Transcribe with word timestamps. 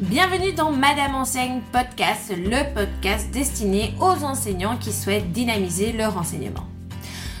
Bienvenue 0.00 0.52
dans 0.52 0.70
Madame 0.70 1.16
Enseigne 1.16 1.60
Podcast, 1.72 2.32
le 2.32 2.72
podcast 2.72 3.32
destiné 3.32 3.94
aux 3.98 4.24
enseignants 4.24 4.76
qui 4.76 4.92
souhaitent 4.92 5.32
dynamiser 5.32 5.92
leur 5.92 6.16
enseignement. 6.16 6.68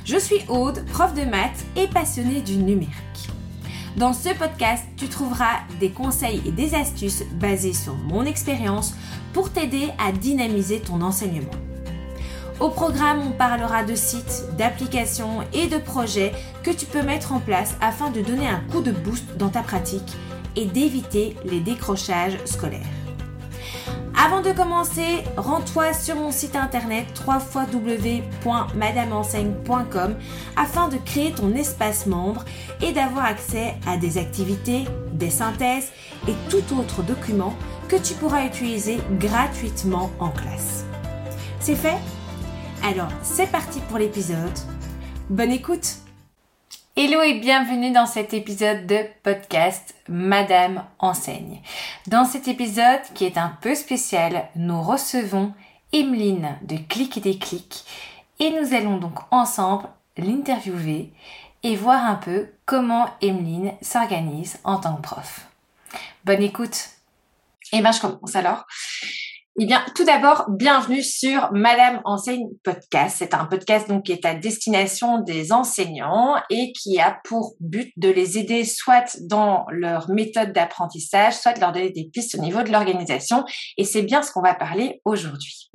Je 0.04 0.18
suis 0.18 0.40
Aude, 0.48 0.84
prof 0.86 1.14
de 1.14 1.22
maths 1.22 1.64
et 1.76 1.86
passionnée 1.86 2.40
du 2.40 2.56
numérique. 2.56 3.30
Dans 3.96 4.12
ce 4.12 4.30
podcast, 4.30 4.84
tu 4.96 5.06
trouveras 5.06 5.60
des 5.78 5.90
conseils 5.90 6.42
et 6.46 6.50
des 6.50 6.74
astuces 6.74 7.22
basés 7.34 7.74
sur 7.74 7.94
mon 7.94 8.24
expérience 8.24 8.94
pour 9.32 9.52
t'aider 9.52 9.90
à 9.96 10.10
dynamiser 10.10 10.80
ton 10.80 11.00
enseignement. 11.00 11.52
Au 12.58 12.70
programme, 12.70 13.20
on 13.24 13.30
parlera 13.30 13.84
de 13.84 13.94
sites, 13.94 14.42
d'applications 14.58 15.44
et 15.52 15.68
de 15.68 15.78
projets 15.78 16.32
que 16.64 16.72
tu 16.72 16.86
peux 16.86 17.02
mettre 17.02 17.32
en 17.32 17.38
place 17.38 17.76
afin 17.80 18.10
de 18.10 18.20
donner 18.20 18.48
un 18.48 18.64
coup 18.72 18.80
de 18.80 18.90
boost 18.90 19.36
dans 19.36 19.48
ta 19.48 19.62
pratique 19.62 20.16
et 20.58 20.66
d'éviter 20.66 21.34
les 21.44 21.60
décrochages 21.60 22.36
scolaires. 22.44 22.82
Avant 24.20 24.42
de 24.42 24.50
commencer, 24.50 25.22
rends-toi 25.36 25.92
sur 25.92 26.16
mon 26.16 26.32
site 26.32 26.56
internet 26.56 27.06
www.madameenseigne.com 27.24 30.16
afin 30.56 30.88
de 30.88 30.96
créer 30.96 31.30
ton 31.30 31.54
espace 31.54 32.06
membre 32.06 32.44
et 32.82 32.90
d'avoir 32.90 33.26
accès 33.26 33.76
à 33.86 33.96
des 33.96 34.18
activités, 34.18 34.86
des 35.12 35.30
synthèses 35.30 35.92
et 36.26 36.34
tout 36.50 36.64
autre 36.76 37.04
document 37.04 37.54
que 37.86 37.94
tu 37.94 38.14
pourras 38.14 38.44
utiliser 38.44 38.98
gratuitement 39.20 40.10
en 40.18 40.30
classe. 40.30 40.84
C'est 41.60 41.76
fait? 41.76 41.98
Alors, 42.82 43.12
c'est 43.22 43.52
parti 43.52 43.78
pour 43.88 43.98
l'épisode. 43.98 44.58
Bonne 45.30 45.52
écoute 45.52 45.98
Hello 47.00 47.22
et 47.22 47.34
bienvenue 47.34 47.92
dans 47.92 48.06
cet 48.06 48.34
épisode 48.34 48.88
de 48.88 48.98
podcast 49.22 49.94
Madame 50.08 50.84
Enseigne. 50.98 51.62
Dans 52.08 52.24
cet 52.24 52.48
épisode 52.48 53.02
qui 53.14 53.24
est 53.24 53.38
un 53.38 53.56
peu 53.62 53.76
spécial, 53.76 54.48
nous 54.56 54.82
recevons 54.82 55.54
Emeline 55.92 56.58
de 56.62 56.76
Clic 56.76 57.16
et 57.16 57.20
des 57.20 57.38
Clics 57.38 57.84
et 58.40 58.50
nous 58.50 58.74
allons 58.74 58.96
donc 58.96 59.20
ensemble 59.30 59.88
l'interviewer 60.16 61.12
et 61.62 61.76
voir 61.76 62.04
un 62.04 62.16
peu 62.16 62.48
comment 62.66 63.08
Emeline 63.22 63.74
s'organise 63.80 64.58
en 64.64 64.80
tant 64.80 64.96
que 64.96 65.02
prof. 65.02 65.46
Bonne 66.24 66.42
écoute. 66.42 66.88
Eh 67.72 67.80
bien, 67.80 67.92
je 67.92 68.00
commence 68.00 68.34
alors. 68.34 68.66
Eh 69.60 69.66
bien, 69.66 69.84
tout 69.96 70.04
d'abord, 70.04 70.44
bienvenue 70.50 71.02
sur 71.02 71.50
Madame 71.52 72.00
Enseigne 72.04 72.46
Podcast. 72.62 73.16
C'est 73.18 73.34
un 73.34 73.44
podcast 73.44 73.88
donc 73.88 74.04
qui 74.04 74.12
est 74.12 74.24
à 74.24 74.34
destination 74.34 75.18
des 75.18 75.50
enseignants 75.50 76.36
et 76.48 76.70
qui 76.70 77.00
a 77.00 77.18
pour 77.24 77.56
but 77.58 77.92
de 77.96 78.08
les 78.08 78.38
aider 78.38 78.64
soit 78.64 79.18
dans 79.22 79.66
leur 79.70 80.10
méthode 80.10 80.52
d'apprentissage, 80.52 81.34
soit 81.34 81.54
de 81.54 81.60
leur 81.60 81.72
donner 81.72 81.90
des 81.90 82.08
pistes 82.12 82.36
au 82.36 82.40
niveau 82.40 82.62
de 82.62 82.70
l'organisation. 82.70 83.44
Et 83.76 83.82
c'est 83.82 84.02
bien 84.02 84.22
ce 84.22 84.30
qu'on 84.30 84.42
va 84.42 84.54
parler 84.54 85.00
aujourd'hui. 85.04 85.72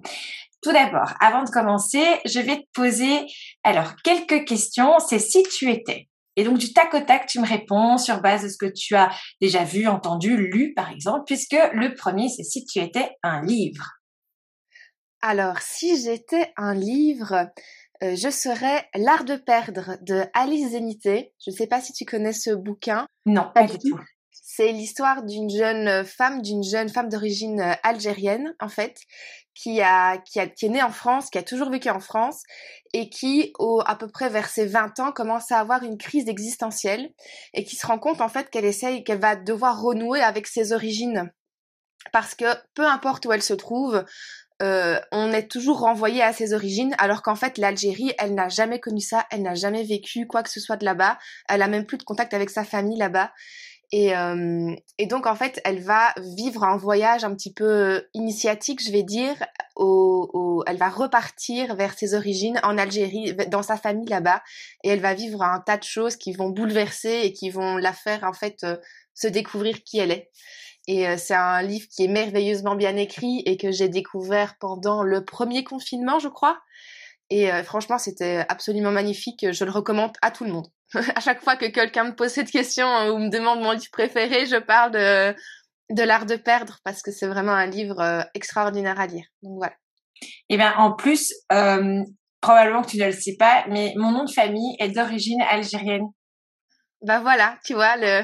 Tout 0.62 0.72
d'abord, 0.72 1.12
avant 1.20 1.44
de 1.44 1.50
commencer, 1.50 2.06
je 2.24 2.40
vais 2.40 2.60
te 2.60 2.68
poser 2.74 3.26
alors 3.66 3.96
quelques 4.02 4.46
questions. 4.46 4.98
C'est 5.00 5.20
si 5.20 5.44
tu 5.44 5.70
étais 5.70 6.08
et 6.36 6.44
donc, 6.44 6.58
du 6.58 6.74
tac 6.74 6.94
au 6.94 7.00
tac, 7.00 7.28
tu 7.28 7.40
me 7.40 7.48
réponds 7.48 7.98
sur 7.98 8.22
base 8.22 8.44
de 8.44 8.50
ce 8.50 8.58
que 8.58 8.72
tu 8.72 8.96
as 8.96 9.12
déjà 9.42 9.64
vu, 9.64 9.88
entendu, 9.88 10.36
lu, 10.36 10.74
par 10.74 10.92
exemple, 10.92 11.24
puisque 11.26 11.58
le 11.74 11.94
premier, 11.94 12.30
c'est 12.30 12.44
si 12.44 12.66
tu 12.66 12.80
étais 12.80 13.12
un 13.22 13.42
livre. 13.42 13.92
Alors, 15.22 15.60
si 15.60 16.02
j'étais 16.02 16.52
un 16.58 16.74
livre, 16.74 17.48
euh, 18.04 18.16
je 18.16 18.30
serais 18.30 18.86
L'art 18.96 19.24
de 19.24 19.36
perdre 19.36 19.98
de 20.02 20.26
Alice 20.34 20.72
Zénité. 20.72 21.34
Je 21.44 21.52
ne 21.52 21.56
sais 21.56 21.68
pas 21.68 21.80
si 21.80 21.94
tu 21.94 22.04
connais 22.04 22.34
ce 22.34 22.52
bouquin. 22.52 23.06
Non, 23.26 23.50
pas 23.54 23.66
du 23.66 23.78
tout. 23.78 24.00
C'est 24.56 24.72
l'histoire 24.72 25.24
d'une 25.24 25.50
jeune 25.50 26.06
femme, 26.06 26.44
d'une 26.44 26.64
jeune 26.64 26.88
femme 26.88 27.10
d'origine 27.10 27.60
euh, 27.60 27.74
algérienne, 27.82 28.54
en 28.60 28.70
fait, 28.70 29.00
qui 29.56 29.82
a, 29.82 30.20
qui 30.20 30.40
a, 30.40 30.46
qui 30.46 30.68
est 30.68 30.70
née 30.70 30.84
en 30.84 30.92
France, 30.92 31.32
qui 31.32 31.40
a 31.40 31.44
toujours 31.44 31.72
vécu 31.72 31.90
en 31.90 32.00
France 32.00 32.44
et 32.94 33.10
qui, 33.10 33.52
au, 33.58 33.82
à 33.84 33.96
peu 33.96 34.08
près 34.08 34.30
vers 34.30 34.48
ses 34.48 34.68
20 34.68 35.00
ans, 35.00 35.12
commence 35.12 35.52
à 35.52 35.60
avoir 35.60 35.82
une 35.82 35.98
crise 35.98 36.30
existentielle 36.30 37.10
et 37.56 37.64
qui 37.64 37.76
se 37.76 37.88
rend 37.88 37.98
compte, 37.98 38.22
en 38.22 38.30
fait, 38.30 38.52
qu'elle 38.52 38.66
essaye, 38.66 39.04
qu'elle 39.04 39.20
va 39.20 39.36
devoir 39.36 39.82
renouer 39.82 40.22
avec 40.22 40.46
ses 40.46 40.72
origines. 40.72 41.32
Parce 42.12 42.36
que 42.36 42.46
peu 42.76 42.86
importe 42.86 43.26
où 43.26 43.32
elle 43.32 43.42
se 43.42 43.56
trouve, 43.56 44.06
euh, 44.62 45.00
on 45.12 45.32
est 45.32 45.50
toujours 45.50 45.80
renvoyé 45.80 46.22
à 46.22 46.32
ses 46.32 46.54
origines, 46.54 46.94
alors 47.00 47.24
qu'en 47.24 47.36
fait 47.36 47.58
l'Algérie, 47.58 48.14
elle 48.20 48.36
n'a 48.36 48.50
jamais 48.50 48.80
connu 48.80 49.02
ça, 49.02 49.26
elle 49.32 49.42
n'a 49.42 49.56
jamais 49.56 49.84
vécu 49.84 50.28
quoi 50.28 50.44
que 50.44 50.50
ce 50.52 50.60
soit 50.60 50.78
de 50.78 50.86
là-bas, 50.86 51.18
elle 51.50 51.64
a 51.64 51.68
même 51.68 51.88
plus 51.88 51.98
de 51.98 52.04
contact 52.04 52.36
avec 52.36 52.52
sa 52.52 52.64
famille 52.64 53.00
là-bas, 53.00 53.32
et, 53.96 54.18
euh, 54.18 54.76
et, 54.98 55.06
donc, 55.06 55.28
en 55.28 55.36
fait, 55.36 55.62
elle 55.66 55.80
va 55.80 56.16
vivre 56.18 56.64
un 56.64 56.78
voyage 56.78 57.24
un 57.24 57.36
petit 57.36 57.54
peu 57.54 58.04
initiatique, 58.16 58.84
je 58.84 58.92
vais 58.92 59.04
dire. 59.04 59.36
Au, 59.76 60.32
au, 60.34 60.64
elle 60.66 60.78
va 60.78 60.90
repartir 60.90 61.76
vers 61.76 61.96
ses 61.96 62.16
origines 62.16 62.60
en 62.64 62.80
Algérie, 62.80 63.36
dans 63.52 63.62
sa 63.62 63.78
famille 63.78 64.08
là-bas. 64.08 64.42
Et 64.84 64.90
elle 64.90 65.00
va 65.00 65.14
vivre 65.14 65.44
un 65.44 65.60
tas 65.60 65.78
de 65.78 65.84
choses 65.84 66.16
qui 66.16 66.34
vont 66.34 66.50
bouleverser 66.50 67.22
et 67.24 67.34
qui 67.34 67.52
vont 67.52 67.78
la 67.78 67.94
faire, 67.94 68.24
en 68.24 68.34
fait, 68.34 68.64
euh, 68.64 68.78
se 69.14 69.28
découvrir 69.28 69.84
qui 69.84 70.00
elle 70.00 70.10
est. 70.10 70.32
Et 70.88 71.08
euh, 71.08 71.16
c'est 71.16 71.36
un 71.36 71.62
livre 71.62 71.86
qui 71.96 72.06
est 72.06 72.08
merveilleusement 72.08 72.74
bien 72.74 72.98
écrit 72.98 73.44
et 73.46 73.58
que 73.58 73.70
j'ai 73.70 73.90
découvert 73.90 74.56
pendant 74.60 75.04
le 75.04 75.24
premier 75.24 75.64
confinement, 75.64 76.18
je 76.18 76.30
crois. 76.30 76.60
Et 77.30 77.50
franchement, 77.64 77.98
c'était 77.98 78.46
absolument 78.48 78.92
magnifique. 78.92 79.46
Je 79.52 79.66
le 79.66 79.72
recommande 79.72 80.12
à 80.22 80.30
tout 80.30 80.44
le 80.44 80.52
monde. 80.52 80.68
à 81.16 81.20
chaque 81.20 81.42
fois 81.42 81.56
que 81.56 81.66
quelqu'un 81.66 82.06
me 82.06 82.16
pose 82.16 82.30
cette 82.30 82.52
question 82.52 82.88
euh, 82.88 83.12
ou 83.12 83.20
me 83.20 83.30
demande 83.30 83.62
mon 83.62 83.72
livre 83.72 83.92
préféré, 83.92 84.46
je 84.46 84.58
parle 84.58 84.92
de, 84.92 85.36
de 85.92 86.04
l'art 86.04 86.26
de 86.26 86.36
perdre 86.36 86.78
parce 86.84 87.02
que 87.02 87.12
c'est 87.12 87.28
vraiment 87.28 87.54
un 87.54 87.66
livre 87.66 88.00
euh, 88.00 88.22
extraordinaire 88.34 89.00
à 89.00 89.08
lire. 89.08 89.26
Donc 89.42 89.58
voilà. 89.58 89.74
Et 90.22 90.56
eh 90.56 90.58
bien 90.58 90.74
en 90.78 90.94
plus, 90.94 91.34
euh, 91.52 92.02
probablement 92.42 92.82
que 92.82 92.92
tu 92.92 92.98
ne 92.98 93.06
le 93.06 93.12
sais 93.12 93.36
pas, 93.38 93.66
mais 93.70 93.94
mon 93.98 94.12
nom 94.12 94.24
de 94.24 94.32
famille 94.32 94.76
est 94.80 94.90
d'origine 94.90 95.42
algérienne. 95.42 96.08
Bah 97.02 97.20
voilà, 97.20 97.58
tu 97.66 97.74
vois, 97.74 97.98
le... 97.98 98.24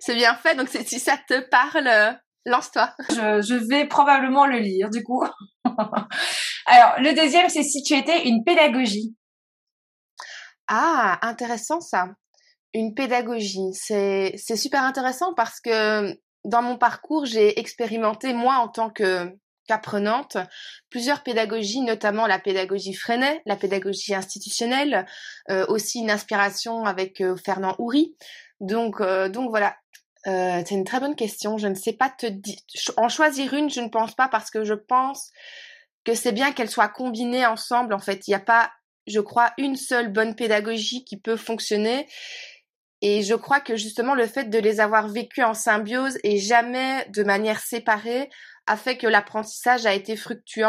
c'est 0.00 0.14
bien 0.14 0.34
fait. 0.34 0.54
Donc 0.54 0.68
si 0.68 0.98
ça 0.98 1.16
te 1.28 1.40
parle, 1.48 2.18
lance-toi. 2.44 2.92
Je, 3.08 3.40
je 3.40 3.54
vais 3.54 3.86
probablement 3.86 4.46
le 4.46 4.58
lire 4.58 4.90
du 4.90 5.02
coup. 5.02 5.24
Alors 6.66 7.00
le 7.00 7.14
deuxième, 7.14 7.48
c'est 7.48 7.62
si 7.62 7.82
tu 7.82 7.94
étais 7.94 8.28
une 8.28 8.44
pédagogie. 8.44 9.16
Ah, 10.72 11.18
intéressant 11.22 11.80
ça. 11.80 12.10
Une 12.72 12.94
pédagogie. 12.94 13.72
C'est, 13.72 14.34
c'est 14.36 14.56
super 14.56 14.84
intéressant 14.84 15.34
parce 15.34 15.60
que 15.60 16.16
dans 16.44 16.62
mon 16.62 16.78
parcours, 16.78 17.26
j'ai 17.26 17.58
expérimenté, 17.58 18.32
moi, 18.32 18.54
en 18.58 18.68
tant 18.68 18.88
que 18.88 19.36
qu'apprenante, 19.66 20.36
plusieurs 20.88 21.22
pédagogies, 21.22 21.82
notamment 21.82 22.26
la 22.26 22.38
pédagogie 22.38 22.94
Freinet, 22.94 23.42
la 23.46 23.56
pédagogie 23.56 24.14
institutionnelle, 24.14 25.06
euh, 25.50 25.66
aussi 25.68 26.00
une 26.00 26.10
inspiration 26.10 26.84
avec 26.84 27.20
euh, 27.20 27.36
Fernand 27.36 27.74
Houry. 27.78 28.16
Donc, 28.60 29.00
euh, 29.00 29.28
donc 29.28 29.50
voilà. 29.50 29.76
c'est 30.24 30.70
une 30.70 30.84
très 30.84 31.00
bonne 31.00 31.16
question. 31.16 31.58
Je 31.58 31.66
ne 31.66 31.74
sais 31.74 31.94
pas 31.94 32.10
te 32.10 32.26
dire. 32.26 32.58
En 32.96 33.08
choisir 33.08 33.54
une, 33.54 33.70
je 33.70 33.80
ne 33.80 33.88
pense 33.88 34.14
pas 34.14 34.28
parce 34.28 34.50
que 34.50 34.64
je 34.64 34.74
pense 34.74 35.30
que 36.04 36.14
c'est 36.14 36.32
bien 36.32 36.52
qu'elles 36.52 36.70
soient 36.70 36.88
combinées 36.88 37.46
ensemble. 37.46 37.92
En 37.92 37.98
fait, 37.98 38.28
il 38.28 38.30
n'y 38.30 38.36
a 38.36 38.40
pas 38.40 38.70
je 39.06 39.20
crois, 39.20 39.52
une 39.58 39.76
seule 39.76 40.12
bonne 40.12 40.34
pédagogie 40.34 41.04
qui 41.04 41.18
peut 41.18 41.36
fonctionner. 41.36 42.06
Et 43.02 43.22
je 43.22 43.34
crois 43.34 43.60
que 43.60 43.76
justement 43.76 44.14
le 44.14 44.26
fait 44.26 44.50
de 44.50 44.58
les 44.58 44.80
avoir 44.80 45.08
vécues 45.08 45.42
en 45.42 45.54
symbiose 45.54 46.18
et 46.22 46.38
jamais 46.38 47.06
de 47.08 47.22
manière 47.22 47.60
séparée 47.60 48.28
a 48.66 48.76
fait 48.76 48.98
que 48.98 49.06
l'apprentissage 49.06 49.86
a 49.86 49.94
été 49.94 50.16
fructueux. 50.16 50.66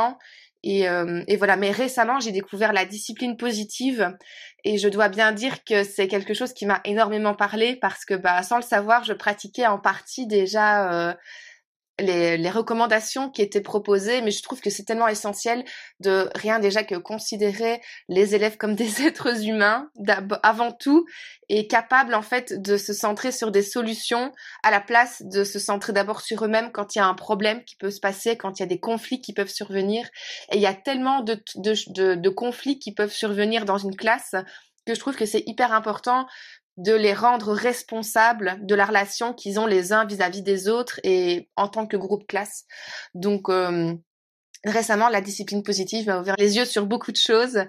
Et, 0.63 0.87
euh, 0.87 1.23
et 1.27 1.37
voilà, 1.37 1.57
mais 1.57 1.71
récemment 1.71 2.19
j'ai 2.19 2.31
découvert 2.31 2.71
la 2.71 2.85
discipline 2.85 3.35
positive 3.35 4.15
et 4.63 4.77
je 4.77 4.87
dois 4.87 5.09
bien 5.09 5.31
dire 5.31 5.63
que 5.63 5.83
c'est 5.83 6.07
quelque 6.07 6.35
chose 6.35 6.53
qui 6.53 6.67
m'a 6.67 6.81
énormément 6.85 7.33
parlé 7.33 7.75
parce 7.75 8.05
que 8.05 8.13
bah 8.13 8.43
sans 8.43 8.57
le 8.57 8.61
savoir 8.61 9.03
je 9.03 9.13
pratiquais 9.13 9.65
en 9.65 9.79
partie 9.79 10.27
déjà 10.27 11.09
euh, 11.09 11.13
les, 12.01 12.49
recommandations 12.49 13.29
qui 13.29 13.41
étaient 13.41 13.61
proposées, 13.61 14.21
mais 14.21 14.31
je 14.31 14.43
trouve 14.43 14.59
que 14.59 14.69
c'est 14.69 14.83
tellement 14.83 15.07
essentiel 15.07 15.63
de 15.99 16.29
rien 16.35 16.59
déjà 16.59 16.83
que 16.83 16.95
considérer 16.95 17.81
les 18.09 18.35
élèves 18.35 18.57
comme 18.57 18.75
des 18.81 19.03
êtres 19.03 19.45
humains 19.45 19.89
avant 20.43 20.71
tout 20.71 21.05
et 21.49 21.67
capables 21.67 22.13
en 22.13 22.21
fait 22.21 22.61
de 22.61 22.77
se 22.77 22.93
centrer 22.93 23.31
sur 23.31 23.51
des 23.51 23.63
solutions 23.63 24.31
à 24.63 24.71
la 24.71 24.81
place 24.81 25.21
de 25.21 25.43
se 25.43 25.59
centrer 25.59 25.93
d'abord 25.93 26.21
sur 26.21 26.43
eux-mêmes 26.45 26.71
quand 26.71 26.95
il 26.95 26.99
y 26.99 27.01
a 27.01 27.05
un 27.05 27.13
problème 27.13 27.63
qui 27.63 27.75
peut 27.75 27.91
se 27.91 27.99
passer, 27.99 28.37
quand 28.37 28.59
il 28.59 28.61
y 28.61 28.63
a 28.63 28.67
des 28.67 28.79
conflits 28.79 29.21
qui 29.21 29.33
peuvent 29.33 29.49
survenir. 29.49 30.07
Et 30.51 30.57
il 30.57 30.61
y 30.61 30.65
a 30.65 30.73
tellement 30.73 31.21
de, 31.21 31.41
de, 31.55 32.15
de 32.15 32.29
conflits 32.29 32.79
qui 32.79 32.93
peuvent 32.93 33.13
survenir 33.13 33.65
dans 33.65 33.77
une 33.77 33.95
classe 33.95 34.35
que 34.85 34.95
je 34.95 34.99
trouve 34.99 35.15
que 35.15 35.25
c'est 35.25 35.43
hyper 35.45 35.73
important 35.73 36.27
de 36.77 36.93
les 36.93 37.13
rendre 37.13 37.53
responsables 37.53 38.57
de 38.61 38.75
la 38.75 38.85
relation 38.85 39.33
qu'ils 39.33 39.59
ont 39.59 39.67
les 39.67 39.93
uns 39.93 40.05
vis-à-vis 40.05 40.41
des 40.41 40.67
autres 40.67 40.99
et 41.03 41.49
en 41.55 41.67
tant 41.67 41.85
que 41.85 41.97
groupe 41.97 42.25
classe. 42.27 42.65
Donc 43.13 43.49
euh, 43.49 43.93
récemment, 44.63 45.09
la 45.09 45.21
discipline 45.21 45.63
positive 45.63 46.07
m'a 46.07 46.19
ouvert 46.19 46.35
les 46.37 46.57
yeux 46.57 46.65
sur 46.65 46.85
beaucoup 46.85 47.11
de 47.11 47.17
choses 47.17 47.65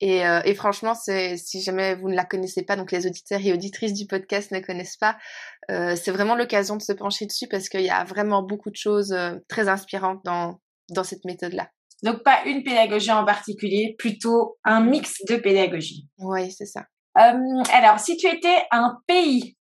Et, 0.00 0.26
euh, 0.26 0.40
et 0.44 0.54
franchement, 0.54 0.94
si 0.94 1.62
jamais 1.62 1.94
vous 1.94 2.08
ne 2.08 2.16
la 2.16 2.24
connaissez 2.24 2.62
pas, 2.62 2.76
donc 2.76 2.90
les 2.90 3.06
auditeurs 3.06 3.40
et 3.44 3.52
auditrices 3.52 3.92
du 3.92 4.06
podcast 4.06 4.50
ne 4.50 4.60
connaissent 4.60 4.96
pas, 4.96 5.18
euh, 5.70 5.94
c'est 5.94 6.10
vraiment 6.10 6.34
l'occasion 6.34 6.76
de 6.76 6.82
se 6.82 6.92
pencher 6.92 7.26
dessus 7.26 7.46
parce 7.48 7.68
qu'il 7.68 7.82
y 7.82 7.90
a 7.90 8.04
vraiment 8.04 8.42
beaucoup 8.42 8.70
de 8.70 8.76
choses 8.76 9.12
euh, 9.12 9.36
très 9.48 9.68
inspirantes 9.68 10.20
dans, 10.24 10.58
dans 10.90 11.04
cette 11.04 11.24
méthode-là. 11.26 11.68
Donc 12.02 12.22
pas 12.22 12.42
une 12.46 12.62
pédagogie 12.62 13.12
en 13.12 13.26
particulier, 13.26 13.94
plutôt 13.98 14.58
un 14.64 14.80
mix 14.80 15.16
de 15.28 15.36
pédagogie. 15.36 16.08
Oui, 16.18 16.50
c'est 16.50 16.64
ça. 16.64 16.86
Euh, 17.20 17.62
alors, 17.72 17.98
si 18.00 18.16
tu 18.16 18.26
étais 18.26 18.64
un 18.70 18.98
pays? 19.06 19.56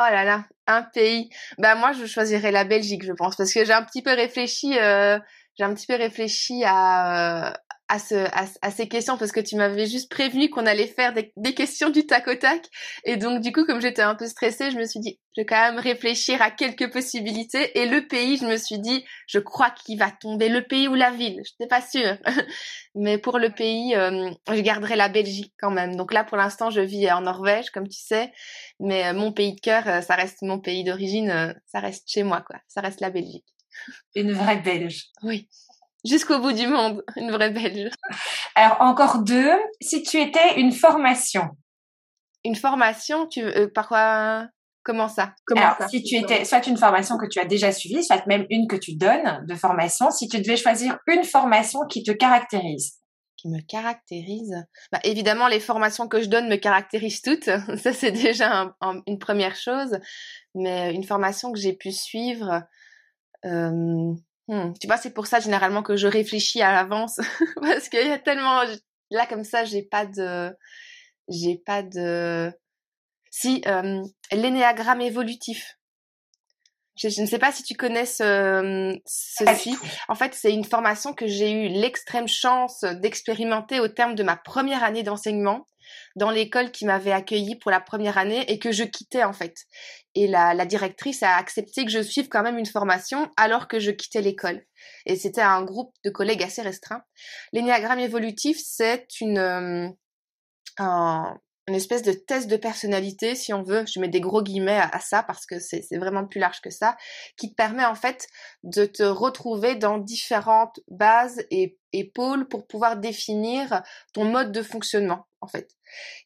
Oh 0.00 0.06
là 0.10 0.24
là, 0.24 0.44
un 0.66 0.82
pays. 0.82 1.28
Bah 1.58 1.74
moi, 1.74 1.92
je 1.92 2.06
choisirais 2.06 2.52
la 2.52 2.64
Belgique, 2.64 3.04
je 3.04 3.12
pense, 3.12 3.36
parce 3.36 3.52
que 3.52 3.64
j'ai 3.64 3.72
un 3.72 3.84
petit 3.84 4.02
peu 4.02 4.12
réfléchi. 4.12 4.78
Euh, 4.78 5.18
j'ai 5.56 5.64
un 5.64 5.74
petit 5.74 5.86
peu 5.86 5.96
réfléchi 5.96 6.62
à, 6.64 7.54
à, 7.88 7.98
ce, 7.98 8.14
à, 8.62 8.70
ces 8.70 8.88
questions 8.88 9.16
parce 9.16 9.32
que 9.32 9.40
tu 9.40 9.56
m'avais 9.56 9.86
juste 9.86 10.10
prévenu 10.10 10.50
qu'on 10.50 10.66
allait 10.66 10.86
faire 10.86 11.14
des, 11.14 11.54
questions 11.54 11.88
du 11.88 12.06
tac 12.06 12.28
au 12.28 12.34
tac. 12.34 12.66
Et 13.04 13.16
donc, 13.16 13.40
du 13.40 13.50
coup, 13.52 13.64
comme 13.64 13.80
j'étais 13.80 14.02
un 14.02 14.14
peu 14.14 14.26
stressée, 14.26 14.70
je 14.70 14.76
me 14.76 14.84
suis 14.84 15.00
dit, 15.00 15.18
je 15.34 15.40
vais 15.40 15.46
quand 15.46 15.60
même 15.60 15.78
réfléchir 15.78 16.42
à 16.42 16.50
quelques 16.50 16.92
possibilités. 16.92 17.78
Et 17.78 17.86
le 17.86 18.06
pays, 18.06 18.36
je 18.36 18.44
me 18.44 18.56
suis 18.56 18.78
dit, 18.78 19.04
je 19.26 19.38
crois 19.38 19.70
qu'il 19.70 19.98
va 19.98 20.10
tomber 20.10 20.48
le 20.48 20.62
pays 20.62 20.86
ou 20.86 20.94
la 20.94 21.10
ville. 21.10 21.40
Je 21.44 21.52
n'étais 21.58 21.68
pas 21.68 21.80
sûre. 21.80 22.18
Mais 22.94 23.16
pour 23.16 23.38
le 23.38 23.50
pays, 23.50 23.94
euh, 23.94 24.30
je 24.52 24.60
garderai 24.60 24.96
la 24.96 25.08
Belgique 25.08 25.54
quand 25.58 25.70
même. 25.70 25.96
Donc 25.96 26.12
là, 26.12 26.24
pour 26.24 26.36
l'instant, 26.36 26.70
je 26.70 26.80
vis 26.80 27.10
en 27.10 27.22
Norvège, 27.22 27.70
comme 27.70 27.88
tu 27.88 28.00
sais. 28.00 28.32
Mais 28.80 29.06
euh, 29.06 29.14
mon 29.14 29.32
pays 29.32 29.54
de 29.54 29.60
cœur, 29.60 29.88
euh, 29.88 30.00
ça 30.02 30.14
reste 30.14 30.42
mon 30.42 30.58
pays 30.58 30.84
d'origine. 30.84 31.54
ça 31.66 31.80
reste 31.80 32.08
chez 32.10 32.22
moi, 32.22 32.42
quoi. 32.42 32.56
Ça 32.68 32.80
reste 32.82 33.00
la 33.00 33.10
Belgique. 33.10 33.46
Une 34.14 34.32
vraie 34.32 34.58
Belge. 34.58 35.06
Oui. 35.22 35.48
Jusqu'au 36.04 36.38
bout 36.38 36.52
du 36.52 36.66
monde, 36.66 37.04
une 37.16 37.30
vraie 37.30 37.50
belge. 37.50 37.90
Alors 38.54 38.80
encore 38.80 39.22
deux, 39.22 39.52
si 39.80 40.02
tu 40.02 40.20
étais 40.20 40.60
une 40.60 40.72
formation. 40.72 41.48
Une 42.44 42.56
formation, 42.56 43.26
tu 43.26 43.42
euh, 43.42 43.68
par 43.68 43.88
quoi 43.88 44.48
Comment 44.84 45.08
ça? 45.08 45.34
Comment 45.46 45.60
Alors, 45.60 45.90
si 45.90 46.02
tu 46.02 46.16
étais 46.16 46.46
soit 46.46 46.66
une 46.66 46.78
formation 46.78 47.18
que 47.18 47.26
tu 47.26 47.38
as 47.40 47.44
déjà 47.44 47.72
suivie, 47.72 48.02
soit 48.02 48.26
même 48.26 48.46
une 48.48 48.66
que 48.66 48.76
tu 48.76 48.94
donnes 48.96 49.44
de 49.46 49.54
formation, 49.54 50.10
si 50.10 50.28
tu 50.28 50.40
devais 50.40 50.56
choisir 50.56 50.98
une 51.06 51.24
formation 51.24 51.80
qui 51.90 52.02
te 52.02 52.10
caractérise. 52.10 52.94
Qui 53.36 53.48
me 53.50 53.60
caractérise? 53.60 54.54
Bah, 54.90 54.98
Évidemment, 55.04 55.46
les 55.46 55.60
formations 55.60 56.08
que 56.08 56.22
je 56.22 56.28
donne 56.28 56.48
me 56.48 56.56
caractérisent 56.56 57.20
toutes. 57.20 57.44
Ça, 57.76 57.92
c'est 57.92 58.12
déjà 58.12 58.74
une 59.06 59.18
première 59.18 59.56
chose. 59.56 59.98
Mais 60.54 60.94
une 60.94 61.04
formation 61.04 61.52
que 61.52 61.58
j'ai 61.58 61.74
pu 61.74 61.92
suivre, 61.92 62.62
euh, 63.44 64.14
Hmm. 64.48 64.72
Tu 64.80 64.86
vois, 64.86 64.96
c'est 64.96 65.12
pour 65.12 65.26
ça 65.26 65.40
généralement 65.40 65.82
que 65.82 65.96
je 65.96 66.06
réfléchis 66.08 66.62
à 66.62 66.72
l'avance 66.72 67.20
parce 67.60 67.88
qu'il 67.88 68.06
y 68.06 68.10
a 68.10 68.18
tellement 68.18 68.62
là 69.10 69.26
comme 69.26 69.44
ça, 69.44 69.64
j'ai 69.64 69.82
pas 69.82 70.06
de 70.06 70.50
j'ai 71.28 71.60
pas 71.64 71.82
de 71.82 72.50
si 73.30 73.62
euh, 73.66 74.02
l'énéagramme 74.32 75.02
évolutif. 75.02 75.74
Je, 76.96 77.20
ne 77.20 77.26
sais 77.26 77.38
pas 77.38 77.52
si 77.52 77.62
tu 77.62 77.74
connais 77.74 78.06
ce, 78.06 78.98
ceci. 79.06 79.76
En 80.08 80.16
fait, 80.16 80.34
c'est 80.34 80.52
une 80.52 80.64
formation 80.64 81.12
que 81.14 81.28
j'ai 81.28 81.52
eu 81.52 81.68
l'extrême 81.68 82.26
chance 82.26 82.80
d'expérimenter 82.80 83.78
au 83.78 83.86
terme 83.86 84.16
de 84.16 84.24
ma 84.24 84.36
première 84.36 84.82
année 84.82 85.04
d'enseignement 85.04 85.64
dans 86.16 86.30
l'école 86.30 86.70
qui 86.70 86.84
m'avait 86.84 87.12
accueilli 87.12 87.56
pour 87.56 87.70
la 87.70 87.80
première 87.80 88.18
année 88.18 88.50
et 88.50 88.58
que 88.58 88.72
je 88.72 88.84
quittais 88.84 89.24
en 89.24 89.32
fait. 89.32 89.54
Et 90.14 90.26
la, 90.26 90.66
directrice 90.66 91.22
a 91.22 91.36
accepté 91.36 91.84
que 91.84 91.90
je 91.90 92.02
suive 92.02 92.28
quand 92.28 92.42
même 92.42 92.58
une 92.58 92.66
formation 92.66 93.30
alors 93.36 93.68
que 93.68 93.78
je 93.78 93.90
quittais 93.90 94.20
l'école. 94.20 94.64
Et 95.06 95.16
c'était 95.16 95.42
un 95.42 95.62
groupe 95.62 95.94
de 96.04 96.10
collègues 96.10 96.42
assez 96.42 96.62
restreint. 96.62 97.02
L'énéagramme 97.52 98.00
évolutif, 98.00 98.58
c'est 98.60 99.06
une, 99.20 99.38
euh, 99.38 99.88
une 101.68 101.74
espèce 101.74 102.02
de 102.02 102.12
test 102.12 102.48
de 102.48 102.56
personnalité, 102.56 103.34
si 103.34 103.52
on 103.52 103.62
veut, 103.62 103.84
je 103.86 104.00
mets 104.00 104.08
des 104.08 104.20
gros 104.20 104.42
guillemets 104.42 104.80
à, 104.80 104.98
ça 105.00 105.22
parce 105.22 105.46
que 105.46 105.60
c'est 105.60 105.84
vraiment 105.96 106.26
plus 106.26 106.40
large 106.40 106.60
que 106.60 106.70
ça, 106.70 106.96
qui 107.36 107.50
te 107.50 107.54
permet 107.54 107.84
en 107.84 107.94
fait 107.94 108.26
de 108.62 108.86
te 108.86 109.02
retrouver 109.02 109.76
dans 109.76 109.98
différentes 109.98 110.80
bases 110.88 111.44
et, 111.50 111.76
pôles 112.14 112.46
pour 112.48 112.66
pouvoir 112.66 112.96
définir 112.96 113.82
ton 114.12 114.24
mode 114.24 114.52
de 114.52 114.62
fonctionnement 114.62 115.26
en 115.40 115.46
fait. 115.46 115.70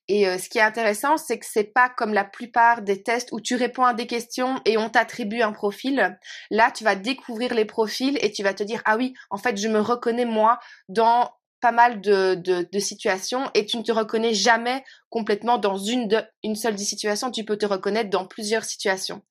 Et 0.09 0.27
euh, 0.27 0.39
ce 0.39 0.49
qui 0.49 0.59
est 0.59 0.63
intéressant, 0.63 1.17
c'est 1.17 1.39
que 1.39 1.47
c'est 1.49 1.73
pas 1.73 1.89
comme 1.89 2.13
la 2.13 2.25
plupart 2.25 2.83
des 2.83 3.03
tests 3.03 3.31
où 3.33 3.41
tu 3.41 3.55
réponds 3.55 3.85
à 3.85 3.95
des 3.95 4.07
questions 4.07 4.61
et 4.65 4.77
on 4.77 4.91
t'attribue 4.91 5.43
un 5.43 5.53
profil. 5.53 6.19
Là, 6.51 6.71
tu 6.73 6.83
vas 6.83 6.95
découvrir 6.95 7.55
les 7.55 7.65
profils 7.65 8.19
et 8.21 8.33
tu 8.33 8.43
vas 8.43 8.55
te 8.55 8.63
dire 8.63 8.83
ah 8.85 8.97
oui, 8.97 9.15
en 9.31 9.39
fait, 9.39 9.57
je 9.57 9.69
me 9.69 9.81
reconnais 9.81 10.25
moi 10.25 10.59
dans 10.89 11.31
pas 11.63 11.73
mal 11.73 12.01
de, 12.01 12.35
de, 12.35 12.79
situations 12.81 13.49
et 13.55 13.65
tu 13.65 13.79
ne 13.79 13.83
te 13.83 13.93
reconnais 13.93 14.35
jamais 14.35 14.85
complètement 15.11 15.59
dans 15.59 15.79
une, 15.79 16.09
de, 16.09 16.21
une 16.43 16.57
seule 16.57 16.75
des 16.75 16.85
situations, 16.85 17.31
tu 17.31 17.45
peux 17.45 17.57
te 17.57 17.65
reconnaître 17.65 18.11
dans 18.11 18.27
plusieurs 18.27 18.65
situations. 18.65 19.23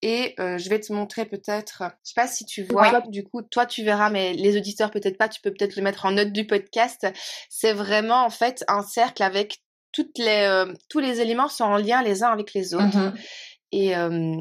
Et 0.00 0.34
euh, 0.38 0.58
je 0.58 0.68
vais 0.68 0.78
te 0.78 0.92
montrer 0.92 1.26
peut-être, 1.26 1.82
je 2.04 2.10
sais 2.10 2.14
pas 2.14 2.28
si 2.28 2.44
tu 2.44 2.62
vois, 2.62 3.00
du 3.08 3.24
coup, 3.24 3.42
toi 3.42 3.66
tu 3.66 3.82
verras, 3.82 4.10
mais 4.10 4.32
les 4.32 4.56
auditeurs 4.56 4.92
peut-être 4.92 5.18
pas, 5.18 5.28
tu 5.28 5.40
peux 5.40 5.52
peut-être 5.52 5.76
le 5.76 5.82
mettre 5.82 6.06
en 6.06 6.12
note 6.12 6.32
du 6.32 6.46
podcast. 6.46 7.06
C'est 7.50 7.72
vraiment 7.72 8.24
en 8.24 8.30
fait 8.30 8.64
un 8.68 8.82
cercle 8.82 9.22
avec 9.24 9.58
toutes 9.90 10.18
les, 10.18 10.46
euh, 10.48 10.72
tous 10.88 11.00
les 11.00 11.20
éléments 11.20 11.48
sont 11.48 11.64
en 11.64 11.76
lien 11.76 12.02
les 12.02 12.22
uns 12.22 12.30
avec 12.30 12.54
les 12.54 12.74
autres. 12.74 12.84
Mm-hmm. 12.84 13.12
Et, 13.72 13.96
euh, 13.96 14.36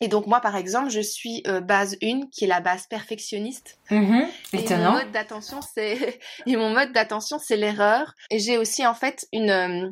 et 0.00 0.08
donc 0.08 0.26
moi, 0.26 0.40
par 0.40 0.56
exemple, 0.56 0.90
je 0.90 1.00
suis 1.00 1.42
euh, 1.46 1.60
base 1.60 1.96
1, 2.02 2.28
qui 2.32 2.44
est 2.44 2.48
la 2.48 2.60
base 2.60 2.86
perfectionniste. 2.86 3.78
Mmh, 3.90 4.22
et 4.52 4.76
mon 4.76 4.92
mode 4.92 5.12
d'attention, 5.12 5.60
c'est 5.74 6.18
et 6.46 6.56
mon 6.56 6.70
mode 6.70 6.92
d'attention, 6.92 7.38
c'est 7.38 7.56
l'erreur. 7.56 8.14
Et 8.30 8.38
j'ai 8.38 8.58
aussi 8.58 8.86
en 8.86 8.94
fait 8.94 9.26
une 9.32 9.50
euh, 9.50 9.90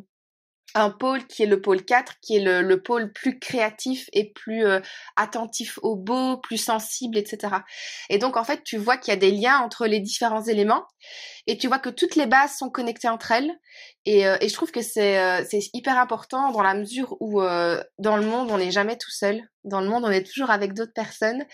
un 0.74 0.90
pôle 0.90 1.26
qui 1.26 1.42
est 1.42 1.46
le 1.46 1.60
pôle 1.60 1.84
4, 1.84 2.14
qui 2.20 2.36
est 2.36 2.40
le, 2.40 2.62
le 2.62 2.82
pôle 2.82 3.12
plus 3.12 3.38
créatif 3.38 4.08
et 4.12 4.32
plus 4.32 4.64
euh, 4.64 4.80
attentif 5.16 5.78
au 5.82 5.96
beau, 5.96 6.38
plus 6.38 6.56
sensible, 6.56 7.18
etc. 7.18 7.56
Et 8.08 8.18
donc 8.18 8.36
en 8.36 8.44
fait, 8.44 8.62
tu 8.64 8.76
vois 8.78 8.96
qu'il 8.96 9.12
y 9.12 9.16
a 9.16 9.20
des 9.20 9.30
liens 9.30 9.58
entre 9.58 9.86
les 9.86 10.00
différents 10.00 10.42
éléments 10.42 10.84
et 11.46 11.58
tu 11.58 11.68
vois 11.68 11.78
que 11.78 11.90
toutes 11.90 12.16
les 12.16 12.26
bases 12.26 12.56
sont 12.56 12.70
connectées 12.70 13.08
entre 13.08 13.32
elles. 13.32 13.52
Et, 14.04 14.26
euh, 14.26 14.36
et 14.40 14.48
je 14.48 14.54
trouve 14.54 14.70
que 14.70 14.82
c'est 14.82 15.18
euh, 15.18 15.44
hyper 15.74 15.98
important 15.98 16.50
dans 16.52 16.62
la 16.62 16.74
mesure 16.74 17.16
où 17.20 17.40
dans 17.40 18.16
le 18.16 18.26
monde, 18.26 18.50
on 18.50 18.58
n'est 18.58 18.70
jamais 18.70 18.96
tout 18.96 19.10
seul. 19.10 19.42
Dans 19.64 19.80
le 19.80 19.88
monde, 19.88 20.04
on 20.04 20.10
est 20.10 20.26
toujours 20.26 20.50
avec 20.50 20.74
d'autres 20.74 20.92
personnes. 20.92 21.44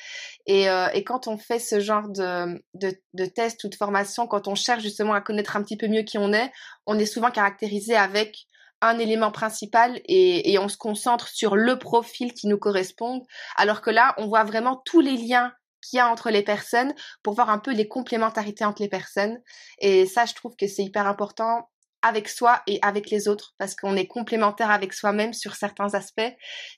Et, 0.47 0.67
et 0.95 1.05
quand 1.05 1.27
on 1.27 1.37
fait 1.37 1.59
ce 1.59 1.81
genre 1.81 2.09
de, 2.09 2.63
de, 2.75 2.95
de 3.13 3.27
test 3.27 3.65
ou 3.65 3.69
de 3.69 3.75
formation, 3.75 4.27
quand 4.27 4.49
on 4.49 4.55
cherche 4.55 4.83
justement 4.83 5.13
à 5.13 5.21
connaître 5.21 5.57
un 5.57 5.63
petit 5.63 5.77
peu 5.77 5.89
mieux 5.89 6.03
qui 6.03 6.17
on 6.17 6.33
est, 6.33 6.51
on 6.87 6.99
est 6.99 7.07
souvent 7.07 7.31
caractérisé 7.31 7.95
avec 7.95 8.49
un 8.81 8.99
élément 8.99 9.31
principal 9.31 10.01
et, 10.05 10.53
et 10.53 10.59
on 10.59 10.69
se 10.69 10.77
concentre 10.77 11.29
sur 11.29 11.57
le 11.57 11.79
profil 11.79 12.33
qui 12.33 12.47
nous 12.47 12.59
correspond, 12.59 13.23
alors 13.57 13.81
que 13.81 13.91
là, 13.91 14.15
on 14.19 14.27
voit 14.27 14.45
vraiment 14.45 14.81
tous 14.85 15.01
les 15.01 15.17
liens 15.17 15.53
qu'il 15.83 15.99
y 15.99 16.01
a 16.01 16.09
entre 16.09 16.31
les 16.31 16.43
personnes 16.43 16.95
pour 17.23 17.35
voir 17.35 17.51
un 17.51 17.59
peu 17.59 17.73
les 17.73 17.89
complémentarités 17.89 18.65
entre 18.65 18.83
les 18.83 18.89
personnes. 18.89 19.39
Et 19.79 20.07
ça, 20.07 20.25
je 20.27 20.35
trouve 20.35 20.55
que 20.57 20.67
c'est 20.67 20.83
hyper 20.83 21.07
important 21.07 21.69
avec 22.03 22.29
soi 22.29 22.63
et 22.67 22.79
avec 22.83 23.11
les 23.11 23.29
autres 23.29 23.55
parce 23.59 23.75
qu'on 23.75 23.97
est 23.97 24.07
complémentaire 24.07 24.71
avec 24.71 24.93
soi-même 24.93 25.33
sur 25.33 25.57
certains 25.57 25.95
aspects 25.95 26.33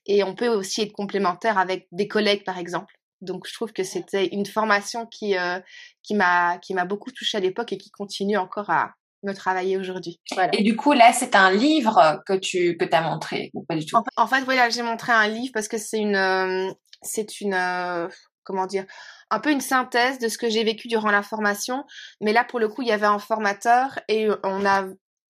et 0.07 0.25
on 0.25 0.35
peut 0.35 0.49
aussi 0.49 0.80
être 0.83 0.92
complémentaire 0.92 1.59
avec 1.59 1.87
des 1.92 2.09
collègues 2.09 2.45
par 2.45 2.59
exemple. 2.59 2.95
Donc 3.21 3.47
je 3.47 3.52
trouve 3.52 3.73
que 3.73 3.85
c'était 3.85 4.28
une 4.28 4.47
formation 4.47 5.07
qui 5.07 5.37
euh, 5.37 5.61
qui 6.02 6.14
m'a 6.14 6.59
beaucoup 6.87 7.11
touchée 7.11 7.37
à 7.37 7.40
l'époque 7.40 7.73
et 7.73 7.78
qui 7.78 7.90
continue 7.90 8.38
encore 8.38 8.71
à, 8.71 8.95
me 9.23 9.33
travailler 9.33 9.77
aujourd'hui. 9.77 10.21
Et 10.53 10.62
du 10.62 10.77
coup, 10.77 10.93
là, 10.93 11.12
c'est 11.12 11.35
un 11.35 11.50
livre 11.50 12.23
que 12.27 12.35
tu 12.35 12.77
que 12.77 12.87
as 12.93 13.00
montré 13.03 13.50
ou 13.55 13.65
pas 13.65 13.77
du 13.77 13.87
tout? 13.87 13.97
En, 14.17 14.27
fait, 14.27 14.41
voilà, 14.43 14.71
j'ai 14.71 14.83
montré 14.83 15.12
un 15.12 15.29
livre 15.29 15.50
parce 15.53 15.69
que 15.69 15.79
c'est 15.79 15.99
une 15.99 16.17
euh, 16.17 16.71
c'est 17.03 17.41
une 17.41 17.55
euh, 17.55 18.09
comment 18.45 18.67
dire 18.67 18.85
un 19.31 19.41
peu 19.41 19.50
une 19.50 19.61
synthèse 19.61 20.19
de 20.19 20.29
ce 20.29 20.39
que 20.39 20.50
j'ai 20.50 20.65
vécu 20.65 20.89
durant 20.89 21.11
la 21.11 21.23
formation. 21.23 21.85
Mais 22.21 22.33
là, 22.33 22.45
pour 22.45 22.59
le 22.59 22.69
coup, 22.69 22.83
il 22.83 22.89
y 22.89 22.93
avait 22.93 23.07
un 23.07 23.19
formateur 23.19 23.99
et 24.09 24.29
on 24.43 24.67
a 24.67 24.87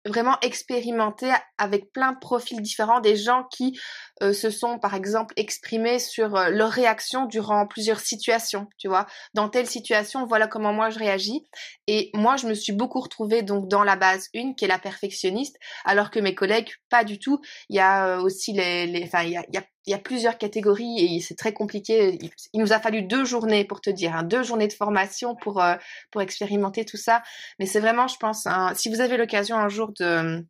vraiment 0.05 0.37
expérimenté 0.41 1.29
avec 1.57 1.91
plein 1.91 2.11
de 2.11 2.19
profils 2.19 2.61
différents, 2.61 2.99
des 2.99 3.15
gens 3.15 3.45
qui 3.51 3.79
euh, 4.21 4.33
se 4.33 4.49
sont 4.49 4.79
par 4.79 4.93
exemple 4.93 5.33
exprimés 5.37 5.99
sur 5.99 6.35
euh, 6.35 6.49
leur 6.49 6.71
réaction 6.71 7.25
durant 7.25 7.67
plusieurs 7.67 7.99
situations, 7.99 8.67
tu 8.77 8.87
vois. 8.87 9.05
Dans 9.33 9.49
telle 9.49 9.67
situation, 9.67 10.25
voilà 10.25 10.47
comment 10.47 10.73
moi 10.73 10.89
je 10.89 10.99
réagis. 10.99 11.45
Et 11.87 12.11
moi, 12.13 12.35
je 12.37 12.47
me 12.47 12.53
suis 12.53 12.73
beaucoup 12.73 12.99
retrouvée 12.99 13.43
donc 13.43 13.67
dans 13.67 13.83
la 13.83 13.95
base 13.95 14.29
1, 14.35 14.53
qui 14.53 14.65
est 14.65 14.67
la 14.67 14.79
perfectionniste, 14.79 15.57
alors 15.85 16.11
que 16.11 16.19
mes 16.19 16.35
collègues, 16.35 16.71
pas 16.89 17.03
du 17.03 17.19
tout. 17.19 17.39
Il 17.69 17.75
y 17.75 17.79
a 17.79 18.07
euh, 18.07 18.21
aussi 18.21 18.53
les, 18.53 18.87
les 18.87 19.03
enfin, 19.03 19.23
il 19.23 19.31
y 19.31 19.37
a, 19.37 19.43
y 19.51 19.57
a 19.57 19.63
il 19.85 19.91
y 19.91 19.93
a 19.93 19.99
plusieurs 19.99 20.37
catégories 20.37 20.99
et 20.99 21.19
c'est 21.19 21.35
très 21.35 21.53
compliqué. 21.53 22.17
Il, 22.53 22.59
nous 22.59 22.73
a 22.73 22.79
fallu 22.79 23.03
deux 23.03 23.25
journées 23.25 23.65
pour 23.65 23.81
te 23.81 23.89
dire, 23.89 24.15
hein, 24.15 24.23
deux 24.23 24.43
journées 24.43 24.67
de 24.67 24.73
formation 24.73 25.35
pour 25.35 25.61
euh, 25.61 25.75
pour 26.11 26.21
expérimenter 26.21 26.85
tout 26.85 26.97
ça. 26.97 27.23
Mais 27.59 27.65
c'est 27.65 27.79
vraiment, 27.79 28.07
je 28.07 28.17
pense, 28.17 28.47
si 28.75 28.89
vous 28.89 29.01
avez 29.01 29.17
l'occasion 29.17 29.57
un 29.57 29.69
jour 29.69 29.91
de 29.99 30.45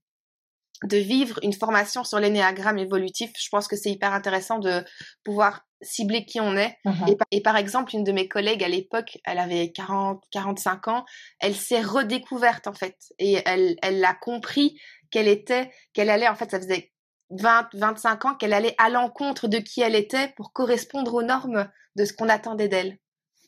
de 0.83 0.97
vivre 0.97 1.39
une 1.43 1.53
formation 1.53 2.03
sur 2.03 2.19
l'énéagramme 2.19 2.77
évolutif, 2.77 3.31
je 3.39 3.47
pense 3.49 3.67
que 3.67 3.75
c'est 3.75 3.89
hyper 3.89 4.13
intéressant 4.13 4.59
de 4.59 4.83
pouvoir 5.23 5.65
cibler 5.81 6.25
qui 6.25 6.39
on 6.39 6.55
est. 6.55 6.77
Mhm. 6.85 7.07
Et, 7.07 7.15
par, 7.15 7.27
et 7.31 7.41
par 7.41 7.57
exemple, 7.57 7.95
une 7.95 8.03
de 8.03 8.11
mes 8.11 8.27
collègues 8.27 8.63
à 8.63 8.67
l'époque, 8.67 9.17
elle 9.25 9.39
avait 9.39 9.71
40, 9.71 10.23
45 10.31 10.87
ans, 10.89 11.05
elle 11.39 11.55
s'est 11.55 11.81
redécouverte 11.81 12.67
en 12.67 12.73
fait. 12.73 12.97
Et 13.19 13.41
elle, 13.45 13.77
elle 13.81 14.03
a 14.03 14.13
compris 14.13 14.79
qu'elle 15.09 15.27
était, 15.27 15.71
qu'elle 15.93 16.09
allait, 16.09 16.27
en 16.27 16.35
fait, 16.35 16.51
ça 16.51 16.59
faisait 16.59 16.92
20, 17.39 17.69
25 17.73 18.25
ans 18.25 18.35
qu'elle 18.35 18.53
allait 18.53 18.75
à 18.77 18.89
l'encontre 18.89 19.47
de 19.47 19.57
qui 19.57 19.81
elle 19.81 19.95
était 19.95 20.33
pour 20.35 20.53
correspondre 20.53 21.13
aux 21.13 21.23
normes 21.23 21.69
de 21.95 22.05
ce 22.05 22.13
qu'on 22.13 22.29
attendait 22.29 22.67
d'elle. 22.67 22.97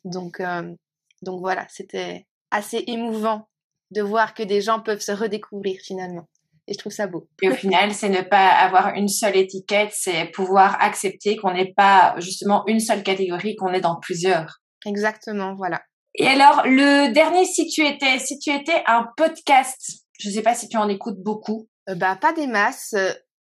Donc, 0.03 0.39
euh, 0.39 0.73
donc 1.21 1.39
voilà, 1.39 1.65
c'était 1.69 2.27
assez 2.51 2.83
émouvant 2.87 3.47
de 3.91 4.01
voir 4.01 4.33
que 4.33 4.43
des 4.43 4.61
gens 4.61 4.81
peuvent 4.81 5.01
se 5.01 5.11
redécouvrir 5.11 5.79
finalement. 5.83 6.27
Et 6.67 6.73
je 6.73 6.79
trouve 6.79 6.91
ça 6.91 7.05
beau. 7.05 7.27
Et 7.43 7.49
au 7.49 7.53
final, 7.53 7.93
c'est 7.93 8.09
ne 8.09 8.21
pas 8.21 8.47
avoir 8.47 8.95
une 8.95 9.07
seule 9.07 9.37
étiquette, 9.37 9.91
c'est 9.93 10.25
pouvoir 10.31 10.81
accepter 10.81 11.35
qu'on 11.35 11.53
n'est 11.53 11.73
pas 11.73 12.15
justement 12.17 12.63
une 12.67 12.79
seule 12.79 13.03
catégorie, 13.03 13.55
qu'on 13.55 13.71
est 13.71 13.81
dans 13.81 13.99
plusieurs. 13.99 14.61
Exactement, 14.85 15.53
voilà. 15.55 15.81
Et 16.15 16.27
alors, 16.27 16.63
le 16.65 17.11
dernier, 17.13 17.45
si 17.45 17.67
tu 17.67 17.85
étais, 17.85 18.17
si 18.19 18.39
tu 18.39 18.49
étais 18.49 18.83
un 18.87 19.07
podcast, 19.15 19.79
je 20.19 20.29
ne 20.29 20.33
sais 20.33 20.41
pas 20.41 20.55
si 20.55 20.67
tu 20.67 20.77
en 20.77 20.87
écoutes 20.87 21.21
beaucoup. 21.21 21.67
Euh, 21.89 21.95
bah, 21.95 22.15
pas 22.15 22.33
des 22.33 22.47
masses. 22.47 22.95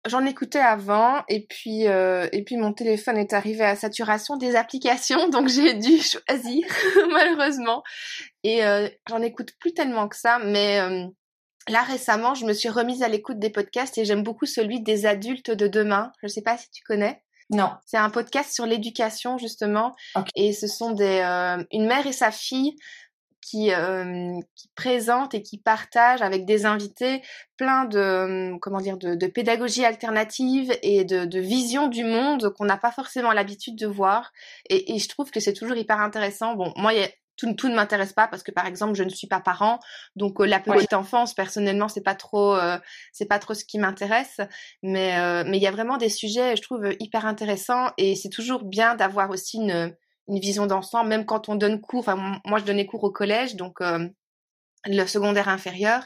J'en 0.07 0.25
écoutais 0.27 0.61
avant 0.61 1.23
et 1.29 1.47
puis 1.47 1.89
euh, 1.89 2.29
et 2.33 2.45
puis 2.45 2.57
mon 2.57 2.73
téléphone 2.75 3.17
est 3.17 3.33
arrivé 3.33 3.65
à 3.65 3.75
saturation 3.75 4.37
des 4.37 4.55
applications 4.55 5.29
donc 5.31 5.49
j'ai 5.49 5.75
dû 5.75 5.99
choisir 6.29 6.67
malheureusement. 7.11 7.83
Et 8.43 8.65
euh, 8.65 8.89
j'en 9.09 9.23
écoute 9.23 9.53
plus 9.59 9.73
tellement 9.73 10.09
que 10.09 10.17
ça 10.17 10.39
mais 10.39 10.81
euh, 10.81 11.07
là 11.69 11.83
récemment 11.83 12.35
je 12.35 12.45
me 12.45 12.53
suis 12.53 12.69
remise 12.69 13.03
à 13.03 13.09
l'écoute 13.09 13.39
des 13.39 13.51
podcasts 13.51 13.97
et 13.97 14.05
j'aime 14.05 14.23
beaucoup 14.23 14.47
celui 14.47 14.83
des 14.83 15.07
adultes 15.07 15.51
de 15.51 15.69
demain. 15.69 16.13
Je 16.23 16.29
sais 16.29 16.43
pas 16.43 16.59
si 16.59 16.71
tu 16.71 16.83
connais. 16.85 17.23
Non. 17.51 17.71
C'est 17.87 17.99
un 17.99 18.11
podcast 18.11 18.53
sur 18.53 18.67
l'éducation 18.67 19.39
justement. 19.39 19.95
Okay. 20.15 20.31
et 20.37 20.53
ce 20.53 20.67
sont 20.67 20.93
des 20.93 21.21
euh, 21.25 21.63
une 21.73 21.87
mère 21.87 22.07
et 22.07 22.13
sa 22.13 22.31
fille 22.31 22.77
qui, 23.45 23.73
euh, 23.73 24.41
qui 24.57 24.69
présente 24.75 25.35
et 25.35 25.43
qui 25.43 25.59
partage 25.59 26.23
avec 26.23 26.47
des 26.47 26.65
invités 26.65 27.23
plein 27.59 27.85
de 27.85 28.57
comment 28.61 28.81
dire 28.81 28.97
de, 28.97 29.15
de 29.15 29.27
pédagogie 29.27 29.85
alternative 29.85 30.73
et 30.83 31.05
de, 31.05 31.27
de 31.27 31.41
vision 31.41 31.89
du 31.89 32.05
monde 32.05 32.55
qu'on 32.55 32.65
n'a 32.65 32.79
pas 32.79 32.91
forcément 32.91 33.33
l'habitude 33.33 33.77
de 33.77 33.87
voir 33.87 34.33
et, 34.71 34.95
et, 34.95 34.99
je 34.99 35.09
trouve 35.09 35.31
que 35.31 35.41
c'est 35.41 35.53
toujours 35.53 35.77
hyper 35.77 36.01
intéressant 36.01 36.55
bon 36.55 36.73
moi 36.77 36.95
il 36.95 37.01
y 37.01 37.05
a 37.05 37.09
tout, 37.37 37.53
tout 37.55 37.69
ne 37.69 37.75
m'intéresse 37.75 38.13
pas 38.13 38.29
parce 38.29 38.43
que 38.43 38.51
par 38.51 38.67
exemple 38.67 38.95
je 38.95 39.03
ne 39.03 39.11
suis 39.11 39.27
pas 39.27 39.41
parent 39.41 39.79
donc 40.17 40.41
euh, 40.41 40.47
la 40.47 40.61
petite 40.61 40.93
oui. 40.93 40.99
enfance 40.99 41.35
personnellement 41.35 41.89
c'est 41.89 42.03
pas 42.03 42.15
trop 42.15 42.55
euh, 42.55 42.79
c'est 43.13 43.27
pas 43.27 43.39
trop 43.39 43.53
ce 43.53 43.65
qui 43.65 43.79
m'intéresse 43.79 44.41
mais 44.83 45.19
euh, 45.19 45.45
mais 45.47 45.59
il 45.59 45.63
y 45.63 45.67
a 45.67 45.73
vraiment 45.73 45.99
des 45.99 46.09
sujets 46.09 46.57
je 46.57 46.63
trouve 46.63 46.95
hyper 46.99 47.27
intéressants 47.27 47.91
et 47.99 48.15
c'est 48.17 48.31
toujours 48.31 48.65
bien 48.65 48.95
d'avoir 48.95 49.31
aussi 49.31 49.59
une 49.59 49.95
une 50.29 50.39
vision 50.39 50.67
d'ensemble, 50.67 51.09
même 51.09 51.27
quand 51.27 51.49
on 51.49 51.55
donne 51.55 51.81
cours. 51.81 52.01
Enfin, 52.01 52.41
moi, 52.45 52.59
je 52.59 52.65
donnais 52.65 52.87
cours 52.87 53.05
au 53.05 53.11
collège, 53.11 53.57
donc 53.57 53.81
euh, 53.81 54.09
le 54.87 55.07
secondaire 55.07 55.49
inférieur. 55.49 56.05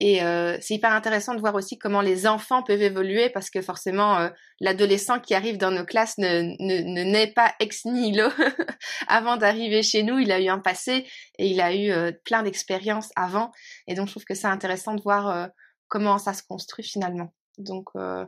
Et 0.00 0.24
euh, 0.24 0.58
c'est 0.60 0.74
hyper 0.74 0.90
intéressant 0.90 1.32
de 1.34 1.40
voir 1.40 1.54
aussi 1.54 1.78
comment 1.78 2.00
les 2.00 2.26
enfants 2.26 2.64
peuvent 2.64 2.82
évoluer 2.82 3.30
parce 3.30 3.50
que 3.50 3.62
forcément, 3.62 4.18
euh, 4.18 4.30
l'adolescent 4.58 5.20
qui 5.20 5.32
arrive 5.32 5.58
dans 5.58 5.70
nos 5.70 5.84
classes 5.84 6.18
ne, 6.18 6.42
ne, 6.58 6.82
ne 6.82 7.04
naît 7.04 7.32
pas 7.32 7.54
ex 7.60 7.84
nihilo. 7.84 8.28
avant 9.06 9.36
d'arriver 9.36 9.84
chez 9.84 10.02
nous, 10.02 10.18
il 10.18 10.32
a 10.32 10.40
eu 10.40 10.48
un 10.48 10.58
passé 10.58 11.06
et 11.38 11.46
il 11.46 11.60
a 11.60 11.72
eu 11.72 11.90
euh, 11.90 12.10
plein 12.24 12.42
d'expériences 12.42 13.10
avant. 13.14 13.52
Et 13.86 13.94
donc, 13.94 14.08
je 14.08 14.12
trouve 14.14 14.24
que 14.24 14.34
c'est 14.34 14.48
intéressant 14.48 14.94
de 14.94 15.02
voir 15.02 15.28
euh, 15.28 15.46
comment 15.88 16.18
ça 16.18 16.34
se 16.34 16.42
construit 16.42 16.84
finalement. 16.84 17.32
Donc, 17.58 17.88
euh, 17.96 18.26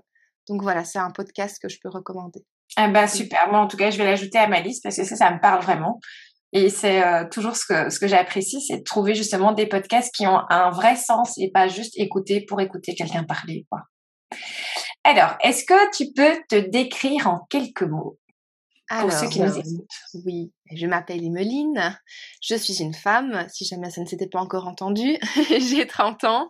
donc 0.49 0.63
voilà, 0.63 0.85
c'est 0.85 0.99
un 0.99 1.11
podcast 1.11 1.61
que 1.61 1.69
je 1.69 1.79
peux 1.83 1.89
recommander. 1.89 2.45
Ah 2.77 2.89
bah 2.89 3.07
super, 3.07 3.49
moi 3.51 3.61
en 3.61 3.69
tout 3.69 3.77
cas 3.77 3.91
je 3.91 3.99
vais 3.99 4.05
l'ajouter 4.05 4.39
à 4.39 4.49
ma 4.49 4.61
liste 4.61 4.83
parce 4.83 4.97
que 4.97 5.05
ça, 5.05 5.17
ça 5.17 5.33
me 5.33 5.41
parle 5.41 5.63
vraiment. 5.63 6.01
Et 6.53 6.71
c'est 6.71 7.05
euh, 7.05 7.25
toujours 7.29 7.57
ce 7.57 7.67
que, 7.67 7.91
ce 7.91 7.99
que 7.99 8.07
j'apprécie, 8.07 8.61
c'est 8.63 8.79
de 8.79 8.83
trouver 8.85 9.17
justement 9.17 9.53
des 9.53 9.67
podcasts 9.67 10.15
qui 10.15 10.25
ont 10.27 10.39
un 10.51 10.71
vrai 10.71 10.95
sens 10.95 11.37
et 11.37 11.51
pas 11.51 11.67
juste 11.67 11.95
écouter 11.99 12.43
pour 12.43 12.61
écouter 12.61 12.95
quelqu'un 12.95 13.25
parler. 13.25 13.67
Quoi. 13.69 13.81
Alors, 15.03 15.37
est-ce 15.43 15.65
que 15.65 15.97
tu 15.97 16.13
peux 16.13 16.41
te 16.49 16.55
décrire 16.55 17.27
en 17.27 17.41
quelques 17.51 17.83
mots 17.83 18.19
pour 18.89 18.99
Alors, 18.99 19.13
ceux 19.13 19.29
qui 19.29 19.41
nous 19.41 19.59
écoutent? 19.59 19.91
Oui, 20.25 20.53
je 20.73 20.87
m'appelle 20.87 21.25
Emeline, 21.25 21.99
je 22.41 22.55
suis 22.55 22.81
une 22.81 22.95
femme, 22.95 23.47
si 23.53 23.65
jamais 23.65 23.91
ça 23.91 24.01
ne 24.01 24.07
s'était 24.07 24.29
pas 24.29 24.41
encore 24.41 24.69
entendu, 24.69 25.19
j'ai 25.59 25.89
30 25.89 26.23
ans 26.23 26.49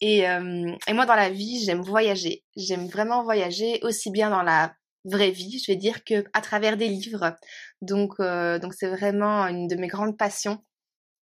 et, 0.00 0.26
euh, 0.26 0.74
et 0.86 0.92
moi 0.94 1.04
dans 1.04 1.14
la 1.14 1.28
vie 1.28 1.62
j'aime 1.64 1.82
voyager, 1.82 2.42
j'aime 2.56 2.86
vraiment 2.88 3.22
voyager 3.22 3.78
aussi 3.82 4.10
bien 4.10 4.30
dans 4.30 4.42
la 4.42 4.72
vraie 5.04 5.30
vie, 5.30 5.58
je 5.58 5.70
vais 5.70 5.76
dire 5.76 6.04
que 6.04 6.24
à 6.32 6.40
travers 6.40 6.76
des 6.76 6.88
livres. 6.88 7.36
Donc 7.82 8.14
euh, 8.20 8.58
donc 8.58 8.74
c'est 8.74 8.88
vraiment 8.88 9.46
une 9.46 9.68
de 9.68 9.76
mes 9.76 9.88
grandes 9.88 10.16
passions. 10.16 10.64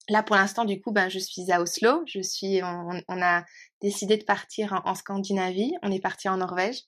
Là 0.08 0.22
pour 0.22 0.36
l'instant 0.36 0.64
du 0.64 0.80
coup 0.80 0.92
ben 0.92 1.08
je 1.08 1.18
suis 1.18 1.50
à 1.52 1.60
Oslo, 1.60 2.02
je 2.06 2.20
suis 2.20 2.62
on, 2.62 3.00
on 3.08 3.22
a 3.22 3.44
décidé 3.80 4.16
de 4.16 4.24
partir 4.24 4.80
en, 4.84 4.94
Scandinavie, 4.94 5.72
on 5.82 5.92
est 5.92 6.00
parti 6.00 6.28
en 6.28 6.38
Norvège. 6.38 6.82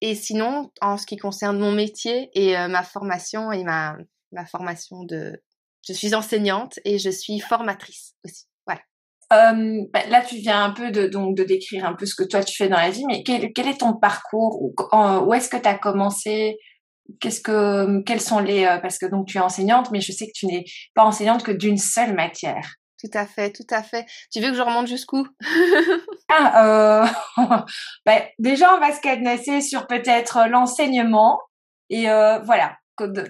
Et 0.00 0.14
sinon 0.14 0.70
en 0.80 0.96
ce 0.96 1.06
qui 1.06 1.16
concerne 1.16 1.58
mon 1.58 1.72
métier 1.72 2.30
et 2.34 2.56
euh, 2.56 2.68
ma 2.68 2.82
formation 2.82 3.52
et 3.52 3.64
ma 3.64 3.96
ma 4.32 4.46
formation 4.46 5.04
de 5.04 5.42
je 5.86 5.92
suis 5.92 6.14
enseignante 6.14 6.80
et 6.84 6.98
je 6.98 7.10
suis 7.10 7.40
formatrice 7.40 8.14
aussi. 8.24 8.46
Euh, 9.32 9.82
bah, 9.92 10.06
là, 10.08 10.22
tu 10.22 10.36
viens 10.36 10.64
un 10.64 10.70
peu 10.70 10.90
de, 10.90 11.06
donc, 11.06 11.36
de 11.36 11.42
décrire 11.42 11.84
un 11.84 11.94
peu 11.94 12.06
ce 12.06 12.14
que 12.14 12.22
toi 12.22 12.44
tu 12.44 12.56
fais 12.56 12.68
dans 12.68 12.76
la 12.76 12.90
vie, 12.90 13.04
mais 13.06 13.22
quel, 13.24 13.52
quel 13.52 13.66
est 13.66 13.80
ton 13.80 13.94
parcours 13.94 14.62
Où, 14.62 14.74
où 14.92 15.34
est-ce 15.34 15.48
que 15.48 15.56
tu 15.56 15.68
as 15.68 15.76
commencé? 15.78 16.58
Qu'est-ce 17.20 17.40
que, 17.40 18.02
quels 18.02 18.20
sont 18.20 18.38
les, 18.38 18.64
euh, 18.64 18.78
parce 18.78 18.98
que 18.98 19.06
donc 19.06 19.26
tu 19.26 19.38
es 19.38 19.40
enseignante, 19.40 19.90
mais 19.90 20.00
je 20.00 20.12
sais 20.12 20.26
que 20.26 20.32
tu 20.34 20.46
n'es 20.46 20.64
pas 20.94 21.04
enseignante 21.04 21.42
que 21.42 21.52
d'une 21.52 21.78
seule 21.78 22.14
matière. 22.14 22.74
Tout 23.02 23.10
à 23.14 23.26
fait, 23.26 23.52
tout 23.52 23.66
à 23.70 23.82
fait. 23.82 24.06
Tu 24.32 24.40
veux 24.40 24.50
que 24.50 24.56
je 24.56 24.62
remonte 24.62 24.86
jusqu'où? 24.86 25.26
Ah, 26.28 26.66
euh, 26.66 27.06
bah, 28.04 28.22
déjà 28.40 28.74
on 28.74 28.80
va 28.80 28.92
se 28.92 29.00
cadenasser 29.00 29.60
sur 29.60 29.86
peut-être 29.86 30.48
l'enseignement 30.48 31.38
et 31.88 32.06
voilà, 32.06 32.76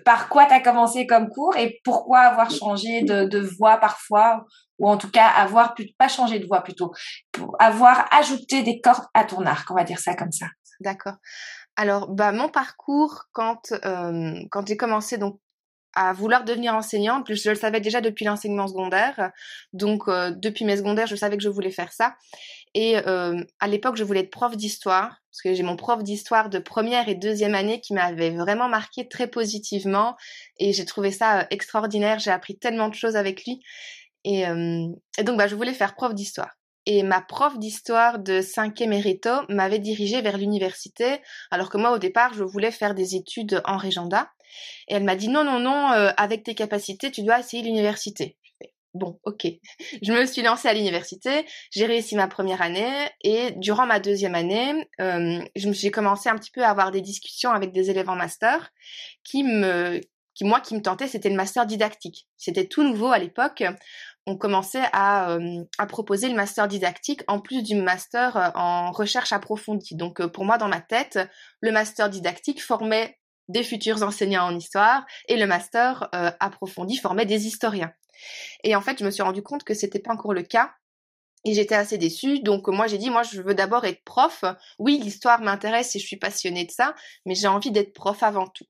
par 0.05 0.29
quoi 0.29 0.47
tu 0.47 0.55
as 0.55 0.61
commencé 0.61 1.07
comme 1.07 1.29
cours 1.29 1.57
et 1.57 1.81
pourquoi 1.85 2.21
avoir 2.21 2.51
changé 2.51 3.03
de, 3.03 3.25
de 3.25 3.39
voie 3.39 3.79
parfois 3.79 4.45
ou 4.79 4.89
en 4.89 4.97
tout 4.97 5.11
cas 5.11 5.27
avoir 5.27 5.75
pas 5.99 6.09
changé 6.09 6.39
de 6.39 6.47
voie 6.47 6.63
plutôt 6.63 6.93
pour 7.33 7.57
avoir 7.59 8.07
ajouté 8.13 8.63
des 8.63 8.81
cordes 8.81 9.07
à 9.15 9.25
ton 9.25 9.45
arc 9.47 9.71
on 9.71 9.75
va 9.75 9.85
dire 9.85 9.99
ça 9.99 10.15
comme 10.15 10.33
ça 10.33 10.47
d'accord 10.81 11.15
alors 11.77 12.09
bah 12.09 12.33
mon 12.33 12.49
parcours 12.49 13.25
quand 13.33 13.73
euh, 13.73 14.35
quand 14.51 14.67
j'ai 14.67 14.77
commencé 14.77 15.19
donc 15.19 15.41
à 15.97 16.13
vouloir 16.13 16.45
devenir 16.45 16.75
enseignante. 16.75 17.33
Je 17.35 17.49
le 17.49 17.57
savais 17.57 17.81
déjà 17.81 18.01
depuis 18.01 18.27
l'enseignement 18.27 18.69
secondaire. 18.69 19.33
Donc, 19.73 20.03
euh, 20.09 20.31
depuis 20.31 20.65
mes 20.65 20.77
secondaires, 20.77 21.07
je 21.07 21.17
savais 21.17 21.37
que 21.39 21.43
je 21.43 21.49
voulais 21.49 21.71
faire 21.71 21.91
ça. 21.91 22.15
Et 22.79 22.99
euh, 22.99 23.43
à 23.59 23.69
l'époque, 23.69 23.97
je 23.97 24.05
voulais 24.05 24.21
être 24.21 24.31
prof 24.31 24.55
d'histoire, 24.55 25.23
parce 25.31 25.41
que 25.43 25.55
j'ai 25.55 25.63
mon 25.63 25.77
prof 25.77 26.03
d'histoire 26.03 26.51
de 26.51 26.59
première 26.59 27.09
et 27.09 27.15
deuxième 27.15 27.55
année 27.55 27.81
qui 27.81 27.95
m'avait 27.95 28.33
vraiment 28.33 28.69
marqué 28.69 29.09
très 29.09 29.29
positivement. 29.29 30.15
Et 30.59 30.75
j'ai 30.75 30.85
trouvé 30.85 31.11
ça 31.11 31.41
euh, 31.41 31.45
extraordinaire. 31.49 32.19
J'ai 32.19 32.31
appris 32.31 32.59
tellement 32.59 32.91
de 32.91 32.95
choses 32.95 33.17
avec 33.17 33.47
lui. 33.47 33.63
Et, 34.25 34.47
euh, 34.47 34.89
et 35.17 35.25
donc, 35.25 35.39
bah, 35.39 35.47
je 35.47 35.55
voulais 35.55 35.73
faire 35.73 35.95
prof 35.95 36.13
d'histoire. 36.13 36.51
Et 36.85 37.03
ma 37.03 37.23
prof 37.23 37.59
d'histoire 37.59 38.19
de 38.19 38.43
5e 38.43 38.91
Mérito 38.91 39.31
m'avait 39.49 39.79
dirigée 39.79 40.21
vers 40.21 40.37
l'université, 40.37 41.23
alors 41.51 41.71
que 41.71 41.79
moi, 41.79 41.93
au 41.93 41.99
départ, 41.99 42.35
je 42.35 42.45
voulais 42.45 42.73
faire 42.73 42.95
des 42.95 43.15
études 43.15 43.63
en 43.65 43.79
Régenda. 43.79 44.29
Et 44.89 44.97
elle 44.97 45.05
m'a 45.05 45.17
dit 45.17 45.29
non, 45.29 45.45
non, 45.45 45.61
non, 45.61 45.93
euh, 45.93 46.11
avec 46.19 46.43
tes 46.43 46.55
capacités, 46.55 47.11
tu 47.11 47.23
dois 47.23 47.41
essayer 47.41 47.63
l'université. 47.63 48.37
Bon, 48.97 49.21
ok. 49.25 49.47
Je 50.01 50.11
me 50.11 50.25
suis 50.25 50.41
lancée 50.41 50.69
à 50.69 50.73
l'université, 50.73 51.45
j'ai 51.71 51.85
réussi 51.85 52.17
ma 52.17 52.29
première 52.29 52.63
année 52.63 52.91
et 53.23 53.51
durant 53.57 53.85
ma 53.85 54.01
deuxième 54.01 54.35
année, 54.35 54.89
euh, 55.03 55.45
j'ai 55.55 55.91
commencé 55.91 56.31
un 56.31 56.37
petit 56.37 56.51
peu 56.51 56.65
à 56.65 56.71
avoir 56.71 56.91
des 56.91 57.03
discussions 57.03 57.51
avec 57.51 57.73
des 57.73 57.91
élèves 57.91 58.09
en 58.09 58.17
master 58.17 58.71
qui 59.23 59.45
me, 59.45 60.01
qui 60.35 60.45
moi 60.45 60.61
qui 60.61 60.75
me 60.75 60.81
tentait, 60.81 61.09
c'était 61.09 61.29
le 61.29 61.37
master 61.37 61.67
didactique. 61.67 62.27
C'était 62.39 62.67
tout 62.67 62.85
nouveau 62.85 63.09
à 63.09 63.19
l'époque. 63.19 63.65
On 64.25 64.39
commençait 64.39 64.89
à, 64.95 65.33
euh, 65.33 65.65
proposer 65.89 66.31
le 66.31 66.35
master 66.35 66.67
didactique 66.67 67.21
en 67.29 67.39
plus 67.39 67.63
du 67.63 67.75
master 67.75 68.37
euh, 68.39 68.49
en 68.55 68.93
recherche 68.93 69.35
approfondie. 69.35 69.95
Donc 69.95 70.25
pour 70.29 70.47
moi, 70.47 70.57
dans 70.57 70.69
ma 70.69 70.81
tête, 70.81 71.19
le 71.61 71.71
master 71.71 72.09
didactique 72.09 72.63
formait 72.63 73.19
des 73.49 73.63
futurs 73.63 74.03
enseignants 74.03 74.47
en 74.47 74.57
histoire 74.57 75.05
et 75.29 75.37
le 75.37 75.47
master 75.47 76.09
approfondi 76.41 76.97
formait 76.97 77.27
des 77.27 77.47
historiens. 77.47 77.93
Et 78.65 78.77
en 78.77 78.81
fait, 78.81 78.99
je 78.99 79.05
me 79.05 79.11
suis 79.11 79.23
rendu 79.23 79.43
compte 79.43 79.65
que 79.65 79.75
c'était 79.75 79.99
pas 79.99 80.13
encore 80.13 80.33
le 80.33 80.43
cas. 80.43 80.73
Et 81.45 81.55
j'étais 81.55 81.77
assez 81.77 81.97
déçue, 81.97 82.41
donc 82.41 82.67
moi 82.67 82.89
j'ai 82.89 82.99
dit, 82.99 83.09
moi 83.09 83.23
je 83.23 83.41
veux 83.41 83.55
d'abord 83.55 83.85
être 83.85 84.03
prof. 84.03 84.45
Oui, 84.81 84.99
l'histoire 84.99 85.41
m'intéresse 85.41 85.95
et 85.95 86.01
je 86.01 86.07
suis 86.07 86.17
passionnée 86.17 86.65
de 86.65 86.73
ça, 86.73 86.97
mais 87.25 87.37
j'ai 87.37 87.47
envie 87.47 87.71
d'être 87.71 87.93
prof 87.93 88.25
avant 88.25 88.49
tout. 88.49 88.67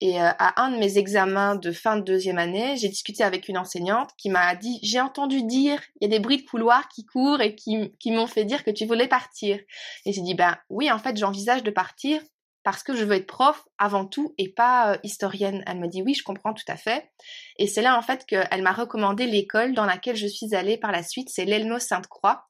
Et 0.00 0.20
euh, 0.20 0.30
à 0.38 0.62
un 0.62 0.70
de 0.70 0.76
mes 0.76 0.98
examens 0.98 1.56
de 1.56 1.72
fin 1.72 1.96
de 1.96 2.02
deuxième 2.02 2.38
année, 2.38 2.76
j'ai 2.76 2.88
discuté 2.88 3.24
avec 3.24 3.48
une 3.48 3.58
enseignante 3.58 4.10
qui 4.18 4.28
m'a 4.28 4.54
dit 4.54 4.78
j'ai 4.82 5.00
entendu 5.00 5.42
dire 5.42 5.80
il 6.00 6.04
y 6.04 6.12
a 6.12 6.16
des 6.16 6.20
bruits 6.20 6.42
de 6.42 6.48
couloir 6.48 6.88
qui 6.88 7.04
courent 7.04 7.40
et 7.40 7.54
qui, 7.54 7.92
qui 7.98 8.10
m'ont 8.10 8.26
fait 8.26 8.44
dire 8.44 8.64
que 8.64 8.70
tu 8.70 8.86
voulais 8.86 9.08
partir. 9.08 9.58
Et 10.04 10.12
j'ai 10.12 10.20
dit 10.20 10.34
ben 10.34 10.56
oui 10.68 10.92
en 10.92 10.98
fait 10.98 11.16
j'envisage 11.16 11.62
de 11.62 11.70
partir 11.70 12.20
parce 12.64 12.82
que 12.82 12.96
je 12.96 13.04
veux 13.04 13.14
être 13.14 13.26
prof 13.26 13.68
avant 13.78 14.06
tout 14.06 14.34
et 14.38 14.48
pas 14.48 14.98
historienne. 15.04 15.62
Elle 15.66 15.78
me 15.78 15.86
dit 15.86 16.02
oui, 16.02 16.14
je 16.14 16.24
comprends 16.24 16.54
tout 16.54 16.64
à 16.66 16.76
fait. 16.76 17.10
Et 17.58 17.66
c'est 17.66 17.82
là 17.82 17.96
en 17.96 18.02
fait 18.02 18.26
qu'elle 18.26 18.62
m'a 18.62 18.72
recommandé 18.72 19.26
l'école 19.26 19.74
dans 19.74 19.84
laquelle 19.84 20.16
je 20.16 20.26
suis 20.26 20.54
allée 20.54 20.76
par 20.76 20.90
la 20.90 21.02
suite, 21.02 21.28
c'est 21.30 21.44
l'Elno 21.44 21.78
Sainte-Croix, 21.78 22.46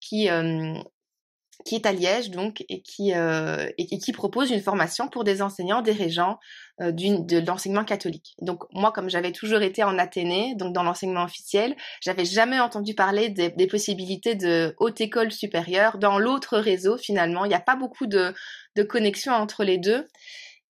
qui 0.00 0.28
qui 1.64 1.74
est 1.74 1.86
à 1.86 1.92
Liège 1.92 2.30
donc 2.30 2.64
et 2.68 2.82
qui 2.82 3.14
euh, 3.14 3.68
et, 3.78 3.98
qui 3.98 4.12
propose 4.12 4.50
une 4.50 4.60
formation 4.60 5.08
pour 5.08 5.24
des 5.24 5.42
enseignants, 5.42 5.82
des 5.82 5.92
régents 5.92 6.38
euh, 6.80 6.92
de 6.92 7.46
l'enseignement 7.46 7.84
catholique. 7.84 8.34
Donc 8.40 8.64
moi, 8.72 8.92
comme 8.92 9.10
j'avais 9.10 9.32
toujours 9.32 9.62
été 9.62 9.84
en 9.84 9.98
Athénée, 9.98 10.54
donc 10.56 10.72
dans 10.72 10.82
l'enseignement 10.82 11.24
officiel, 11.24 11.76
j'avais 12.00 12.24
jamais 12.24 12.60
entendu 12.60 12.94
parler 12.94 13.28
des, 13.28 13.50
des, 13.50 13.66
possibilités 13.66 14.34
de 14.34 14.74
haute 14.78 15.00
école 15.00 15.32
supérieure 15.32 15.98
dans 15.98 16.18
l'autre 16.18 16.58
réseau. 16.58 16.96
Finalement, 16.96 17.44
il 17.44 17.48
n'y 17.48 17.54
a 17.54 17.60
pas 17.60 17.76
beaucoup 17.76 18.06
de, 18.06 18.34
de 18.76 18.82
connexion 18.82 19.32
entre 19.32 19.64
les 19.64 19.78
deux. 19.78 20.06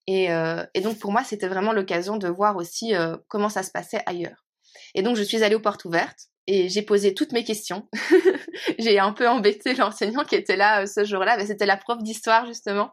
Et, 0.06 0.32
euh, 0.32 0.64
et 0.74 0.80
donc 0.80 0.98
pour 0.98 1.12
moi, 1.12 1.22
c'était 1.24 1.48
vraiment 1.48 1.72
l'occasion 1.72 2.16
de 2.16 2.28
voir 2.28 2.56
aussi 2.56 2.94
euh, 2.94 3.16
comment 3.28 3.48
ça 3.48 3.62
se 3.62 3.70
passait 3.70 4.02
ailleurs. 4.06 4.44
Et 4.94 5.02
donc 5.02 5.16
je 5.16 5.22
suis 5.22 5.44
allée 5.44 5.54
aux 5.54 5.60
portes 5.60 5.84
ouvertes 5.84 6.30
et 6.46 6.68
j'ai 6.68 6.82
posé 6.82 7.14
toutes 7.14 7.32
mes 7.32 7.44
questions. 7.44 7.88
j'ai 8.78 8.98
un 8.98 9.12
peu 9.12 9.28
embêté 9.28 9.74
l'enseignant 9.74 10.24
qui 10.24 10.34
était 10.34 10.56
là 10.56 10.82
euh, 10.82 10.86
ce 10.86 11.04
jour-là, 11.04 11.36
mais 11.36 11.46
c'était 11.46 11.66
la 11.66 11.76
prof 11.76 12.02
d'histoire 12.02 12.46
justement. 12.46 12.90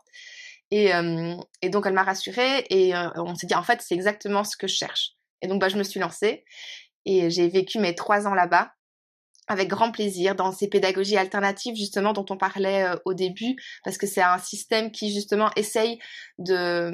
Et, 0.69 0.93
euh, 0.93 1.35
et, 1.61 1.69
donc 1.69 1.85
elle 1.85 1.93
m'a 1.93 2.03
rassurée 2.03 2.65
et 2.69 2.93
euh, 2.93 3.09
on 3.15 3.35
s'est 3.35 3.47
dit 3.47 3.55
en 3.55 3.63
fait 3.63 3.81
c'est 3.81 3.95
exactement 3.95 4.43
ce 4.43 4.57
que 4.57 4.67
je 4.67 4.75
cherche. 4.75 5.13
Et 5.41 5.47
donc 5.47 5.61
bah, 5.61 5.69
je 5.69 5.77
me 5.77 5.83
suis 5.83 5.99
lancée 5.99 6.43
et 7.05 7.29
j'ai 7.29 7.47
vécu 7.47 7.79
mes 7.79 7.95
trois 7.95 8.27
ans 8.27 8.33
là-bas 8.33 8.71
avec 9.47 9.69
grand 9.69 9.91
plaisir 9.91 10.35
dans 10.35 10.51
ces 10.51 10.67
pédagogies 10.67 11.15
alternatives 11.15 11.75
justement 11.75 12.11
dont 12.11 12.25
on 12.29 12.37
parlait 12.37 12.85
au 13.05 13.13
début 13.13 13.55
parce 13.85 13.97
que 13.97 14.05
c'est 14.05 14.21
un 14.21 14.39
système 14.39 14.91
qui 14.91 15.13
justement 15.13 15.49
essaye 15.55 15.99
de 16.37 16.91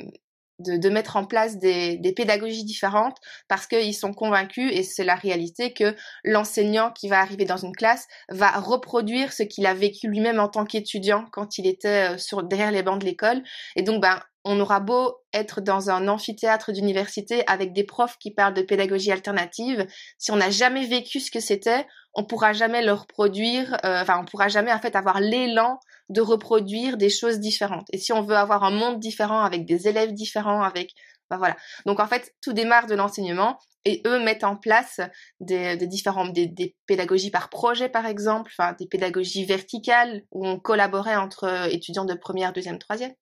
de, 0.59 0.89
mettre 0.89 1.15
en 1.15 1.25
place 1.25 1.57
des, 1.57 2.13
pédagogies 2.15 2.63
différentes 2.63 3.17
parce 3.47 3.67
qu'ils 3.67 3.95
sont 3.95 4.13
convaincus, 4.13 4.71
et 4.73 4.83
c'est 4.83 5.03
la 5.03 5.15
réalité, 5.15 5.73
que 5.73 5.95
l'enseignant 6.23 6.91
qui 6.91 7.07
va 7.07 7.19
arriver 7.19 7.45
dans 7.45 7.57
une 7.57 7.75
classe 7.75 8.07
va 8.29 8.51
reproduire 8.51 9.33
ce 9.33 9.43
qu'il 9.43 9.65
a 9.65 9.73
vécu 9.73 10.07
lui-même 10.07 10.39
en 10.39 10.47
tant 10.47 10.65
qu'étudiant 10.65 11.25
quand 11.31 11.57
il 11.57 11.67
était 11.67 12.13
euh, 12.13 12.17
sur, 12.17 12.43
derrière 12.43 12.71
les 12.71 12.83
bancs 12.83 12.99
de 12.99 13.05
l'école. 13.05 13.43
Et 13.75 13.81
donc, 13.81 14.01
ben, 14.01 14.19
on 14.45 14.59
aura 14.59 14.79
beau 14.79 15.15
être 15.33 15.61
dans 15.61 15.89
un 15.89 16.07
amphithéâtre 16.07 16.71
d'université 16.71 17.43
avec 17.47 17.73
des 17.73 17.83
profs 17.83 18.17
qui 18.17 18.31
parlent 18.31 18.53
de 18.53 18.61
pédagogie 18.61 19.11
alternative, 19.11 19.87
si 20.17 20.31
on 20.31 20.35
n'a 20.35 20.49
jamais 20.49 20.85
vécu 20.85 21.19
ce 21.19 21.31
que 21.31 21.39
c'était, 21.39 21.87
on 22.13 22.25
pourra 22.25 22.53
jamais 22.53 22.83
le 22.83 22.93
reproduire, 22.93 23.73
euh, 23.85 24.01
enfin 24.01 24.19
on 24.21 24.25
pourra 24.25 24.47
jamais 24.47 24.71
en 24.71 24.79
fait 24.79 24.95
avoir 24.95 25.19
l'élan 25.19 25.79
de 26.09 26.21
reproduire 26.21 26.97
des 26.97 27.09
choses 27.09 27.39
différentes. 27.39 27.87
Et 27.91 27.97
si 27.97 28.13
on 28.13 28.21
veut 28.21 28.35
avoir 28.35 28.63
un 28.63 28.71
monde 28.71 28.99
différent 28.99 29.43
avec 29.43 29.65
des 29.65 29.87
élèves 29.87 30.13
différents, 30.13 30.61
avec 30.61 30.91
ben 31.29 31.37
voilà. 31.37 31.55
Donc 31.85 31.99
en 31.99 32.07
fait, 32.07 32.33
tout 32.41 32.53
démarre 32.53 32.85
de 32.85 32.95
l'enseignement 32.95 33.57
et 33.85 34.01
eux 34.05 34.19
mettent 34.19 34.43
en 34.43 34.55
place 34.55 34.99
des, 35.39 35.75
des 35.77 35.87
des, 35.87 36.47
des, 36.47 36.75
pédagogies 36.85 37.31
par 37.31 37.49
projet 37.49 37.89
par 37.89 38.05
exemple, 38.05 38.51
enfin 38.57 38.75
des 38.77 38.87
pédagogies 38.87 39.45
verticales 39.45 40.23
où 40.31 40.45
on 40.45 40.59
collaborait 40.59 41.15
entre 41.15 41.69
étudiants 41.71 42.05
de 42.05 42.13
première, 42.13 42.53
deuxième, 42.53 42.77
troisième. 42.77 43.13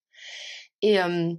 Et, 0.81 1.01
euh, 1.01 1.33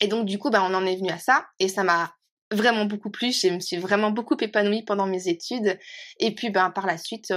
et 0.00 0.08
donc, 0.08 0.26
du 0.26 0.38
coup, 0.38 0.50
bah, 0.50 0.66
on 0.68 0.74
en 0.74 0.86
est 0.86 0.96
venu 0.96 1.10
à 1.10 1.18
ça. 1.18 1.46
Et 1.58 1.68
ça 1.68 1.84
m'a 1.84 2.12
vraiment 2.52 2.84
beaucoup 2.84 3.10
plu. 3.10 3.32
Je 3.32 3.48
me 3.48 3.60
suis 3.60 3.78
vraiment 3.78 4.10
beaucoup 4.10 4.36
épanouie 4.40 4.82
pendant 4.82 5.06
mes 5.06 5.28
études. 5.28 5.78
Et 6.18 6.34
puis, 6.34 6.50
ben, 6.50 6.70
par 6.70 6.86
la 6.86 6.98
suite, 6.98 7.32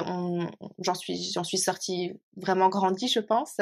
j'en 0.80 0.96
suis, 0.96 1.32
j'en 1.34 1.44
suis 1.44 1.58
sortie 1.58 2.14
vraiment 2.38 2.70
grandie, 2.70 3.08
je 3.08 3.20
pense. 3.20 3.58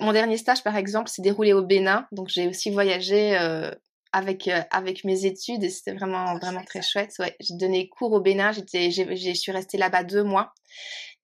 mon 0.00 0.12
dernier 0.12 0.36
stage, 0.36 0.62
par 0.62 0.76
exemple, 0.76 1.08
s'est 1.08 1.22
déroulé 1.22 1.52
au 1.52 1.62
Bénin. 1.62 2.06
Donc, 2.12 2.28
j'ai 2.28 2.46
aussi 2.48 2.70
voyagé 2.70 3.36
euh, 3.38 3.70
avec 4.12 4.46
euh, 4.48 4.62
avec 4.70 5.04
mes 5.04 5.26
études 5.26 5.64
et 5.64 5.70
c'était 5.70 5.94
vraiment 5.94 6.24
ah, 6.26 6.38
vraiment 6.40 6.62
très 6.62 6.82
chouette. 6.82 7.12
Ouais, 7.18 7.34
j'ai 7.40 7.54
donné 7.56 7.88
cours 7.88 8.12
au 8.12 8.20
Bénin. 8.20 8.52
J'étais, 8.52 8.90
je 8.90 9.32
suis 9.34 9.52
restée 9.52 9.78
là-bas 9.78 10.04
deux 10.04 10.22
mois. 10.22 10.52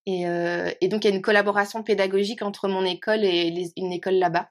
Et, 0.06 0.26
euh, 0.26 0.70
et 0.80 0.88
donc, 0.88 1.04
il 1.04 1.10
y 1.10 1.12
a 1.12 1.16
une 1.16 1.22
collaboration 1.22 1.82
pédagogique 1.82 2.42
entre 2.42 2.68
mon 2.68 2.84
école 2.84 3.24
et 3.24 3.70
une 3.76 3.92
école 3.92 4.14
là-bas. 4.14 4.50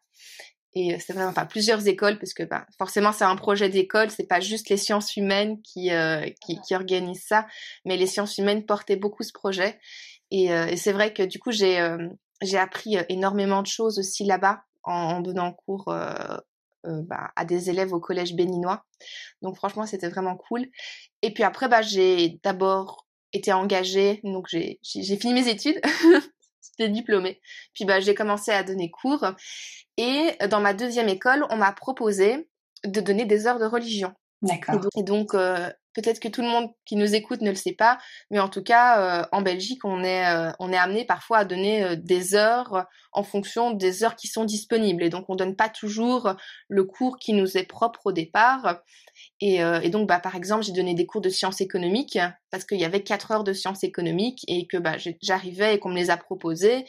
Et 0.74 0.94
euh, 0.94 0.98
c'est 1.00 1.14
vraiment, 1.14 1.30
enfin, 1.30 1.46
plusieurs 1.46 1.88
écoles, 1.88 2.20
parce 2.20 2.34
que 2.34 2.44
bah, 2.44 2.66
forcément, 2.78 3.12
c'est 3.12 3.24
un 3.24 3.36
projet 3.36 3.70
d'école, 3.70 4.12
c'est 4.12 4.28
pas 4.28 4.40
juste 4.40 4.70
les 4.70 4.78
sciences 4.78 5.16
humaines 5.16 5.62
qui, 5.64 5.92
euh, 5.92 6.28
qui, 6.46 6.60
qui, 6.62 6.76
organisent 6.76 7.26
ça, 7.28 7.48
mais 7.86 7.98
les 7.98 8.08
sciences 8.08 8.38
humaines 8.38 8.66
portaient 8.66 8.96
beaucoup 8.96 9.24
ce 9.24 9.34
projet. 9.34 9.80
Et, 10.32 10.54
euh, 10.54 10.68
et 10.68 10.78
c'est 10.78 10.92
vrai 10.92 11.14
que 11.14 11.24
du 11.24 11.40
coup, 11.40 11.52
j'ai 11.52 11.80
euh, 11.80 12.08
j'ai 12.42 12.58
appris 12.58 12.98
énormément 13.10 13.62
de 13.62 13.68
choses 13.68 14.00
aussi 14.00 14.24
là-bas 14.24 14.64
en, 14.84 14.94
en, 14.94 15.20
donnant 15.20 15.52
cours 15.52 15.86
bah, 16.86 17.32
à 17.36 17.44
des 17.44 17.70
élèves 17.70 17.92
au 17.92 18.00
collège 18.00 18.34
béninois. 18.34 18.86
Donc 19.42 19.58
franchement, 19.58 19.86
c'était 19.86 20.08
vraiment 20.08 20.38
cool. 20.38 20.68
Et 21.22 21.34
puis 21.34 21.44
après, 21.44 21.68
bah, 21.68 21.82
j'ai 21.82 22.40
d'abord 22.44 23.08
été 23.34 23.52
engagée, 23.52 24.22
donc 24.24 24.48
j'ai 24.48 24.80
fini 25.18 25.34
mes 25.34 25.50
études. 25.50 25.82
J'étais 26.80 26.92
diplômée. 26.92 27.42
Puis 27.74 27.86
bah, 27.86 28.00
j'ai 28.00 28.16
commencé 28.16 28.52
à 28.52 28.64
donner 28.64 28.90
cours. 28.90 29.26
Et 29.98 30.32
dans 30.50 30.62
ma 30.62 30.74
deuxième 30.74 31.10
école, 31.10 31.46
on 31.50 31.58
m'a 31.58 31.74
proposé 31.74 32.50
de 32.86 33.02
donner 33.02 33.26
des 33.26 33.48
heures 33.48 33.60
de 33.60 33.66
religion. 33.66 34.14
D'accord. 34.42 34.80
Et 34.96 35.04
donc, 35.04 35.34
euh, 35.34 35.70
peut-être 35.94 36.22
que 36.22 36.30
tout 36.30 36.42
le 36.42 36.48
monde 36.48 36.70
qui 36.86 36.96
nous 36.96 37.14
écoute 37.14 37.42
ne 37.42 37.50
le 37.50 37.56
sait 37.58 37.74
pas, 37.74 37.98
mais 38.32 38.40
en 38.40 38.48
tout 38.48 38.64
cas, 38.64 39.22
euh, 39.22 39.26
en 39.34 39.42
Belgique, 39.42 39.84
on 39.84 40.02
est, 40.02 40.26
euh, 40.28 40.52
on 40.60 40.72
est 40.72 40.78
amené 40.78 41.04
parfois 41.04 41.40
à 41.40 41.46
donner 41.46 41.98
des 41.98 42.36
heures 42.36 42.86
en 43.12 43.24
fonction 43.24 43.72
des 43.72 44.04
heures 44.04 44.16
qui 44.16 44.28
sont 44.28 44.46
disponibles. 44.46 45.04
Et 45.04 45.10
donc, 45.10 45.26
on 45.28 45.36
donne 45.36 45.58
pas 45.58 45.68
toujours 45.68 46.34
le 46.70 46.84
cours 46.86 47.18
qui 47.18 47.34
nous 47.34 47.58
est 47.58 47.66
propre 47.66 48.00
au 48.06 48.12
départ. 48.14 48.80
Et, 49.42 49.58
et 49.58 49.90
donc, 49.90 50.08
bah, 50.08 50.20
par 50.20 50.36
exemple, 50.36 50.64
j'ai 50.64 50.74
donné 50.74 50.94
des 50.94 51.06
cours 51.06 51.22
de 51.22 51.30
sciences 51.30 51.62
économiques 51.62 52.20
parce 52.52 52.66
qu'il 52.66 52.80
y 52.80 52.84
avait 52.84 53.04
quatre 53.04 53.32
heures 53.32 53.46
de 53.46 53.54
sciences 53.54 53.86
économiques 53.86 54.44
et 54.50 54.68
que 54.68 54.76
bah, 54.76 54.98
j'arrivais 55.22 55.76
et 55.76 55.80
qu'on 55.80 55.90
me 55.90 55.96
les 55.96 56.10
a 56.10 56.18
proposées. 56.18 56.86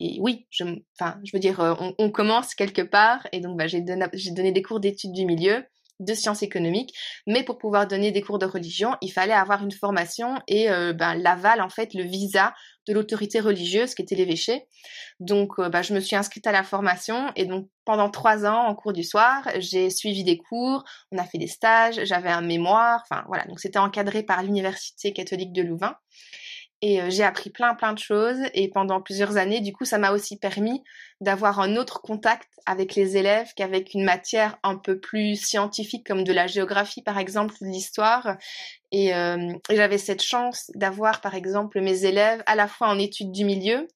Et 0.00 0.18
oui, 0.20 0.46
je, 0.50 0.64
enfin, 0.98 1.18
je 1.24 1.30
veux 1.32 1.40
dire, 1.40 1.60
euh, 1.60 1.74
on, 1.98 2.10
commence 2.10 2.54
quelque 2.54 2.82
part, 2.82 3.26
et 3.32 3.40
donc 3.40 3.56
bah, 3.56 3.66
j'ai 3.66 3.80
donné, 3.80 4.52
des 4.52 4.62
cours 4.62 4.80
d'études 4.80 5.12
du 5.12 5.24
milieu, 5.24 5.64
de 6.00 6.14
sciences 6.14 6.42
économiques, 6.42 6.92
mais 7.26 7.44
pour 7.44 7.56
pouvoir 7.56 7.86
donner 7.86 8.10
des 8.10 8.20
cours 8.20 8.40
de 8.40 8.46
religion, 8.46 8.96
il 9.00 9.12
fallait 9.12 9.32
avoir 9.32 9.62
une 9.62 9.70
formation 9.70 10.34
et 10.48 10.68
euh, 10.68 10.92
ben, 10.92 11.14
l'aval, 11.14 11.60
en 11.60 11.68
fait, 11.68 11.94
le 11.94 12.02
visa 12.02 12.52
de 12.86 12.92
l'autorité 12.92 13.40
religieuse 13.40 13.94
qui 13.94 14.02
était 14.02 14.14
l'évêché. 14.14 14.66
Donc, 15.20 15.58
euh, 15.58 15.68
bah, 15.68 15.82
je 15.82 15.94
me 15.94 16.00
suis 16.00 16.16
inscrite 16.16 16.46
à 16.46 16.52
la 16.52 16.62
formation 16.62 17.30
et 17.36 17.44
donc 17.46 17.68
pendant 17.84 18.10
trois 18.10 18.46
ans, 18.46 18.66
en 18.66 18.74
cours 18.74 18.92
du 18.92 19.04
soir, 19.04 19.48
j'ai 19.58 19.90
suivi 19.90 20.24
des 20.24 20.38
cours, 20.38 20.84
on 21.12 21.18
a 21.18 21.24
fait 21.24 21.38
des 21.38 21.46
stages, 21.46 22.00
j'avais 22.04 22.30
un 22.30 22.40
mémoire, 22.40 23.02
enfin 23.02 23.24
voilà, 23.28 23.44
donc 23.44 23.60
c'était 23.60 23.78
encadré 23.78 24.22
par 24.22 24.42
l'Université 24.42 25.12
catholique 25.12 25.52
de 25.52 25.62
Louvain. 25.62 25.96
Et 26.82 27.00
euh, 27.00 27.08
j'ai 27.08 27.24
appris 27.24 27.50
plein 27.50 27.74
plein 27.74 27.92
de 27.92 27.98
choses 27.98 28.38
et 28.52 28.68
pendant 28.68 29.00
plusieurs 29.00 29.36
années, 29.36 29.60
du 29.60 29.72
coup, 29.72 29.84
ça 29.84 29.98
m'a 29.98 30.12
aussi 30.12 30.38
permis 30.38 30.82
d'avoir 31.20 31.60
un 31.60 31.76
autre 31.76 32.00
contact 32.00 32.48
avec 32.66 32.94
les 32.94 33.16
élèves 33.16 33.52
qu'avec 33.56 33.94
une 33.94 34.04
matière 34.04 34.58
un 34.62 34.76
peu 34.76 34.98
plus 34.98 35.36
scientifique 35.36 36.06
comme 36.06 36.24
de 36.24 36.32
la 36.32 36.46
géographie 36.46 37.02
par 37.02 37.18
exemple, 37.18 37.54
de 37.60 37.66
l'histoire. 37.66 38.36
Et, 38.92 39.14
euh, 39.14 39.52
j'avais 39.70 39.98
cette 39.98 40.22
chance 40.22 40.70
d'avoir 40.74 41.20
par 41.20 41.34
exemple 41.34 41.80
mes 41.80 42.04
élèves 42.04 42.42
à 42.46 42.54
la 42.56 42.68
fois 42.68 42.88
en 42.88 42.98
études 42.98 43.32
du 43.32 43.44
milieu 43.44 43.86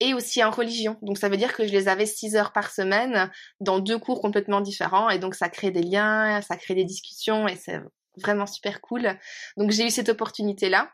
et 0.00 0.14
aussi 0.14 0.42
en 0.42 0.50
religion. 0.50 0.96
Donc 1.02 1.18
ça 1.18 1.28
veut 1.28 1.36
dire 1.36 1.54
que 1.54 1.66
je 1.66 1.72
les 1.72 1.88
avais 1.88 2.06
six 2.06 2.36
heures 2.36 2.52
par 2.52 2.70
semaine 2.70 3.30
dans 3.60 3.78
deux 3.78 3.98
cours 3.98 4.20
complètement 4.20 4.60
différents 4.60 5.10
et 5.10 5.18
donc 5.18 5.34
ça 5.34 5.48
crée 5.48 5.70
des 5.70 5.82
liens, 5.82 6.40
ça 6.42 6.56
crée 6.56 6.74
des 6.74 6.84
discussions 6.84 7.48
et 7.48 7.56
c'est 7.56 7.80
vraiment 8.16 8.46
super 8.46 8.80
cool. 8.80 9.18
Donc 9.56 9.70
j'ai 9.70 9.86
eu 9.86 9.90
cette 9.90 10.08
opportunité 10.08 10.68
là. 10.68 10.90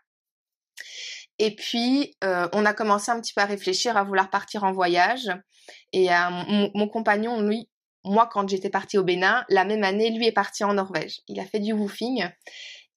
Et 1.39 1.55
puis, 1.55 2.17
euh, 2.25 2.49
on 2.53 2.65
a 2.65 2.73
commencé 2.73 3.11
un 3.11 3.21
petit 3.21 3.35
peu 3.35 3.43
à 3.43 3.47
réfléchir 3.47 3.97
à 3.97 4.05
vouloir 4.05 4.31
partir 4.31 4.65
en 4.65 4.73
voyage. 4.73 5.31
Et 5.93 6.13
euh, 6.13 6.69
mon, 6.75 6.89
compagnon, 6.89 7.41
lui, 7.41 7.69
moi, 8.05 8.29
quand 8.31 8.49
j'étais 8.49 8.71
partie 8.71 8.99
au 8.99 9.05
Bénin, 9.05 9.45
la 9.49 9.65
même 9.65 9.85
année, 9.85 10.11
lui 10.11 10.27
est 10.27 10.33
parti 10.33 10.65
en 10.65 10.75
Norvège. 10.75 11.21
Il 11.29 11.41
a 11.41 11.45
fait 11.45 11.61
du 11.61 11.73
woofing. 11.73 12.29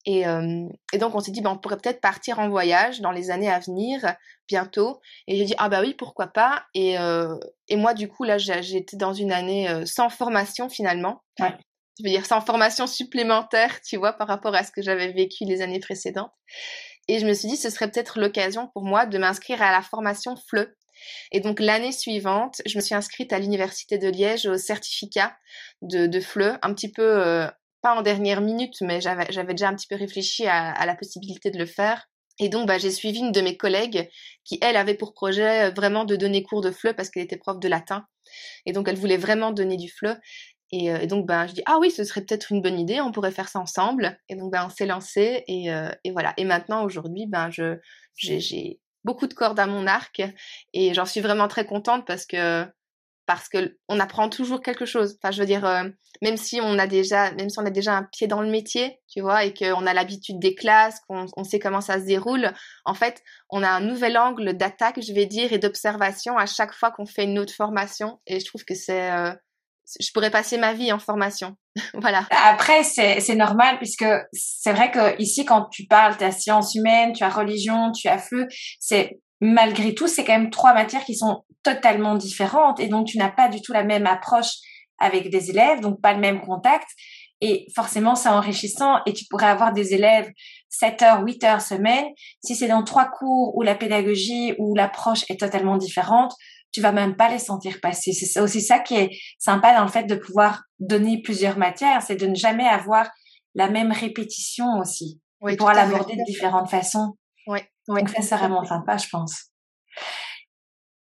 Et, 0.06 0.26
euh, 0.28 0.68
et 0.94 0.98
donc, 0.98 1.16
on 1.16 1.20
s'est 1.20 1.32
dit, 1.32 1.42
ben, 1.42 1.52
on 1.52 1.58
pourrait 1.58 1.78
peut-être 1.78 2.02
partir 2.02 2.40
en 2.40 2.50
voyage 2.50 3.02
dans 3.02 3.12
les 3.12 3.32
années 3.32 3.52
à 3.52 3.60
venir, 3.60 4.16
bientôt. 4.48 5.02
Et 5.28 5.36
j'ai 5.36 5.46
dit, 5.46 5.56
ah 5.58 5.70
bah 5.70 5.82
oui, 5.82 5.94
pourquoi 5.94 6.28
pas. 6.28 6.64
Et, 6.74 6.98
euh, 6.98 7.36
et 7.68 7.76
moi, 7.76 7.94
du 7.94 8.08
coup, 8.08 8.24
là, 8.24 8.38
j'étais 8.38 8.98
dans 8.98 9.14
une 9.14 9.32
année 9.32 9.68
sans 9.86 10.10
formation 10.10 10.70
finalement. 10.70 11.22
Ouais. 11.40 11.54
Je 12.00 12.06
veux 12.06 12.12
dire, 12.12 12.26
sans 12.26 12.40
formation 12.40 12.88
supplémentaire, 12.88 13.82
tu 13.82 13.98
vois, 13.98 14.14
par 14.14 14.28
rapport 14.28 14.56
à 14.56 14.64
ce 14.64 14.72
que 14.72 14.82
j'avais 14.82 15.12
vécu 15.12 15.44
les 15.44 15.62
années 15.62 15.82
précédentes. 15.82 16.32
Et 17.10 17.18
je 17.18 17.26
me 17.26 17.34
suis 17.34 17.50
dit, 17.50 17.58
ce 17.58 17.72
serait 17.72 17.90
peut-être 17.90 18.20
l'occasion 18.20 18.68
pour 18.68 18.84
moi 18.84 19.08
de 19.08 19.18
m'inscrire 19.18 19.62
à 19.64 19.72
la 19.72 19.82
formation 19.82 20.36
FLE. 20.36 20.78
Et 21.32 21.40
donc 21.40 21.60
l'année 21.60 21.92
suivante, 21.92 22.62
je 22.66 22.78
me 22.78 22.82
suis 22.82 22.96
inscrite 22.96 23.34
à 23.34 23.40
l'université 23.40 23.98
de 23.98 24.08
Liège 24.08 24.46
au 24.46 24.58
certificat 24.58 25.36
de, 25.82 26.08
de 26.08 26.20
FLE, 26.20 26.60
un 26.62 26.74
petit 26.74 26.92
peu, 26.92 27.04
euh, 27.04 27.48
pas 27.82 27.96
en 27.96 28.02
dernière 28.02 28.42
minute, 28.42 28.76
mais 28.82 29.00
j'avais 29.02 29.54
déjà 29.54 29.70
un 29.70 29.76
petit 29.76 29.88
peu 29.88 29.96
réfléchi 29.96 30.46
à, 30.48 30.86
la 30.86 30.96
possibilité 30.96 31.52
de 31.52 31.58
le 31.58 31.66
faire. 31.66 32.10
Et 32.42 32.50
donc, 32.50 32.68
bah, 32.68 32.78
j'ai 32.78 32.92
suivi 32.92 33.20
une 33.20 33.34
de 33.34 33.42
mes 33.42 33.58
collègues 33.58 34.10
qui, 34.46 34.60
elle, 34.62 34.78
avait 34.78 34.96
pour 34.96 35.14
projet 35.14 35.68
euh, 35.68 35.72
vraiment 35.72 36.06
de 36.06 36.16
donner 36.16 36.42
cours 36.42 36.62
de 36.62 36.72
FLE 36.72 36.96
parce 36.96 37.10
qu'elle 37.10 37.24
était 37.24 37.38
prof 37.38 37.60
de 37.60 37.68
latin. 37.68 38.06
Et 38.66 38.72
donc, 38.72 38.88
elle 38.88 38.96
voulait 38.96 39.18
vraiment 39.18 39.52
donner 39.52 39.76
du 39.76 39.90
fleu. 39.90 40.16
Et, 40.72 40.92
euh, 40.92 41.06
donc, 41.06 41.26
ben, 41.26 41.48
je 41.48 41.54
dis, 41.54 41.64
ah 41.66 41.80
oui, 41.82 41.92
ce 41.92 42.06
serait 42.06 42.22
peut-être 42.22 42.52
une 42.54 42.62
bonne 42.62 42.80
idée, 42.80 43.02
on 43.02 43.12
pourrait 43.12 43.32
faire 43.32 43.50
ça 43.50 43.60
ensemble. 43.60 44.18
Et 44.30 44.36
donc, 44.36 44.52
ben, 44.54 44.66
on 44.66 44.70
s'est 44.70 44.86
lancé 44.86 45.44
et, 45.48 45.70
voilà. 46.12 46.34
Et 46.38 46.46
maintenant, 46.46 46.86
aujourd'hui, 46.86 47.30
je, 47.52 47.78
j'ai 48.16 48.80
beaucoup 49.04 49.28
de 49.28 49.34
cordes 49.34 49.60
à 49.60 49.68
mon 49.68 49.88
arc 49.88 50.22
et 50.74 50.94
j'en 50.94 51.06
suis 51.06 51.22
vraiment 51.22 51.48
très 51.48 51.66
contente 51.66 52.06
parce 52.06 52.26
que 52.26 52.66
parce 53.30 53.48
que 53.48 53.78
on 53.88 54.00
apprend 54.00 54.28
toujours 54.28 54.60
quelque 54.60 54.86
chose. 54.86 55.20
Enfin, 55.22 55.30
je 55.30 55.40
veux 55.40 55.46
dire, 55.46 55.64
euh, 55.64 55.84
même 56.24 56.36
si 56.36 56.60
on 56.64 56.80
a 56.80 56.88
déjà, 56.88 57.32
même 57.34 57.48
si 57.52 57.60
on 57.60 57.66
a 57.66 57.70
déjà 57.70 57.96
un 57.96 58.02
pied 58.02 58.26
dans 58.26 58.42
le 58.42 58.50
métier, 58.50 59.00
tu 59.08 59.22
vois, 59.22 59.46
et 59.46 59.54
qu'on 59.54 59.86
a 59.86 59.94
l'habitude 59.94 60.40
des 60.40 60.56
classes, 60.56 61.00
qu'on 61.08 61.28
on 61.38 61.44
sait 61.44 61.60
comment 61.60 61.80
ça 61.80 62.00
se 62.00 62.06
déroule, 62.06 62.52
en 62.86 62.96
fait, 62.96 63.22
on 63.52 63.62
a 63.62 63.70
un 63.70 63.82
nouvel 63.82 64.18
angle 64.18 64.54
d'attaque, 64.58 65.00
je 65.00 65.14
vais 65.14 65.28
dire, 65.28 65.54
et 65.54 65.60
d'observation 65.60 66.40
à 66.40 66.48
chaque 66.48 66.74
fois 66.74 66.90
qu'on 66.90 67.06
fait 67.06 67.26
une 67.26 67.38
autre 67.38 67.54
formation. 67.54 68.20
Et 68.26 68.40
je 68.40 68.46
trouve 68.46 68.66
que 68.66 68.74
c'est, 68.74 69.12
euh, 69.12 69.32
je 70.00 70.12
pourrais 70.14 70.32
passer 70.32 70.58
ma 70.58 70.74
vie 70.74 70.92
en 70.92 71.00
formation. 71.00 71.56
voilà. 71.94 72.26
Après, 72.32 72.84
c'est 72.84 73.36
normal 73.36 73.78
puisque 73.78 74.06
c'est 74.34 74.74
vrai 74.74 74.92
que 74.92 75.20
ici, 75.22 75.46
quand 75.46 75.66
tu 75.72 75.86
parles, 75.86 76.18
tu 76.18 76.24
as 76.24 76.32
sciences 76.32 76.76
humaines, 76.76 77.14
tu 77.14 77.24
as 77.24 77.30
religion, 77.30 77.92
tu 77.92 78.08
as 78.08 78.18
feu, 78.18 78.48
c'est 78.80 79.20
malgré 79.42 79.94
tout, 79.94 80.08
c'est 80.08 80.24
quand 80.24 80.38
même 80.38 80.50
trois 80.50 80.74
matières 80.74 81.06
qui 81.06 81.16
sont 81.16 81.44
totalement 81.64 82.16
différentes 82.16 82.80
et 82.80 82.88
donc 82.88 83.08
tu 83.08 83.18
n'as 83.18 83.32
pas 83.32 83.48
du 83.48 83.62
tout 83.62 83.74
la 83.74 83.84
même 83.84 84.06
approche 84.06 84.52
avec 85.00 85.30
des 85.30 85.50
élèves, 85.50 85.80
donc 85.80 86.02
pas 86.02 86.14
le 86.14 86.20
même 86.20 86.42
contact. 86.42 86.88
Et 87.42 87.68
forcément, 87.74 88.16
c'est 88.16 88.30
enrichissant 88.30 88.98
et 89.06 89.14
tu 89.14 89.24
pourrais 89.30 89.48
avoir 89.48 89.72
des 89.72 89.94
élèves 89.94 90.30
7 90.70 91.02
heures, 91.04 91.24
8 91.24 91.44
heures 91.46 91.62
semaine. 91.62 92.06
Si 92.44 92.54
c'est 92.56 92.68
dans 92.68 92.84
trois 92.84 93.06
cours 93.06 93.56
où 93.56 93.62
la 93.62 93.76
pédagogie 93.76 94.56
ou 94.60 94.76
l'approche 94.76 95.24
est 95.30 95.40
totalement 95.40 95.78
différente, 95.78 96.34
tu 96.72 96.82
vas 96.82 96.92
même 96.92 97.16
pas 97.16 97.30
les 97.30 97.40
sentir 97.40 97.80
passer. 97.82 98.14
C'est 98.14 98.40
aussi 98.40 98.62
ça 98.62 98.80
qui 98.80 98.96
est 98.96 99.10
sympa 99.38 99.76
dans 99.76 99.84
le 99.84 99.92
fait 99.92 100.04
de 100.04 100.16
pouvoir 100.16 100.64
donner 100.80 101.22
plusieurs 101.22 101.58
matières, 101.58 102.02
c'est 102.02 102.16
de 102.16 102.28
ne 102.28 102.36
jamais 102.36 102.68
avoir 102.68 103.10
la 103.56 103.70
même 103.70 103.92
répétition 103.92 104.78
aussi. 104.80 105.20
Oui, 105.42 105.56
pour 105.56 105.72
l'aborder 105.72 106.16
de 106.16 106.24
différentes 106.26 106.70
façons. 106.70 107.14
Oui. 107.48 107.60
Donc 107.88 108.10
ça, 108.10 108.22
c'est 108.22 108.36
vraiment 108.36 108.64
sympa, 108.64 108.98
je 108.98 109.08
pense. 109.10 109.46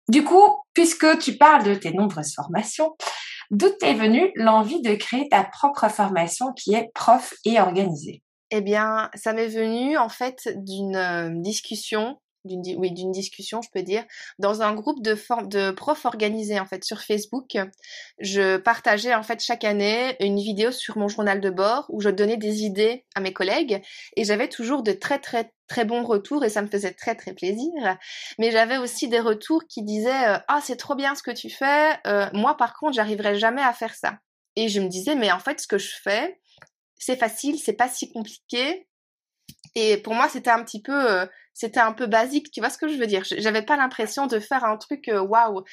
Du 0.07 0.23
coup, 0.23 0.43
puisque 0.73 1.19
tu 1.19 1.37
parles 1.37 1.63
de 1.63 1.75
tes 1.75 1.91
nombreuses 1.91 2.33
formations, 2.33 2.95
d'où 3.51 3.69
t'est 3.79 3.93
venue 3.93 4.31
l'envie 4.35 4.81
de 4.81 4.95
créer 4.95 5.27
ta 5.29 5.43
propre 5.43 5.89
formation 5.89 6.53
qui 6.53 6.73
est 6.73 6.89
prof 6.93 7.33
et 7.45 7.59
organisée? 7.59 8.23
Eh 8.49 8.61
bien, 8.61 9.09
ça 9.13 9.33
m'est 9.33 9.47
venu 9.47 9.97
en 9.97 10.09
fait 10.09 10.49
d'une 10.55 10.95
euh, 10.95 11.29
discussion 11.35 12.17
d'une 12.45 12.77
oui 12.77 12.91
d'une 12.91 13.11
discussion 13.11 13.61
je 13.61 13.69
peux 13.71 13.81
dire. 13.81 14.03
Dans 14.39 14.61
un 14.61 14.73
groupe 14.73 15.01
de 15.01 15.15
de 15.47 15.71
profs 15.71 16.05
organisés 16.05 16.59
en 16.59 16.65
fait 16.65 16.83
sur 16.83 17.01
Facebook 17.01 17.57
je 18.19 18.57
partageais 18.57 19.13
en 19.13 19.23
fait 19.23 19.41
chaque 19.41 19.63
année 19.63 20.15
une 20.19 20.39
vidéo 20.39 20.71
sur 20.71 20.97
mon 20.97 21.07
journal 21.07 21.41
de 21.41 21.49
bord 21.49 21.85
où 21.89 22.01
je 22.01 22.09
donnais 22.09 22.37
des 22.37 22.63
idées 22.63 23.05
à 23.15 23.21
mes 23.21 23.33
collègues 23.33 23.81
et 24.15 24.23
j'avais 24.23 24.47
toujours 24.47 24.83
de 24.83 24.91
très 24.91 25.19
très 25.19 25.51
très 25.67 25.85
bons 25.85 26.03
retours 26.03 26.43
et 26.43 26.49
ça 26.49 26.61
me 26.61 26.67
faisait 26.67 26.93
très 26.93 27.15
très 27.15 27.33
plaisir. 27.33 27.71
Mais 28.37 28.51
j'avais 28.51 28.77
aussi 28.77 29.07
des 29.07 29.19
retours 29.19 29.63
qui 29.67 29.83
disaient 29.83 30.27
euh, 30.27 30.37
ah 30.47 30.59
c'est 30.63 30.77
trop 30.77 30.95
bien 30.95 31.15
ce 31.15 31.23
que 31.23 31.31
tu 31.31 31.49
fais 31.49 31.91
euh, 32.07 32.27
moi 32.33 32.57
par 32.57 32.73
contre 32.73 32.93
j'arriverai 32.93 33.37
jamais 33.39 33.61
à 33.61 33.73
faire 33.73 33.95
ça. 33.95 34.17
Et 34.55 34.67
je 34.67 34.81
me 34.81 34.87
disais 34.87 35.15
mais 35.15 35.31
en 35.31 35.39
fait 35.39 35.59
ce 35.61 35.67
que 35.67 35.77
je 35.77 35.91
fais 36.03 36.39
c'est 36.97 37.17
facile 37.17 37.57
c'est 37.59 37.73
pas 37.73 37.89
si 37.89 38.11
compliqué. 38.11 38.87
Et 39.75 39.97
pour 39.97 40.13
moi, 40.13 40.27
c'était 40.29 40.49
un 40.49 40.63
petit 40.63 40.81
peu, 40.81 41.11
euh, 41.11 41.25
c'était 41.53 41.79
un 41.79 41.93
peu 41.93 42.07
basique. 42.07 42.51
Tu 42.51 42.59
vois 42.59 42.69
ce 42.69 42.77
que 42.77 42.87
je 42.87 42.97
veux 42.97 43.07
dire? 43.07 43.23
J'avais 43.25 43.61
pas 43.61 43.77
l'impression 43.77 44.27
de 44.27 44.39
faire 44.39 44.63
un 44.63 44.77
truc 44.77 45.07
euh, 45.09 45.21
waouh. 45.21 45.63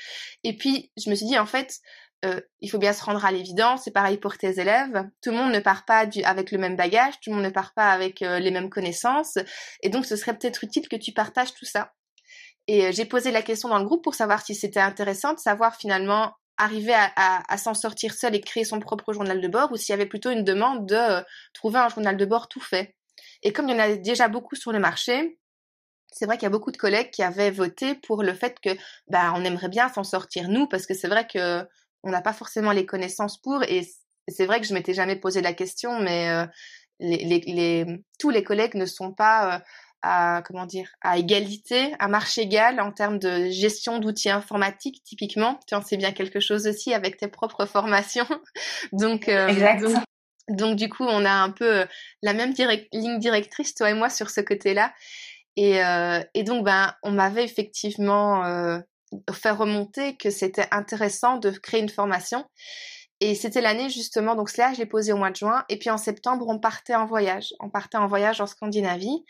Et 0.45 0.57
puis, 0.57 0.93
je 0.97 1.11
me 1.11 1.15
suis 1.15 1.27
dit 1.27 1.39
en 1.39 1.47
fait, 1.47 1.79
euh, 2.25 2.41
il 2.61 2.71
faut 2.71 2.79
bien 2.79 2.93
se 2.93 3.05
rendre 3.05 3.25
à 3.25 3.31
l'évidence. 3.31 3.83
C'est 3.85 3.93
pareil 3.93 4.19
pour 4.19 4.37
tes 4.39 4.61
élèves. 4.61 5.05
Tout 5.23 5.31
le 5.31 5.37
monde 5.37 5.53
ne 5.53 5.61
part 5.61 5.85
pas 5.85 6.07
du, 6.07 6.23
avec 6.25 6.51
le 6.51 6.59
même 6.59 6.77
bagage. 6.77 7.15
Tout 7.23 7.31
le 7.31 7.37
monde 7.37 7.45
ne 7.45 7.51
part 7.51 7.75
pas 7.75 7.91
avec 7.91 8.21
les 8.21 8.51
mêmes 8.51 8.71
connaissances. 8.71 9.39
Et 9.83 9.89
donc, 9.89 10.05
ce 10.05 10.17
serait 10.17 10.37
peut-être 10.37 10.65
utile 10.65 10.89
que 10.89 10.97
tu 10.97 11.13
partages 11.13 11.55
tout 11.55 11.65
ça. 11.65 11.93
Et 12.67 12.93
j'ai 12.93 13.07
posé 13.07 13.31
la 13.31 13.43
question 13.43 13.69
dans 13.69 13.79
le 13.79 13.85
groupe 13.85 14.05
pour 14.05 14.15
savoir 14.15 14.45
si 14.45 14.55
c'était 14.55 14.81
intéressant 14.81 15.33
de 15.33 15.39
savoir 15.39 15.77
finalement 15.77 16.35
arriver 16.59 16.93
à, 16.93 17.11
à, 17.17 17.53
à 17.53 17.57
s'en 17.57 17.73
sortir 17.73 18.13
seul 18.13 18.35
et 18.35 18.41
créer 18.41 18.65
son 18.65 18.81
propre 18.81 19.13
journal 19.13 19.41
de 19.41 19.49
bord 19.49 19.71
ou 19.73 19.77
s'il 19.77 19.93
y 19.93 19.95
avait 19.95 20.07
plutôt 20.07 20.31
une 20.31 20.45
demande 20.45 20.87
de 20.87 21.25
trouver 21.55 21.79
un 21.79 21.89
journal 21.89 22.17
de 22.17 22.25
bord 22.27 22.49
tout 22.49 22.61
fait. 22.61 22.97
Et 23.43 23.53
comme 23.53 23.69
il 23.69 23.73
y 23.73 23.75
en 23.75 23.79
a 23.83 23.97
déjà 23.97 24.29
beaucoup 24.29 24.57
sur 24.57 24.73
le 24.73 24.81
marché, 24.81 25.39
c'est 26.13 26.27
vrai 26.27 26.37
qu'il 26.37 26.45
y 26.45 26.47
a 26.47 26.51
beaucoup 26.51 26.73
de 26.73 26.77
collègues 26.77 27.11
qui 27.11 27.23
avaient 27.23 27.51
voté 27.51 27.95
pour 27.95 28.23
le 28.23 28.35
fait 28.35 28.59
que 28.61 28.71
bah 29.09 29.33
on 29.35 29.45
aimerait 29.45 29.69
bien 29.69 29.89
s'en 29.89 30.05
sortir 30.05 30.49
nous 30.49 30.67
parce 30.67 30.87
que 30.87 30.95
c'est 30.95 31.09
vrai 31.09 31.27
que 31.27 31.67
on 32.03 32.11
n'a 32.11 32.23
pas 32.23 32.33
forcément 32.33 32.73
les 32.73 32.87
connaissances 32.87 33.41
pour 33.41 33.63
et 33.65 33.87
c'est 34.29 34.47
vrai 34.47 34.61
que 34.61 34.67
je 34.67 34.75
m'étais 34.75 34.95
jamais 34.95 35.17
posé 35.17 35.41
la 35.41 35.53
question 35.53 36.01
mais 36.01 36.31
euh, 36.31 36.47
les, 37.01 37.19
les, 37.25 37.41
les, 37.47 37.87
tous 38.19 38.31
les 38.31 38.43
collègues 38.43 38.75
ne 38.75 38.87
sont 38.87 39.13
pas 39.13 39.57
euh, 39.57 39.59
à 40.03 40.43
comment 40.47 40.67
dire 40.67 40.89
à 41.01 41.19
égalité, 41.19 41.93
à 41.99 42.09
marche 42.09 42.39
égale 42.39 42.81
en 42.81 42.93
termes 42.93 43.19
de 43.19 43.51
gestion 43.51 43.99
d'outils 43.99 44.31
informatiques 44.31 45.03
typiquement. 45.05 45.59
Tu 45.67 45.75
en 45.75 45.83
sais 45.83 45.97
bien 45.97 46.13
quelque 46.13 46.41
chose 46.41 46.67
aussi 46.67 46.95
avec 46.95 47.17
tes 47.17 47.29
propres 47.29 47.67
formations. 47.67 48.29
donc, 48.93 49.29
euh, 49.29 49.81
donc 49.81 49.97
donc 50.49 50.77
du 50.77 50.89
coup, 50.89 51.05
on 51.05 51.25
a 51.25 51.33
un 51.33 51.51
peu 51.51 51.81
euh, 51.81 51.87
la 52.23 52.33
même 52.33 52.55
ligne 52.93 53.19
directrice, 53.19 53.75
toi 53.75 53.91
et 53.91 53.95
moi, 53.95 54.09
sur 54.09 54.31
ce 54.31 54.41
côté-là. 54.41 54.93
Et, 55.61 55.83
euh, 55.83 56.21
et, 56.35 56.45
donc, 56.45 56.65
ben, 56.65 56.95
on 57.03 57.11
m'avait 57.11 57.43
effectivement 57.43 58.45
euh, 58.45 58.79
fait 59.33 59.51
remonter 59.51 60.17
que 60.17 60.31
c'était 60.31 60.69
intéressant 60.71 61.37
de 61.37 61.51
créer 61.51 61.81
une 61.81 61.89
formation. 61.89 62.45
Et 63.19 63.35
c'était 63.35 63.61
l'année 63.61 63.91
justement, 63.91 64.37
donc 64.37 64.51
cela, 64.51 64.73
je 64.73 64.79
l'ai 64.79 64.87
posé 64.87 65.13
au 65.13 65.17
mois 65.17 65.33
de 65.33 65.37
juin. 65.37 65.65
Et 65.69 65.77
puis 65.77 65.91
en 65.91 65.99
septembre, 65.99 66.47
on 66.47 66.61
partait 66.61 66.95
en 66.95 67.07
voyage. 67.07 67.55
On 67.59 67.71
partait 67.71 67.97
en 67.97 68.07
voyage 68.07 68.41
en 68.41 68.47
Scandinavie. 68.47 69.25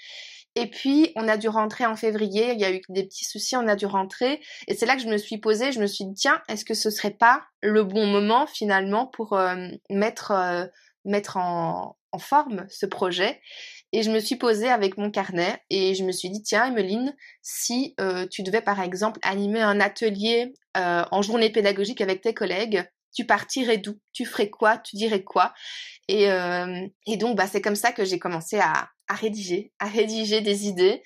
Et 0.55 0.67
puis, 0.67 1.13
on 1.17 1.29
a 1.29 1.39
dû 1.39 1.49
rentrer 1.49 1.87
en 1.87 1.97
février. 1.97 2.53
Il 2.53 2.61
y 2.61 2.65
a 2.67 2.73
eu 2.73 2.83
des 2.91 3.05
petits 3.05 3.25
soucis, 3.25 3.57
on 3.57 3.67
a 3.67 3.75
dû 3.75 3.87
rentrer. 3.87 4.43
Et 4.67 4.75
c'est 4.75 4.85
là 4.85 4.97
que 4.97 5.03
je 5.03 5.09
me 5.09 5.17
suis 5.17 5.39
posée. 5.39 5.73
Je 5.73 5.81
me 5.81 5.87
suis 5.87 6.05
dit, 6.05 6.15
tiens, 6.15 6.43
est-ce 6.51 6.67
que 6.67 6.75
ce 6.75 6.91
serait 6.91 7.13
pas 7.13 7.43
le 7.63 7.85
bon 7.85 8.07
moment 8.07 8.47
finalement 8.47 9.07
pour 9.07 9.33
euh, 9.33 9.57
mettre 9.89 10.69
mettre 11.07 11.39
en, 11.39 11.97
forme 12.19 12.67
ce 12.69 12.85
projet? 12.85 13.41
Et 13.93 14.03
je 14.03 14.11
me 14.11 14.21
suis 14.21 14.37
posée 14.37 14.69
avec 14.69 14.99
mon 14.99 15.11
carnet 15.11 15.63
et 15.71 15.95
je 15.95 16.05
me 16.05 16.13
suis 16.13 16.29
dit, 16.29 16.43
tiens, 16.43 16.67
Emeline, 16.67 17.15
si 17.43 17.95
euh, 18.01 18.27
tu 18.31 18.43
devais 18.43 18.61
par 18.61 18.81
exemple 18.81 19.19
animer 19.23 19.61
un 19.61 19.81
atelier 19.81 20.53
euh, 20.77 21.05
en 21.11 21.23
journée 21.23 21.51
pédagogique 21.51 22.01
avec 22.01 22.21
tes 22.21 22.35
collègues, 22.35 22.85
tu 23.15 23.25
partirais 23.25 23.79
d'où? 23.79 23.99
Tu 24.13 24.27
ferais 24.27 24.51
quoi? 24.51 24.79
Tu 24.79 24.97
dirais 24.97 25.25
quoi? 25.25 25.55
Et, 26.09 26.31
euh, 26.31 26.87
et, 27.07 27.17
donc, 27.17 27.37
bah, 27.37 27.47
c'est 27.47 27.63
comme 27.63 27.77
ça 27.77 27.93
que 27.93 28.05
j'ai 28.05 28.19
commencé 28.19 28.59
à, 28.59 28.89
à, 29.09 29.15
rédiger, 29.15 29.73
à 29.79 29.87
rédiger 29.87 30.43
des 30.43 30.67
idées. 30.67 31.03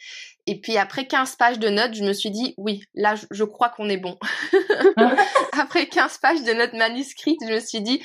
Et 0.47 0.61
puis 0.61 0.77
après 0.77 1.07
15 1.07 1.37
pages 1.37 1.59
de 1.61 1.69
notes, 1.69 1.95
je 1.95 2.03
me 2.03 2.13
suis 2.13 2.31
dit, 2.31 2.55
oui, 2.57 2.83
là, 2.95 3.15
je, 3.15 3.27
je 3.31 3.45
crois 3.45 3.69
qu'on 3.69 3.89
est 3.89 3.97
bon. 3.97 4.19
après 5.53 5.87
15 5.87 6.19
pages 6.19 6.43
de 6.43 6.53
notes 6.53 6.75
manuscrites, 6.75 7.41
je 7.47 7.55
me 7.55 7.61
suis 7.61 7.81
dit, 7.81 8.03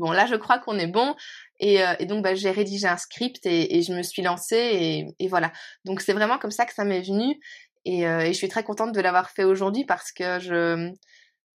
bon, 0.00 0.10
là, 0.10 0.26
je 0.26 0.34
crois 0.34 0.58
qu'on 0.58 0.78
est 0.78 0.86
bon. 0.88 1.14
Et, 1.60 1.82
euh, 1.84 1.94
donc, 2.06 2.24
bah, 2.24 2.34
j'ai 2.34 2.50
rédigé 2.50 2.88
un 2.88 2.96
script 2.96 3.46
et, 3.46 3.82
je 3.82 3.92
me 3.92 4.02
suis 4.02 4.22
lancée 4.22 5.06
et, 5.18 5.28
voilà. 5.28 5.52
Donc, 5.84 6.00
c'est 6.00 6.12
vraiment 6.14 6.38
comme 6.38 6.50
ça 6.50 6.66
que 6.66 6.74
ça 6.74 6.84
m'est 6.84 7.02
venu. 7.02 7.38
Et, 7.84 8.06
euh, 8.08 8.26
je 8.26 8.32
suis 8.32 8.48
très 8.48 8.64
contente 8.64 8.92
de 8.92 9.00
l'avoir 9.00 9.30
fait 9.30 9.44
aujourd'hui 9.44 9.84
parce 9.84 10.12
que 10.12 10.92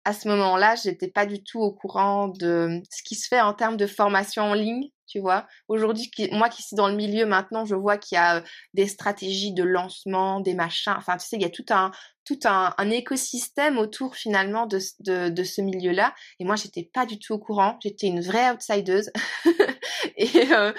à 0.05 0.12
ce 0.12 0.26
moment-là, 0.28 0.74
j'étais 0.74 1.09
pas 1.09 1.26
du 1.26 1.44
tout 1.44 1.61
au 1.61 1.72
courant 1.72 2.26
de 2.28 2.81
ce 2.90 3.02
qui 3.05 3.14
se 3.14 3.28
fait 3.28 3.40
en 3.40 3.55
termes 3.55 3.76
de 3.76 3.87
formation 3.87 4.42
en 4.42 4.55
ligne 4.55 4.90
tu 5.12 5.20
vois. 5.20 5.46
Aujourd'hui, 5.68 6.11
moi 6.33 6.48
qui 6.48 6.62
suis 6.62 6.74
dans 6.74 6.88
le 6.88 6.94
milieu 6.94 7.26
maintenant, 7.26 7.66
je 7.66 7.74
vois 7.74 7.98
qu'il 7.98 8.16
y 8.16 8.18
a 8.18 8.42
des 8.72 8.87
stratégies 8.87 9.52
de 9.52 9.62
lancement, 9.62 10.40
des 10.40 10.55
machins. 10.55 10.94
Enfin, 10.96 11.18
tu 11.18 11.26
sais, 11.26 11.37
il 11.37 11.42
y 11.42 11.44
a 11.44 11.50
tout 11.50 11.66
un 11.68 11.90
tout 12.24 12.38
un, 12.44 12.74
un 12.78 12.90
écosystème 12.90 13.78
autour 13.78 14.16
finalement 14.16 14.66
de, 14.66 14.78
de, 15.00 15.28
de 15.28 15.44
ce 15.44 15.61
milieu-là. 15.61 16.14
Et 16.38 16.44
moi, 16.44 16.56
j'étais 16.56 16.88
pas 16.92 17.06
du 17.06 17.18
tout 17.18 17.35
au 17.35 17.38
courant. 17.38 17.78
J'étais 17.82 18.06
une 18.06 18.20
vraie 18.20 18.50
outsideuse. 18.50 19.11
et, 20.16 20.52
euh, 20.52 20.72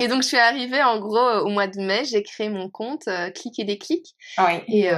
et 0.00 0.08
donc, 0.08 0.22
je 0.22 0.28
suis 0.28 0.38
arrivée 0.38 0.82
en 0.82 0.98
gros 0.98 1.16
euh, 1.16 1.40
au 1.42 1.48
mois 1.48 1.66
de 1.66 1.80
mai. 1.80 2.04
J'ai 2.04 2.22
créé 2.22 2.48
mon 2.48 2.68
compte 2.68 3.08
euh, 3.08 3.30
Clic 3.30 3.58
et 3.58 3.64
des 3.64 3.78
clics. 3.78 4.14
Oui. 4.38 4.62
Et 4.68 4.90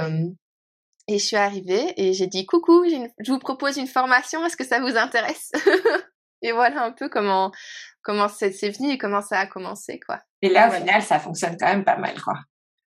et 1.07 1.19
je 1.19 1.25
suis 1.25 1.35
arrivée 1.35 1.93
et 1.97 2.13
j'ai 2.13 2.27
dit 2.27 2.45
coucou, 2.45 2.85
je 2.85 3.31
vous 3.31 3.39
propose 3.39 3.77
une 3.77 3.87
formation, 3.87 4.45
est-ce 4.45 4.55
que 4.55 4.63
ça 4.63 4.79
vous 4.79 4.95
intéresse? 4.95 5.51
Et 6.43 6.53
voilà 6.53 6.83
un 6.83 6.91
peu 6.91 7.07
comment 7.07 7.51
comment 8.01 8.27
c'est 8.27 8.49
venu 8.49 8.91
et 8.91 8.97
comment 8.97 9.21
ça 9.21 9.37
a 9.39 9.45
commencé 9.45 9.99
quoi. 9.99 10.21
Et 10.41 10.49
là 10.49 10.69
au 10.69 10.71
final 10.71 11.03
ça 11.03 11.19
fonctionne 11.19 11.55
quand 11.59 11.67
même 11.67 11.83
pas 11.83 11.97
mal 11.97 12.19
quoi. 12.19 12.33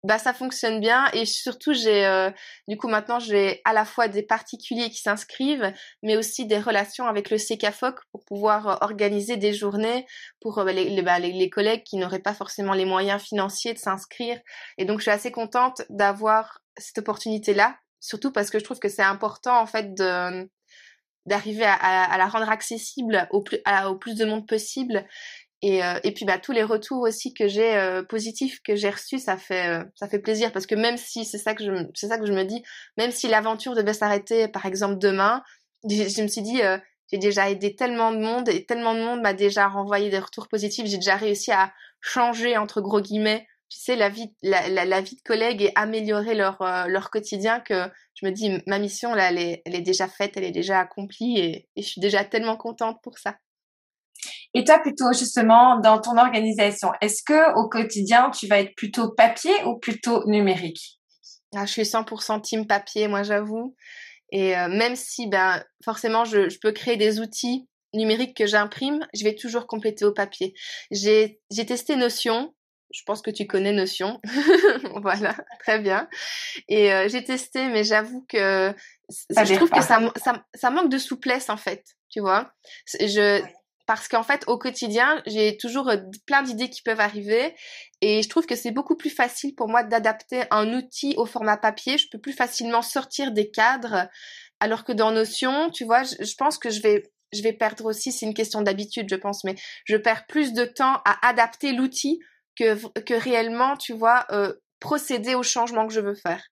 Bah 0.08 0.18
ça 0.20 0.34
fonctionne 0.34 0.80
bien 0.80 1.10
et 1.12 1.26
surtout 1.26 1.74
j'ai 1.74 2.06
euh, 2.06 2.32
du 2.70 2.78
coup 2.78 2.88
maintenant 2.88 3.20
j'ai 3.20 3.60
à 3.66 3.74
la 3.74 3.84
fois 3.84 4.08
des 4.08 4.24
particuliers 4.24 4.90
qui 4.90 5.02
s'inscrivent 5.02 5.74
mais 6.02 6.16
aussi 6.16 6.46
des 6.46 6.60
relations 6.60 7.08
avec 7.08 7.30
le 7.30 7.38
CKFOC 7.38 8.00
pour 8.14 8.24
pouvoir 8.24 8.68
euh, 8.70 8.76
organiser 8.80 9.36
des 9.36 9.52
journées 9.54 10.06
pour 10.40 10.60
euh, 10.60 10.72
les, 10.72 11.02
bah, 11.02 11.20
les, 11.20 11.34
les, 11.34 11.50
collègues 11.50 11.84
qui 11.84 11.98
n'auraient 11.98 12.20
pas 12.20 12.34
forcément 12.34 12.72
les 12.72 12.86
moyens 12.86 13.22
financiers 13.22 13.74
de 13.74 13.80
s'inscrire 13.80 14.40
et 14.78 14.86
donc 14.86 15.00
je 15.00 15.04
suis 15.04 15.12
assez 15.12 15.34
contente 15.34 15.82
d'avoir 15.90 16.62
cette 16.78 17.00
opportunité 17.00 17.54
là 17.54 17.76
surtout 18.00 18.32
parce 18.32 18.50
que 18.50 18.60
je 18.60 18.64
trouve 18.64 18.80
que 18.80 18.88
c'est 18.88 19.04
important 19.04 19.60
en 19.60 19.66
fait 19.66 19.94
de 19.94 20.50
d'arriver 21.26 21.66
à, 21.66 22.18
la 22.18 22.28
rendre 22.28 22.50
accessible 22.50 23.28
au 23.32 23.42
plus, 23.42 23.60
au 23.86 23.96
plus 23.96 24.16
de 24.16 24.24
monde 24.24 24.48
possible. 24.48 25.06
Et, 25.64 25.84
euh, 25.84 26.00
et 26.04 26.14
puis 26.14 26.26
bah 26.26 26.38
tous 26.38 26.52
les 26.52 26.62
retours 26.64 27.02
aussi 27.02 27.34
que 27.34 27.48
j'ai 27.48 27.76
euh, 27.76 28.04
positifs 28.04 28.62
que 28.62 28.76
j'ai 28.76 28.92
reçus, 28.92 29.18
ça 29.18 29.38
fait 29.38 29.68
euh, 29.68 29.84
ça 29.96 30.08
fait 30.08 30.20
plaisir 30.20 30.52
parce 30.52 30.68
que 30.68 30.76
même 30.76 30.98
si 30.98 31.26
c'est 31.26 31.40
ça 31.40 31.56
que 31.56 31.64
je 31.64 31.72
c'est 31.96 32.08
ça 32.08 32.20
que 32.20 32.28
je 32.28 32.34
me 32.34 32.44
dis, 32.44 32.62
même 32.96 33.12
si 33.12 33.28
l'aventure 33.28 33.74
devait 33.74 33.94
s'arrêter 33.94 34.48
par 34.48 34.68
exemple 34.68 35.00
demain, 35.00 35.42
je, 35.90 36.22
me 36.22 36.28
suis 36.28 36.44
dit 36.44 36.62
j'ai 37.12 37.18
déjà 37.18 37.50
aidé 37.50 37.76
tellement 37.76 38.12
de 38.12 38.20
monde 38.20 38.50
et 38.50 38.66
tellement 38.66 38.94
de 38.94 39.00
monde 39.00 39.22
m'a 39.22 39.34
déjà 39.34 39.68
renvoyé 39.68 40.10
des 40.12 40.20
retours 40.20 40.48
positifs, 40.48 40.86
j'ai 40.86 40.98
déjà 40.98 41.16
réussi 41.16 41.52
à 41.52 41.74
changer 42.02 42.56
entre 42.58 42.82
gros 42.82 43.02
guillemets 43.02 43.48
tu 43.70 43.80
sais, 43.80 43.98
la 43.98 44.08
vie, 44.08 44.34
la, 44.44 44.86
la, 44.86 45.02
vie 45.02 45.18
de 45.18 45.22
collègues 45.24 45.62
et 45.62 45.74
améliorer 45.76 46.36
leur, 46.36 46.58
leur 46.88 47.10
quotidien 47.10 47.60
que 47.60 47.74
je 48.14 48.26
me 48.26 48.32
dis, 48.32 48.50
ma 48.66 48.80
mission, 48.80 49.14
là, 49.14 49.30
elle 49.30 49.40
est, 49.40 49.62
elle 49.66 49.76
est 49.76 49.82
déjà 49.82 50.08
faite, 50.08 50.38
elle 50.38 50.46
est 50.46 50.52
déjà 50.52 50.80
accomplie 50.80 51.38
et 51.38 51.68
je 51.76 51.82
suis 51.82 52.00
déjà 52.00 52.24
tellement 52.24 52.56
contente 52.56 53.02
pour 53.04 53.18
ça. 53.18 53.36
Et 54.54 54.64
toi, 54.64 54.80
plutôt 54.80 55.12
justement, 55.14 55.80
dans 55.80 56.00
ton 56.00 56.18
organisation, 56.18 56.92
est-ce 57.02 57.22
que 57.24 57.56
au 57.56 57.70
quotidien, 57.70 58.32
tu 58.32 58.48
vas 58.48 58.60
être 58.60 58.76
plutôt 58.76 59.12
papier 59.12 59.54
ou 59.66 59.78
plutôt 59.78 60.26
numérique? 60.28 61.00
Ah, 61.56 61.66
Je 61.66 61.72
suis 61.72 61.84
100% 61.84 62.42
team 62.42 62.68
papier, 62.68 63.08
moi 63.08 63.24
j'avoue. 63.24 63.76
Et 64.32 64.58
euh, 64.58 64.68
même 64.68 64.96
si, 64.96 65.28
ben, 65.28 65.64
forcément, 65.84 66.26
je, 66.26 66.50
je, 66.50 66.58
peux 66.60 66.72
créer 66.72 66.98
des 66.98 67.20
outils 67.20 67.68
numériques 67.94 68.36
que 68.36 68.46
j'imprime, 68.46 69.06
je 69.14 69.24
vais 69.24 69.36
toujours 69.36 69.68
compléter 69.68 70.06
au 70.06 70.14
papier. 70.14 70.54
J'ai 70.92 71.40
testé 71.50 71.96
Notion. 71.96 72.54
Je 72.94 73.02
pense 73.06 73.22
que 73.22 73.32
tu 73.32 73.48
connais 73.48 73.74
Notion. 73.74 74.20
voilà, 75.02 75.36
très 75.60 75.80
bien. 75.80 76.10
Et 76.68 76.94
euh, 76.94 77.08
j'ai 77.10 77.24
testé, 77.24 77.68
mais 77.68 77.84
j'avoue 77.84 78.26
que 78.28 78.74
je 79.10 79.56
trouve 79.56 79.70
que 79.70 79.84
ça, 79.84 80.00
ça, 80.18 80.44
ça, 80.54 80.70
manque 80.70 80.90
de 80.90 80.98
souplesse 80.98 81.50
en 81.50 81.58
fait. 81.58 81.84
Tu 82.10 82.20
vois, 82.20 82.52
je, 83.00 83.42
parce 83.88 84.10
qu'en 84.10 84.22
fait, 84.22 84.44
au 84.48 84.58
quotidien, 84.58 85.24
j'ai 85.26 85.58
toujours 85.58 85.90
euh, 85.90 85.98
plein 86.28 86.44
d'idées 86.44 86.70
qui 86.70 86.84
peuvent 86.84 87.00
arriver 87.00 87.56
et 88.02 88.22
je 88.22 88.30
trouve 88.30 88.46
que 88.46 88.56
c'est 88.56 88.72
beaucoup 88.72 88.98
plus 88.98 89.10
facile 89.10 89.56
pour 89.56 89.70
moi 89.70 89.82
d'adapter 89.82 90.44
un 90.52 90.74
outil 90.74 91.16
au 91.18 91.26
format 91.26 91.58
papier. 91.58 91.98
Je 91.98 92.08
peux 92.12 92.20
plus 92.20 92.34
facilement 92.34 92.82
sortir 92.82 93.32
des 93.32 93.50
cadres, 93.50 94.10
alors 94.60 94.84
que 94.84 94.92
dans 94.92 95.12
Notion, 95.12 95.72
tu 95.72 95.86
vois, 95.86 96.04
je, 96.04 96.36
pense 96.38 96.58
que 96.58 96.70
je 96.70 96.82
vais, 96.82 97.04
je 97.32 97.42
vais 97.42 97.54
perdre 97.54 97.86
aussi, 97.86 98.12
c'est 98.12 98.26
une 98.26 98.34
question 98.34 98.62
d'habitude, 98.62 99.08
je 99.10 99.16
pense, 99.16 99.46
mais 99.46 99.56
je 99.86 99.96
perds 99.96 100.28
plus 100.28 100.52
de 100.52 100.66
temps 100.66 101.02
à 101.06 101.26
adapter 101.26 101.72
l'outil 101.72 102.20
que, 102.58 102.76
que 103.02 103.14
réellement, 103.14 103.78
tu 103.78 103.94
vois, 103.94 104.26
euh, 104.32 104.54
procéder 104.82 105.34
au 105.34 105.44
changement 105.44 105.88
que 105.88 105.94
je 105.94 106.02
veux 106.02 106.16
faire. 106.16 106.44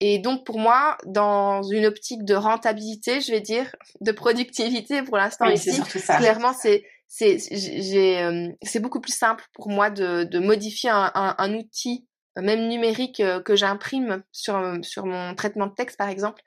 Et 0.00 0.18
donc 0.18 0.44
pour 0.44 0.58
moi, 0.58 0.98
dans 1.06 1.62
une 1.62 1.86
optique 1.86 2.24
de 2.24 2.34
rentabilité, 2.34 3.20
je 3.20 3.32
vais 3.32 3.40
dire, 3.40 3.74
de 4.00 4.12
productivité 4.12 5.02
pour 5.02 5.16
l'instant 5.16 5.46
ici, 5.46 5.80
clairement 6.18 6.52
c'est 6.52 6.84
c'est 7.08 7.38
j'ai 7.50 8.22
euh, 8.22 8.48
c'est 8.62 8.80
beaucoup 8.80 9.00
plus 9.00 9.16
simple 9.16 9.44
pour 9.54 9.70
moi 9.70 9.90
de, 9.90 10.24
de 10.24 10.38
modifier 10.38 10.90
un, 10.90 11.12
un, 11.14 11.54
outil 11.54 12.06
même 12.36 12.68
numérique 12.68 13.20
euh, 13.20 13.40
que 13.40 13.56
j'imprime 13.56 14.22
sur 14.32 14.60
sur 14.82 15.06
mon 15.06 15.34
traitement 15.34 15.68
de 15.68 15.74
texte 15.74 15.96
par 15.96 16.08
exemple 16.08 16.42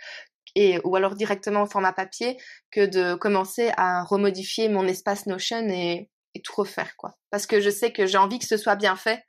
et 0.56 0.80
ou 0.84 0.96
alors 0.96 1.16
directement 1.16 1.64
au 1.64 1.66
format 1.66 1.94
papier 1.94 2.38
que 2.72 2.86
de 2.86 3.16
commencer 3.16 3.72
à 3.78 4.04
remodifier 4.04 4.70
mon 4.70 4.86
espace 4.88 5.26
Notion 5.26 5.68
et, 5.70 6.10
et 6.36 6.42
tout 6.42 6.54
refaire 6.56 6.96
quoi. 6.98 7.18
Parce 7.30 7.48
que 7.48 7.60
je 7.62 7.70
sais 7.70 7.92
que 7.92 8.06
j'ai 8.06 8.18
envie 8.18 8.40
que 8.40 8.46
ce 8.46 8.58
soit 8.58 8.76
bien 8.76 8.96
fait. 8.96 9.24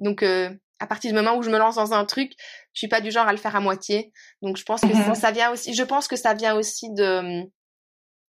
Donc 0.00 0.22
euh, 0.22 0.50
à 0.84 0.86
partir 0.86 1.10
du 1.10 1.16
moment 1.16 1.36
où 1.36 1.42
je 1.42 1.48
me 1.48 1.56
lance 1.56 1.76
dans 1.76 1.94
un 1.94 2.04
truc, 2.04 2.32
je 2.74 2.78
suis 2.78 2.88
pas 2.88 3.00
du 3.00 3.10
genre 3.10 3.26
à 3.26 3.32
le 3.32 3.38
faire 3.38 3.56
à 3.56 3.60
moitié. 3.60 4.12
Donc 4.42 4.58
je 4.58 4.64
pense 4.64 4.82
que 4.82 4.86
mhm. 4.86 5.14
ça, 5.14 5.30
vient 5.30 5.50
aussi. 5.50 5.74
Je 5.74 5.82
pense 5.82 6.08
que 6.08 6.16
ça 6.16 6.34
vient 6.34 6.54
aussi 6.54 6.92
de 6.92 7.42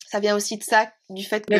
ça 0.07 0.19
vient 0.19 0.35
aussi 0.35 0.57
de 0.57 0.63
ça, 0.63 0.89
du 1.09 1.25
fait 1.25 1.45
que 1.45 1.55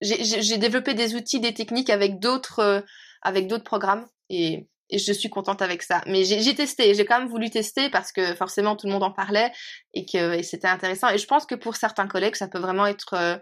j'ai 0.00 0.56
développé 0.56 0.94
des 0.94 1.14
outils, 1.16 1.40
des 1.40 1.52
techniques 1.52 1.90
avec 1.90 2.18
d'autres 2.18 2.60
euh, 2.60 2.80
avec 3.20 3.46
d'autres 3.46 3.64
programmes 3.64 4.06
et, 4.30 4.68
et 4.88 4.98
je 4.98 5.12
suis 5.12 5.28
contente 5.28 5.60
avec 5.60 5.82
ça. 5.82 6.00
Mais 6.06 6.24
j'ai 6.24 6.54
testé, 6.54 6.94
j'ai 6.94 7.04
quand 7.04 7.18
même 7.18 7.28
voulu 7.28 7.50
tester 7.50 7.90
parce 7.90 8.10
que 8.10 8.34
forcément 8.34 8.74
tout 8.74 8.86
le 8.86 8.92
monde 8.92 9.02
en 9.02 9.12
parlait 9.12 9.52
et 9.92 10.06
que 10.06 10.42
c'était 10.42 10.68
intéressant. 10.68 11.10
Et 11.10 11.18
je 11.18 11.26
pense 11.26 11.44
que 11.44 11.56
pour 11.56 11.76
certains 11.76 12.08
collègues, 12.08 12.36
ça 12.36 12.48
peut 12.48 12.60
vraiment 12.60 12.86
être 12.86 13.14
euh, 13.14 13.36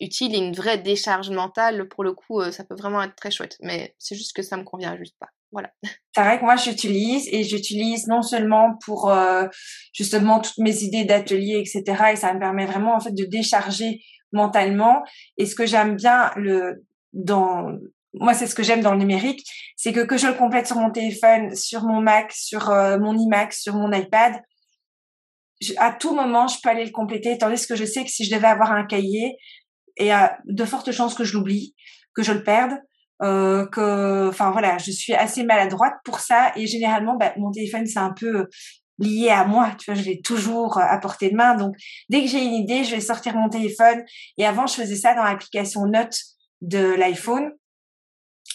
utile 0.00 0.34
et 0.34 0.38
une 0.38 0.54
vraie 0.54 0.78
décharge 0.78 1.28
mentale. 1.28 1.86
Pour 1.88 2.04
le 2.04 2.14
coup, 2.14 2.40
euh, 2.40 2.50
ça 2.50 2.64
peut 2.64 2.76
vraiment 2.76 3.02
être 3.02 3.16
très 3.16 3.30
chouette. 3.30 3.58
Mais 3.60 3.94
c'est 3.98 4.14
juste 4.14 4.34
que 4.34 4.42
ça 4.42 4.56
me 4.56 4.64
convient 4.64 4.96
juste 4.96 5.16
pas. 5.18 5.28
Voilà. 5.56 5.70
C'est 6.14 6.22
vrai 6.22 6.38
que 6.38 6.44
moi 6.44 6.56
j'utilise 6.56 7.28
et 7.32 7.42
j'utilise 7.42 8.08
non 8.08 8.20
seulement 8.20 8.76
pour 8.84 9.10
euh, 9.10 9.46
justement 9.94 10.40
toutes 10.40 10.58
mes 10.58 10.82
idées 10.82 11.04
d'atelier, 11.04 11.58
etc. 11.58 12.10
Et 12.12 12.16
ça 12.16 12.34
me 12.34 12.38
permet 12.38 12.66
vraiment 12.66 12.94
en 12.94 13.00
fait 13.00 13.12
de 13.12 13.24
décharger 13.24 14.02
mentalement. 14.32 15.02
Et 15.38 15.46
ce 15.46 15.54
que 15.54 15.64
j'aime 15.64 15.96
bien 15.96 16.30
le 16.36 16.84
dans 17.14 17.70
moi 18.12 18.34
c'est 18.34 18.46
ce 18.46 18.54
que 18.54 18.62
j'aime 18.62 18.82
dans 18.82 18.92
le 18.92 18.98
numérique, 18.98 19.46
c'est 19.76 19.94
que 19.94 20.00
que 20.00 20.18
je 20.18 20.26
le 20.26 20.34
complète 20.34 20.66
sur 20.66 20.76
mon 20.76 20.90
téléphone, 20.90 21.54
sur 21.56 21.84
mon 21.84 22.02
Mac, 22.02 22.32
sur 22.32 22.68
euh, 22.70 22.98
mon 22.98 23.16
iMac, 23.16 23.54
sur 23.54 23.74
mon 23.76 23.90
iPad, 23.92 24.34
à 25.78 25.92
tout 25.92 26.14
moment 26.14 26.48
je 26.48 26.58
peux 26.62 26.68
aller 26.68 26.84
le 26.84 26.90
compléter. 26.90 27.38
Tandis 27.38 27.66
que 27.66 27.76
je 27.76 27.86
sais 27.86 28.04
que 28.04 28.10
si 28.10 28.26
je 28.26 28.34
devais 28.34 28.46
avoir 28.46 28.72
un 28.72 28.84
cahier, 28.84 29.38
il 29.96 30.06
y 30.06 30.10
a 30.10 30.38
de 30.44 30.64
fortes 30.66 30.92
chances 30.92 31.14
que 31.14 31.24
je 31.24 31.32
l'oublie, 31.32 31.74
que 32.14 32.22
je 32.22 32.32
le 32.32 32.42
perde 32.42 32.74
euh, 33.22 33.66
que, 33.66 34.28
enfin 34.28 34.50
voilà, 34.50 34.78
je 34.78 34.90
suis 34.90 35.14
assez 35.14 35.44
maladroite 35.44 35.94
pour 36.04 36.20
ça 36.20 36.52
et 36.56 36.66
généralement, 36.66 37.16
bah, 37.16 37.32
mon 37.38 37.50
téléphone 37.50 37.86
c'est 37.86 37.98
un 37.98 38.12
peu 38.12 38.46
lié 38.98 39.28
à 39.30 39.44
moi, 39.44 39.72
tu 39.78 39.90
vois, 39.90 40.00
je 40.00 40.06
l'ai 40.06 40.20
toujours 40.20 40.78
à 40.78 40.98
portée 40.98 41.30
de 41.30 41.36
main. 41.36 41.54
Donc 41.56 41.74
dès 42.08 42.22
que 42.22 42.28
j'ai 42.28 42.42
une 42.42 42.54
idée, 42.54 42.84
je 42.84 42.94
vais 42.94 43.00
sortir 43.00 43.34
mon 43.34 43.48
téléphone. 43.48 44.02
Et 44.38 44.46
avant, 44.46 44.66
je 44.66 44.74
faisais 44.74 44.96
ça 44.96 45.14
dans 45.14 45.24
l'application 45.24 45.86
Notes 45.86 46.18
de 46.62 46.94
l'iPhone. 46.94 47.52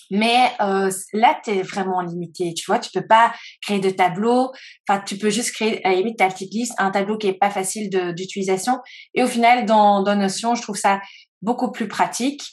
Mais 0.10 0.52
euh, 0.60 0.92
là, 1.14 1.40
tu 1.44 1.52
es 1.52 1.62
vraiment 1.62 2.02
limité, 2.02 2.54
tu 2.54 2.66
vois, 2.66 2.80
tu 2.80 2.90
peux 2.94 3.06
pas 3.06 3.34
créer 3.62 3.80
de 3.80 3.90
tableau, 3.90 4.52
enfin, 4.88 5.02
tu 5.06 5.18
peux 5.18 5.30
juste 5.30 5.54
créer, 5.54 5.84
à 5.86 5.92
la 5.92 5.96
limite, 5.96 6.18
ta 6.18 6.28
petite 6.28 6.54
liste, 6.54 6.74
un 6.78 6.92
tableau 6.92 7.18
qui 7.18 7.28
est 7.28 7.34
pas 7.34 7.50
facile 7.50 7.90
d'utilisation. 8.14 8.80
Et 9.14 9.24
au 9.24 9.28
final, 9.28 9.66
dans, 9.66 10.04
dans 10.04 10.16
Notion, 10.16 10.54
je 10.54 10.62
trouve 10.62 10.76
ça 10.76 11.00
beaucoup 11.42 11.72
plus 11.72 11.88
pratique. 11.88 12.44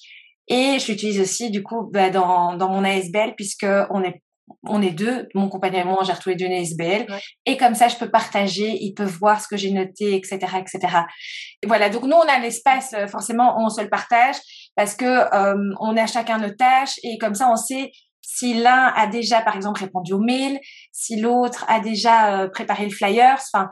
Et 0.48 0.78
je 0.78 0.90
l'utilise 0.90 1.20
aussi 1.20 1.50
du 1.50 1.62
coup 1.62 1.88
bah, 1.92 2.10
dans, 2.10 2.56
dans 2.56 2.70
mon 2.70 2.84
ASBL 2.84 3.34
puisque 3.36 3.66
on 3.90 4.02
est 4.02 4.22
on 4.64 4.82
est 4.82 4.90
deux, 4.90 5.28
mon 5.34 5.48
compagnon 5.48 5.80
et 5.80 5.84
moi, 5.84 5.98
on 6.00 6.04
gère 6.04 6.18
tous 6.18 6.30
les 6.30 6.34
deux 6.34 6.46
une 6.46 6.52
ASBL. 6.52 7.06
Et 7.46 7.56
comme 7.56 7.74
ça, 7.74 7.88
je 7.88 7.96
peux 7.96 8.10
partager, 8.10 8.78
ils 8.80 8.94
peuvent 8.94 9.16
voir 9.18 9.40
ce 9.40 9.48
que 9.48 9.56
j'ai 9.56 9.70
noté, 9.70 10.14
etc., 10.14 10.38
etc. 10.58 11.00
Et 11.62 11.66
voilà. 11.66 11.88
Donc 11.90 12.04
nous, 12.04 12.16
on 12.16 12.28
a 12.28 12.38
l'espace. 12.38 12.92
Euh, 12.94 13.06
forcément, 13.06 13.56
on 13.58 13.68
se 13.68 13.80
le 13.80 13.88
partage 13.88 14.36
parce 14.76 14.94
que 14.94 15.04
euh, 15.04 15.74
on 15.80 15.96
a 15.96 16.06
chacun 16.06 16.38
nos 16.38 16.50
tâches 16.50 16.98
et 17.02 17.18
comme 17.18 17.34
ça, 17.34 17.50
on 17.50 17.56
sait 17.56 17.90
si 18.20 18.54
l'un 18.54 18.92
a 18.94 19.06
déjà, 19.06 19.40
par 19.40 19.56
exemple, 19.56 19.80
répondu 19.80 20.12
au 20.12 20.18
mail, 20.18 20.60
si 20.92 21.20
l'autre 21.20 21.64
a 21.68 21.80
déjà 21.80 22.42
euh, 22.42 22.48
préparé 22.48 22.84
le 22.84 22.90
flyers. 22.90 23.40
Enfin, 23.52 23.70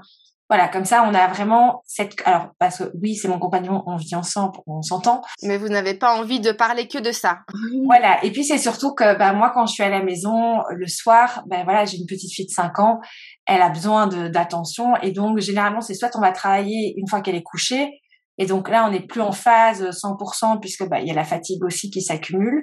voilà, 0.49 0.69
comme 0.69 0.85
ça, 0.85 1.05
on 1.09 1.13
a 1.13 1.27
vraiment 1.27 1.83
cette. 1.87 2.15
Alors, 2.25 2.51
parce 2.61 2.79
que 2.79 2.85
oui, 3.03 3.17
c'est 3.17 3.27
mon 3.27 3.41
compagnon, 3.41 3.83
on 3.87 3.97
vit 3.97 4.15
ensemble, 4.15 4.59
on 4.67 4.81
s'entend. 4.81 5.23
Mais 5.43 5.59
vous 5.59 5.69
n'avez 5.69 5.95
pas 5.95 6.17
envie 6.17 6.39
de 6.39 6.53
parler 6.53 6.87
que 6.87 6.99
de 6.99 7.11
ça. 7.11 7.41
voilà. 7.85 8.25
Et 8.25 8.31
puis, 8.31 8.45
c'est 8.45 8.59
surtout 8.59 8.95
que 8.95 9.19
bah, 9.19 9.33
moi, 9.33 9.51
quand 9.53 9.67
je 9.67 9.73
suis 9.73 9.83
à 9.83 9.89
la 9.89 10.05
maison 10.05 10.63
le 10.71 10.87
soir, 10.87 11.43
ben 11.49 11.65
voilà, 11.65 11.85
j'ai 11.85 11.97
une 11.99 12.07
petite 12.07 12.33
fille 12.33 12.47
de 12.47 12.53
5 12.53 12.79
ans, 12.79 13.01
elle 13.47 13.61
a 13.61 13.71
besoin 13.71 14.07
d'attention. 14.07 14.95
Et 15.03 15.11
donc, 15.11 15.41
généralement, 15.41 15.81
c'est 15.81 15.95
soit 15.95 16.11
on 16.15 16.21
va 16.21 16.31
travailler 16.31 16.95
une 16.97 17.09
fois 17.09 17.21
qu'elle 17.23 17.37
est 17.37 17.43
couchée. 17.43 18.01
Et 18.39 18.47
donc 18.47 18.69
là, 18.69 18.87
on 18.87 18.91
n'est 18.91 19.07
plus 19.07 19.23
en 19.23 19.33
phase 19.33 19.83
100% 19.83 20.61
puisque 20.61 20.87
bah, 20.89 21.01
il 21.01 21.09
y 21.09 21.11
a 21.11 21.15
la 21.15 21.25
fatigue 21.25 21.65
aussi 21.65 21.91
qui 21.91 22.03
s'accumule. 22.03 22.63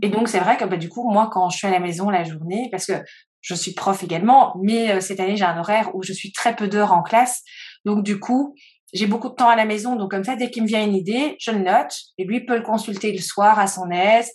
Et 0.00 0.08
donc, 0.08 0.28
c'est 0.28 0.38
vrai 0.38 0.56
que 0.56 0.64
bah, 0.64 0.76
du 0.76 0.88
coup, 0.88 1.10
moi, 1.10 1.28
quand 1.30 1.50
je 1.50 1.58
suis 1.58 1.66
à 1.66 1.70
la 1.70 1.80
maison 1.80 2.08
la 2.08 2.24
journée, 2.24 2.68
parce 2.70 2.86
que 2.86 2.94
je 3.42 3.54
suis 3.54 3.74
prof 3.74 4.02
également, 4.02 4.54
mais 4.62 4.92
euh, 4.92 5.00
cette 5.00 5.20
année, 5.20 5.36
j'ai 5.36 5.44
un 5.44 5.58
horaire 5.58 5.94
où 5.94 6.02
je 6.02 6.12
suis 6.12 6.32
très 6.32 6.56
peu 6.56 6.68
d'heures 6.68 6.92
en 6.92 7.02
classe. 7.02 7.42
Donc, 7.84 8.04
du 8.04 8.18
coup, 8.18 8.54
j'ai 8.94 9.06
beaucoup 9.06 9.28
de 9.28 9.34
temps 9.34 9.48
à 9.48 9.56
la 9.56 9.64
maison. 9.64 9.96
Donc, 9.96 10.12
comme 10.12 10.24
ça, 10.24 10.36
dès 10.36 10.50
qu'il 10.50 10.62
me 10.62 10.68
vient 10.68 10.84
une 10.84 10.94
idée, 10.94 11.36
je 11.40 11.50
le 11.50 11.58
note 11.58 11.92
et 12.18 12.24
lui 12.24 12.46
peut 12.46 12.56
le 12.56 12.62
consulter 12.62 13.12
le 13.12 13.20
soir 13.20 13.58
à 13.58 13.66
son 13.66 13.90
aise. 13.90 14.30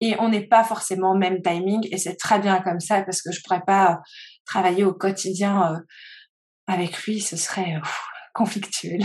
Et 0.00 0.14
on 0.20 0.28
n'est 0.28 0.46
pas 0.46 0.62
forcément 0.62 1.16
même 1.16 1.42
timing 1.42 1.88
et 1.90 1.98
c'est 1.98 2.14
très 2.14 2.38
bien 2.38 2.60
comme 2.60 2.78
ça 2.78 3.02
parce 3.02 3.20
que 3.20 3.32
je 3.32 3.40
pourrais 3.42 3.64
pas 3.66 3.98
travailler 4.46 4.84
au 4.84 4.94
quotidien 4.94 5.72
euh, 5.72 5.78
avec 6.68 7.02
lui, 7.02 7.20
ce 7.20 7.36
serait 7.36 7.80
conflictuel. 8.34 9.04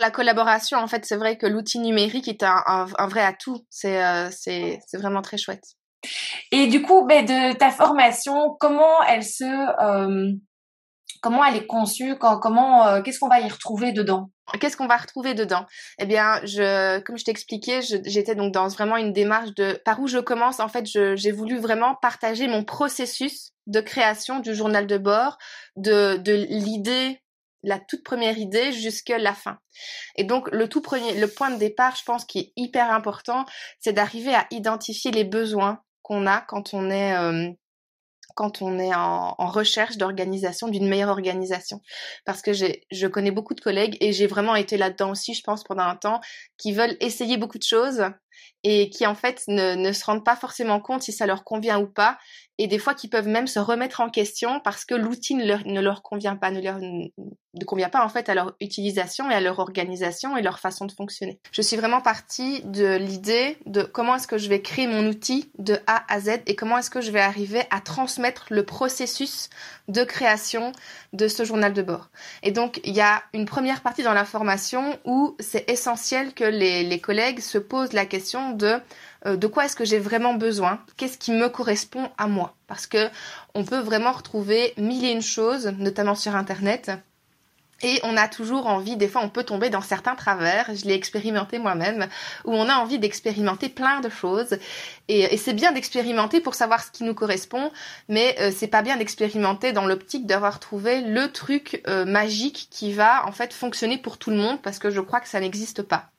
La 0.00 0.10
collaboration, 0.10 0.78
en 0.78 0.86
fait, 0.86 1.04
c'est 1.04 1.16
vrai 1.16 1.36
que 1.36 1.46
l'outil 1.46 1.78
numérique 1.78 2.26
est 2.26 2.42
un, 2.42 2.86
vrai 3.06 3.20
atout. 3.20 3.66
C'est 3.68 4.02
euh, 4.02 4.30
c'est 4.30 4.80
vraiment 4.94 5.20
très 5.20 5.36
chouette. 5.36 5.77
Et 6.52 6.66
du 6.66 6.82
coup, 6.82 7.04
ben, 7.06 7.24
de 7.24 7.56
ta 7.56 7.70
formation, 7.70 8.56
comment 8.60 9.02
elle 9.08 9.24
se, 9.24 9.44
euh, 9.44 10.32
comment 11.20 11.44
elle 11.44 11.56
est 11.56 11.66
conçue, 11.66 12.16
comment, 12.18 12.86
euh, 12.86 13.02
qu'est-ce 13.02 13.18
qu'on 13.18 13.28
va 13.28 13.40
y 13.40 13.48
retrouver 13.48 13.92
dedans? 13.92 14.30
Qu'est-ce 14.60 14.76
qu'on 14.76 14.86
va 14.86 14.96
retrouver 14.96 15.34
dedans? 15.34 15.66
Eh 15.98 16.06
bien, 16.06 16.40
je, 16.44 17.00
comme 17.00 17.18
je 17.18 17.24
t'expliquais, 17.24 17.80
j'étais 17.82 18.34
donc 18.34 18.52
dans 18.52 18.68
vraiment 18.68 18.96
une 18.96 19.12
démarche 19.12 19.54
de 19.54 19.78
par 19.84 20.00
où 20.00 20.06
je 20.06 20.18
commence. 20.18 20.60
En 20.60 20.68
fait, 20.68 20.86
j'ai 20.86 21.32
voulu 21.32 21.58
vraiment 21.58 21.94
partager 22.00 22.48
mon 22.48 22.64
processus 22.64 23.52
de 23.66 23.80
création 23.80 24.38
du 24.40 24.54
journal 24.54 24.86
de 24.86 24.96
bord, 24.96 25.36
de, 25.76 26.16
de 26.16 26.32
l'idée 26.32 27.20
la 27.64 27.78
toute 27.78 28.04
première 28.04 28.38
idée 28.38 28.72
jusqu'à 28.72 29.18
la 29.18 29.34
fin. 29.34 29.58
Et 30.16 30.24
donc 30.24 30.48
le 30.52 30.68
tout 30.68 30.80
premier, 30.80 31.18
le 31.20 31.28
point 31.28 31.50
de 31.50 31.58
départ, 31.58 31.96
je 31.96 32.04
pense, 32.04 32.24
qui 32.24 32.38
est 32.38 32.52
hyper 32.56 32.90
important, 32.90 33.44
c'est 33.80 33.92
d'arriver 33.92 34.34
à 34.34 34.46
identifier 34.50 35.10
les 35.10 35.24
besoins 35.24 35.80
qu'on 36.08 36.26
a 36.26 36.40
quand 36.40 36.72
on 36.72 36.90
est 36.90 37.14
euh, 37.14 37.50
quand 38.34 38.62
on 38.62 38.78
est 38.78 38.94
en, 38.94 39.34
recherche 39.36 39.96
d'organisation, 39.96 40.68
d'une 40.68 40.88
meilleure 40.88 41.08
organisation. 41.08 41.80
Parce 42.24 42.40
que 42.40 42.52
je 42.52 43.06
connais 43.08 43.32
beaucoup 43.32 43.54
de 43.54 43.60
collègues 43.60 43.96
et 44.00 44.12
j'ai 44.12 44.28
vraiment 44.28 44.54
été 44.54 44.76
là-dedans 44.76 45.10
aussi, 45.10 45.34
je 45.34 45.42
pense, 45.42 45.64
pendant 45.64 45.82
un 45.82 45.96
temps, 45.96 46.20
qui 46.56 46.72
veulent 46.72 46.96
essayer 47.00 47.36
beaucoup 47.36 47.58
de 47.58 47.64
choses 47.64 48.04
et 48.64 48.90
qui 48.90 49.06
en 49.06 49.14
fait 49.14 49.42
ne, 49.48 49.92
se 49.92 50.04
rendent 50.04 50.24
pas 50.24 50.36
forcément 50.36 50.80
compte 50.80 51.02
si 51.02 51.12
ça 51.12 51.26
leur 51.26 51.44
convient 51.44 51.80
ou 51.80 51.86
pas 51.86 52.18
et 52.60 52.66
des 52.66 52.78
fois 52.78 52.94
qui 52.94 53.08
peuvent 53.08 53.28
même 53.28 53.46
se 53.46 53.60
remettre 53.60 54.00
en 54.00 54.10
question 54.10 54.60
parce 54.60 54.84
que 54.84 54.94
l'outil 54.96 55.36
ne 55.36 55.80
leur, 55.80 56.02
convient 56.02 56.34
pas, 56.34 56.50
ne 56.50 56.60
leur 56.60 56.78
convient 57.66 57.88
pas 57.88 58.04
en 58.04 58.08
fait 58.08 58.28
à 58.28 58.34
leur 58.34 58.56
utilisation 58.60 59.30
et 59.30 59.34
à 59.34 59.40
leur 59.40 59.60
organisation 59.60 60.36
et 60.36 60.42
leur 60.42 60.58
façon 60.58 60.84
de 60.84 60.92
fonctionner. 60.92 61.38
Je 61.52 61.62
suis 61.62 61.76
vraiment 61.76 62.00
partie 62.00 62.62
de 62.64 62.96
l'idée 62.96 63.58
de 63.66 63.82
comment 63.82 64.16
est-ce 64.16 64.26
que 64.26 64.38
je 64.38 64.48
vais 64.48 64.60
créer 64.60 64.88
mon 64.88 65.06
outil 65.06 65.52
de 65.58 65.78
A 65.86 66.04
à 66.12 66.20
Z 66.20 66.40
et 66.46 66.56
comment 66.56 66.78
est-ce 66.78 66.90
que 66.90 67.00
je 67.00 67.12
vais 67.12 67.20
arriver 67.20 67.62
à 67.70 67.80
transmettre 67.80 68.46
le 68.50 68.64
processus 68.64 69.50
de 69.86 70.02
création 70.02 70.72
de 71.12 71.28
ce 71.28 71.44
journal 71.44 71.72
de 71.72 71.82
bord. 71.82 72.10
Et 72.42 72.50
donc 72.50 72.80
il 72.82 72.94
y 72.94 73.00
a 73.00 73.22
une 73.34 73.46
première 73.46 73.82
partie 73.82 74.02
dans 74.02 74.12
la 74.12 74.24
formation 74.24 74.98
où 75.04 75.36
c'est 75.38 75.70
essentiel 75.70 76.34
que 76.34 76.44
les 76.44 77.00
collègues 77.00 77.40
se 77.40 77.58
posent 77.58 77.92
la 77.92 78.04
question 78.04 78.27
de 78.56 78.80
euh, 79.26 79.36
de 79.36 79.46
quoi 79.46 79.64
est-ce 79.64 79.76
que 79.76 79.84
j'ai 79.84 79.98
vraiment 79.98 80.34
besoin, 80.34 80.80
qu'est-ce 80.96 81.18
qui 81.18 81.32
me 81.32 81.48
correspond 81.48 82.08
à 82.18 82.26
moi? 82.26 82.54
Parce 82.66 82.86
que 82.86 83.08
on 83.54 83.64
peut 83.64 83.80
vraiment 83.80 84.12
retrouver 84.12 84.74
mille 84.76 85.04
et 85.04 85.12
une 85.12 85.22
choses, 85.22 85.72
notamment 85.78 86.14
sur 86.14 86.36
Internet. 86.36 86.90
Et 87.82 88.00
on 88.02 88.16
a 88.16 88.26
toujours 88.26 88.66
envie, 88.66 88.96
des 88.96 89.06
fois 89.06 89.22
on 89.22 89.28
peut 89.28 89.44
tomber 89.44 89.70
dans 89.70 89.80
certains 89.80 90.16
travers, 90.16 90.74
je 90.74 90.84
l'ai 90.84 90.94
expérimenté 90.94 91.60
moi-même, 91.60 92.08
où 92.44 92.52
on 92.52 92.68
a 92.68 92.74
envie 92.74 92.98
d'expérimenter 92.98 93.68
plein 93.68 94.00
de 94.00 94.08
choses. 94.08 94.58
Et, 95.06 95.36
c'est 95.36 95.52
bien 95.52 95.70
d'expérimenter 95.70 96.40
pour 96.40 96.54
savoir 96.54 96.82
ce 96.82 96.90
qui 96.90 97.04
nous 97.04 97.14
correspond, 97.14 97.70
mais 98.08 98.34
euh, 98.40 98.50
c'est 98.54 98.66
pas 98.66 98.82
bien 98.82 98.96
d'expérimenter 98.96 99.72
dans 99.72 99.86
l'optique 99.86 100.26
d'avoir 100.26 100.58
trouvé 100.58 101.02
le 101.02 101.30
truc 101.30 101.82
euh, 101.86 102.04
magique 102.04 102.66
qui 102.70 102.92
va 102.92 103.24
en 103.26 103.32
fait 103.32 103.52
fonctionner 103.52 103.96
pour 103.96 104.18
tout 104.18 104.30
le 104.30 104.36
monde, 104.36 104.60
parce 104.60 104.80
que 104.80 104.90
je 104.90 105.00
crois 105.00 105.20
que 105.20 105.28
ça 105.28 105.38
n'existe 105.38 105.82
pas. 105.82 106.10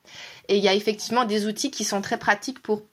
Et 0.48 0.58
il 0.58 0.64
y 0.64 0.70
a 0.70 0.74
effectivement 0.74 1.26
des 1.26 1.46
outils 1.46 1.72
qui 1.72 1.84
sont 1.84 2.02
très 2.02 2.18
pratiques 2.18 2.62
pour 2.62 2.84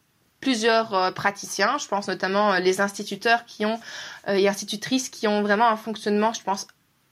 plusieurs 0.40 0.92
euh, 0.92 1.10
praticiens. 1.12 1.78
Je 1.78 1.86
pense 1.86 2.08
notamment 2.08 2.56
les 2.58 2.80
instituteurs 2.80 3.44
qui 3.44 3.64
ont 3.64 3.78
et 4.26 4.48
institutrices 4.48 5.08
qui 5.08 5.28
ont 5.28 5.40
vraiment 5.42 5.68
un 5.68 5.76
fonctionnement, 5.76 6.32
je 6.32 6.42
pense, 6.42 6.66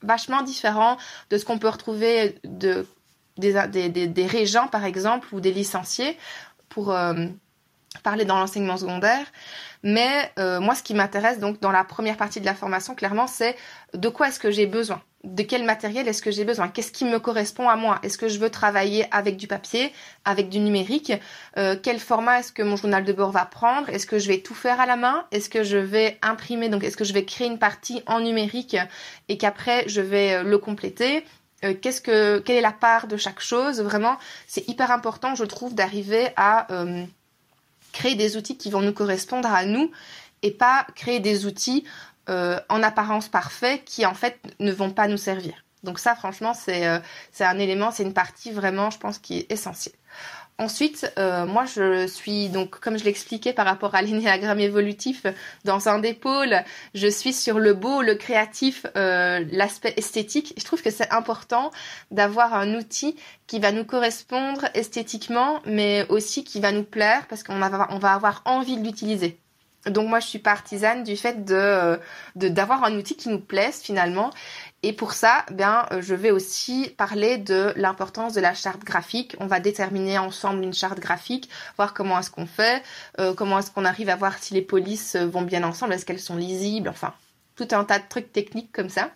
vachement 0.05 0.41
différent 0.41 0.97
de 1.29 1.37
ce 1.37 1.45
qu'on 1.45 1.57
peut 1.57 1.69
retrouver 1.69 2.39
de 2.43 2.85
des, 3.37 3.89
des, 3.89 4.07
des, 4.07 4.25
régents 4.25 4.67
par 4.67 4.85
exemple 4.85 5.35
ou 5.35 5.41
des 5.41 5.51
licenciés 5.51 6.17
pour 6.69 6.95
parler 8.01 8.25
dans 8.25 8.37
l'enseignement 8.37 8.77
secondaire. 8.77 9.25
Mais 9.83 10.31
moi, 10.37 10.73
ce 10.73 10.81
qui 10.81 10.95
m'intéresse 10.95 11.39
donc 11.39 11.59
dans 11.59 11.71
la 11.71 11.83
première 11.83 12.17
partie 12.17 12.39
de 12.41 12.45
la 12.45 12.55
formation, 12.55 12.95
clairement, 12.95 13.27
c'est 13.27 13.55
de 13.93 14.09
quoi 14.09 14.29
est-ce 14.29 14.39
que 14.39 14.49
j'ai 14.49 14.65
besoin? 14.65 15.01
De 15.23 15.41
quel 15.41 15.63
matériel 15.63 16.07
est-ce 16.07 16.21
que 16.21 16.29
j'ai 16.29 16.43
besoin? 16.45 16.67
Qu'est-ce 16.67 16.91
qui 16.91 17.05
me 17.05 17.19
correspond 17.19 17.67
à 17.67 17.75
moi? 17.75 17.99
Est-ce 18.03 18.17
que 18.17 18.27
je 18.27 18.37
veux 18.39 18.51
travailler 18.51 19.07
avec 19.11 19.37
du 19.37 19.47
papier, 19.47 19.91
avec 20.23 20.49
du 20.49 20.59
numérique? 20.59 21.13
Euh, 21.57 21.75
Quel 21.81 21.99
format 21.99 22.39
est-ce 22.39 22.51
que 22.51 22.61
mon 22.61 22.75
journal 22.75 23.03
de 23.03 23.13
bord 23.13 23.31
va 23.31 23.45
prendre? 23.45 23.89
Est-ce 23.89 24.05
que 24.05 24.19
je 24.19 24.27
vais 24.27 24.39
tout 24.39 24.53
faire 24.53 24.79
à 24.79 24.85
la 24.85 24.95
main? 24.95 25.25
Est-ce 25.31 25.49
que 25.49 25.63
je 25.63 25.77
vais 25.77 26.19
imprimer? 26.21 26.69
Donc, 26.69 26.83
est-ce 26.83 26.97
que 26.97 27.03
je 27.05 27.13
vais 27.13 27.25
créer 27.25 27.47
une 27.47 27.57
partie 27.57 28.03
en 28.05 28.19
numérique 28.19 28.77
et 29.27 29.37
qu'après 29.37 29.87
je 29.87 30.01
vais 30.01 30.33
euh, 30.33 30.43
le 30.43 30.57
compléter? 30.59 31.25
Euh, 31.63 31.73
qu'est-ce 31.73 32.01
que 32.01 32.37
quelle 32.39 32.57
est 32.57 32.61
la 32.61 32.71
part 32.71 33.07
de 33.07 33.17
chaque 33.17 33.39
chose? 33.39 33.81
Vraiment, 33.81 34.17
c'est 34.45 34.67
hyper 34.67 34.91
important, 34.91 35.33
je 35.33 35.45
trouve, 35.45 35.73
d'arriver 35.73 36.27
à 36.37 36.67
créer 37.95 38.15
des 38.15 38.35
outils 38.35 38.57
qui 38.57 38.69
vont 38.69 38.81
nous 38.81 38.93
correspondre 38.93 39.51
à 39.51 39.65
nous 39.65 39.89
et 40.43 40.51
pas 40.51 40.85
créer 40.95 41.21
des 41.21 41.45
outils 41.45 41.85
euh, 42.29 42.59
en 42.67 42.83
apparence 42.83 43.29
parfaits 43.29 43.83
qui 43.85 44.05
en 44.05 44.13
fait 44.13 44.37
ne 44.59 44.71
vont 44.71 44.91
pas 44.91 45.07
nous 45.07 45.17
servir. 45.17 45.53
Donc 45.83 45.99
ça, 45.99 46.13
franchement, 46.15 46.53
c'est 46.53 46.87
euh, 46.87 46.99
c'est 47.31 47.45
un 47.45 47.57
élément, 47.57 47.91
c'est 47.91 48.03
une 48.03 48.13
partie 48.13 48.51
vraiment, 48.51 48.89
je 48.89 48.97
pense, 48.97 49.17
qui 49.17 49.37
est 49.37 49.51
essentielle. 49.51 49.95
Ensuite, 50.57 51.11
euh, 51.17 51.45
moi, 51.45 51.65
je 51.65 52.07
suis 52.07 52.47
donc, 52.47 52.79
comme 52.79 52.97
je 52.97 53.03
l'expliquais 53.03 53.51
par 53.51 53.65
rapport 53.65 53.93
à 53.93 54.01
l'énéagramme 54.01 54.59
évolutif, 54.59 55.25
dans 55.65 55.89
un 55.89 55.99
des 55.99 56.13
pôles, 56.13 56.63
je 56.93 57.07
suis 57.07 57.33
sur 57.33 57.59
le 57.59 57.73
beau, 57.73 58.01
le 58.01 58.15
créatif, 58.15 58.85
l'aspect 58.95 59.93
esthétique. 59.97 60.53
Je 60.57 60.63
trouve 60.63 60.81
que 60.81 60.91
c'est 60.91 61.11
important 61.11 61.71
d'avoir 62.11 62.53
un 62.53 62.73
outil 62.75 63.17
qui 63.47 63.59
va 63.59 63.71
nous 63.71 63.83
correspondre 63.83 64.65
esthétiquement, 64.73 65.61
mais 65.65 66.05
aussi 66.09 66.43
qui 66.43 66.61
va 66.61 66.71
nous 66.71 66.83
plaire 66.83 67.27
parce 67.27 67.43
qu'on 67.43 67.59
va, 67.59 67.87
on 67.91 67.99
va 67.99 68.13
avoir 68.13 68.41
envie 68.45 68.77
de 68.77 68.85
l'utiliser. 68.85 69.37
Donc 69.85 70.09
moi 70.09 70.19
je 70.19 70.27
suis 70.27 70.39
partisane 70.39 71.03
du 71.03 71.15
fait 71.15 71.45
de 71.45 71.99
d'avoir 72.35 72.83
un 72.83 72.95
outil 72.95 73.15
qui 73.15 73.29
nous 73.29 73.39
plaise 73.39 73.81
finalement 73.81 74.31
et 74.85 74.93
pour 74.93 75.13
ça 75.13 75.45
euh, 75.51 76.01
je 76.01 76.13
vais 76.13 76.29
aussi 76.29 76.93
parler 76.95 77.37
de 77.39 77.73
l'importance 77.75 78.33
de 78.33 78.41
la 78.41 78.53
charte 78.53 78.83
graphique. 78.83 79.35
On 79.39 79.47
va 79.47 79.59
déterminer 79.59 80.19
ensemble 80.19 80.63
une 80.63 80.73
charte 80.73 80.99
graphique, 80.99 81.49
voir 81.75 81.95
comment 81.95 82.19
est-ce 82.19 82.29
qu'on 82.29 82.45
fait, 82.45 82.83
euh, 83.19 83.33
comment 83.33 83.57
est-ce 83.57 83.71
qu'on 83.71 83.83
arrive 83.83 84.09
à 84.09 84.15
voir 84.15 84.37
si 84.37 84.53
les 84.53 84.61
polices 84.61 85.15
vont 85.15 85.41
bien 85.41 85.63
ensemble, 85.63 85.93
est-ce 85.93 86.05
qu'elles 86.05 86.19
sont 86.19 86.37
lisibles, 86.37 86.87
enfin 86.87 87.13
tout 87.55 87.67
un 87.71 87.83
tas 87.83 87.99
de 87.99 88.03
trucs 88.07 88.31
techniques 88.31 88.71
comme 88.71 88.89
ça. 88.89 89.09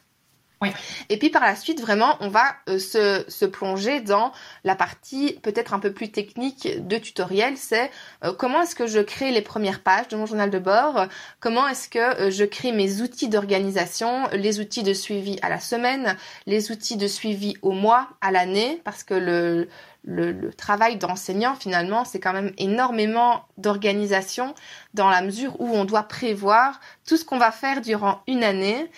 Et 1.10 1.17
puis 1.17 1.30
par 1.30 1.41
la 1.41 1.56
suite, 1.56 1.80
vraiment, 1.80 2.17
on 2.19 2.28
va 2.28 2.56
euh, 2.67 2.80
se, 2.80 3.45
plonger 3.45 4.02
dans 4.02 4.34
la 4.65 4.76
partie 4.76 5.39
peut-être 5.41 5.74
un 5.74 5.80
peu 5.80 5.93
plus 5.93 6.12
technique 6.12 6.86
de 6.86 6.98
tutoriel. 6.98 7.56
C'est 7.56 7.89
euh, 8.26 8.34
comment 8.34 8.63
est-ce 8.63 8.76
que 8.76 8.86
je 8.86 9.00
crée 9.00 9.32
les 9.32 9.41
premières 9.41 9.82
pages 9.82 10.10
de 10.10 10.17
mon 10.17 10.26
journal 10.26 10.50
de 10.50 10.60
bord, 10.60 11.06
comment 11.39 11.67
est-ce 11.67 11.88
que 11.88 12.00
euh, 12.00 12.30
je 12.32 12.43
crée 12.43 12.74
mes 12.74 13.02
outils 13.02 13.30
d'organisation, 13.30 14.28
les 14.34 14.60
outils 14.60 14.84
de 14.84 14.93
suivi 14.93 15.39
à 15.41 15.50
la 15.50 15.60
semaine, 15.60 16.17
les 16.45 16.72
outils 16.72 16.98
de 16.98 17.08
suivi 17.08 17.56
au 17.62 17.72
mois, 17.72 18.10
à 18.19 18.32
l'année, 18.32 18.82
parce 18.84 19.04
que 19.04 19.13
le, 19.13 19.69
le, 20.04 20.32
le 20.32 20.54
travail 20.54 20.98
d'enseignant, 20.98 21.56
finalement, 21.56 22.04
c'est 22.04 22.19
quand 22.19 22.34
même 22.34 22.52
énormément 22.58 23.45
d'organisation 23.58 24.56
dans 24.93 25.10
la 25.10 25.22
mesure 25.22 25.60
où 25.60 25.69
on 25.76 25.86
doit 25.86 26.04
prévoir 26.04 26.80
tout 27.08 27.17
ce 27.17 27.26
qu'on 27.26 27.38
va 27.38 27.52
faire 27.52 27.82
durant 27.82 28.22
une 28.28 28.43
année 28.43 28.89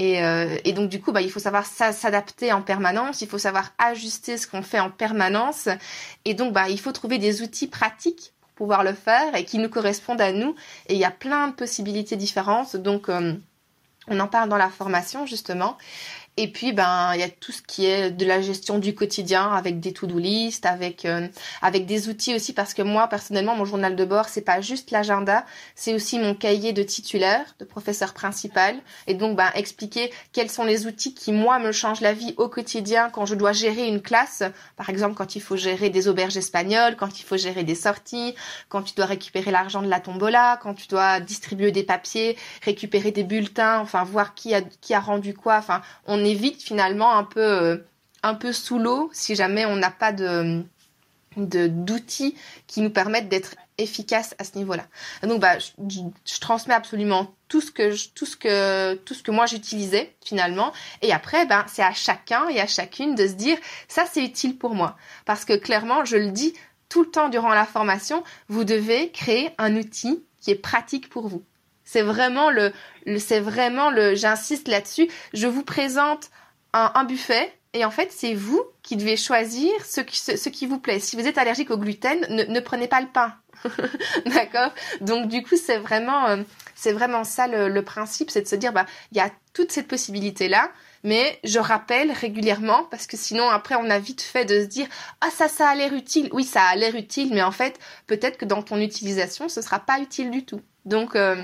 euh, 0.00 0.56
et, 0.64 0.72
donc 0.72 0.88
du 0.88 1.00
coup, 1.00 1.12
bah, 1.12 1.20
il 1.20 1.30
faut 1.30 1.40
savoir 1.40 1.66
s'adapter 1.66 2.52
en 2.52 2.62
permanence, 2.62 3.20
il 3.20 3.28
faut 3.28 3.38
savoir 3.38 3.72
ajuster 3.78 4.36
ce 4.36 4.46
qu'on 4.46 4.62
fait 4.62 4.80
en 4.80 4.90
permanence. 4.90 5.68
Et 6.24 6.34
donc, 6.34 6.52
bah, 6.52 6.68
il 6.68 6.80
faut 6.80 6.92
trouver 6.92 7.18
des 7.18 7.42
outils 7.42 7.66
pratiques 7.66 8.32
pour 8.40 8.66
pouvoir 8.66 8.84
le 8.84 8.92
faire 8.92 9.34
et 9.34 9.44
qui 9.44 9.58
nous 9.58 9.68
correspondent 9.68 10.20
à 10.20 10.32
nous. 10.32 10.54
Et 10.88 10.94
il 10.94 10.98
y 11.00 11.04
a 11.04 11.10
plein 11.10 11.48
de 11.48 11.52
possibilités 11.52 12.16
différentes. 12.16 12.76
Donc, 12.76 13.08
euh, 13.08 13.34
on 14.08 14.20
en 14.20 14.26
parle 14.26 14.48
dans 14.48 14.56
la 14.56 14.68
formation 14.68 15.26
justement. 15.26 15.76
Et 16.36 16.50
puis, 16.50 16.72
ben, 16.72 17.12
il 17.14 17.20
y 17.20 17.22
a 17.22 17.28
tout 17.28 17.52
ce 17.52 17.60
qui 17.60 17.86
est 17.86 18.10
de 18.10 18.24
la 18.24 18.40
gestion 18.40 18.78
du 18.78 18.94
quotidien 18.94 19.52
avec 19.52 19.80
des 19.80 19.92
to-do 19.92 20.18
list, 20.18 20.64
avec 20.64 21.04
euh, 21.04 21.28
avec 21.60 21.86
des 21.86 22.08
outils 22.08 22.34
aussi, 22.34 22.52
parce 22.52 22.72
que 22.72 22.82
moi, 22.82 23.08
personnellement, 23.08 23.56
mon 23.56 23.64
journal 23.64 23.96
de 23.96 24.04
bord, 24.04 24.28
c'est 24.28 24.40
pas 24.40 24.60
juste 24.60 24.90
l'agenda, 24.90 25.44
c'est 25.74 25.92
aussi 25.92 26.18
mon 26.18 26.34
cahier 26.34 26.72
de 26.72 26.82
titulaire, 26.82 27.44
de 27.58 27.64
professeur 27.64 28.14
principal. 28.14 28.76
Et 29.06 29.14
donc, 29.14 29.36
ben, 29.36 29.50
expliquer 29.54 30.10
quels 30.32 30.50
sont 30.50 30.64
les 30.64 30.86
outils 30.86 31.14
qui, 31.14 31.32
moi, 31.32 31.58
me 31.58 31.72
changent 31.72 32.00
la 32.00 32.14
vie 32.14 32.34
au 32.38 32.48
quotidien 32.48 33.10
quand 33.10 33.26
je 33.26 33.34
dois 33.34 33.52
gérer 33.52 33.86
une 33.86 34.00
classe. 34.00 34.42
Par 34.76 34.88
exemple, 34.88 35.16
quand 35.16 35.36
il 35.36 35.42
faut 35.42 35.56
gérer 35.56 35.90
des 35.90 36.08
auberges 36.08 36.36
espagnoles, 36.36 36.96
quand 36.96 37.20
il 37.20 37.24
faut 37.24 37.36
gérer 37.36 37.64
des 37.64 37.74
sorties, 37.74 38.34
quand 38.68 38.82
tu 38.82 38.94
dois 38.94 39.06
récupérer 39.06 39.50
l'argent 39.50 39.82
de 39.82 39.88
la 39.88 40.00
tombola, 40.00 40.58
quand 40.62 40.74
tu 40.74 40.86
dois 40.88 41.20
distribuer 41.20 41.72
des 41.72 41.82
papiers, 41.82 42.38
récupérer 42.62 43.10
des 43.10 43.24
bulletins, 43.24 43.80
enfin, 43.80 44.04
voir 44.04 44.34
qui 44.34 44.54
a, 44.54 44.62
qui 44.62 44.94
a 44.94 45.00
rendu 45.00 45.34
quoi. 45.34 45.56
Enfin, 45.56 45.82
on 46.20 46.24
évite 46.24 46.62
finalement 46.62 47.16
un 47.16 47.24
peu, 47.24 47.40
euh, 47.40 47.76
un 48.22 48.34
peu 48.34 48.52
sous 48.52 48.78
l'eau 48.78 49.10
si 49.12 49.34
jamais 49.34 49.64
on 49.64 49.76
n'a 49.76 49.90
pas 49.90 50.12
de 50.12 50.62
d'outils 51.36 52.34
qui 52.66 52.80
nous 52.80 52.90
permettent 52.90 53.28
d'être 53.28 53.54
efficaces 53.78 54.34
à 54.38 54.44
ce 54.44 54.58
niveau-là. 54.58 54.86
Donc 55.22 55.40
bah 55.40 55.58
je, 55.58 56.40
transmets 56.40 56.74
absolument 56.74 57.32
tout 57.46 57.60
ce 57.60 57.70
que 57.70 59.30
moi 59.30 59.46
j'utilisais 59.46 60.12
finalement 60.24 60.72
et 61.02 61.12
après 61.12 61.46
ben 61.46 61.64
c'est 61.68 61.84
à 61.84 61.92
chacun 61.92 62.48
et 62.48 62.60
à 62.60 62.66
chacune 62.66 63.14
de 63.14 63.28
se 63.28 63.34
dire 63.34 63.56
ça 63.86 64.06
c'est 64.10 64.24
utile 64.24 64.58
pour 64.58 64.74
moi 64.74 64.96
parce 65.24 65.44
que 65.44 65.52
clairement 65.52 66.04
je 66.04 66.16
le 66.16 66.32
dis 66.32 66.52
tout 66.88 67.04
le 67.04 67.10
temps 67.10 67.28
durant 67.28 67.54
la 67.54 67.64
formation, 67.64 68.24
vous 68.48 68.64
devez 68.64 69.10
créer 69.12 69.50
un 69.56 69.76
outil 69.76 70.24
qui 70.40 70.50
est 70.50 70.56
pratique 70.56 71.08
pour 71.08 71.28
vous. 71.28 71.44
C'est 71.92 72.02
vraiment 72.02 72.50
le, 72.50 72.72
c'est 73.18 73.40
vraiment 73.40 73.90
le, 73.90 74.14
j'insiste 74.14 74.68
là-dessus. 74.68 75.08
Je 75.34 75.48
vous 75.48 75.64
présente 75.64 76.30
un, 76.72 77.02
buffet 77.02 77.52
et 77.72 77.84
en 77.84 77.90
fait, 77.90 78.12
c'est 78.12 78.32
vous 78.32 78.62
qui 78.84 78.94
devez 78.94 79.16
choisir 79.16 79.72
ce 79.84 80.00
qui, 80.00 80.16
ce, 80.16 80.48
qui 80.48 80.66
vous 80.66 80.78
plaît. 80.78 81.00
Si 81.00 81.16
vous 81.16 81.26
êtes 81.26 81.36
allergique 81.36 81.72
au 81.72 81.78
gluten, 81.78 82.20
ne, 82.28 82.60
prenez 82.60 82.86
pas 82.86 83.00
le 83.00 83.08
pain. 83.08 83.34
D'accord? 84.26 84.72
Donc 85.00 85.26
du 85.26 85.42
coup, 85.42 85.56
c'est 85.56 85.78
vraiment, 85.78 86.28
euh, 86.28 86.36
c'est 86.76 86.92
vraiment 86.92 87.24
ça 87.24 87.48
le, 87.48 87.82
principe, 87.82 88.30
c'est 88.30 88.42
de 88.42 88.46
se 88.46 88.54
dire, 88.54 88.72
bah, 88.72 88.86
il 89.10 89.18
y 89.18 89.20
a 89.20 89.28
toute 89.52 89.72
cette 89.72 89.88
possibilité-là. 89.88 90.70
mais 91.02 91.40
je 91.42 91.58
rappelle 91.58 92.12
régulièrement 92.12 92.84
parce 92.84 93.08
que 93.08 93.16
sinon 93.16 93.48
après 93.48 93.74
on 93.74 93.90
a 93.90 93.98
vite 93.98 94.22
fait 94.22 94.44
de 94.44 94.60
se 94.60 94.66
dire 94.66 94.86
ah 95.22 95.30
ça 95.30 95.48
ça 95.48 95.70
a 95.70 95.74
l'air 95.74 95.94
utile 95.94 96.28
oui 96.32 96.44
ça 96.44 96.62
a 96.62 96.76
l'air 96.76 96.94
utile 96.94 97.30
mais 97.32 97.42
en 97.42 97.52
fait 97.52 97.78
peut-être 98.06 98.36
que 98.36 98.44
dans 98.44 98.62
ton 98.62 98.78
utilisation 98.78 99.48
ce 99.48 99.62
sera 99.62 99.78
pas 99.78 99.98
utile 99.98 100.30
du 100.30 100.44
tout 100.44 100.60
donc 100.84 101.16
euh, 101.16 101.42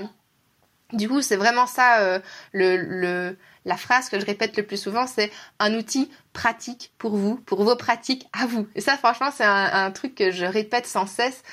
du 0.93 1.09
coup 1.09 1.21
c'est 1.21 1.35
vraiment 1.35 1.67
ça 1.67 1.99
euh, 1.99 2.19
le, 2.53 2.77
le 2.77 3.37
la 3.65 3.75
phrase 3.75 4.07
que 4.07 4.19
je 4.19 4.25
répète 4.25 4.55
le 4.55 4.63
plus 4.63 4.77
souvent 4.77 5.07
c'est 5.07 5.31
un 5.59 5.73
outil 5.75 6.09
pratique 6.33 6.91
pour 6.97 7.15
vous 7.17 7.35
pour 7.35 7.63
vos 7.63 7.75
pratiques 7.75 8.27
à 8.33 8.45
vous. 8.45 8.67
Et 8.75 8.81
ça 8.81 8.97
franchement 8.97 9.29
c'est 9.35 9.43
un, 9.43 9.69
un 9.73 9.91
truc 9.91 10.15
que 10.15 10.31
je 10.31 10.45
répète 10.45 10.87
sans 10.87 11.05
cesse. 11.05 11.43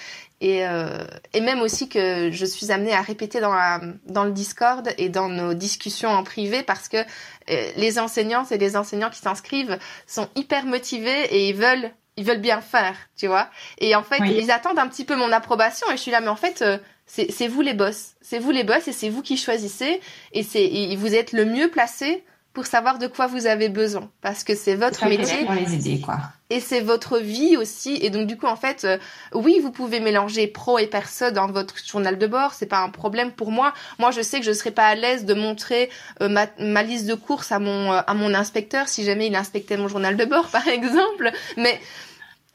Et, 0.41 0.67
euh, 0.67 1.07
et, 1.33 1.41
même 1.41 1.61
aussi 1.61 1.89
que 1.89 2.31
je 2.31 2.45
suis 2.45 2.71
amenée 2.73 2.93
à 2.93 3.01
répéter 3.01 3.41
dans, 3.41 3.55
la, 3.55 3.81
dans 4.05 4.25
le 4.25 4.33
Discord 4.33 4.93
et 4.99 5.09
dans 5.09 5.29
nos 5.29 5.55
discussions 5.55 6.11
en 6.11 6.23
privé 6.23 6.63
parce 6.63 6.89
que 6.89 6.99
euh, 6.99 7.71
les 7.77 7.99
enseignantes 7.99 8.51
et 8.53 8.59
les 8.59 8.77
enseignants 8.77 9.11
qui 9.11 9.21
s'inscrivent 9.21 9.79
sont 10.07 10.29
hyper 10.35 10.67
motivés 10.67 11.25
et 11.31 11.49
ils 11.49 11.55
veulent 11.55 11.93
ils 12.17 12.25
veulent 12.25 12.41
bien 12.41 12.61
faire, 12.61 12.95
tu 13.17 13.27
vois. 13.27 13.49
Et 13.79 13.97
en 13.97 14.03
fait, 14.03 14.19
ils 14.21 14.51
attendent 14.51 14.79
un 14.79 14.87
petit 14.87 15.05
peu 15.05 15.17
mon 15.17 15.33
approbation 15.33 15.89
et 15.91 15.97
je 15.97 16.03
suis 16.03 16.11
là, 16.13 16.21
mais 16.21 16.29
en 16.29 16.37
fait, 16.37 16.63
euh, 16.63 16.79
c'est 17.07 17.49
vous 17.49 17.61
les 17.61 17.75
boss. 17.75 18.15
C'est 18.21 18.39
vous 18.39 18.51
les 18.51 18.65
boss 18.65 18.89
et 18.89 18.93
c'est 18.93 19.09
vous 19.09 19.23
qui 19.23 19.37
choisissez. 19.37 20.01
Et 20.33 20.43
c'est 20.43 20.95
vous 20.97 21.15
êtes 21.15 21.33
le 21.33 21.45
mieux 21.45 21.69
placé 21.69 22.25
pour 22.55 22.67
savoir 22.67 22.99
de 22.99 23.09
quoi 23.09 23.27
vous 23.27 23.47
avez 23.47 23.69
besoin. 23.69 24.09
Parce 24.23 24.45
que 24.45 24.55
c'est 24.55 24.77
votre 24.77 25.07
métier. 25.07 25.47
les 25.85 26.01
quoi. 26.01 26.19
Et 26.51 26.61
c'est 26.61 26.81
votre 26.81 27.19
vie 27.19 27.57
aussi. 27.57 27.99
Et 28.01 28.11
donc 28.11 28.29
du 28.29 28.37
coup 28.37 28.47
en 28.47 28.55
fait 28.55 28.85
euh, 28.85 28.97
oui 29.35 29.59
vous 29.61 29.73
pouvez 29.73 29.99
mélanger 29.99 30.47
pro 30.47 30.79
et 30.79 30.87
perso 30.87 31.33
dans 31.33 31.49
votre 31.49 31.75
journal 31.85 32.17
de 32.17 32.27
bord. 32.29 32.55
C'est 32.55 32.67
pas 32.67 32.79
un 32.79 32.91
problème 32.91 33.33
pour 33.33 33.51
moi. 33.51 33.75
Moi 33.99 34.13
je 34.13 34.23
sais 34.23 34.39
que 34.39 34.47
je 34.47 34.53
serais 34.53 34.71
pas 34.71 34.87
à 34.87 34.95
l'aise 34.95 35.25
de 35.25 35.35
montrer 35.35 35.91
euh, 36.23 36.29
ma, 36.29 36.47
ma, 36.61 36.85
liste 36.85 37.07
de 37.07 37.15
courses 37.15 37.51
à 37.51 37.59
mon 37.59 37.93
euh, 37.93 38.01
à 38.07 38.15
mon 38.15 38.33
inspecteur 38.33 38.89
si 38.89 39.05
jamais 39.05 39.27
il 39.27 39.35
inspectait 39.35 39.77
mon 39.77 39.89
journal 39.89 40.17
de 40.17 40.25
bord 40.25 40.49
par 40.53 40.69
exemple. 40.69 41.33
Mais 41.57 41.81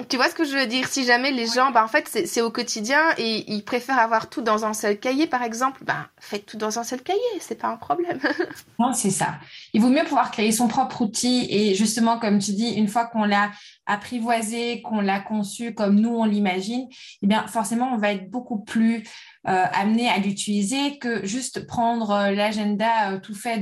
tu 0.08 0.16
vois 0.16 0.30
ce 0.30 0.36
que 0.36 0.46
je 0.46 0.56
veux 0.56 0.68
dire? 0.68 0.88
Si 0.88 1.04
jamais 1.04 1.32
les 1.32 1.48
gens, 1.48 1.72
bah 1.72 1.84
en 1.84 1.88
fait, 1.88 2.08
c'est 2.26 2.42
au 2.42 2.50
quotidien 2.50 3.02
et 3.18 3.52
ils 3.52 3.64
préfèrent 3.64 4.00
avoir 4.00 4.30
tout 4.30 4.42
dans 4.42 4.66
un 4.66 4.74
seul 4.74 4.98
cahier, 4.98 5.28
par 5.28 5.44
exemple, 5.44 5.84
bah 5.84 6.08
faites 6.20 6.46
tout 6.46 6.58
dans 6.58 6.80
un 6.80 6.84
seul 6.84 7.02
cahier, 7.02 7.20
c'est 7.40 7.60
pas 7.60 7.68
un 7.68 7.76
problème. 7.76 8.20
non, 8.80 8.94
c'est 8.94 9.10
ça. 9.10 9.40
Il 9.74 9.82
vaut 9.82 9.90
mieux 9.90 10.04
pouvoir 10.04 10.32
créer 10.32 10.52
son 10.52 10.68
propre 10.68 11.02
outil 11.02 11.48
et 11.50 11.76
justement, 11.76 12.18
comme 12.18 12.40
tu 12.40 12.52
dis, 12.52 12.72
une 12.72 12.88
fois 12.88 13.06
qu'on 13.06 13.26
l'a 13.26 13.52
apprivoisé, 13.86 14.82
qu'on 14.84 15.02
l'a 15.02 15.20
conçu 15.20 15.74
comme 15.74 15.96
nous 15.96 16.16
on 16.16 16.26
l'imagine, 16.26 16.88
eh 17.22 17.28
bien 17.28 17.46
forcément, 17.48 17.92
on 17.94 17.98
va 17.98 18.14
être 18.14 18.30
beaucoup 18.30 18.60
plus 18.60 19.04
euh, 19.48 19.66
amené 19.74 20.10
à 20.10 20.18
l'utiliser 20.20 20.98
que 21.00 21.26
juste 21.26 21.66
prendre 21.66 22.12
euh, 22.12 22.32
l'agenda 22.32 23.12
euh, 23.12 23.20
tout 23.20 23.34
fait 23.34 23.60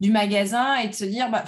du 0.00 0.10
magasin 0.10 0.76
et 0.76 0.88
de 0.88 0.94
se 0.94 1.04
dire 1.04 1.30
bah 1.30 1.44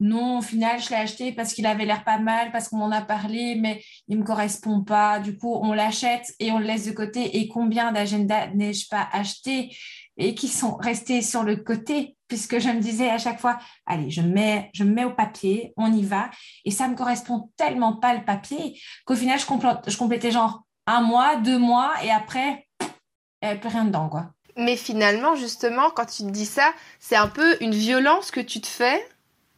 non, 0.00 0.38
au 0.38 0.42
final, 0.42 0.80
je 0.80 0.88
l'ai 0.88 0.96
acheté 0.96 1.32
parce 1.32 1.52
qu'il 1.52 1.66
avait 1.66 1.84
l'air 1.84 2.04
pas 2.04 2.18
mal, 2.18 2.50
parce 2.52 2.68
qu'on 2.68 2.78
m'en 2.78 2.90
a 2.90 3.02
parlé, 3.02 3.54
mais 3.54 3.82
il 4.08 4.18
me 4.18 4.24
correspond 4.24 4.82
pas. 4.82 5.20
Du 5.20 5.36
coup, 5.36 5.54
on 5.62 5.74
l'achète 5.74 6.34
et 6.40 6.50
on 6.52 6.58
le 6.58 6.64
laisse 6.64 6.86
de 6.86 6.92
côté. 6.92 7.38
Et 7.38 7.48
combien 7.48 7.92
d'agendas 7.92 8.48
n'ai-je 8.54 8.88
pas 8.88 9.06
acheté 9.12 9.76
et 10.16 10.34
qui 10.34 10.48
sont 10.48 10.76
restés 10.76 11.20
sur 11.20 11.42
le 11.42 11.56
côté? 11.56 12.16
Puisque 12.28 12.58
je 12.60 12.68
me 12.68 12.80
disais 12.80 13.10
à 13.10 13.18
chaque 13.18 13.40
fois, 13.40 13.58
allez, 13.84 14.08
je 14.10 14.22
mets, 14.22 14.70
je 14.72 14.84
mets 14.84 15.04
au 15.04 15.12
papier, 15.12 15.74
on 15.76 15.92
y 15.92 16.02
va. 16.02 16.30
Et 16.64 16.70
ça 16.70 16.88
me 16.88 16.94
correspond 16.94 17.50
tellement 17.56 17.96
pas 17.96 18.14
le 18.14 18.24
papier 18.24 18.80
qu'au 19.04 19.16
final, 19.16 19.38
je, 19.38 19.96
complétais 19.96 20.30
genre 20.30 20.62
un 20.86 21.02
mois, 21.02 21.36
deux 21.36 21.58
mois 21.58 21.92
et 22.02 22.10
après, 22.10 22.66
il 22.80 22.86
n'y 23.42 23.50
avait 23.50 23.60
plus 23.60 23.68
rien 23.68 23.84
dedans. 23.84 24.08
Mais 24.56 24.76
finalement, 24.76 25.34
justement, 25.34 25.90
quand 25.90 26.06
tu 26.06 26.22
te 26.22 26.30
dis 26.30 26.46
ça, 26.46 26.72
c'est 26.98 27.16
un 27.16 27.28
peu 27.28 27.56
une 27.60 27.74
violence 27.74 28.30
que 28.30 28.40
tu 28.40 28.60
te 28.60 28.66
fais 28.66 29.04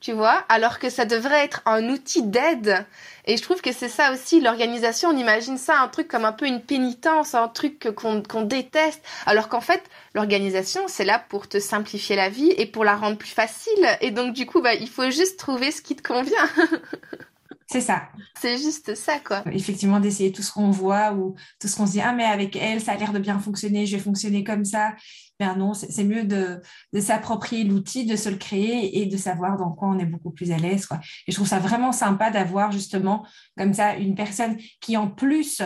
tu 0.03 0.13
vois, 0.13 0.45
alors 0.49 0.81
que 0.81 0.91
ça 0.91 1.05
devrait 1.05 1.45
être 1.45 1.63
un 1.65 1.89
outil 1.89 2.25
d'aide. 2.25 2.85
Et 3.25 3.37
je 3.37 3.43
trouve 3.43 3.61
que 3.63 3.73
c'est 3.73 3.89
ça 3.89 4.13
aussi, 4.13 4.41
l'organisation, 4.41 5.11
on 5.11 5.17
imagine 5.17 5.57
ça 5.57 5.81
un 5.81 5.87
truc 5.87 6.09
comme 6.09 6.25
un 6.25 6.33
peu 6.33 6.47
une 6.47 6.61
pénitence, 6.61 7.37
un 7.37 7.47
truc 7.47 7.89
qu'on 7.95 8.43
déteste, 8.43 9.01
alors 9.27 9.49
qu'en 9.49 9.61
fait, 9.61 9.81
l'organisation, 10.15 10.83
c'est 10.89 11.05
là 11.05 11.25
pour 11.29 11.49
te 11.49 11.61
simplifier 11.61 12.17
la 12.17 12.29
vie 12.29 12.51
et 12.57 12.67
pour 12.67 12.85
la 12.85 12.97
rendre 12.97 13.17
plus 13.17 13.31
facile. 13.31 13.87
Et 14.01 14.11
donc, 14.11 14.35
du 14.35 14.45
coup, 14.45 14.61
bah, 14.61 14.75
il 14.75 14.89
faut 14.89 15.09
juste 15.11 15.39
trouver 15.39 15.71
ce 15.71 15.81
qui 15.81 15.95
te 15.95 16.03
convient. 16.03 16.49
C'est 17.69 17.81
ça. 17.81 18.03
C'est 18.39 18.59
juste 18.59 18.95
ça, 18.95 19.19
quoi. 19.19 19.43
Effectivement, 19.51 19.99
d'essayer 19.99 20.31
tout 20.31 20.43
ce 20.43 20.53
qu'on 20.53 20.71
voit 20.71 21.13
ou 21.13 21.37
tout 21.59 21.69
ce 21.69 21.77
qu'on 21.77 21.87
se 21.87 21.93
dit, 21.93 22.03
ah, 22.03 22.13
mais 22.13 22.25
avec 22.25 22.55
elle, 22.55 22.83
ça 22.83 22.93
a 22.93 22.97
l'air 22.97 23.13
de 23.13 23.19
bien 23.19 23.39
fonctionner, 23.39 23.87
je 23.87 23.97
vais 23.97 24.03
fonctionner 24.03 24.45
comme 24.45 24.67
ça. 24.67 24.93
Ben 25.43 25.57
non, 25.57 25.75
c'est 25.75 26.05
mieux 26.05 26.23
de, 26.23 26.63
s'approprier 27.01 27.65
l'outil, 27.65 28.07
de 28.07 28.15
se 28.15 28.29
le 28.29 28.37
créer 28.37 29.01
et 29.01 29.07
de 29.07 29.17
savoir 29.17 29.57
dans 29.57 29.73
quoi 29.73 29.89
on 29.89 29.99
est 29.99 30.07
beaucoup 30.07 30.31
plus 30.31 30.53
à 30.53 30.57
l'aise. 30.57 30.87
Et 31.27 31.33
je 31.33 31.35
trouve 31.35 31.49
ça 31.49 31.59
vraiment 31.59 31.91
sympa 31.91 32.31
d'avoir 32.31 32.71
justement 32.71 33.27
comme 33.59 33.75
ça 33.75 33.97
une 33.97 34.15
personne 34.15 34.57
qui, 34.81 34.97
en 34.97 35.09
plus, 35.09 35.61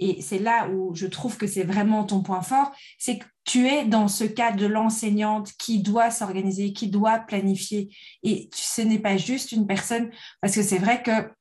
et 0.00 0.20
c'est 0.20 0.38
là 0.38 0.68
où 0.68 0.94
je 0.94 1.06
trouve 1.06 1.38
que 1.38 1.46
c'est 1.46 1.62
vraiment 1.62 2.04
ton 2.04 2.20
point 2.20 2.42
fort, 2.42 2.72
c'est 2.98 3.20
que 3.20 3.24
tu 3.44 3.66
es 3.68 3.86
dans 3.86 4.06
ce 4.06 4.24
cas 4.24 4.52
de 4.52 4.66
l'enseignante 4.66 5.50
qui 5.58 5.80
doit 5.80 6.10
s'organiser, 6.10 6.74
qui 6.74 6.88
doit 6.88 7.20
planifier. 7.20 7.88
Et 8.22 8.50
ce 8.54 8.82
n'est 8.82 8.98
pas 8.98 9.16
juste 9.16 9.52
une 9.52 9.66
personne, 9.66 10.10
parce 10.42 10.54
que 10.54 10.62
c'est 10.62 10.76
vrai 10.76 11.02
que 11.02 11.32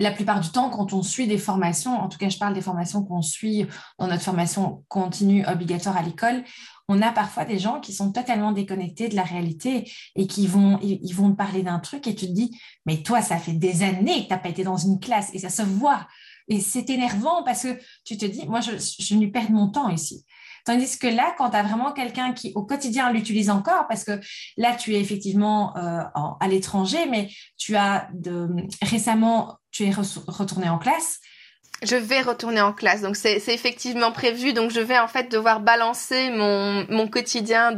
la 0.00 0.10
plupart 0.10 0.40
du 0.40 0.48
temps, 0.48 0.70
quand 0.70 0.92
on 0.94 1.02
suit 1.02 1.28
des 1.28 1.38
formations, 1.38 1.92
en 1.92 2.08
tout 2.08 2.18
cas, 2.18 2.30
je 2.30 2.38
parle 2.38 2.54
des 2.54 2.62
formations 2.62 3.04
qu'on 3.04 3.22
suit 3.22 3.66
dans 3.98 4.08
notre 4.08 4.22
formation 4.22 4.82
continue 4.88 5.46
obligatoire 5.46 5.96
à 5.96 6.02
l'école, 6.02 6.42
on 6.90 7.00
a 7.02 7.12
parfois 7.12 7.44
des 7.44 7.60
gens 7.60 7.78
qui 7.78 7.92
sont 7.92 8.10
totalement 8.10 8.50
déconnectés 8.50 9.08
de 9.08 9.14
la 9.14 9.22
réalité 9.22 9.88
et 10.16 10.26
qui 10.26 10.48
vont, 10.48 10.80
ils 10.82 11.14
vont 11.14 11.36
parler 11.36 11.62
d'un 11.62 11.78
truc 11.78 12.08
et 12.08 12.16
tu 12.16 12.26
te 12.26 12.32
dis, 12.32 12.60
mais 12.84 13.04
toi, 13.04 13.22
ça 13.22 13.38
fait 13.38 13.52
des 13.52 13.84
années 13.84 14.22
que 14.22 14.26
tu 14.26 14.30
n'as 14.30 14.38
pas 14.38 14.48
été 14.48 14.64
dans 14.64 14.76
une 14.76 14.98
classe 14.98 15.30
et 15.32 15.38
ça 15.38 15.50
se 15.50 15.62
voit. 15.62 16.08
Et 16.48 16.60
c'est 16.60 16.90
énervant 16.90 17.44
parce 17.44 17.62
que 17.62 17.78
tu 18.04 18.18
te 18.18 18.26
dis, 18.26 18.44
moi, 18.48 18.60
je, 18.60 18.72
je 18.76 19.14
lui 19.14 19.30
perds 19.30 19.52
mon 19.52 19.68
temps 19.68 19.88
ici. 19.88 20.24
Tandis 20.64 20.98
que 20.98 21.06
là, 21.06 21.32
quand 21.38 21.50
tu 21.50 21.56
as 21.56 21.62
vraiment 21.62 21.92
quelqu'un 21.92 22.32
qui 22.32 22.52
au 22.56 22.64
quotidien 22.64 23.12
l'utilise 23.12 23.50
encore, 23.50 23.86
parce 23.88 24.02
que 24.02 24.20
là, 24.56 24.74
tu 24.74 24.94
es 24.94 25.00
effectivement 25.00 25.76
euh, 25.76 26.02
à 26.40 26.48
l'étranger, 26.48 27.06
mais 27.08 27.30
tu 27.56 27.76
as 27.76 28.10
récemment, 28.82 29.58
tu 29.70 29.84
es 29.84 29.92
retourné 29.92 30.68
en 30.68 30.78
classe. 30.78 31.20
Je 31.82 31.96
vais 31.96 32.20
retourner 32.20 32.60
en 32.60 32.72
classe, 32.72 33.00
donc 33.00 33.16
c'est 33.16 33.42
effectivement 33.48 34.12
prévu. 34.12 34.52
Donc 34.52 34.70
je 34.70 34.80
vais 34.80 34.98
en 34.98 35.08
fait 35.08 35.30
devoir 35.30 35.60
balancer 35.60 36.30
mon, 36.30 37.08
quotidien 37.08 37.72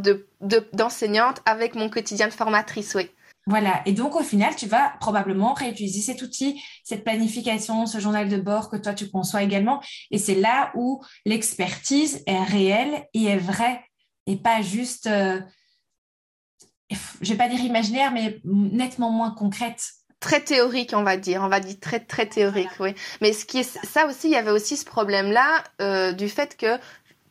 d'enseignante 0.73 1.37
de, 1.37 1.43
avec 1.51 1.75
mon 1.75 1.89
quotidien 1.89 2.29
de 2.29 2.33
formatrice, 2.33 2.95
oui. 2.95 3.09
Voilà. 3.47 3.83
Et 3.87 3.93
donc, 3.93 4.15
au 4.15 4.23
final, 4.23 4.55
tu 4.55 4.67
vas 4.67 4.93
probablement 5.01 5.53
réutiliser 5.53 6.01
cet 6.01 6.23
outil, 6.23 6.63
cette 6.85 7.03
planification, 7.03 7.87
ce 7.87 7.99
journal 7.99 8.29
de 8.29 8.37
bord 8.37 8.71
que 8.71 8.77
toi, 8.77 8.95
tu 8.95 9.11
conçois 9.11 9.43
également. 9.43 9.83
Et 10.13 10.19
c'est 10.19 10.37
là 10.37 10.71
où 10.77 11.03
l'expertise 11.27 12.23
est 12.27 12.45
réelle 12.45 13.09
et 13.15 13.25
est 13.25 13.39
vraie 13.39 13.83
et 14.27 14.37
pas 14.37 14.63
juste, 14.63 15.09
euh, 15.09 15.41
je 17.21 17.33
vais 17.33 17.37
pas 17.37 17.49
dire 17.49 17.61
imaginaire, 17.61 18.13
mais 18.13 18.41
nettement 18.45 19.11
moins 19.11 19.33
concrète. 19.33 19.91
Très 20.23 20.41
théorique, 20.41 20.93
on 20.95 21.03
va 21.03 21.17
dire. 21.17 21.43
On 21.43 21.49
va 21.49 21.59
dire 21.59 21.75
très, 21.81 21.99
très 21.99 22.27
théorique, 22.27 22.71
oui. 22.79 22.95
Mais 23.21 23.33
ce 23.33 23.45
qui 23.45 23.59
est, 23.59 23.79
ça 23.85 24.07
aussi, 24.07 24.29
il 24.29 24.31
y 24.31 24.37
avait 24.37 24.53
aussi 24.53 24.77
ce 24.77 24.85
problème-là 24.85 25.65
euh, 25.81 26.13
du 26.13 26.29
fait 26.29 26.57
que 26.57 26.79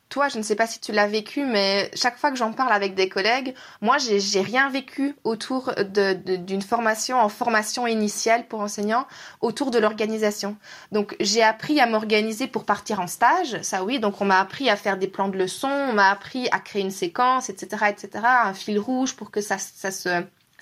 toi, 0.10 0.28
je 0.28 0.38
ne 0.38 0.44
sais 0.44 0.56
pas 0.56 0.68
si 0.68 0.82
tu 0.82 0.92
l'as 0.92 1.08
vécu, 1.08 1.46
mais 1.46 1.90
chaque 1.96 2.18
fois 2.18 2.32
que 2.32 2.38
j'en 2.38 2.52
parle 2.52 2.74
avec 2.74 2.96
des 2.96 3.08
collègues, 3.08 3.56
moi, 3.80 3.96
j'ai 3.98 4.42
rien 4.42 4.70
vécu 4.70 5.16
autour 5.24 5.74
d'une 5.86 6.62
formation 6.62 7.18
en 7.18 7.30
formation 7.30 7.88
initiale 7.88 8.46
pour 8.48 8.60
enseignants 8.60 9.08
autour 9.40 9.72
de 9.72 9.80
l'organisation. 9.80 10.58
Donc, 10.92 11.16
j'ai 11.22 11.42
appris 11.42 11.80
à 11.80 11.86
m'organiser 11.86 12.48
pour 12.48 12.66
partir 12.66 13.00
en 13.00 13.08
stage, 13.08 13.62
ça 13.62 13.86
oui. 13.86 14.00
Donc, 14.00 14.20
on 14.20 14.26
m'a 14.26 14.42
appris 14.42 14.70
à 14.70 14.76
faire 14.76 14.98
des 14.98 15.08
plans 15.08 15.30
de 15.30 15.38
leçons, 15.38 15.70
on 15.70 15.94
m'a 15.94 16.10
appris 16.12 16.50
à 16.52 16.60
créer 16.60 16.82
une 16.82 16.92
séquence, 16.92 17.50
etc., 17.50 17.86
etc., 17.90 18.26
un 18.26 18.54
fil 18.54 18.80
rouge 18.80 19.16
pour 19.16 19.32
que 19.32 19.40
ça, 19.40 19.58
ça 19.58 19.92
se 19.92 20.10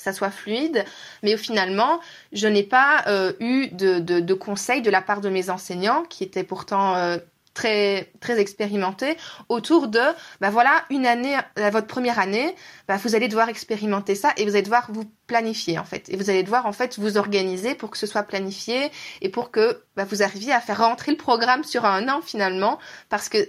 ça 0.02 0.14
soit 0.14 0.32
fluide, 0.32 0.86
mais 1.24 1.36
finalement, 1.38 2.00
je 2.32 2.48
n'ai 2.48 2.64
pas 2.64 3.04
euh, 3.08 3.34
eu 3.40 3.68
de, 3.68 4.00
de, 4.00 4.20
de, 4.20 4.34
conseils 4.34 4.82
de 4.82 4.90
la 4.90 5.02
part 5.02 5.22
de 5.22 5.30
mes 5.30 5.50
enseignants, 5.50 6.04
qui 6.04 6.24
étaient 6.24 6.44
pourtant 6.44 6.96
euh, 6.96 7.18
très 7.54 8.12
très 8.20 8.40
expérimenté 8.40 9.18
autour 9.50 9.88
de 9.88 10.00
bah 10.40 10.50
voilà 10.50 10.86
une 10.90 11.06
année 11.06 11.36
euh, 11.58 11.70
votre 11.72 11.88
première 11.88 12.20
année 12.20 12.56
bah 12.88 12.98
vous 12.98 13.16
allez 13.16 13.28
devoir 13.28 13.50
expérimenter 13.50 14.16
ça 14.16 14.32
et 14.38 14.46
vous 14.46 14.52
allez 14.52 14.62
devoir 14.62 14.88
vous 14.92 15.12
planifier 15.28 15.78
en 15.78 15.84
fait. 15.84 16.10
Et 16.10 16.16
vous 16.16 16.30
allez 16.30 16.44
devoir 16.44 16.66
en 16.66 16.72
fait 16.72 16.98
vous 17.00 17.18
organiser 17.18 17.76
pour 17.76 17.90
que 17.90 17.98
ce 17.98 18.08
soit 18.08 18.24
planifié 18.24 18.92
et 19.22 19.30
pour 19.30 19.52
que 19.52 19.84
bah, 19.96 20.06
vous 20.06 20.24
arriviez 20.24 20.54
à 20.54 20.62
faire 20.62 20.80
rentrer 20.80 21.12
le 21.12 21.18
programme 21.18 21.64
sur 21.64 21.86
un 21.86 22.08
an 22.08 22.22
finalement 22.22 22.80
parce 23.10 23.30
que 23.30 23.40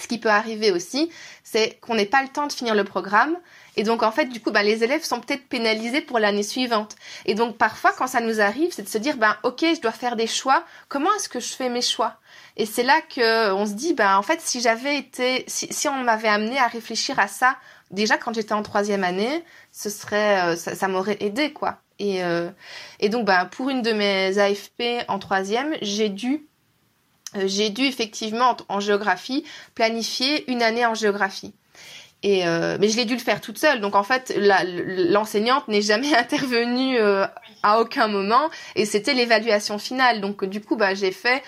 ce 0.00 0.08
qui 0.08 0.18
peut 0.18 0.28
arriver 0.28 0.70
aussi 0.70 1.10
c'est 1.42 1.78
qu'on 1.80 1.94
n'ait 1.94 2.06
pas 2.06 2.22
le 2.22 2.28
temps 2.28 2.46
de 2.46 2.52
finir 2.52 2.74
le 2.74 2.84
programme. 2.84 3.36
Et 3.76 3.82
donc 3.82 4.02
en 4.02 4.10
fait 4.10 4.26
du 4.26 4.40
coup 4.40 4.50
bah, 4.50 4.62
les 4.62 4.82
élèves 4.82 5.04
sont 5.04 5.20
peut-être 5.20 5.48
pénalisés 5.48 6.00
pour 6.00 6.18
l'année 6.18 6.42
suivante. 6.42 6.96
Et 7.24 7.34
donc 7.34 7.56
parfois 7.56 7.92
quand 7.96 8.06
ça 8.06 8.20
nous 8.20 8.40
arrive 8.40 8.72
c'est 8.72 8.82
de 8.82 8.88
se 8.88 8.98
dire 8.98 9.16
ben 9.16 9.36
ok 9.42 9.64
je 9.74 9.80
dois 9.80 9.92
faire 9.92 10.16
des 10.16 10.26
choix. 10.26 10.64
Comment 10.88 11.12
est-ce 11.14 11.28
que 11.28 11.40
je 11.40 11.54
fais 11.54 11.68
mes 11.68 11.82
choix? 11.82 12.16
Et 12.56 12.66
c'est 12.66 12.82
là 12.82 13.00
que 13.02 13.52
on 13.52 13.66
se 13.66 13.72
dit, 13.72 13.92
ben 13.92 14.16
en 14.16 14.22
fait, 14.22 14.40
si 14.40 14.60
j'avais 14.62 14.96
été, 14.96 15.44
si, 15.46 15.68
si 15.70 15.88
on 15.88 16.02
m'avait 16.02 16.28
amené 16.28 16.58
à 16.58 16.66
réfléchir 16.66 17.18
à 17.18 17.28
ça 17.28 17.56
déjà 17.90 18.16
quand 18.16 18.34
j'étais 18.34 18.54
en 18.54 18.62
troisième 18.62 19.04
année, 19.04 19.44
ce 19.72 19.90
serait, 19.90 20.56
ça, 20.56 20.74
ça 20.74 20.88
m'aurait 20.88 21.18
aidé 21.20 21.52
quoi. 21.52 21.78
Et, 21.98 22.22
euh, 22.22 22.50
et 23.00 23.08
donc, 23.08 23.24
bah, 23.26 23.46
pour 23.46 23.70
une 23.70 23.82
de 23.82 23.92
mes 23.92 24.38
AFP 24.38 25.04
en 25.08 25.18
troisième, 25.18 25.74
j'ai 25.82 26.08
dû, 26.08 26.34
euh, 26.34 26.38
j'ai 27.46 27.70
dû 27.70 27.84
effectivement 27.84 28.56
en, 28.68 28.80
géographie 28.80 29.44
planifier 29.74 30.50
une 30.50 30.62
année 30.62 30.86
en 30.86 30.94
géographie. 30.94 31.54
Et 32.22 32.46
euh, 32.46 32.76
mais 32.80 32.88
je 32.88 32.96
l'ai 32.96 33.04
dû 33.04 33.14
le 33.14 33.20
faire 33.20 33.40
toute 33.40 33.58
seule. 33.58 33.80
Donc 33.80 33.94
en 33.94 34.02
fait, 34.02 34.34
l'enseignante 34.36 35.68
n'est 35.68 35.82
jamais 35.82 36.14
intervenue 36.16 36.98
euh, 36.98 37.26
à 37.62 37.80
aucun 37.80 38.08
moment. 38.08 38.48
Et 38.74 38.86
c'était 38.86 39.14
l'évaluation 39.14 39.78
finale. 39.78 40.20
Donc 40.20 40.44
du 40.44 40.60
coup, 40.60 40.76
bah, 40.76 40.94
j'ai 40.94 41.12
fait 41.12 41.42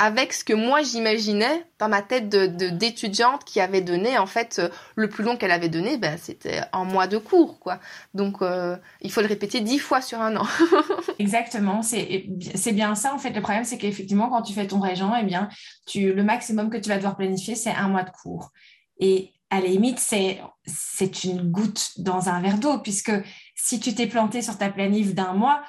avec 0.00 0.32
ce 0.32 0.44
que 0.44 0.54
moi 0.54 0.82
j'imaginais 0.82 1.66
dans 1.78 1.90
ma 1.90 2.00
tête 2.00 2.30
de 2.30 2.46
d'étudiante 2.70 3.44
qui 3.44 3.60
avait 3.60 3.82
donné 3.82 4.16
en 4.16 4.24
fait 4.24 4.58
euh, 4.58 4.70
le 4.96 5.10
plus 5.10 5.22
long 5.22 5.36
qu'elle 5.36 5.50
avait 5.50 5.68
donné 5.68 5.98
ben 5.98 6.16
c'était 6.16 6.62
un 6.72 6.84
mois 6.84 7.06
de 7.06 7.18
cours 7.18 7.60
quoi. 7.60 7.80
Donc 8.14 8.40
euh, 8.40 8.78
il 9.02 9.12
faut 9.12 9.20
le 9.20 9.26
répéter 9.26 9.60
dix 9.60 9.78
fois 9.78 10.00
sur 10.00 10.22
un 10.22 10.36
an. 10.36 10.46
Exactement 11.18 11.82
c'est 11.82 12.30
c'est 12.54 12.72
bien 12.72 12.94
ça 12.94 13.14
en 13.14 13.18
fait. 13.18 13.30
Le 13.30 13.42
problème 13.42 13.64
c'est 13.64 13.76
qu'effectivement 13.76 14.30
quand 14.30 14.40
tu 14.40 14.54
fais 14.54 14.66
ton 14.66 14.80
régent 14.80 15.12
eh 15.20 15.24
bien 15.24 15.50
tu 15.86 16.14
le 16.14 16.22
maximum 16.24 16.70
que 16.70 16.78
tu 16.78 16.88
vas 16.88 16.96
devoir 16.96 17.14
planifier 17.14 17.54
c'est 17.54 17.70
un 17.70 17.88
mois 17.88 18.02
de 18.02 18.10
cours. 18.10 18.52
Et 19.00 19.34
à 19.50 19.60
la 19.60 19.66
limite, 19.66 19.98
c'est, 19.98 20.40
c'est 20.64 21.24
une 21.24 21.50
goutte 21.50 21.94
dans 21.98 22.28
un 22.28 22.40
verre 22.40 22.58
d'eau, 22.58 22.78
puisque 22.78 23.10
si 23.56 23.80
tu 23.80 23.94
t'es 23.96 24.06
planté 24.06 24.42
sur 24.42 24.56
ta 24.56 24.70
planif 24.70 25.12
d'un 25.12 25.32
mois, 25.32 25.62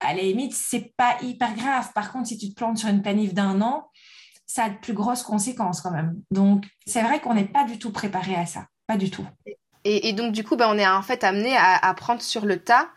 à 0.00 0.14
la 0.14 0.22
limite, 0.22 0.54
c'est 0.54 0.92
pas 0.96 1.16
hyper 1.22 1.54
grave. 1.54 1.92
Par 1.94 2.10
contre, 2.10 2.28
si 2.28 2.38
tu 2.38 2.48
te 2.50 2.54
plantes 2.54 2.78
sur 2.78 2.88
une 2.88 3.02
planif 3.02 3.34
d'un 3.34 3.60
an, 3.60 3.90
ça 4.46 4.64
a 4.64 4.70
de 4.70 4.78
plus 4.78 4.94
grosses 4.94 5.22
conséquences 5.22 5.80
quand 5.80 5.90
même. 5.90 6.20
Donc, 6.30 6.64
c'est 6.86 7.02
vrai 7.02 7.20
qu'on 7.20 7.34
n'est 7.34 7.44
pas 7.44 7.64
du 7.64 7.78
tout 7.78 7.92
préparé 7.92 8.34
à 8.34 8.46
ça. 8.46 8.66
Pas 8.86 8.96
du 8.96 9.10
tout. 9.10 9.24
Et, 9.84 10.12
donc, 10.12 10.32
du 10.32 10.42
coup, 10.42 10.56
ben, 10.56 10.68
on 10.68 10.76
est 10.76 10.86
en 10.86 11.02
fait 11.02 11.22
amené 11.22 11.56
à 11.56 11.76
apprendre 11.76 12.20
sur 12.20 12.44
le 12.44 12.58
tas. 12.58 12.88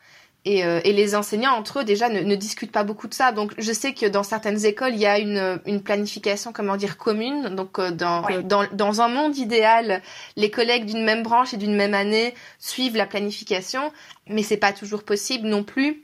Et, 0.45 0.65
euh, 0.65 0.81
et, 0.83 0.91
les 0.91 1.15
enseignants 1.15 1.53
entre 1.53 1.79
eux 1.79 1.83
déjà 1.85 2.09
ne, 2.09 2.19
ne, 2.19 2.35
discutent 2.35 2.73
pas 2.73 2.83
beaucoup 2.83 3.07
de 3.07 3.13
ça. 3.13 3.31
Donc 3.31 3.53
je 3.57 3.71
sais 3.71 3.93
que 3.93 4.05
dans 4.05 4.23
certaines 4.23 4.65
écoles 4.65 4.93
il 4.93 4.99
y 4.99 5.05
a 5.05 5.17
une, 5.17 5.61
une 5.65 5.81
planification 5.81 6.51
comment 6.51 6.75
dire 6.75 6.97
commune. 6.97 7.55
Donc 7.55 7.79
euh, 7.79 7.91
dans, 7.91 8.27
dans, 8.41 8.67
dans 8.73 8.99
un 8.99 9.07
monde 9.07 9.37
idéal, 9.37 10.01
les 10.35 10.51
collègues 10.51 10.83
d'une 10.83 11.05
même 11.05 11.23
branche 11.23 11.53
et 11.53 11.57
d'une 11.57 11.75
même 11.77 11.93
année 11.93 12.33
suivent 12.59 12.97
la 12.97 13.05
planification, 13.05 13.93
mais 14.27 14.43
c'est 14.43 14.57
pas 14.57 14.73
toujours 14.73 15.03
possible 15.03 15.47
non 15.47 15.63
plus 15.63 16.03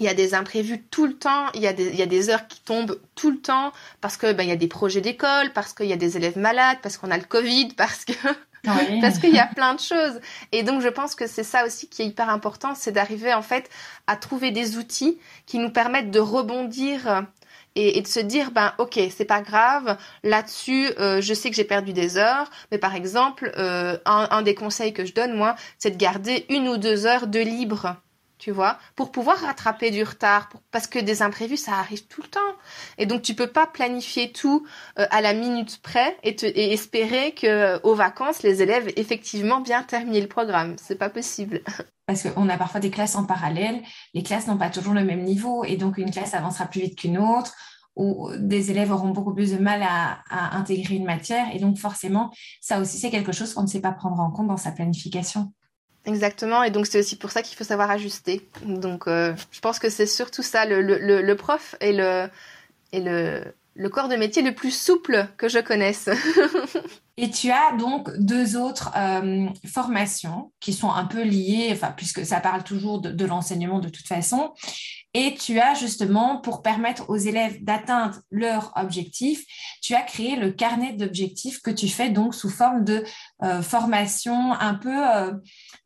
il 0.00 0.06
y 0.06 0.08
a 0.08 0.14
des 0.14 0.34
imprévus 0.34 0.82
tout 0.82 1.06
le 1.06 1.14
temps, 1.14 1.46
il 1.54 1.60
y 1.60 1.66
a 1.66 1.72
des, 1.72 1.88
il 1.88 1.96
y 1.96 2.02
a 2.02 2.06
des 2.06 2.30
heures 2.30 2.46
qui 2.48 2.60
tombent 2.60 3.00
tout 3.14 3.30
le 3.30 3.38
temps 3.38 3.72
parce 4.00 4.16
que 4.16 4.32
ben 4.32 4.42
il 4.42 4.48
y 4.48 4.52
a 4.52 4.56
des 4.56 4.68
projets 4.68 5.00
d'école, 5.00 5.52
parce 5.52 5.72
qu'il 5.72 5.86
y 5.86 5.92
a 5.92 5.96
des 5.96 6.16
élèves 6.16 6.38
malades, 6.38 6.78
parce 6.82 6.96
qu'on 6.96 7.10
a 7.10 7.16
le 7.16 7.24
Covid, 7.24 7.68
parce 7.76 8.04
que 8.04 8.12
parce 9.00 9.18
qu'il 9.18 9.34
y 9.34 9.38
a 9.38 9.46
plein 9.46 9.74
de 9.74 9.80
choses. 9.80 10.20
Et 10.52 10.62
donc 10.62 10.82
je 10.82 10.88
pense 10.88 11.14
que 11.14 11.26
c'est 11.26 11.44
ça 11.44 11.64
aussi 11.64 11.88
qui 11.88 12.02
est 12.02 12.06
hyper 12.06 12.28
important, 12.28 12.74
c'est 12.74 12.92
d'arriver 12.92 13.32
en 13.32 13.42
fait 13.42 13.70
à 14.06 14.16
trouver 14.16 14.50
des 14.50 14.76
outils 14.76 15.18
qui 15.46 15.58
nous 15.58 15.70
permettent 15.70 16.10
de 16.10 16.20
rebondir 16.20 17.24
et, 17.76 17.98
et 17.98 18.02
de 18.02 18.06
se 18.06 18.20
dire 18.20 18.50
ben 18.50 18.72
ok 18.78 18.98
c'est 19.14 19.24
pas 19.24 19.40
grave 19.40 19.96
là-dessus 20.24 20.88
euh, 20.98 21.20
je 21.20 21.34
sais 21.34 21.50
que 21.50 21.56
j'ai 21.56 21.64
perdu 21.64 21.92
des 21.92 22.16
heures 22.16 22.50
mais 22.72 22.78
par 22.78 22.94
exemple 22.94 23.52
euh, 23.56 23.98
un, 24.06 24.26
un 24.30 24.42
des 24.42 24.54
conseils 24.54 24.92
que 24.92 25.04
je 25.04 25.12
donne 25.12 25.34
moi 25.34 25.54
c'est 25.78 25.90
de 25.90 25.96
garder 25.96 26.46
une 26.48 26.68
ou 26.68 26.78
deux 26.78 27.06
heures 27.06 27.26
de 27.26 27.38
libre 27.38 27.96
tu 28.38 28.50
vois, 28.50 28.78
pour 28.96 29.10
pouvoir 29.10 29.38
rattraper 29.38 29.90
du 29.90 30.02
retard, 30.02 30.50
parce 30.70 30.86
que 30.86 30.98
des 30.98 31.22
imprévus, 31.22 31.56
ça 31.56 31.74
arrive 31.74 32.06
tout 32.06 32.22
le 32.22 32.28
temps. 32.28 32.40
Et 32.98 33.06
donc, 33.06 33.22
tu 33.22 33.34
peux 33.34 33.46
pas 33.46 33.66
planifier 33.66 34.30
tout 34.30 34.66
euh, 34.98 35.06
à 35.10 35.20
la 35.20 35.32
minute 35.32 35.80
près 35.82 36.16
et, 36.22 36.72
espérer 36.72 37.32
que 37.32 37.46
euh, 37.46 37.78
aux 37.82 37.94
vacances, 37.94 38.42
les 38.42 38.62
élèves 38.62 38.92
effectivement 38.96 39.60
bien 39.60 39.82
terminer 39.82 40.20
le 40.20 40.28
programme. 40.28 40.76
C'est 40.78 40.98
pas 40.98 41.08
possible. 41.08 41.62
Parce 42.06 42.28
qu'on 42.28 42.48
a 42.48 42.56
parfois 42.56 42.80
des 42.80 42.90
classes 42.90 43.16
en 43.16 43.24
parallèle, 43.24 43.82
les 44.14 44.22
classes 44.22 44.46
n'ont 44.46 44.58
pas 44.58 44.70
toujours 44.70 44.94
le 44.94 45.04
même 45.04 45.24
niveau, 45.24 45.64
et 45.64 45.76
donc 45.76 45.98
une 45.98 46.10
classe 46.10 46.34
avancera 46.34 46.66
plus 46.66 46.82
vite 46.82 46.98
qu'une 46.98 47.18
autre, 47.18 47.52
ou 47.96 48.30
des 48.38 48.70
élèves 48.70 48.92
auront 48.92 49.10
beaucoup 49.10 49.34
plus 49.34 49.52
de 49.52 49.58
mal 49.58 49.82
à 49.82 50.56
intégrer 50.56 50.94
une 50.94 51.06
matière, 51.06 51.46
et 51.52 51.58
donc 51.58 51.78
forcément, 51.78 52.30
ça 52.60 52.78
aussi, 52.78 52.98
c'est 52.98 53.10
quelque 53.10 53.32
chose 53.32 53.54
qu'on 53.54 53.62
ne 53.62 53.66
sait 53.66 53.80
pas 53.80 53.90
prendre 53.90 54.20
en 54.20 54.30
compte 54.30 54.46
dans 54.46 54.56
sa 54.56 54.70
planification. 54.70 55.52
Exactement, 56.06 56.62
et 56.62 56.70
donc 56.70 56.86
c'est 56.86 57.00
aussi 57.00 57.16
pour 57.16 57.30
ça 57.30 57.42
qu'il 57.42 57.56
faut 57.56 57.64
savoir 57.64 57.90
ajuster. 57.90 58.48
Donc 58.64 59.08
euh, 59.08 59.34
je 59.50 59.60
pense 59.60 59.80
que 59.80 59.90
c'est 59.90 60.06
surtout 60.06 60.42
ça, 60.42 60.64
le, 60.64 61.34
prof 61.34 61.74
est 61.80 61.92
le, 61.92 62.28
le, 62.92 63.42
le 63.74 63.88
corps 63.88 64.08
de 64.08 64.14
métier 64.14 64.42
le 64.42 64.54
plus 64.54 64.70
souple 64.70 65.28
que 65.36 65.48
je 65.48 65.58
connaisse. 65.58 66.08
et 67.16 67.30
tu 67.30 67.50
as 67.50 67.76
donc 67.76 68.16
deux 68.18 68.56
autres 68.56 68.92
euh, 68.96 69.46
formations 69.66 70.52
qui 70.60 70.72
sont 70.72 70.92
un 70.92 71.04
peu 71.04 71.22
liées, 71.22 71.70
enfin 71.72 71.92
puisque 71.96 72.24
ça 72.24 72.38
parle 72.38 72.62
toujours 72.62 73.00
de 73.00 73.24
l'enseignement 73.26 73.80
de 73.80 73.88
toute 73.88 74.06
façon. 74.06 74.52
Et 75.18 75.34
tu 75.34 75.58
as 75.60 75.72
justement, 75.72 76.42
pour 76.42 76.60
permettre 76.60 77.08
aux 77.08 77.16
élèves 77.16 77.64
d'atteindre 77.64 78.20
leur 78.30 78.70
objectif, 78.76 79.42
tu 79.80 79.94
as 79.94 80.02
créé 80.02 80.36
le 80.36 80.50
carnet 80.50 80.92
d'objectifs 80.92 81.62
que 81.62 81.70
tu 81.70 81.88
fais 81.88 82.10
donc 82.10 82.34
sous 82.34 82.50
forme 82.50 82.84
de 82.84 83.02
euh, 83.42 83.62
formation 83.62 84.52
un 84.52 84.74
peu 84.74 84.94
euh, 84.94 85.32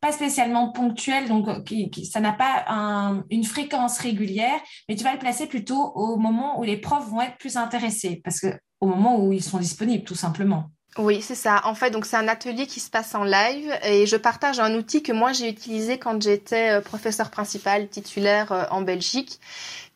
pas 0.01 0.11
spécialement 0.11 0.73
ponctuelle, 0.73 1.29
donc 1.29 1.47
euh, 1.47 2.03
ça 2.11 2.19
n'a 2.19 2.33
pas 2.33 2.65
un, 2.67 3.23
une 3.29 3.45
fréquence 3.45 3.99
régulière, 3.99 4.59
mais 4.89 4.97
tu 4.97 5.05
vas 5.05 5.13
le 5.13 5.19
placer 5.19 5.47
plutôt 5.47 5.93
au 5.95 6.17
moment 6.17 6.59
où 6.59 6.63
les 6.63 6.75
profs 6.75 7.07
vont 7.07 7.21
être 7.21 7.37
plus 7.37 7.55
intéressés, 7.55 8.19
parce 8.25 8.41
que 8.41 8.47
au 8.81 8.87
moment 8.87 9.17
où 9.17 9.31
ils 9.31 9.43
sont 9.43 9.59
disponibles, 9.59 10.03
tout 10.03 10.13
simplement. 10.13 10.71
Oui, 10.97 11.21
c'est 11.21 11.35
ça. 11.35 11.61
En 11.63 11.73
fait, 11.73 11.89
donc 11.89 12.05
c'est 12.05 12.17
un 12.17 12.27
atelier 12.27 12.67
qui 12.67 12.81
se 12.81 12.89
passe 12.89 13.15
en 13.15 13.23
live 13.23 13.73
et 13.83 14.05
je 14.05 14.17
partage 14.17 14.59
un 14.59 14.75
outil 14.75 15.01
que 15.01 15.13
moi 15.13 15.31
j'ai 15.31 15.47
utilisé 15.47 15.97
quand 15.97 16.21
j'étais 16.21 16.71
euh, 16.71 16.81
professeur 16.81 17.29
principal 17.29 17.87
titulaire 17.87 18.51
euh, 18.51 18.65
en 18.71 18.81
Belgique, 18.81 19.39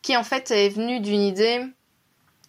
qui 0.00 0.16
en 0.16 0.24
fait 0.24 0.50
est 0.50 0.70
venu 0.70 1.00
d'une 1.00 1.20
idée 1.20 1.60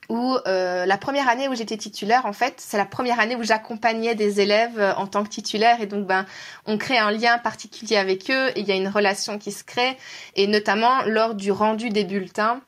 où 0.07 0.37
euh, 0.47 0.85
la 0.85 0.97
première 0.97 1.27
année 1.27 1.49
où 1.49 1.55
j'étais 1.55 1.75
titulaire, 1.75 2.25
en 2.25 2.31
fait, 2.31 2.53
c'est 2.59 2.77
la 2.77 2.85
première 2.85 3.19
année 3.19 3.35
où 3.35 3.43
j'accompagnais 3.43 4.15
des 4.15 4.39
élèves 4.39 4.95
en 4.95 5.07
tant 5.07 5.25
que 5.25 5.29
titulaire 5.29 5.81
et 5.81 5.85
donc 5.85 6.07
ben 6.07 6.25
on 6.65 6.77
crée 6.77 6.97
un 6.97 7.11
lien 7.11 7.37
particulier 7.39 7.97
avec 7.97 8.31
eux 8.31 8.47
et 8.55 8.61
il 8.61 8.65
y 8.65 8.71
a 8.71 8.75
une 8.75 8.87
relation 8.87 9.37
qui 9.37 9.51
se 9.51 9.65
crée 9.65 9.97
et 10.37 10.47
notamment 10.47 11.03
lors 11.05 11.35
du 11.35 11.51
rendu 11.51 11.89
des 11.89 12.05
bulletins 12.05 12.61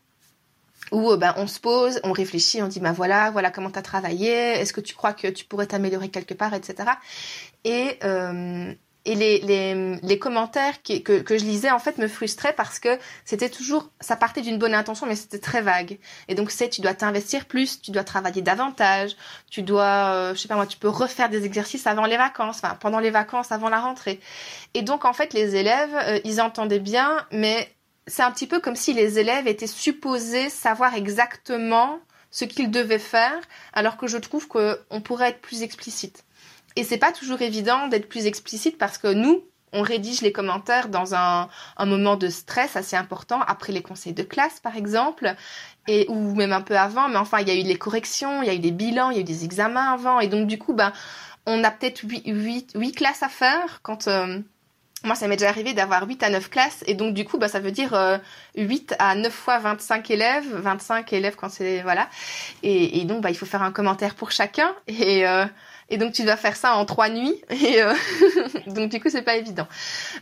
où 0.91 1.11
euh, 1.11 1.17
ben, 1.17 1.33
on 1.37 1.47
se 1.47 1.59
pose, 1.59 1.99
on 2.03 2.11
réfléchit, 2.11 2.61
on 2.61 2.67
dit 2.67 2.79
ben 2.79 2.91
voilà, 2.91 3.31
voilà 3.31 3.51
comment 3.51 3.71
tu 3.71 3.79
as 3.79 3.83
travaillé, 3.83 4.29
est-ce 4.29 4.73
que 4.73 4.81
tu 4.81 4.95
crois 4.95 5.13
que 5.13 5.27
tu 5.27 5.45
pourrais 5.45 5.67
t'améliorer 5.67 6.09
quelque 6.09 6.33
part, 6.33 6.53
etc. 6.53 6.89
Et, 7.63 7.97
euh, 8.03 8.73
et 9.05 9.15
les, 9.15 9.39
les, 9.39 9.95
les 10.03 10.19
commentaires 10.19 10.83
que, 10.83 10.99
que, 10.99 11.37
je 11.37 11.43
lisais 11.45 11.71
en 11.71 11.79
fait 11.79 11.97
me 11.97 12.07
frustraient 12.07 12.53
parce 12.53 12.79
que 12.79 12.99
c'était 13.23 13.49
toujours, 13.49 13.89
ça 14.01 14.15
partait 14.15 14.41
d'une 14.41 14.57
bonne 14.57 14.73
intention 14.73 15.07
mais 15.07 15.15
c'était 15.15 15.39
très 15.39 15.61
vague. 15.61 15.97
Et 16.27 16.35
donc 16.35 16.51
c'est 16.51 16.69
tu 16.69 16.81
dois 16.81 16.93
t'investir 16.93 17.45
plus, 17.45 17.81
tu 17.81 17.91
dois 17.91 18.03
travailler 18.03 18.41
davantage, 18.41 19.15
tu 19.49 19.63
dois, 19.63 20.13
euh, 20.13 20.35
je 20.35 20.39
sais 20.41 20.47
pas 20.47 20.55
moi, 20.55 20.67
tu 20.67 20.77
peux 20.77 20.89
refaire 20.89 21.29
des 21.29 21.45
exercices 21.45 21.87
avant 21.87 22.05
les 22.05 22.17
vacances, 22.17 22.57
enfin 22.57 22.77
pendant 22.79 22.99
les 22.99 23.09
vacances, 23.09 23.51
avant 23.51 23.69
la 23.69 23.79
rentrée. 23.79 24.19
Et 24.73 24.81
donc 24.81 25.05
en 25.05 25.13
fait 25.13 25.33
les 25.33 25.55
élèves, 25.55 25.95
euh, 25.95 26.19
ils 26.25 26.41
entendaient 26.41 26.79
bien 26.79 27.25
mais 27.31 27.73
c'est 28.09 28.23
un 28.23 28.31
petit 28.31 28.47
peu 28.47 28.59
comme 28.59 28.75
si 28.75 28.93
les 28.93 29.19
élèves 29.19 29.47
étaient 29.47 29.67
supposés 29.67 30.49
savoir 30.49 30.95
exactement 30.95 31.99
ce 32.31 32.45
qu'ils 32.45 32.71
devaient 32.71 32.99
faire, 32.99 33.39
alors 33.73 33.97
que 33.97 34.07
je 34.07 34.17
trouve 34.17 34.47
qu'on 34.47 35.01
pourrait 35.01 35.29
être 35.29 35.41
plus 35.41 35.61
explicite. 35.61 36.25
Et 36.75 36.83
c'est 36.83 36.97
pas 36.97 37.11
toujours 37.11 37.41
évident 37.41 37.87
d'être 37.87 38.09
plus 38.09 38.25
explicite 38.25 38.77
parce 38.77 38.97
que 38.97 39.07
nous, 39.07 39.43
on 39.73 39.81
rédige 39.81 40.21
les 40.21 40.31
commentaires 40.31 40.89
dans 40.89 41.13
un, 41.13 41.49
moment 41.79 42.15
de 42.15 42.29
stress 42.29 42.75
assez 42.75 42.95
important, 42.95 43.41
après 43.41 43.71
les 43.71 43.81
conseils 43.81 44.13
de 44.13 44.23
classe 44.23 44.59
par 44.59 44.75
exemple, 44.75 45.35
et 45.87 46.05
ou 46.09 46.35
même 46.35 46.53
un 46.53 46.61
peu 46.61 46.77
avant, 46.77 47.07
mais 47.07 47.17
enfin 47.17 47.39
il 47.39 47.47
y 47.47 47.51
a 47.51 47.55
eu 47.55 47.63
les 47.63 47.77
corrections, 47.77 48.41
il 48.41 48.47
y 48.47 48.49
a 48.49 48.55
eu 48.55 48.59
des 48.59 48.71
bilans, 48.71 49.11
il 49.11 49.15
y 49.15 49.17
a 49.17 49.21
eu 49.21 49.25
des 49.25 49.45
examens 49.45 49.93
avant, 49.93 50.19
et 50.19 50.27
donc 50.27 50.47
du 50.47 50.57
coup, 50.57 50.73
ben, 50.73 50.93
on 51.45 51.63
a 51.63 51.71
peut-être 51.71 52.01
huit, 52.03 52.95
classes 52.95 53.23
à 53.23 53.29
faire 53.29 53.81
quand... 53.83 54.07
Euh, 54.07 54.39
moi, 55.03 55.15
ça 55.15 55.27
m'est 55.27 55.37
déjà 55.37 55.49
arrivé 55.49 55.73
d'avoir 55.73 56.07
8 56.07 56.23
à 56.23 56.29
9 56.29 56.49
classes 56.49 56.83
et 56.85 56.93
donc 56.93 57.13
du 57.13 57.25
coup, 57.25 57.37
bah, 57.37 57.47
ça 57.47 57.59
veut 57.59 57.71
dire 57.71 57.93
euh, 57.93 58.17
8 58.57 58.95
à 58.99 59.15
9 59.15 59.31
fois 59.31 59.59
25 59.59 60.09
élèves, 60.11 60.47
25 60.51 61.13
élèves 61.13 61.35
quand 61.35 61.49
c'est 61.49 61.81
voilà. 61.81 62.09
Et, 62.63 62.99
et 62.99 63.05
donc, 63.05 63.21
bah, 63.21 63.29
il 63.29 63.37
faut 63.37 63.45
faire 63.45 63.63
un 63.63 63.71
commentaire 63.71 64.15
pour 64.15 64.31
chacun 64.31 64.75
et 64.87 65.27
euh, 65.27 65.45
et 65.89 65.97
donc 65.97 66.13
tu 66.13 66.23
dois 66.23 66.37
faire 66.37 66.55
ça 66.55 66.75
en 66.75 66.85
trois 66.85 67.09
nuits 67.09 67.41
et 67.49 67.81
euh, 67.81 67.93
donc 68.67 68.89
du 68.89 68.99
coup, 68.99 69.09
c'est 69.09 69.21
pas 69.21 69.35
évident. 69.35 69.67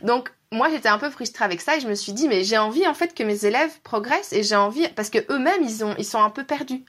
Donc 0.02 0.32
moi, 0.50 0.70
j'étais 0.70 0.88
un 0.88 0.98
peu 0.98 1.10
frustrée 1.10 1.44
avec 1.44 1.60
ça 1.60 1.76
et 1.76 1.80
je 1.80 1.88
me 1.88 1.94
suis 1.94 2.12
dit 2.12 2.26
mais 2.26 2.42
j'ai 2.42 2.56
envie 2.56 2.86
en 2.86 2.94
fait 2.94 3.14
que 3.14 3.22
mes 3.22 3.44
élèves 3.44 3.80
progressent 3.82 4.32
et 4.32 4.42
j'ai 4.42 4.56
envie 4.56 4.88
parce 4.88 5.10
que 5.10 5.18
eux-mêmes 5.30 5.62
ils 5.62 5.84
ont 5.84 5.94
ils 5.98 6.06
sont 6.06 6.22
un 6.22 6.30
peu 6.30 6.44
perdus 6.44 6.84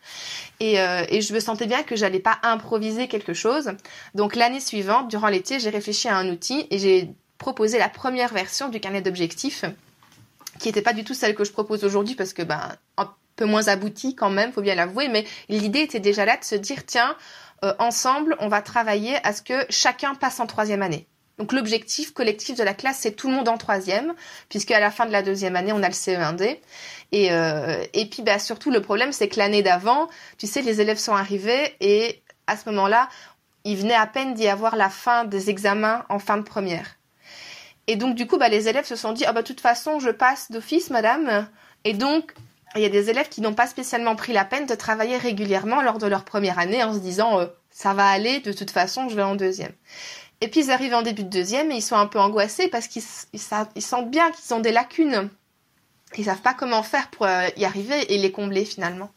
et, 0.60 0.80
euh, 0.80 1.04
et 1.10 1.22
je 1.22 1.34
me 1.34 1.40
sentais 1.40 1.66
bien 1.66 1.84
que 1.84 1.96
j'allais 1.96 2.20
pas 2.20 2.40
improviser 2.44 3.08
quelque 3.08 3.34
chose. 3.34 3.72
Donc 4.16 4.36
l'année 4.36 4.62
suivante, 4.62 5.10
durant 5.10 5.28
l'été, 5.28 5.60
j'ai 5.60 5.70
réfléchi 5.70 6.08
à 6.08 6.16
un 6.16 6.30
outil 6.30 6.68
et 6.72 6.80
j'ai 6.80 7.10
proposer 7.40 7.80
la 7.80 7.90
première 7.90 8.32
version 8.32 8.70
du 8.70 8.80
carnet 8.80 9.02
d'objectifs, 9.02 9.66
qui 10.60 10.68
n'était 10.68 10.84
pas 10.84 10.94
du 10.94 11.04
tout 11.04 11.16
celle 11.16 11.34
que 11.34 11.44
je 11.44 11.52
propose 11.52 11.84
aujourd'hui 11.84 12.14
parce 12.14 12.34
que 12.34 12.44
ben, 12.44 12.76
peu 13.40 13.46
moins 13.46 13.70
abouti 13.70 14.16
quand 14.16 14.30
même, 14.30 14.52
faut 14.52 14.62
bien 14.62 14.76
l'avouer, 14.76 15.08
mais 15.08 15.26
l'idée 15.48 15.80
était 15.80 16.02
déjà 16.02 16.26
là 16.26 16.36
de 16.36 16.44
se 16.44 16.56
dire, 16.56 16.86
tiens, 16.86 17.16
euh, 17.64 17.74
ensemble, 17.80 18.36
on 18.40 18.50
va 18.50 18.62
travailler 18.62 19.16
à 19.26 19.32
ce 19.32 19.42
que 19.42 19.66
chacun 19.70 20.14
passe 20.14 20.42
en 20.42 20.46
troisième 20.46 20.82
année. 20.82 21.08
Donc 21.38 21.54
l'objectif 21.54 22.12
collectif 22.12 22.58
de 22.58 22.64
la 22.64 22.74
classe, 22.74 22.98
c'est 23.00 23.14
tout 23.14 23.30
le 23.30 23.36
monde 23.36 23.48
en 23.48 23.58
troisième, 23.58 24.14
puisque 24.50 24.72
à 24.72 24.82
la 24.82 24.92
fin 24.92 25.06
de 25.06 25.14
la 25.14 25.24
deuxième 25.24 25.56
année, 25.56 25.72
on 25.72 25.82
a 25.82 25.88
le 25.88 25.94
CE1D. 25.94 26.60
Et, 27.14 27.32
euh, 27.32 27.82
et 27.94 28.08
puis 28.08 28.24
bah, 28.24 28.40
surtout, 28.40 28.72
le 28.72 28.82
problème, 28.82 29.14
c'est 29.14 29.30
que 29.30 29.40
l'année 29.40 29.64
d'avant, 29.64 30.10
tu 30.38 30.46
sais, 30.46 30.62
les 30.62 30.82
élèves 30.82 30.98
sont 30.98 31.16
arrivés 31.16 31.78
et 31.80 32.22
à 32.46 32.58
ce 32.58 32.68
moment-là, 32.70 33.08
il 33.64 33.78
venait 33.78 33.96
à 33.96 34.06
peine 34.06 34.34
d'y 34.34 34.50
avoir 34.50 34.76
la 34.76 34.90
fin 34.90 35.24
des 35.24 35.50
examens 35.50 36.04
en 36.10 36.20
fin 36.20 36.36
de 36.36 36.44
première. 36.44 36.99
Et 37.90 37.96
donc, 37.96 38.14
du 38.14 38.28
coup, 38.28 38.38
bah, 38.38 38.50
les 38.50 38.70
élèves 38.70 38.86
se 38.86 38.96
sont 38.96 39.14
dit, 39.14 39.26
ah 39.26 39.34
bah, 39.34 39.42
de 39.42 39.48
toute 39.48 39.62
façon, 39.62 40.00
je 40.00 40.12
passe 40.12 40.52
d'office, 40.52 40.92
madame. 40.92 41.48
Et 41.86 41.94
donc, 41.94 42.36
il 42.76 42.84
y 42.84 42.86
a 42.86 42.90
des 42.90 43.10
élèves 43.10 43.30
qui 43.30 43.42
n'ont 43.42 43.56
pas 43.56 43.66
spécialement 43.66 44.16
pris 44.16 44.32
la 44.32 44.46
peine 44.46 44.68
de 44.68 44.76
travailler 44.76 45.18
régulièrement 45.18 45.82
lors 45.82 45.98
de 45.98 46.06
leur 46.06 46.24
première 46.24 46.60
année 46.60 46.84
en 46.84 46.94
se 46.94 47.00
disant, 47.00 47.40
euh, 47.40 47.48
ça 47.72 47.96
va 47.96 48.08
aller, 48.08 48.42
de 48.42 48.54
toute 48.54 48.70
façon, 48.70 49.10
je 49.10 49.16
vais 49.16 49.24
en 49.24 49.34
deuxième. 49.34 49.74
Et 50.40 50.50
puis 50.50 50.66
ils 50.66 50.72
arrivent 50.72 50.94
en 50.94 51.02
début 51.02 51.24
de 51.24 51.30
deuxième 51.30 51.72
et 51.72 51.78
ils 51.78 51.82
sont 51.82 51.96
un 51.96 52.06
peu 52.06 52.20
angoissés 52.20 52.68
parce 52.68 52.88
qu'ils 52.88 53.02
ils, 53.34 53.82
sentent 53.82 54.12
bien 54.12 54.30
qu'ils 54.30 54.54
ont 54.54 54.60
des 54.60 54.72
lacunes. 54.72 55.28
Ils 56.16 56.26
savent 56.26 56.42
pas 56.42 56.54
comment 56.54 56.84
faire 56.84 57.10
pour 57.10 57.26
euh, 57.26 57.48
y 57.58 57.66
arriver 57.66 58.14
et 58.14 58.20
les 58.20 58.32
combler 58.32 58.66
finalement. 58.66 59.10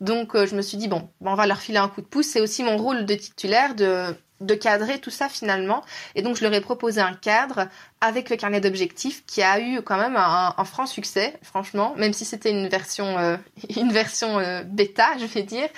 Donc 0.00 0.34
euh, 0.34 0.44
je 0.44 0.56
me 0.56 0.62
suis 0.62 0.76
dit 0.76 0.88
bon, 0.88 1.08
on 1.20 1.34
va 1.36 1.46
leur 1.46 1.60
filer 1.60 1.78
un 1.78 1.88
coup 1.88 2.00
de 2.00 2.06
pouce. 2.06 2.26
C'est 2.26 2.40
aussi 2.40 2.64
mon 2.64 2.76
rôle 2.78 3.06
de 3.06 3.14
titulaire 3.14 3.76
de 3.76 4.12
de 4.40 4.54
cadrer 4.54 5.00
tout 5.00 5.10
ça 5.10 5.28
finalement. 5.28 5.82
Et 6.14 6.22
donc 6.22 6.36
je 6.36 6.42
leur 6.42 6.52
ai 6.54 6.60
proposé 6.60 7.00
un 7.00 7.14
cadre 7.14 7.68
avec 8.00 8.30
le 8.30 8.36
carnet 8.36 8.60
d'objectifs 8.60 9.24
qui 9.26 9.42
a 9.42 9.60
eu 9.60 9.82
quand 9.82 9.96
même 9.96 10.16
un, 10.16 10.64
franc 10.64 10.86
succès, 10.86 11.34
franchement, 11.42 11.94
même 11.96 12.12
si 12.12 12.24
c'était 12.24 12.50
une 12.50 12.68
version 12.68 13.18
euh, 13.18 13.36
une 13.76 13.92
version 13.92 14.38
euh, 14.38 14.62
bêta, 14.62 15.18
je 15.18 15.26
vais 15.26 15.42
dire. 15.42 15.68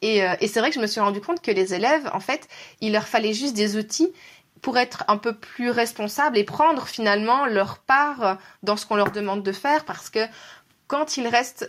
Et, 0.00 0.22
euh, 0.22 0.34
et 0.40 0.48
c'est 0.48 0.60
vrai 0.60 0.70
que 0.70 0.76
je 0.76 0.80
me 0.80 0.86
suis 0.86 1.00
rendu 1.00 1.20
compte 1.20 1.42
que 1.42 1.50
les 1.50 1.74
élèves, 1.74 2.08
en 2.12 2.20
fait, 2.20 2.48
il 2.80 2.92
leur 2.92 3.06
fallait 3.06 3.34
juste 3.34 3.54
des 3.54 3.76
outils 3.76 4.12
pour 4.62 4.78
être 4.78 5.04
un 5.08 5.18
peu 5.18 5.34
plus 5.34 5.70
responsables 5.70 6.36
et 6.36 6.44
prendre 6.44 6.88
finalement 6.88 7.46
leur 7.46 7.78
part 7.78 8.38
dans 8.64 8.76
ce 8.76 8.86
qu'on 8.86 8.96
leur 8.96 9.12
demande 9.12 9.44
de 9.44 9.52
faire 9.52 9.84
parce 9.84 10.10
que 10.10 10.26
quand 10.88 11.16
ils 11.16 11.28
restent 11.28 11.68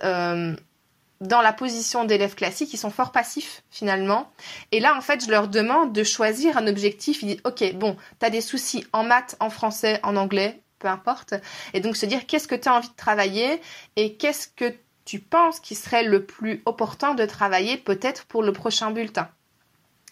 dans 1.22 1.42
la 1.42 1.54
position 1.54 2.06
d'élèves 2.06 2.36
classiques, 2.36 2.74
ils 2.74 2.78
sont 2.78 2.92
fort 2.92 3.12
passifs 3.12 3.64
finalement. 3.70 4.32
Et 4.72 4.80
là, 4.80 4.96
en 4.96 5.02
fait, 5.02 5.24
je 5.24 5.30
leur 5.30 5.48
demande 5.48 5.94
de 5.94 6.04
choisir 6.04 6.58
un 6.58 6.68
objectif. 6.68 7.22
Ils 7.22 7.28
disent, 7.28 7.42
OK, 7.44 7.74
bon, 7.76 7.98
tu 8.20 8.26
as 8.26 8.30
des 8.30 8.42
soucis 8.42 8.86
en 8.94 9.04
maths, 9.04 9.36
en 9.40 9.50
français, 9.50 10.00
en 10.04 10.16
anglais, 10.16 10.62
peu 10.80 10.88
importe. 10.88 11.34
Et 11.74 11.82
donc 11.82 11.98
se 11.98 12.06
dire, 12.06 12.26
qu'est-ce 12.26 12.48
que 12.48 12.56
tu 12.56 12.70
as 12.70 12.74
envie 12.74 12.90
de 12.90 12.96
travailler 12.96 13.62
et 13.96 14.16
qu'est-ce 14.16 14.48
que 14.48 14.74
tu 15.04 15.20
penses 15.20 15.60
qui 15.60 15.76
serait 15.76 16.04
le 16.04 16.24
plus 16.24 16.62
opportun 16.66 17.16
de 17.16 17.26
travailler 17.26 17.78
peut-être 17.78 18.26
pour 18.26 18.44
le 18.44 18.54
prochain 18.54 18.92
bulletin. 18.92 19.28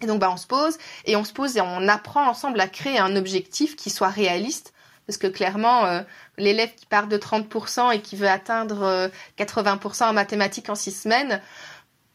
Et 0.01 0.07
donc, 0.07 0.19
bah, 0.19 0.29
on 0.31 0.37
se 0.37 0.47
pose 0.47 0.77
et 1.05 1.15
on 1.15 1.23
se 1.23 1.33
pose 1.33 1.57
et 1.57 1.61
on 1.61 1.87
apprend 1.87 2.27
ensemble 2.27 2.59
à 2.59 2.67
créer 2.67 2.99
un 2.99 3.15
objectif 3.15 3.75
qui 3.75 3.89
soit 3.89 4.09
réaliste 4.09 4.73
parce 5.07 5.17
que 5.17 5.27
clairement, 5.27 5.85
euh, 5.85 6.01
l'élève 6.37 6.75
qui 6.75 6.85
part 6.85 7.07
de 7.07 7.17
30% 7.17 7.93
et 7.95 8.01
qui 8.01 8.17
veut 8.17 8.27
atteindre 8.27 9.09
80% 9.37 10.03
euh, 10.03 10.07
en 10.07 10.13
mathématiques 10.13 10.69
en 10.69 10.75
six 10.75 10.91
semaines, 10.91 11.41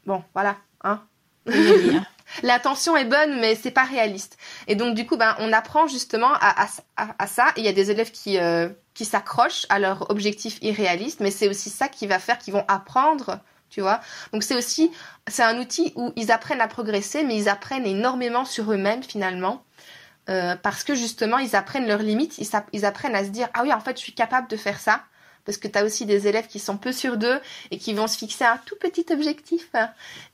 bon, 0.06 0.22
voilà, 0.34 0.56
hein. 0.84 1.02
L'intention 2.42 2.96
est 2.96 3.06
bonne, 3.06 3.40
mais 3.40 3.54
c'est 3.54 3.70
pas 3.70 3.84
réaliste. 3.84 4.36
Et 4.68 4.76
donc 4.76 4.94
du 4.94 5.06
coup, 5.06 5.16
ben, 5.16 5.34
on 5.38 5.52
apprend 5.52 5.86
justement 5.86 6.32
à, 6.34 6.66
à, 6.96 7.26
ça. 7.26 7.46
il 7.56 7.64
y 7.64 7.68
a 7.68 7.72
des 7.72 7.90
élèves 7.90 8.10
qui 8.10 8.38
euh, 8.38 8.68
qui 8.94 9.06
s'accrochent 9.06 9.66
à 9.70 9.78
leur 9.78 10.10
objectif 10.10 10.58
irréaliste, 10.60 11.20
mais 11.20 11.30
c'est 11.30 11.48
aussi 11.48 11.70
ça 11.70 11.88
qui 11.88 12.06
va 12.06 12.18
faire 12.18 12.38
qu'ils 12.38 12.52
vont 12.52 12.64
apprendre, 12.68 13.40
tu 13.70 13.80
vois. 13.80 14.00
Donc 14.32 14.42
c'est 14.42 14.54
aussi 14.54 14.92
c'est 15.28 15.42
un 15.42 15.58
outil 15.58 15.92
où 15.96 16.12
ils 16.16 16.30
apprennent 16.30 16.60
à 16.60 16.68
progresser, 16.68 17.24
mais 17.24 17.36
ils 17.36 17.48
apprennent 17.48 17.86
énormément 17.86 18.44
sur 18.44 18.70
eux-mêmes 18.70 19.02
finalement. 19.02 19.64
Euh, 20.28 20.54
parce 20.56 20.84
que 20.84 20.94
justement, 20.94 21.38
ils 21.38 21.56
apprennent 21.56 21.86
leurs 21.86 22.02
limites, 22.02 22.38
ils, 22.38 22.84
apprennent 22.84 23.14
à 23.14 23.24
se 23.24 23.30
dire, 23.30 23.48
ah 23.54 23.62
oui, 23.62 23.72
en 23.72 23.80
fait, 23.80 23.96
je 23.96 24.02
suis 24.02 24.14
capable 24.14 24.48
de 24.48 24.56
faire 24.56 24.78
ça. 24.80 25.02
Parce 25.44 25.58
que 25.58 25.66
tu 25.66 25.76
as 25.76 25.84
aussi 25.84 26.06
des 26.06 26.28
élèves 26.28 26.46
qui 26.46 26.60
sont 26.60 26.76
peu 26.76 26.92
sûrs 26.92 27.16
d'eux 27.16 27.40
et 27.72 27.78
qui 27.78 27.94
vont 27.94 28.06
se 28.06 28.16
fixer 28.16 28.44
un 28.44 28.58
tout 28.64 28.76
petit 28.76 29.04
objectif. 29.10 29.70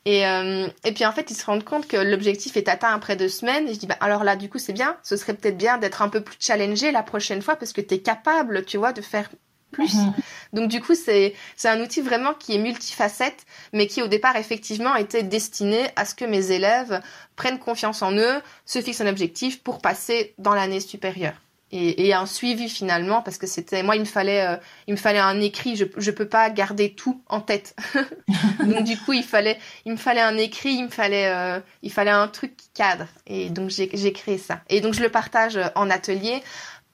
Et, 0.05 0.27
euh, 0.27 0.69
puis 0.95 1.07
en 1.07 1.13
fait, 1.13 1.31
ils 1.31 1.35
se 1.35 1.47
rendent 1.47 1.65
compte 1.65 1.89
que 1.89 1.97
l'objectif 1.97 2.59
est 2.59 2.69
atteint 2.69 2.93
après 2.93 3.17
deux 3.17 3.31
semaines. 3.31 3.67
Et 3.69 3.73
je 3.73 3.79
dis, 3.79 3.87
bah, 3.87 3.97
alors 4.01 4.23
là, 4.23 4.37
du 4.37 4.51
coup, 4.51 4.59
c'est 4.59 4.75
bien. 4.75 4.99
Ce 5.03 5.17
serait 5.17 5.33
peut-être 5.33 5.57
bien 5.57 5.79
d'être 5.79 6.03
un 6.03 6.11
peu 6.11 6.21
plus 6.21 6.37
challengé 6.39 6.93
la 6.93 7.03
prochaine 7.03 7.41
fois 7.41 7.57
parce 7.57 7.73
que 7.73 7.81
tu 7.81 7.95
es 7.95 8.01
capable, 8.01 8.67
tu 8.67 8.77
vois, 8.77 8.93
de 8.93 9.01
faire 9.01 9.31
plus. 9.71 9.95
Mhm. 9.95 10.15
Donc 10.53 10.69
du 10.71 10.81
coup, 10.81 10.95
c'est 10.95 11.35
un 11.65 11.81
outil 11.81 12.01
vraiment 12.01 12.35
qui 12.35 12.55
est 12.55 12.59
multifacette, 12.59 13.45
mais 13.73 13.87
qui 13.87 14.03
au 14.03 14.09
départ 14.09 14.37
effectivement 14.37 14.97
était 14.97 15.23
destiné 15.23 15.89
à 15.97 16.05
ce 16.05 16.15
que 16.15 16.25
mes 16.25 16.51
élèves 16.51 17.01
prennent 17.37 17.59
confiance 17.59 18.03
en 18.03 18.13
eux, 18.13 18.41
se 18.65 18.81
fixent 18.81 19.01
un 19.01 19.07
objectif 19.07 19.63
pour 19.63 19.81
passer 19.81 20.35
dans 20.39 20.55
l'année 20.55 20.81
supérieure. 20.81 21.35
Et, 21.71 22.07
et 22.07 22.15
un 22.15 22.25
suivi 22.25 22.71
finalement 22.71 23.21
parce 23.21 23.37
que 23.37 23.47
c'était 23.47 23.83
moi 23.83 23.95
il 23.95 24.01
me 24.01 24.07
fallait 24.07 24.41
euh, 24.41 24.57
il 24.87 24.93
me 24.93 24.97
fallait 24.97 25.19
un 25.19 25.39
écrit 25.39 25.77
je 25.77 25.85
je 25.99 26.11
peux 26.11 26.27
pas 26.27 26.49
garder 26.49 26.95
tout 26.95 27.21
en 27.29 27.43
tête 27.43 27.77
donc 28.65 28.85
du 28.85 28.97
coup 28.97 29.13
il 29.13 29.23
fallait 29.23 29.59
il 29.85 29.93
me 29.93 29.99
fallait 29.99 30.23
un 30.23 30.39
écrit 30.39 30.71
il 30.71 30.85
me 30.85 30.89
fallait 30.89 31.27
euh, 31.27 31.61
il 31.83 31.93
fallait 31.93 32.11
un 32.11 32.27
truc 32.27 32.57
qui 32.57 32.71
cadre 32.73 33.07
et 33.27 33.51
donc 33.51 33.69
j'ai 33.69 33.91
j'ai 33.93 34.15
créé 34.15 34.39
ça 34.39 34.63
et 34.71 34.81
donc 34.81 34.95
je 34.95 35.03
le 35.03 35.11
partage 35.11 35.61
en 35.75 35.91
atelier 35.91 36.43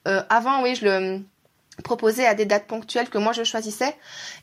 euh, 0.09 0.21
avant 0.27 0.61
oui 0.61 0.75
je 0.75 0.83
le 0.83 1.21
proposé 1.83 2.25
à 2.25 2.35
des 2.35 2.45
dates 2.45 2.67
ponctuelles 2.67 3.09
que 3.09 3.17
moi 3.17 3.33
je 3.33 3.43
choisissais. 3.43 3.95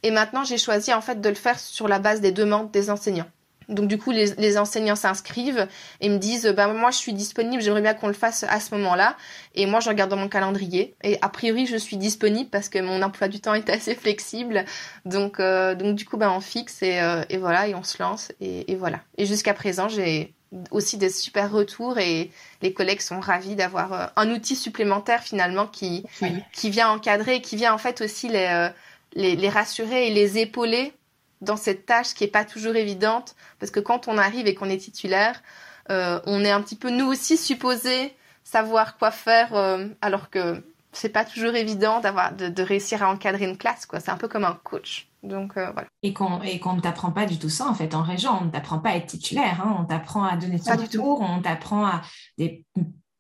Et 0.03 0.11
maintenant, 0.11 0.45
j'ai 0.45 0.59
choisi 0.59 0.93
en 0.93 1.01
fait 1.01 1.20
de 1.20 1.28
le 1.28 1.35
faire 1.35 1.59
sur 1.59 1.89
la 1.89 1.99
base 1.99 2.20
des 2.20 2.33
demandes 2.33 2.70
des 2.70 2.91
enseignants. 2.91 3.28
Donc 3.68 3.89
du 3.89 3.99
coup, 3.99 4.11
les, 4.11 4.59
enseignants 4.59 4.97
s'inscrivent 4.97 5.66
et 6.01 6.09
me 6.09 6.18
disent, 6.18 6.47
bah 6.49 6.66
moi 6.68 6.91
je 6.91 6.97
suis 6.97 7.12
disponible, 7.12 7.62
j'aimerais 7.62 7.80
bien 7.80 7.95
qu'on 7.95 8.09
le 8.09 8.12
fasse 8.12 8.45
à 8.45 8.61
ce 8.61 8.74
moment-là. 8.74 9.16
Et 9.55 9.66
moi, 9.66 9.80
je 9.80 9.89
regarde 9.89 10.11
dans 10.11 10.16
mon 10.16 10.28
calendrier. 10.28 10.95
Et 11.03 11.18
a 11.22 11.28
priori, 11.28 11.66
je 11.66 11.76
suis 11.76 11.97
disponible 11.97 12.51
parce 12.51 12.68
que 12.68 12.78
mon 12.78 13.03
emploi 13.03 13.28
du 13.28 13.41
temps 13.41 13.55
est 13.55 13.70
assez 13.70 13.95
flexible. 13.95 14.64
Donc 15.05 15.41
euh, 15.41 15.74
donc 15.74 15.97
du 15.97 16.05
coup, 16.05 16.16
bah 16.16 16.33
on 16.33 16.41
fixe 16.41 16.83
et, 16.83 17.01
euh, 17.01 17.22
et 17.30 17.39
voilà 17.39 17.68
et 17.68 17.74
on 17.74 17.83
se 17.83 18.03
lance 18.03 18.33
et 18.41 18.74
voilà. 18.74 19.01
Et 19.16 19.26
jusqu'à 19.26 19.55
présent, 19.55 19.89
j'ai 19.89 20.35
aussi 20.70 20.98
des 20.98 21.11
super 21.11 21.50
retours 21.50 21.98
et 21.98 22.30
les 22.61 22.72
collègues 22.72 23.00
sont 23.00 23.20
ravis 23.20 23.57
d'avoir 23.57 23.92
euh, 23.92 24.07
un 24.16 24.30
outil 24.30 24.57
supplémentaire 24.57 25.22
finalement 25.22 25.66
qui 25.66 26.05
qui 26.53 26.70
vient 26.70 26.90
encadrer, 26.90 27.40
qui 27.40 27.57
vient 27.57 27.72
en 27.72 27.78
fait 27.78 28.00
aussi 28.00 28.28
les, 28.28 28.46
euh, 28.46 28.68
les, 29.14 29.36
les 29.36 29.48
rassurer 29.48 30.09
et 30.09 30.11
les 30.11 30.38
épauler 30.38 30.92
dans 31.40 31.57
cette 31.57 31.86
tâche 31.86 32.14
qui 32.14 32.24
est 32.24 32.28
pas 32.28 32.44
toujours 32.44 32.76
évidente. 32.76 33.34
Parce 33.59 33.72
que 33.72 33.80
quand 33.80 34.09
on 34.09 34.18
arrive 34.18 34.46
et 34.46 34.55
qu'on 34.55 34.68
est 34.68 34.78
titulaire, 34.78 35.42
euh, 35.90 36.20
on 36.26 36.44
est 36.44 36.50
un 36.50 36.61
petit 36.61 36.76
peu 36.76 36.90
nous 36.90 37.07
aussi 37.07 37.36
supposé 37.36 38.14
savoir 38.44 38.98
quoi 38.98 39.11
faire 39.11 39.55
alors 40.00 40.28
que 40.28 40.62
c'est 40.93 41.09
pas 41.09 41.24
toujours 41.24 41.55
évident 41.55 42.01
d'avoir 42.01 42.34
de, 42.34 42.49
de 42.49 42.62
réussir 42.62 43.03
à 43.03 43.11
encadrer 43.11 43.49
une 43.49 43.57
classe 43.57 43.86
quoi. 43.86 44.01
C'est 44.01 44.11
un 44.11 44.16
peu 44.16 44.28
comme 44.28 44.45
un 44.45 44.59
coach. 44.62 45.09
Donc 45.22 45.57
euh, 45.57 45.70
voilà. 45.72 45.88
Et 46.03 46.12
qu'on 46.12 46.43
et 46.43 46.59
qu'on 46.59 46.74
ne 46.74 46.80
t'apprend 46.80 47.12
pas 47.12 47.26
du 47.26 47.38
tout 47.38 47.49
ça 47.49 47.66
en 47.66 47.74
fait 47.74 47.95
en 47.95 48.03
région, 48.03 48.32
on 48.40 48.45
ne 48.47 48.51
t'apprend 48.51 48.78
pas 48.78 48.90
à 48.90 48.97
être 48.97 49.07
titulaire, 49.07 49.61
hein. 49.64 49.76
on 49.80 49.84
t'apprend 49.84 50.24
à 50.24 50.36
donner 50.36 50.59
ton 50.59 50.76
tour, 50.86 51.20
on 51.20 51.40
t'apprend 51.40 51.86
à 51.86 52.03
des 52.38 52.64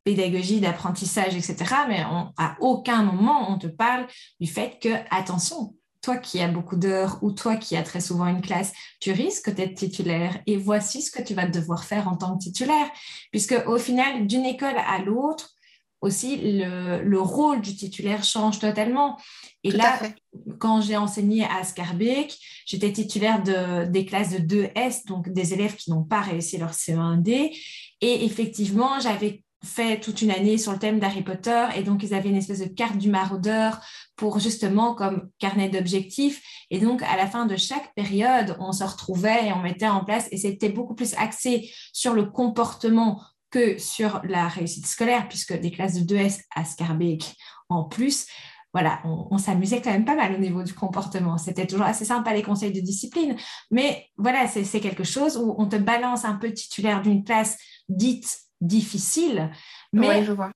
pédagogies 0.04 0.60
d'apprentissage, 0.60 1.36
etc. 1.36 1.56
Mais 1.88 2.04
à 2.36 2.56
aucun 2.60 3.02
moment 3.02 3.50
on 3.50 3.58
te 3.58 3.68
parle 3.68 4.06
du 4.40 4.48
fait 4.48 4.78
que 4.82 4.88
attention, 5.10 5.74
toi 6.02 6.16
qui 6.16 6.40
as 6.40 6.48
beaucoup 6.48 6.76
d'heures 6.76 7.18
ou 7.22 7.30
toi 7.30 7.56
qui 7.56 7.76
as 7.76 7.84
très 7.84 8.00
souvent 8.00 8.26
une 8.26 8.42
classe, 8.42 8.72
tu 9.00 9.12
risques 9.12 9.50
d'être 9.54 9.76
titulaire 9.76 10.40
et 10.46 10.56
voici 10.56 11.02
ce 11.02 11.12
que 11.12 11.22
tu 11.22 11.34
vas 11.34 11.46
devoir 11.46 11.84
faire 11.84 12.08
en 12.08 12.16
tant 12.16 12.36
que 12.36 12.42
titulaire, 12.42 12.90
puisque 13.30 13.54
au 13.66 13.78
final 13.78 14.26
d'une 14.26 14.44
école 14.44 14.76
à 14.76 14.98
l'autre 14.98 15.50
aussi 16.02 16.36
le, 16.36 17.02
le, 17.02 17.20
rôle 17.20 17.60
du 17.60 17.74
titulaire 17.74 18.24
change 18.24 18.58
totalement. 18.58 19.16
Et 19.64 19.70
là, 19.70 20.00
quand 20.58 20.80
j'ai 20.80 20.96
enseigné 20.96 21.44
à 21.44 21.62
Scarbeck, 21.62 22.36
j'étais 22.66 22.92
titulaire 22.92 23.42
de, 23.42 23.86
des 23.86 24.04
classes 24.04 24.32
de 24.32 24.38
2S, 24.38 25.06
donc 25.06 25.28
des 25.30 25.54
élèves 25.54 25.76
qui 25.76 25.90
n'ont 25.90 26.02
pas 26.02 26.20
réussi 26.20 26.58
leur 26.58 26.72
CE1D. 26.72 27.56
Et 28.00 28.24
effectivement, 28.24 28.98
j'avais 29.00 29.44
fait 29.64 30.00
toute 30.00 30.22
une 30.22 30.32
année 30.32 30.58
sur 30.58 30.72
le 30.72 30.78
thème 30.78 30.98
d'Harry 30.98 31.22
Potter 31.22 31.66
et 31.76 31.84
donc 31.84 32.02
ils 32.02 32.14
avaient 32.14 32.30
une 32.30 32.36
espèce 32.36 32.58
de 32.58 32.66
carte 32.66 32.98
du 32.98 33.08
maraudeur 33.08 33.80
pour 34.16 34.40
justement 34.40 34.94
comme 34.94 35.30
carnet 35.38 35.68
d'objectifs 35.68 36.42
et 36.70 36.80
donc 36.80 37.02
à 37.02 37.16
la 37.16 37.28
fin 37.28 37.46
de 37.46 37.56
chaque 37.56 37.94
période 37.94 38.56
on 38.58 38.72
se 38.72 38.82
retrouvait 38.82 39.46
et 39.46 39.52
on 39.52 39.60
mettait 39.60 39.86
en 39.86 40.04
place 40.04 40.26
et 40.32 40.36
c'était 40.36 40.68
beaucoup 40.68 40.96
plus 40.96 41.14
axé 41.14 41.70
sur 41.92 42.12
le 42.12 42.24
comportement 42.24 43.22
que 43.52 43.78
sur 43.78 44.20
la 44.24 44.48
réussite 44.48 44.86
scolaire 44.86 45.28
puisque 45.28 45.58
des 45.58 45.70
classes 45.70 45.94
de 45.94 46.14
2S 46.14 46.40
à 46.54 46.64
Scarbeck 46.64 47.36
en 47.68 47.84
plus 47.84 48.26
voilà, 48.72 49.02
on, 49.04 49.36
s'amusait 49.36 49.82
quand 49.82 49.90
même 49.90 50.06
pas 50.06 50.14
mal 50.14 50.34
au 50.34 50.38
niveau 50.38 50.62
du 50.62 50.72
comportement. 50.72 51.36
C'était 51.36 51.66
toujours 51.66 51.84
assez 51.84 52.06
sympa 52.06 52.32
les 52.32 52.42
conseils 52.42 52.72
de 52.72 52.80
discipline, 52.80 53.36
mais 53.70 54.06
voilà, 54.16 54.46
c'est 54.46 54.80
quelque 54.80 55.04
chose 55.04 55.36
où 55.36 55.54
on 55.58 55.66
te 55.66 55.76
balance 55.76 56.24
un 56.24 56.36
peu 56.36 56.50
titulaire 56.52 57.02
d'une 57.02 57.22
classe 57.22 57.58
dite 57.90 58.38
difficile, 58.62 59.50
mais 59.92 60.24
je 60.24 60.32
vois. 60.32 60.50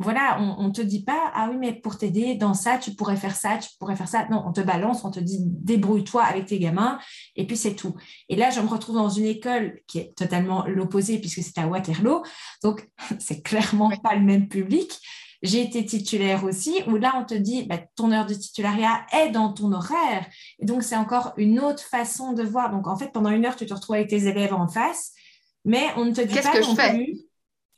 Voilà, 0.00 0.40
on 0.40 0.68
ne 0.68 0.72
te 0.72 0.80
dit 0.80 1.02
pas, 1.02 1.32
ah 1.34 1.48
oui, 1.50 1.56
mais 1.58 1.72
pour 1.72 1.98
t'aider 1.98 2.36
dans 2.36 2.54
ça, 2.54 2.78
tu 2.78 2.92
pourrais 2.92 3.16
faire 3.16 3.34
ça, 3.34 3.58
tu 3.58 3.70
pourrais 3.80 3.96
faire 3.96 4.06
ça. 4.06 4.28
Non, 4.30 4.44
on 4.46 4.52
te 4.52 4.60
balance, 4.60 5.04
on 5.04 5.10
te 5.10 5.18
dit, 5.18 5.38
débrouille-toi 5.40 6.22
avec 6.22 6.46
tes 6.46 6.60
gamins, 6.60 7.00
et 7.34 7.44
puis 7.44 7.56
c'est 7.56 7.74
tout. 7.74 7.96
Et 8.28 8.36
là, 8.36 8.50
je 8.50 8.60
me 8.60 8.68
retrouve 8.68 8.94
dans 8.94 9.08
une 9.08 9.24
école 9.24 9.80
qui 9.88 9.98
est 9.98 10.14
totalement 10.16 10.64
l'opposé, 10.66 11.18
puisque 11.18 11.42
c'est 11.42 11.58
à 11.58 11.66
Waterloo. 11.66 12.22
Donc, 12.62 12.88
c'est 13.18 13.42
clairement 13.42 13.90
pas 13.90 14.14
le 14.14 14.22
même 14.22 14.48
public. 14.48 15.00
J'ai 15.42 15.62
été 15.62 15.84
titulaire 15.84 16.44
aussi, 16.44 16.80
où 16.86 16.94
là, 16.94 17.14
on 17.16 17.24
te 17.24 17.34
dit, 17.34 17.64
bah, 17.64 17.78
ton 17.96 18.12
heure 18.12 18.26
de 18.26 18.34
titulariat 18.34 19.04
est 19.12 19.30
dans 19.30 19.52
ton 19.52 19.72
horaire. 19.72 20.26
Et 20.60 20.64
donc, 20.64 20.84
c'est 20.84 20.96
encore 20.96 21.32
une 21.36 21.58
autre 21.58 21.82
façon 21.82 22.34
de 22.34 22.44
voir. 22.44 22.70
Donc, 22.70 22.86
en 22.86 22.96
fait, 22.96 23.10
pendant 23.12 23.30
une 23.30 23.44
heure, 23.44 23.56
tu 23.56 23.66
te 23.66 23.74
retrouves 23.74 23.96
avec 23.96 24.08
tes 24.08 24.28
élèves 24.28 24.54
en 24.54 24.68
face, 24.68 25.12
mais 25.64 25.86
on 25.96 26.04
ne 26.04 26.12
te 26.12 26.20
dit 26.20 26.34
pas 26.34 26.52
que 26.52 26.60
non 26.60 26.76
plus 26.76 27.27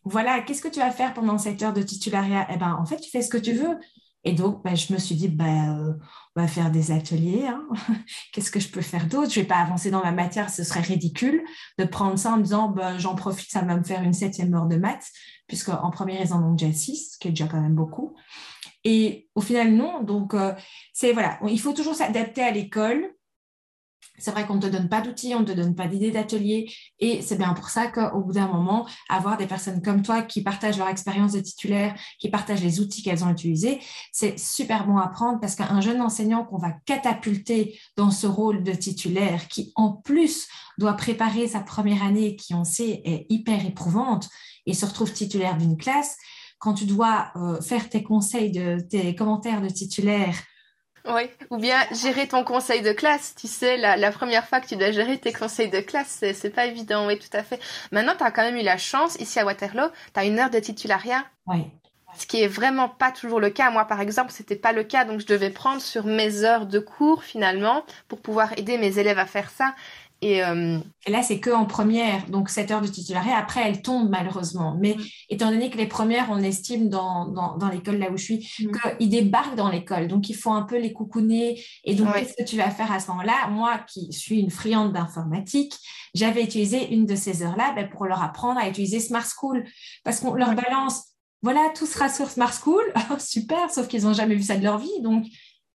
voilà, 0.05 0.40
qu'est-ce 0.40 0.62
que 0.62 0.68
tu 0.68 0.80
vas 0.80 0.90
faire 0.90 1.14
pendant 1.14 1.38
cette 1.38 1.62
heure 1.62 1.72
de 1.72 1.82
titulariat 1.82 2.46
Eh 2.51 2.57
bien, 2.57 2.74
en 2.74 2.86
fait, 2.86 2.98
tu 2.98 3.11
fais 3.11 3.22
ce 3.22 3.28
que 3.30 3.38
tu 3.38 3.53
veux. 3.53 3.78
Et 4.24 4.32
donc, 4.32 4.62
ben, 4.62 4.76
je 4.76 4.92
me 4.92 4.98
suis 4.98 5.14
dit, 5.14 5.28
ben, 5.28 5.78
euh, 5.78 5.92
on 6.36 6.42
va 6.42 6.48
faire 6.48 6.70
des 6.70 6.90
ateliers. 6.90 7.46
Hein. 7.46 7.66
Qu'est-ce 8.32 8.51
que 8.51 8.61
je 8.61 8.68
peux 8.68 8.82
faire 8.82 9.07
d'autre? 9.07 9.30
Je 9.30 9.40
ne 9.40 9.44
vais 9.44 9.48
pas 9.48 9.59
avancer 9.59 9.90
dans 9.90 10.03
ma 10.03 10.12
matière, 10.12 10.51
ce 10.51 10.62
serait 10.62 10.80
ridicule 10.80 11.42
de 11.78 11.84
prendre 11.84 12.18
ça 12.18 12.32
en 12.32 12.36
me 12.36 12.42
disant, 12.42 12.68
ben, 12.68 12.98
j'en 12.98 13.14
profite, 13.14 13.51
ça 13.51 13.62
va 13.62 13.76
me 13.76 13.82
faire 13.82 14.03
une 14.03 14.12
septième 14.12 14.55
heure 14.55 14.66
de 14.66 14.76
maths, 14.76 15.09
puisqu'en 15.46 15.90
première, 15.90 16.20
ils 16.20 16.32
en 16.32 16.42
ont 16.42 16.55
déjà 16.55 16.72
six, 16.72 17.12
ce 17.12 17.18
qui 17.18 17.28
est 17.28 17.32
déjà 17.32 17.46
quand 17.46 17.61
même 17.61 17.74
beaucoup. 17.74 18.14
Et 18.84 19.28
au 19.34 19.40
final, 19.40 19.72
non. 19.72 20.03
Donc, 20.03 20.34
euh, 20.34 20.55
c'est 20.92 21.12
voilà, 21.12 21.38
il 21.46 21.61
faut 21.61 21.72
toujours 21.72 21.94
s'adapter 21.94 22.42
à 22.42 22.51
l'école 22.51 23.11
c'est 24.20 24.30
vrai 24.30 24.46
qu'on 24.46 24.54
ne 24.54 24.60
te 24.60 24.66
donne 24.66 24.88
pas 24.88 25.00
d'outils, 25.00 25.34
on 25.34 25.40
ne 25.40 25.44
te 25.44 25.52
donne 25.52 25.74
pas 25.74 25.86
d'idées 25.86 26.10
d'atelier. 26.10 26.72
Et 26.98 27.22
c'est 27.22 27.36
bien 27.36 27.52
pour 27.54 27.68
ça 27.68 27.88
qu'au 27.88 28.20
bout 28.20 28.32
d'un 28.32 28.48
moment, 28.48 28.86
avoir 29.08 29.36
des 29.36 29.46
personnes 29.46 29.82
comme 29.82 30.02
toi 30.02 30.22
qui 30.22 30.42
partagent 30.42 30.78
leur 30.78 30.88
expérience 30.88 31.32
de 31.32 31.40
titulaire, 31.40 31.94
qui 32.18 32.28
partagent 32.28 32.62
les 32.62 32.80
outils 32.80 33.02
qu'elles 33.02 33.24
ont 33.24 33.30
utilisés, 33.30 33.80
c'est 34.12 34.38
super 34.38 34.86
bon 34.86 34.98
à 34.98 35.08
prendre 35.08 35.40
parce 35.40 35.54
qu'un 35.54 35.80
jeune 35.80 36.00
enseignant 36.00 36.44
qu'on 36.44 36.58
va 36.58 36.72
catapulter 36.86 37.78
dans 37.96 38.10
ce 38.10 38.26
rôle 38.26 38.62
de 38.62 38.72
titulaire, 38.72 39.48
qui 39.48 39.72
en 39.74 39.92
plus 39.92 40.48
doit 40.78 40.94
préparer 40.94 41.48
sa 41.48 41.60
première 41.60 42.02
année, 42.02 42.36
qui 42.36 42.54
on 42.54 42.64
sait 42.64 43.02
est 43.04 43.26
hyper 43.28 43.64
éprouvante, 43.66 44.28
et 44.66 44.74
se 44.74 44.86
retrouve 44.86 45.12
titulaire 45.12 45.56
d'une 45.56 45.76
classe, 45.76 46.16
quand 46.58 46.74
tu 46.74 46.84
dois 46.84 47.32
euh, 47.36 47.60
faire 47.60 47.88
tes 47.88 48.02
conseils, 48.02 48.52
de, 48.52 48.78
tes 48.80 49.14
commentaires 49.14 49.62
de 49.62 49.68
titulaire 49.68 50.36
oui, 51.07 51.30
ou 51.51 51.57
bien 51.57 51.78
gérer 51.92 52.28
ton 52.28 52.44
conseil 52.44 52.82
de 52.82 52.92
classe. 52.92 53.34
Tu 53.34 53.46
sais, 53.46 53.76
la, 53.76 54.12
première 54.12 54.46
fois 54.46 54.61
que 54.61 54.66
tu 54.66 54.76
dois 54.76 54.90
gérer 54.90 55.18
tes 55.18 55.32
conseils 55.32 55.70
de 55.70 55.80
classe, 55.80 56.24
c'est 56.34 56.55
pas 56.55 56.66
évident, 56.66 57.07
oui, 57.07 57.18
tout 57.18 57.34
à 57.36 57.42
fait. 57.42 57.61
Maintenant, 57.92 58.14
tu 58.16 58.24
as 58.24 58.30
quand 58.30 58.42
même 58.42 58.57
eu 58.57 58.62
la 58.62 58.78
chance, 58.78 59.16
ici 59.16 59.38
à 59.38 59.44
Waterloo, 59.44 59.88
tu 60.12 60.20
as 60.20 60.24
une 60.24 60.38
heure 60.38 60.51
de 60.51 60.59
titulariat. 60.59 61.24
Oui. 61.46 61.64
Ce 62.16 62.26
qui 62.26 62.42
est 62.42 62.48
vraiment 62.48 62.88
pas 62.88 63.12
toujours 63.12 63.40
le 63.40 63.51
cas. 63.51 63.70
Moi, 63.70 63.84
par 63.84 64.01
exemple, 64.01 64.32
c'était 64.32 64.57
pas 64.57 64.72
le 64.72 64.82
cas, 64.82 65.05
donc 65.05 65.20
je 65.20 65.26
devais 65.26 65.51
prendre 65.51 65.80
sur 65.80 66.05
mes 66.05 66.42
heures 66.42 66.66
de 66.66 66.80
cours 66.80 67.22
finalement 67.22 67.84
pour 68.09 68.20
pouvoir 68.20 68.53
aider 68.59 68.78
mes 68.78 68.98
élèves 68.98 69.18
à 69.18 69.26
faire 69.26 69.51
ça. 69.51 69.74
Euh, 70.22 70.78
et, 71.06 71.10
là, 71.10 71.22
c'est 71.22 71.40
que 71.40 71.50
en 71.50 71.64
première, 71.64 72.26
donc 72.26 72.50
cette 72.50 72.70
heure 72.70 72.82
de 72.82 72.86
titulariat. 72.86 73.36
Après, 73.36 73.62
elle 73.66 73.80
tombe 73.82 74.10
malheureusement. 74.10 74.76
Mais 74.78 74.94
mm. 74.94 75.02
étant 75.30 75.50
donné 75.50 75.70
que 75.70 75.78
les 75.78 75.86
premières, 75.86 76.28
on 76.30 76.38
estime 76.38 76.88
dans, 76.88 77.26
dans, 77.26 77.68
l'école 77.68 77.98
là 77.98 78.10
où 78.10 78.16
je 78.16 78.24
suis, 78.24 78.50
mm. 78.60 78.96
qu'ils 78.98 79.08
débarquent 79.08 79.56
dans 79.56 79.70
l'école. 79.70 80.08
Donc, 80.08 80.28
il 80.28 80.36
faut 80.36 80.52
un 80.52 80.62
peu 80.62 80.78
les 80.78 80.92
coucouner. 80.92 81.62
Et 81.84 81.94
donc, 81.94 82.12
qu'est-ce 82.14 82.34
que 82.34 82.48
tu 82.48 82.56
vas 82.56 82.70
faire 82.70 82.92
à 82.92 83.00
ce 83.00 83.08
moment-là? 83.08 83.48
Moi, 83.50 83.80
qui 83.88 84.12
suis 84.12 84.40
une 84.40 84.50
friande 84.50 84.92
d'informatique, 84.92 85.74
j'avais 86.14 86.42
utilisé 86.42 86.92
une 86.92 87.06
de 87.06 87.14
ces 87.14 87.42
heures-là 87.42 87.72
ben, 87.74 87.88
pour 87.88 88.06
leur 88.06 88.22
apprendre 88.22 88.60
à 88.60 88.68
utiliser 88.68 89.00
Smart 89.00 89.26
School. 89.26 89.64
Parce 90.04 90.20
qu'on 90.20 90.34
leur 90.34 90.54
balance, 90.54 91.04
voilà, 91.42 91.70
tout 91.74 91.86
sera 91.86 92.10
sur 92.10 92.28
Smart 92.28 92.52
School. 92.52 92.82
Super, 93.18 93.70
sauf 93.70 93.88
qu'ils 93.88 94.02
n'ont 94.02 94.12
jamais 94.12 94.34
vu 94.34 94.42
ça 94.42 94.56
de 94.56 94.64
leur 94.64 94.78
vie. 94.78 95.00
Donc, 95.02 95.24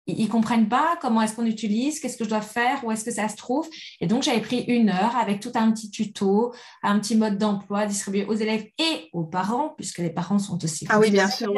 ils 0.08 0.30
comprennent 0.30 0.70
pas 0.70 0.98
comment 1.02 1.22
est-ce 1.22 1.36
qu'on 1.36 1.46
utilise, 1.46 2.00
qu'est-ce 2.00 2.18
que 2.18 2.24
je 2.24 2.30
dois 2.30 2.42
faire, 2.42 2.84
où 2.84 2.92
est-ce 2.92 3.04
que 3.04 3.12
ça 3.12 3.28
se 3.28 3.36
trouve. 3.36 3.68
Et 4.00 4.08
donc, 4.08 4.24
j'avais 4.24 4.42
pris 4.42 4.62
une 4.68 4.90
heure 4.90 5.16
avec 5.16 5.40
tout 5.40 5.52
un 5.56 5.72
petit 5.72 5.90
tuto, 5.90 6.54
un 6.84 7.00
petit 7.00 7.16
mode 7.16 7.38
d'emploi 7.38 7.86
distribué 7.86 8.26
aux 8.26 8.36
élèves 8.36 8.66
et 8.78 9.10
aux 9.14 9.24
parents, 9.24 9.70
puisque 9.70 10.00
les 10.00 10.12
parents 10.12 10.40
sont 10.40 10.64
aussi. 10.64 10.86
Ah 10.90 11.00
oui, 11.00 11.12
bien 11.12 11.30
sûr. 11.30 11.54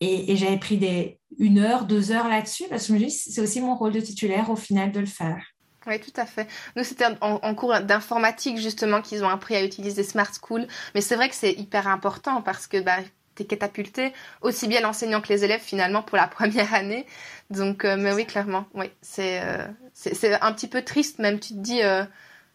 Et, 0.00 0.36
j'avais 0.36 0.58
pris 0.58 0.76
des, 0.76 1.18
une 1.38 1.58
heure, 1.58 1.84
deux 1.84 2.12
heures 2.12 2.28
là-dessus, 2.28 2.64
parce 2.68 2.82
que 2.82 2.88
je 2.88 2.92
me 2.92 2.98
dis, 2.98 3.10
c'est 3.10 3.40
aussi 3.40 3.60
mon 3.60 3.74
rôle 3.74 3.92
de 3.92 4.00
titulaire 4.00 4.50
au 4.50 4.56
final 4.56 4.92
de 4.92 5.00
le 5.00 5.06
faire. 5.06 5.42
Oui, 5.86 5.98
tout 6.00 6.12
à 6.16 6.26
fait. 6.26 6.46
Nous, 6.76 6.84
c'était 6.84 7.06
en, 7.22 7.54
cours 7.54 7.80
d'informatique, 7.80 8.58
justement, 8.58 9.00
qu'ils 9.00 9.24
ont 9.24 9.28
appris 9.28 9.56
à 9.56 9.64
utiliser 9.64 10.02
Smart 10.02 10.30
School. 10.40 10.66
Mais 10.94 11.00
c'est 11.00 11.16
vrai 11.16 11.30
que 11.30 11.34
c'est 11.34 11.52
hyper 11.52 11.88
important 11.88 12.42
parce 12.42 12.66
que 12.66 12.78
bah, 12.80 12.98
catapulté, 13.46 14.12
aussi 14.42 14.68
bien 14.68 14.80
l'enseignant 14.80 15.20
que 15.20 15.28
les 15.28 15.44
élèves, 15.44 15.60
finalement, 15.60 16.02
pour 16.02 16.16
la 16.16 16.26
première 16.28 16.74
année. 16.74 17.06
Donc, 17.50 17.84
euh, 17.84 17.96
mais 17.98 18.12
oui, 18.12 18.26
clairement, 18.26 18.66
oui, 18.74 18.90
euh, 19.18 19.66
c'est 19.94 20.14
c'est 20.14 20.40
un 20.40 20.52
petit 20.52 20.68
peu 20.68 20.82
triste, 20.82 21.18
même 21.18 21.40
tu 21.40 21.54
te 21.54 21.58
dis, 21.58 21.82
euh, 21.82 22.04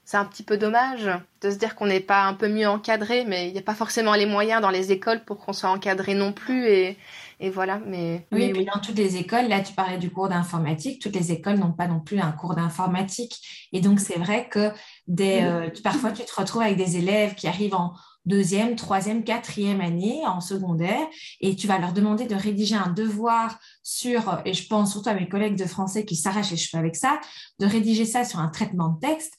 c'est 0.05 0.17
un 0.17 0.25
petit 0.25 0.43
peu 0.43 0.57
dommage 0.57 1.09
de 1.41 1.49
se 1.49 1.55
dire 1.55 1.75
qu'on 1.75 1.87
n'est 1.87 1.99
pas 1.99 2.23
un 2.23 2.33
peu 2.33 2.47
mieux 2.47 2.67
encadré, 2.67 3.25
mais 3.25 3.47
il 3.47 3.53
n'y 3.53 3.59
a 3.59 3.63
pas 3.63 3.75
forcément 3.75 4.13
les 4.13 4.25
moyens 4.25 4.61
dans 4.61 4.69
les 4.69 4.91
écoles 4.91 5.23
pour 5.23 5.39
qu'on 5.39 5.53
soit 5.53 5.69
encadré 5.69 6.13
non 6.13 6.33
plus, 6.33 6.67
et, 6.67 6.97
et 7.39 7.49
voilà. 7.49 7.79
Mais 7.85 8.27
oui, 8.31 8.51
mais 8.53 8.65
dans 8.65 8.79
toutes 8.79 8.97
les 8.97 9.17
écoles, 9.17 9.47
là, 9.47 9.61
tu 9.61 9.73
parlais 9.73 9.97
du 9.97 10.09
cours 10.09 10.29
d'informatique, 10.29 11.01
toutes 11.01 11.15
les 11.15 11.31
écoles 11.31 11.57
n'ont 11.57 11.73
pas 11.73 11.87
non 11.87 11.99
plus 11.99 12.19
un 12.19 12.31
cours 12.31 12.55
d'informatique, 12.55 13.39
et 13.71 13.81
donc 13.81 13.99
c'est 13.99 14.19
vrai 14.19 14.47
que 14.49 14.71
des, 15.07 15.69
parfois 15.83 16.11
tu 16.11 16.23
te 16.23 16.35
retrouves 16.35 16.61
avec 16.61 16.77
des 16.77 16.97
élèves 16.97 17.35
qui 17.35 17.47
arrivent 17.47 17.75
en 17.75 17.93
deuxième, 18.25 18.75
troisième, 18.75 19.23
quatrième 19.23 19.81
année 19.81 20.21
en 20.25 20.39
secondaire 20.39 21.05
et 21.41 21.55
tu 21.55 21.67
vas 21.67 21.77
leur 21.77 21.93
demander 21.93 22.25
de 22.25 22.35
rédiger 22.35 22.75
un 22.75 22.89
devoir 22.89 23.59
sur, 23.83 24.41
et 24.45 24.53
je 24.53 24.67
pense 24.67 24.91
surtout 24.91 25.09
à 25.09 25.13
mes 25.13 25.27
collègues 25.27 25.57
de 25.57 25.65
français 25.65 26.05
qui 26.05 26.15
s'arrachent 26.15 26.51
les 26.51 26.57
cheveux 26.57 26.79
avec 26.79 26.95
ça, 26.95 27.19
de 27.59 27.65
rédiger 27.65 28.05
ça 28.05 28.23
sur 28.23 28.39
un 28.39 28.47
traitement 28.47 28.89
de 28.89 28.99
texte. 28.99 29.33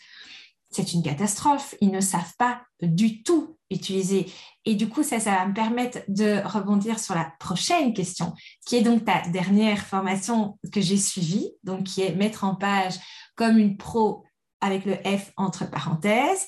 C'est 0.75 0.93
une 0.93 1.05
catastrophe. 1.05 1.77
Ils 1.81 1.93
ne 1.93 2.01
savent 2.01 2.35
pas 2.37 2.63
du 2.83 3.23
tout 3.23 3.57
utiliser. 3.71 4.27
Et 4.65 4.75
du 4.75 4.89
coup, 4.89 5.05
ça, 5.05 5.21
ça 5.21 5.31
va 5.31 5.47
me 5.47 5.55
permettre 5.55 6.01
de 6.09 6.43
rebondir 6.45 6.99
sur 6.99 7.15
la 7.15 7.33
prochaine 7.39 7.95
question, 7.95 8.33
qui 8.67 8.77
est 8.77 8.83
donc 8.83 9.05
ta 9.05 9.21
dernière 9.29 9.87
formation 9.87 10.59
que 10.73 10.81
j'ai 10.81 10.97
suivie, 10.97 11.53
donc 11.63 11.85
qui 11.85 12.03
est 12.03 12.15
mettre 12.17 12.43
en 12.43 12.57
page 12.57 12.95
comme 13.37 13.59
une 13.59 13.77
pro 13.77 14.25
avec 14.61 14.85
le 14.85 14.95
F 14.95 15.31
entre 15.37 15.71
parenthèses. 15.71 16.47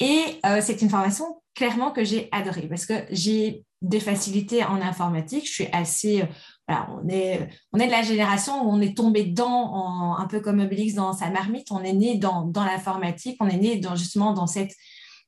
Et 0.00 0.22
euh, 0.44 0.60
c'est 0.62 0.82
une 0.82 0.90
formation 0.90 1.42
clairement 1.54 1.92
que 1.92 2.04
j'ai 2.04 2.28
adoré 2.30 2.68
parce 2.68 2.84
que 2.84 3.06
j'ai 3.10 3.64
des 3.80 4.00
facilités 4.00 4.64
en 4.64 4.82
informatique. 4.82 5.46
Je 5.46 5.52
suis 5.52 5.68
assez. 5.72 6.24
On, 6.68 7.08
est, 7.08 7.48
de 7.74 7.90
la 7.90 8.02
génération 8.02 8.62
où 8.62 8.70
on 8.70 8.80
est 8.80 8.96
tombé 8.96 9.24
dedans, 9.24 10.16
un 10.16 10.26
peu 10.26 10.40
comme 10.40 10.60
Obélix 10.60 10.94
dans 10.94 11.12
sa 11.12 11.28
marmite. 11.30 11.70
On 11.70 11.82
est 11.82 11.92
né 11.92 12.16
dans, 12.16 12.46
dans 12.46 12.64
l'informatique, 12.64 13.36
on 13.40 13.48
est 13.48 13.56
né 13.56 13.76
dans, 13.76 13.94
justement 13.94 14.32
dans 14.32 14.46
cette 14.46 14.72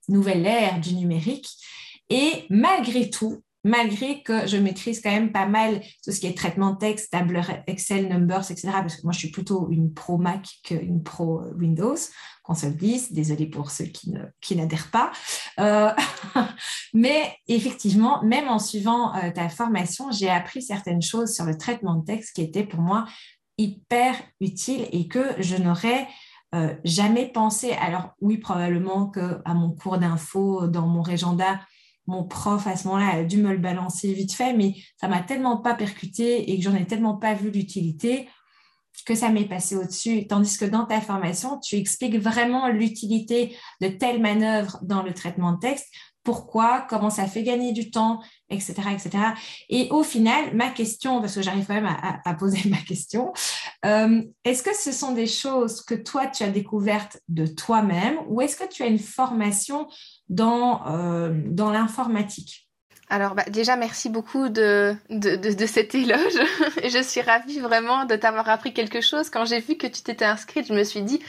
nouvelle 0.09 0.47
ère 0.47 0.81
du 0.81 0.95
numérique. 0.95 1.49
Et 2.11 2.47
malgré 2.51 3.11
tout, 3.11 3.43
malgré 3.65 4.23
que 4.23 4.47
je 4.47 4.59
maîtrise 4.59 5.01
quand 5.01 5.11
même 5.11 5.33
pas 5.33 5.47
mal 5.47 5.81
tout 6.05 6.13
ce 6.13 6.21
qui 6.21 6.27
est 6.27 6.37
traitement 6.37 6.73
de 6.73 6.79
texte, 6.79 7.11
table 7.11 7.41
Excel, 7.67 8.09
Numbers, 8.09 8.51
etc. 8.51 8.69
Parce 8.73 8.97
que 8.97 9.03
moi, 9.03 9.13
je 9.13 9.19
suis 9.19 9.31
plutôt 9.31 9.69
une 9.71 9.93
pro 9.93 10.19
Mac 10.19 10.47
qu'une 10.63 11.03
pro 11.03 11.43
Windows 11.59 11.97
qu'on 12.43 12.55
se 12.55 12.67
le 12.67 12.75
dise. 12.75 13.13
Désolée 13.13 13.47
pour 13.47 13.71
ceux 13.71 13.87
qui, 13.87 14.11
ne, 14.11 14.21
qui 14.41 14.55
n'adhèrent 14.55 14.91
pas. 14.91 15.11
Euh, 15.59 15.91
mais 16.95 17.37
effectivement, 17.49 18.23
même 18.23 18.49
en 18.49 18.59
suivant 18.59 19.15
euh, 19.17 19.31
ta 19.31 19.49
formation, 19.49 20.13
j'ai 20.13 20.29
appris 20.29 20.63
certaines 20.63 21.03
choses 21.03 21.35
sur 21.35 21.47
le 21.47 21.57
traitement 21.57 21.95
de 21.95 22.05
texte 22.05 22.37
qui 22.37 22.43
étaient 22.43 22.67
pour 22.67 22.81
moi 22.81 23.07
hyper 23.57 24.15
utiles 24.41 24.87
et 24.93 25.09
que 25.09 25.25
je 25.39 25.57
n'aurais 25.57 26.07
euh, 26.55 26.75
jamais 26.85 27.31
pensé. 27.33 27.73
Alors 27.73 28.15
oui, 28.21 28.37
probablement 28.37 29.07
qu'à 29.07 29.55
mon 29.55 29.71
cours 29.71 29.99
d'info 29.99 30.69
dans 30.69 30.87
mon 30.87 31.03
régenda, 31.03 31.61
mon 32.07 32.25
prof 32.25 32.67
à 32.67 32.77
ce 32.77 32.87
moment-là 32.89 33.11
a 33.15 33.25
dû 33.25 33.39
me 33.39 33.53
le 33.53 33.59
balancer 33.59 34.13
vite 34.13 34.33
fait, 34.33 34.53
mais 34.53 34.75
ça 35.01 35.09
m'a 35.09 35.21
tellement 35.21 35.57
pas 35.59 35.75
percuté 35.75 36.51
et 36.51 36.59
que 36.59 36.63
j'en 36.63 36.75
ai 36.75 36.87
tellement 36.87 37.17
pas 37.17 37.35
vu 37.35 37.51
l'utilité 37.51 38.29
que 39.05 39.15
ça 39.15 39.29
m'est 39.29 39.49
passé 39.49 39.77
au-dessus. 39.77 40.27
Tandis 40.27 40.57
que 40.57 40.65
dans 40.65 40.87
ta 40.87 41.01
formation, 41.01 41.59
tu 41.59 41.77
expliques 41.77 42.19
vraiment 42.19 42.69
l'utilité 42.69 43.57
de 43.81 43.89
telle 43.89 44.21
manœuvre 44.21 44.79
dans 44.83 45.03
le 45.03 45.13
traitement 45.13 45.53
de 45.53 45.59
texte, 45.59 45.89
pourquoi, 46.23 46.87
comment 46.89 47.11
ça 47.11 47.27
fait 47.27 47.43
gagner 47.43 47.73
du 47.73 47.91
temps, 47.91 48.21
etc., 48.49 48.75
etc. 48.93 49.11
Et 49.69 49.89
au 49.91 50.03
final, 50.03 50.57
ma 50.57 50.71
question, 50.71 51.21
parce 51.21 51.35
que 51.35 51.43
j'arrive 51.43 51.67
quand 51.67 51.75
même 51.75 51.97
à, 52.25 52.35
poser 52.35 52.67
ma 52.71 52.79
question, 52.79 53.33
euh, 53.85 54.23
est-ce 54.45 54.63
que 54.63 54.75
ce 54.75 54.91
sont 54.91 55.13
des 55.13 55.27
choses 55.27 55.83
que 55.83 55.95
toi, 55.95 56.27
tu 56.27 56.43
as 56.43 56.49
découvertes 56.49 57.21
de 57.29 57.47
toi-même 57.47 58.19
ou 58.29 58.41
est-ce 58.41 58.57
que 58.57 58.67
tu 58.67 58.83
as 58.83 58.87
une 58.87 58.99
formation 58.99 59.87
dans, 60.29 60.83
euh, 60.89 61.33
dans 61.47 61.71
l'informatique 61.71 62.69
Alors 63.09 63.35
bah, 63.35 63.45
déjà 63.49 63.77
merci 63.77 64.09
beaucoup 64.09 64.49
de, 64.49 64.97
de, 65.11 65.37
de, 65.37 65.67
cet 65.67 65.95
éloge. 65.95 66.19
je 66.85 67.03
suis 67.03 67.21
ravie 67.21 67.61
vraiment 67.61 68.05
de 68.05 68.17
t'avoir 68.17 68.49
appris 68.49 68.73
quelque 68.73 69.01
chose. 69.01 69.31
Quand 69.31 69.45
j'ai 69.45 69.61
vu 69.61 69.77
que 69.77 69.87
tu 69.87 70.03
t'étais 70.03 70.25
inscrite, 70.25 70.67
je 70.69 70.75
me 70.75 70.85
suis 70.85 71.03
dit 71.03 71.21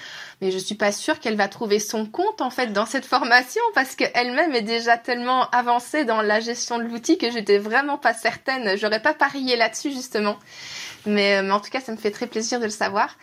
mais 0.41 0.51
je 0.51 0.57
suis 0.57 0.75
pas 0.75 0.91
sûre 0.91 1.19
qu'elle 1.19 1.35
va 1.35 1.47
trouver 1.47 1.79
son 1.79 2.05
compte 2.05 2.41
en 2.41 2.49
fait 2.49 2.67
dans 2.73 2.85
cette 2.85 3.05
formation 3.05 3.61
parce 3.73 3.95
qu'elle-même 3.95 4.53
est 4.53 4.61
déjà 4.61 4.97
tellement 4.97 5.49
avancée 5.49 6.05
dans 6.05 6.21
la 6.21 6.39
gestion 6.39 6.77
de 6.77 6.83
l'outil 6.83 7.17
que 7.17 7.31
j'étais 7.31 7.57
vraiment 7.57 7.97
pas 7.97 8.13
certaine. 8.13 8.77
J'aurais 8.77 9.01
pas 9.01 9.13
parié 9.13 9.55
là-dessus 9.55 9.91
justement. 9.91 10.37
Mais, 11.05 11.37
euh, 11.37 11.43
mais, 11.43 11.51
en 11.51 11.59
tout 11.59 11.69
cas, 11.69 11.81
ça 11.81 11.91
me 11.91 11.97
fait 11.97 12.11
très 12.11 12.27
plaisir 12.27 12.59
de 12.59 12.65
le 12.65 12.71
savoir. 12.71 13.17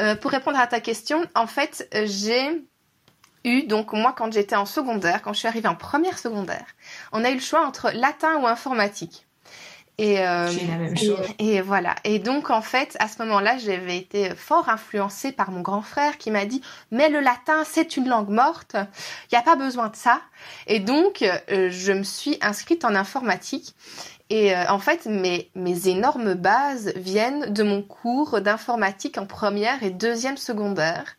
Euh, 0.00 0.14
pour 0.14 0.30
répondre 0.30 0.58
à 0.58 0.66
ta 0.66 0.80
question, 0.80 1.24
en 1.34 1.46
fait, 1.46 1.88
j'ai 2.06 2.64
eu, 3.48 3.62
donc 3.64 3.92
moi 3.92 4.14
quand 4.16 4.32
j'étais 4.32 4.56
en 4.56 4.66
secondaire, 4.66 5.22
quand 5.22 5.32
je 5.32 5.40
suis 5.40 5.48
arrivée 5.48 5.68
en 5.68 5.74
première 5.74 6.18
secondaire, 6.18 6.66
on 7.12 7.24
a 7.24 7.30
eu 7.30 7.34
le 7.34 7.40
choix 7.40 7.66
entre 7.66 7.90
latin 7.92 8.36
ou 8.40 8.46
informatique. 8.46 9.24
Et, 10.00 10.20
euh, 10.20 10.48
la 10.68 10.76
même 10.76 10.96
chose. 10.96 11.18
Et, 11.40 11.60
voilà. 11.60 11.96
Et 12.04 12.20
donc 12.20 12.50
en 12.50 12.62
fait, 12.62 12.96
à 13.00 13.08
ce 13.08 13.20
moment-là, 13.22 13.58
j'avais 13.58 13.96
été 13.96 14.30
fort 14.30 14.68
influencée 14.68 15.32
par 15.32 15.50
mon 15.50 15.60
grand 15.60 15.82
frère 15.82 16.18
qui 16.18 16.30
m'a 16.30 16.46
dit 16.46 16.62
"Mais 16.92 17.08
le 17.08 17.18
latin, 17.18 17.64
c'est 17.64 17.96
une 17.96 18.08
langue 18.08 18.28
morte. 18.28 18.76
Il 18.76 19.34
n'y 19.34 19.38
a 19.38 19.42
pas 19.42 19.56
besoin 19.56 19.88
de 19.88 19.96
ça." 19.96 20.20
Et 20.68 20.78
donc, 20.78 21.22
euh, 21.22 21.68
je 21.70 21.92
me 21.92 22.04
suis 22.04 22.38
inscrite 22.40 22.84
en 22.84 22.94
informatique. 22.94 23.74
Et 24.30 24.54
euh, 24.54 24.68
en 24.68 24.78
fait, 24.78 25.06
mes, 25.06 25.50
mes 25.56 25.88
énormes 25.88 26.34
bases 26.34 26.92
viennent 26.94 27.52
de 27.52 27.62
mon 27.64 27.82
cours 27.82 28.40
d'informatique 28.40 29.18
en 29.18 29.26
première 29.26 29.82
et 29.82 29.90
deuxième 29.90 30.36
secondaire 30.36 31.16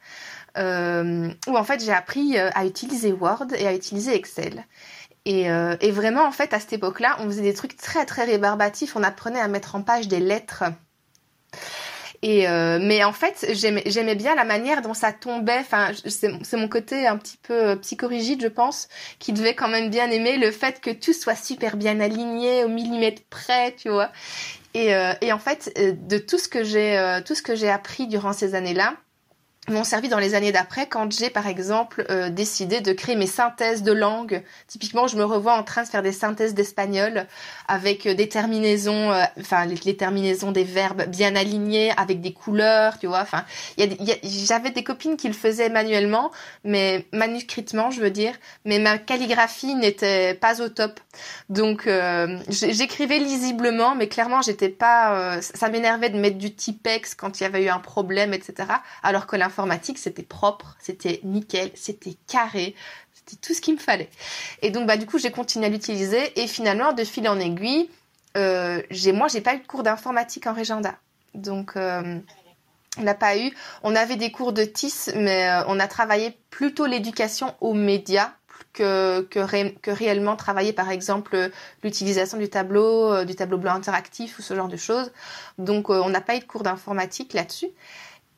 euh, 0.58 1.30
où 1.48 1.58
en 1.58 1.64
fait 1.64 1.84
j'ai 1.84 1.94
appris 1.94 2.38
euh, 2.38 2.50
à 2.56 2.66
utiliser 2.66 3.12
Word 3.12 3.48
et 3.58 3.68
à 3.68 3.74
utiliser 3.74 4.16
Excel. 4.16 4.66
Et, 5.26 5.52
euh, 5.52 5.76
et 5.82 5.92
vraiment, 5.92 6.24
en 6.26 6.32
fait, 6.32 6.54
à 6.54 6.60
cette 6.60 6.74
époque-là, 6.74 7.18
on 7.20 7.26
faisait 7.26 7.42
des 7.42 7.54
trucs 7.54 7.78
très 7.78 8.06
très 8.06 8.24
rébarbatifs. 8.24 8.96
On 8.96 9.04
apprenait 9.04 9.40
à 9.40 9.48
mettre 9.48 9.76
en 9.76 9.82
page 9.82 10.08
des 10.08 10.20
lettres. 10.20 10.64
Et 12.22 12.50
euh, 12.50 12.80
mais 12.82 13.04
en 13.04 13.14
fait, 13.14 13.48
j'aimais 13.52 14.16
bien 14.16 14.36
la 14.36 14.44
manière 14.44 14.82
dont 14.82 14.94
ça 14.94 15.14
tombait. 15.14 15.60
Enfin, 15.60 15.92
c'est 16.06 16.58
mon 16.58 16.68
côté 16.68 17.08
un 17.08 17.18
petit 17.18 17.38
peu 17.38 17.80
psychorigide, 17.80 18.42
je 18.42 18.48
pense, 18.48 18.90
qui 19.20 19.32
devait 19.32 19.56
quand 19.56 19.70
même 19.70 19.90
bien 19.90 20.10
aimer 20.10 20.38
le 20.38 20.52
fait 20.52 20.82
que 20.82 20.90
tout 20.90 21.14
soit 21.14 21.36
super 21.36 21.78
bien 21.78 22.00
aligné 22.00 22.66
au 22.66 22.68
millimètre 22.68 23.22
près, 23.30 23.74
tu 23.76 23.90
vois. 23.90 24.12
Et, 24.74 24.94
euh, 24.96 25.14
et 25.22 25.32
en 25.32 25.40
fait, 25.40 25.72
de 25.78 26.18
tout 26.18 26.38
ce 26.38 26.48
que 26.48 26.64
j'ai 26.64 27.22
tout 27.26 27.36
ce 27.36 27.42
que 27.42 27.56
j'ai 27.56 27.70
appris 27.70 28.08
durant 28.08 28.34
ces 28.34 28.56
années-là, 28.56 28.96
m'ont 29.70 29.84
servi 29.84 30.10
dans 30.10 30.20
les 30.20 30.36
années 30.36 30.52
d'après 30.52 30.88
quand 30.88 31.12
j'ai 31.12 31.30
par 31.30 31.48
exemple 31.48 32.06
euh, 32.10 32.30
décidé 32.30 32.82
de 32.82 32.94
créer 32.94 33.16
mes 33.16 33.28
synthèses 33.28 33.84
de 33.84 33.92
langue. 33.92 34.44
Typiquement, 34.68 35.08
je 35.08 35.18
me 35.18 35.24
revois 35.24 35.54
en 35.54 35.64
train 35.64 35.84
de 35.84 35.88
faire 35.88 36.04
des 36.04 36.12
synthèses 36.12 36.54
d'espagnol 36.54 37.26
avec 37.68 38.06
euh, 38.06 38.14
des 38.14 38.30
terminaisons, 38.30 39.12
euh, 39.12 39.24
enfin 39.40 39.66
les, 39.66 39.98
terminaisons 39.98 40.52
des 40.52 40.64
verbes 40.64 41.06
bien 41.08 41.36
alignées 41.36 41.92
avec 41.98 42.22
des 42.22 42.34
couleurs, 42.34 43.00
tu 43.00 43.08
vois. 43.08 43.22
Enfin, 43.22 43.44
j'avais 44.24 44.72
des 44.72 44.84
copines 44.84 45.18
qui 45.18 45.28
le 45.28 45.34
faisaient 45.34 45.70
manuellement, 45.70 46.32
mais 46.64 47.06
manuscritement, 47.12 47.92
je 47.92 48.02
veux 48.02 48.12
dire, 48.12 48.34
mais 48.66 48.80
ma 48.80 48.98
calligraphie 48.98 49.76
n'était 49.76 50.34
pas 50.36 50.62
au 50.62 50.70
top. 50.70 51.00
Donc 51.50 51.90
j'écrivais 52.50 53.20
lisiblement, 53.20 53.96
mais 53.96 54.08
clairement 54.08 54.42
j'étais 54.42 54.70
pas. 54.70 55.40
ça 55.42 55.70
m'énervait 55.70 56.10
de 56.10 56.20
mettre 56.20 56.38
du 56.38 56.54
typex 56.54 57.16
quand 57.16 57.40
il 57.40 57.44
y 57.44 57.46
avait 57.46 57.64
eu 57.64 57.70
un 57.70 57.80
problème, 57.80 58.34
etc. 58.34 58.70
Alors 59.04 59.28
que 59.28 59.36
c'était 59.96 60.24
propre, 60.24 60.76
c'était 60.80 61.20
nickel, 61.24 61.72
c'était 61.76 62.16
carré, 62.28 62.76
c'était 63.14 63.38
tout 63.38 63.54
ce 63.54 63.62
qu'il 63.62 63.76
me 63.76 63.80
fallait. 63.80 64.10
Et 64.62 64.72
donc 64.72 64.88
bah 64.88 64.98
du 64.98 65.06
coup 65.06 65.18
j'ai 65.18 65.32
continué 65.32 65.66
à 65.66 65.70
l'utiliser 65.70 66.40
et 66.40 66.48
finalement 66.48 66.94
de 66.94 67.04
fil 67.04 67.28
en 67.28 67.40
aiguille, 67.40 67.90
euh, 68.38 68.82
j'ai 68.90 69.12
moi 69.12 69.28
j'ai 69.28 69.42
pas 69.42 69.56
eu 69.56 69.60
de 69.60 69.68
cours 69.68 69.84
d'informatique 69.84 70.48
en 70.48 70.54
Régenda. 70.54 70.96
Donc 71.34 71.74
euh, 71.76 72.20
on 72.98 73.04
n'a 73.04 73.14
pas 73.14 73.38
eu. 73.38 73.52
On 73.84 73.96
avait 73.96 74.16
des 74.16 74.32
cours 74.32 74.54
de 74.54 74.64
TIS, 74.64 75.12
mais 75.16 75.50
euh, 75.50 75.64
on 75.68 75.80
a 75.80 75.88
travaillé 75.88 76.38
plutôt 76.50 76.86
l'éducation 76.86 77.56
aux 77.62 77.74
médias 77.74 78.32
que, 78.74 79.22
que, 79.22 79.70
que, 79.80 79.92
réellement 79.92 80.36
travailler 80.36 80.74
par 80.74 80.92
exemple 80.92 81.50
l'utilisation 81.84 82.38
du 82.38 82.50
tableau, 82.50 83.24
du 83.26 83.36
tableau 83.36 83.58
blanc 83.58 83.74
interactif 83.74 84.38
ou 84.38 84.42
ce 84.42 84.54
genre 84.56 84.68
de 84.68 84.78
choses. 84.78 85.12
Donc 85.58 85.90
on 85.90 86.10
n'a 86.10 86.22
pas 86.22 86.36
eu 86.36 86.40
de 86.40 86.46
cours 86.46 86.64
d'informatique 86.64 87.34
là-dessus. 87.34 87.70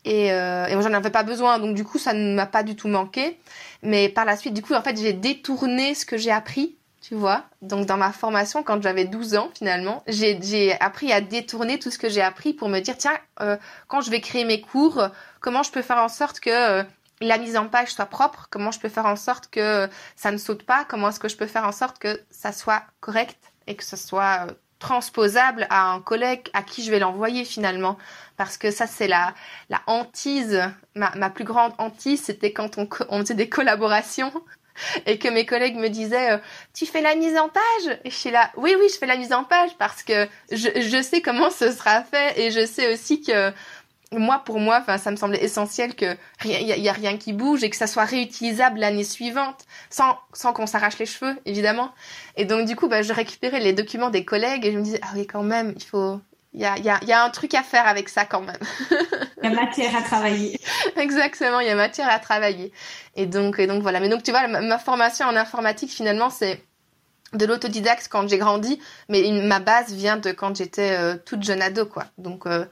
Et, 0.06 0.32
euh, 0.32 0.66
et 0.68 0.74
moi, 0.74 0.84
j'en 0.84 0.94
avais 0.94 1.10
pas 1.10 1.24
besoin, 1.24 1.60
donc 1.60 1.76
du 1.76 1.84
coup, 1.84 2.00
ça 2.00 2.14
ne 2.14 2.34
m'a 2.36 2.46
pas 2.46 2.64
du 2.64 2.76
tout 2.76 2.88
manqué. 2.88 3.38
Mais 3.84 4.10
par 4.10 4.26
la 4.26 4.38
suite, 4.38 4.54
du 4.54 4.62
coup, 4.62 4.74
en 4.74 4.82
fait, 4.82 4.98
j'ai 4.98 5.14
détourné 5.14 5.94
ce 5.94 6.06
que 6.06 6.18
j'ai 6.18 6.32
appris, 6.32 6.76
tu 7.02 7.16
vois. 7.16 7.44
Donc, 7.62 7.86
dans 7.86 7.98
ma 7.98 8.12
formation, 8.12 8.64
quand 8.64 8.82
j'avais 8.82 9.06
12 9.06 9.36
ans, 9.36 9.50
finalement, 9.54 10.04
j'ai 10.08 10.76
appris 10.80 11.12
à 11.12 11.22
détourner 11.22 11.80
tout 11.80 11.92
ce 11.92 11.98
que 11.98 12.10
j'ai 12.10 12.22
appris 12.22 12.54
pour 12.54 12.70
me 12.70 12.80
dire, 12.80 12.98
tiens, 12.98 13.18
euh, 13.42 13.58
quand 13.88 14.02
je 14.02 14.12
vais 14.12 14.22
créer 14.22 14.46
mes 14.46 14.62
cours, 14.62 15.04
comment 15.40 15.64
je 15.64 15.72
peux 15.72 15.82
faire 15.82 15.98
en 15.98 16.10
sorte 16.10 16.40
que 16.40 16.50
euh, 16.50 16.84
la 17.22 17.38
mise 17.38 17.56
en 17.56 17.68
page 17.68 17.94
soit 17.94 18.08
propre, 18.08 18.48
comment 18.50 18.72
je 18.72 18.80
peux 18.80 18.90
faire 18.90 19.06
en 19.06 19.16
sorte 19.16 19.50
que 19.50 19.88
ça 20.16 20.32
ne 20.32 20.38
saute 20.38 20.64
pas, 20.64 20.86
comment 20.86 21.10
est-ce 21.10 21.20
que 21.20 21.30
je 21.30 21.38
peux 21.38 21.48
faire 21.48 21.66
en 21.66 21.72
sorte 21.72 22.00
que 22.00 22.20
ça 22.30 22.52
soit 22.52 22.84
correct 23.00 23.38
et 23.68 23.76
que 23.76 23.84
ce 23.84 23.96
soit 23.96 24.48
euh, 24.48 24.54
transposable 24.82 25.68
à 25.70 25.92
un 25.92 26.02
collègue 26.02 26.50
à 26.52 26.64
qui 26.64 26.84
je 26.84 26.92
vais 26.92 27.00
l'envoyer 27.00 27.46
finalement. 27.46 27.98
Parce 28.36 28.58
que 28.58 28.72
ça, 28.72 28.88
c'est 28.88 29.08
la, 29.08 29.34
la 29.70 29.82
hantise. 29.88 30.62
Ma, 30.96 31.14
ma 31.16 31.30
plus 31.30 31.46
grande 31.46 31.72
hantise, 31.78 32.24
c'était 32.24 32.52
quand 32.52 32.78
on, 32.78 32.90
on 33.08 33.20
faisait 33.22 33.36
des 33.36 33.48
collaborations 33.48 34.34
et 35.06 35.18
que 35.18 35.30
mes 35.30 35.46
collègues 35.46 35.78
me 35.78 35.88
disaient 35.88 36.32
euh, 36.32 36.38
tu 36.74 36.86
fais 36.86 37.02
la 37.02 37.16
mise 37.16 37.38
en 37.38 37.48
page? 37.48 38.00
Et 38.04 38.10
je 38.10 38.16
suis 38.16 38.32
là 38.32 38.52
oui 38.58 38.76
oui 38.78 38.88
je 38.92 38.98
fais 38.98 39.06
la 39.06 39.18
mise 39.18 39.32
en 39.32 39.44
page 39.44 39.72
parce 39.78 40.04
que 40.04 40.28
je, 40.52 40.70
je 40.76 41.02
sais 41.02 41.22
comment 41.22 41.50
ce 41.50 41.72
sera 41.72 42.04
fait 42.04 42.40
et 42.40 42.52
je 42.52 42.66
sais 42.66 42.92
aussi 42.94 43.22
que 43.22 43.52
moi, 44.12 44.42
pour 44.44 44.60
moi, 44.60 44.80
enfin, 44.82 44.98
ça 44.98 45.10
me 45.12 45.16
semblait 45.16 45.44
essentiel 45.44 45.96
que 45.96 46.18
il 46.44 46.52
y, 46.52 46.90
a 46.90 46.94
rien 46.94 47.18
qui 47.18 47.32
bouge 47.32 47.64
et 47.64 47.70
que 47.70 47.78
ça 47.78 47.88
soit 47.88 48.04
réutilisable 48.04 48.80
l'année 48.80 49.06
suivante, 49.06 49.66
sans, 49.90 50.18
sans 50.34 50.52
qu'on 50.52 50.68
s'arrache 50.68 51.00
les 51.00 51.06
cheveux, 51.06 51.38
évidemment. 51.46 51.92
Et 52.36 52.44
donc, 52.44 52.68
du 52.68 52.76
coup, 52.76 52.90
bah, 52.90 53.04
je 53.04 53.14
récupérais 53.14 53.62
les 53.62 53.72
documents 53.72 54.10
des 54.10 54.26
collègues 54.26 54.66
et 54.66 54.74
je 54.74 54.78
me 54.78 54.84
disais, 54.84 55.00
ah 55.02 55.12
oui, 55.16 55.26
quand 55.26 55.44
même, 55.44 55.74
il 55.78 55.84
faut, 55.84 56.20
il 56.54 56.60
y 56.60 56.66
a, 56.66 56.78
y, 56.80 56.90
a, 56.90 57.00
y 57.04 57.14
a 57.14 57.24
un 57.24 57.30
truc 57.30 57.54
à 57.54 57.64
faire 57.64 57.88
avec 57.88 58.10
ça 58.10 58.26
quand 58.26 58.42
même. 58.42 58.60
Il 59.42 59.44
y 59.44 59.48
a 59.48 59.56
matière 59.56 59.96
à 59.96 60.02
travailler. 60.02 60.60
Exactement, 60.98 61.62
il 61.62 61.68
y 61.68 61.72
a 61.72 61.76
matière 61.76 62.10
à 62.10 62.20
travailler. 62.20 62.74
Et 63.16 63.26
donc, 63.26 63.60
et 63.60 63.68
donc 63.68 63.82
voilà. 63.82 64.02
Mais 64.02 64.10
donc, 64.10 64.24
tu 64.24 64.32
vois, 64.32 64.48
ma, 64.48 64.78
formation 64.78 65.26
en 65.28 65.36
informatique, 65.38 65.92
finalement, 65.92 66.30
c'est 66.30 66.62
de 67.34 67.46
l'autodidacte 67.46 68.10
quand 68.10 68.28
j'ai 68.28 68.38
grandi, 68.38 68.78
mais 69.08 69.24
ma 69.44 69.60
base 69.60 69.94
vient 69.94 70.18
de 70.18 70.32
quand 70.32 70.54
j'étais 70.58 70.98
euh, 71.00 71.16
toute 71.26 71.44
jeune 71.44 71.62
ado, 71.62 71.86
quoi. 71.86 72.08
Donc, 72.18 72.46
euh, 72.46 72.66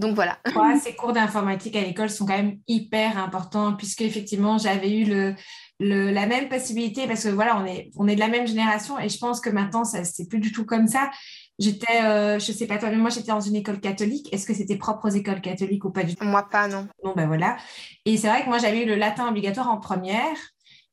donc 0.00 0.14
voilà. 0.14 0.38
ces 0.82 0.94
cours 0.94 1.12
d'informatique 1.12 1.76
à 1.76 1.82
l'école 1.82 2.10
sont 2.10 2.26
quand 2.26 2.36
même 2.36 2.58
hyper 2.66 3.18
importants 3.18 3.74
puisque 3.74 4.00
effectivement 4.00 4.58
j'avais 4.58 4.90
eu 4.96 5.04
le, 5.04 6.10
la 6.10 6.26
même 6.26 6.48
possibilité 6.48 7.06
parce 7.06 7.24
que 7.24 7.28
voilà 7.28 7.58
on 7.60 7.66
est 7.66 7.90
on 7.96 8.08
est 8.08 8.14
de 8.14 8.20
la 8.20 8.28
même 8.28 8.46
génération 8.46 8.98
et 8.98 9.08
je 9.08 9.18
pense 9.18 9.40
que 9.40 9.50
maintenant 9.50 9.84
ça 9.84 10.04
c'est 10.04 10.26
plus 10.26 10.40
du 10.40 10.52
tout 10.52 10.64
comme 10.64 10.86
ça. 10.86 11.10
J'étais, 11.58 12.02
euh, 12.02 12.38
je 12.38 12.52
sais 12.52 12.66
pas 12.66 12.78
toi, 12.78 12.88
mais 12.88 12.96
moi 12.96 13.10
j'étais 13.10 13.32
dans 13.32 13.40
une 13.40 13.54
école 13.54 13.80
catholique. 13.80 14.32
Est-ce 14.32 14.46
que 14.46 14.54
c'était 14.54 14.78
propre 14.78 15.08
aux 15.08 15.12
écoles 15.12 15.42
catholiques 15.42 15.84
ou 15.84 15.90
pas 15.90 16.04
du 16.04 16.16
tout? 16.16 16.24
Moi 16.24 16.48
pas, 16.48 16.68
non. 16.68 16.88
Bon 17.04 17.12
ben 17.14 17.26
voilà. 17.26 17.58
Et 18.06 18.16
c'est 18.16 18.28
vrai 18.28 18.42
que 18.42 18.48
moi 18.48 18.56
j'avais 18.56 18.82
eu 18.84 18.86
le 18.86 18.94
latin 18.94 19.28
obligatoire 19.28 19.68
en 19.68 19.76
première, 19.76 20.36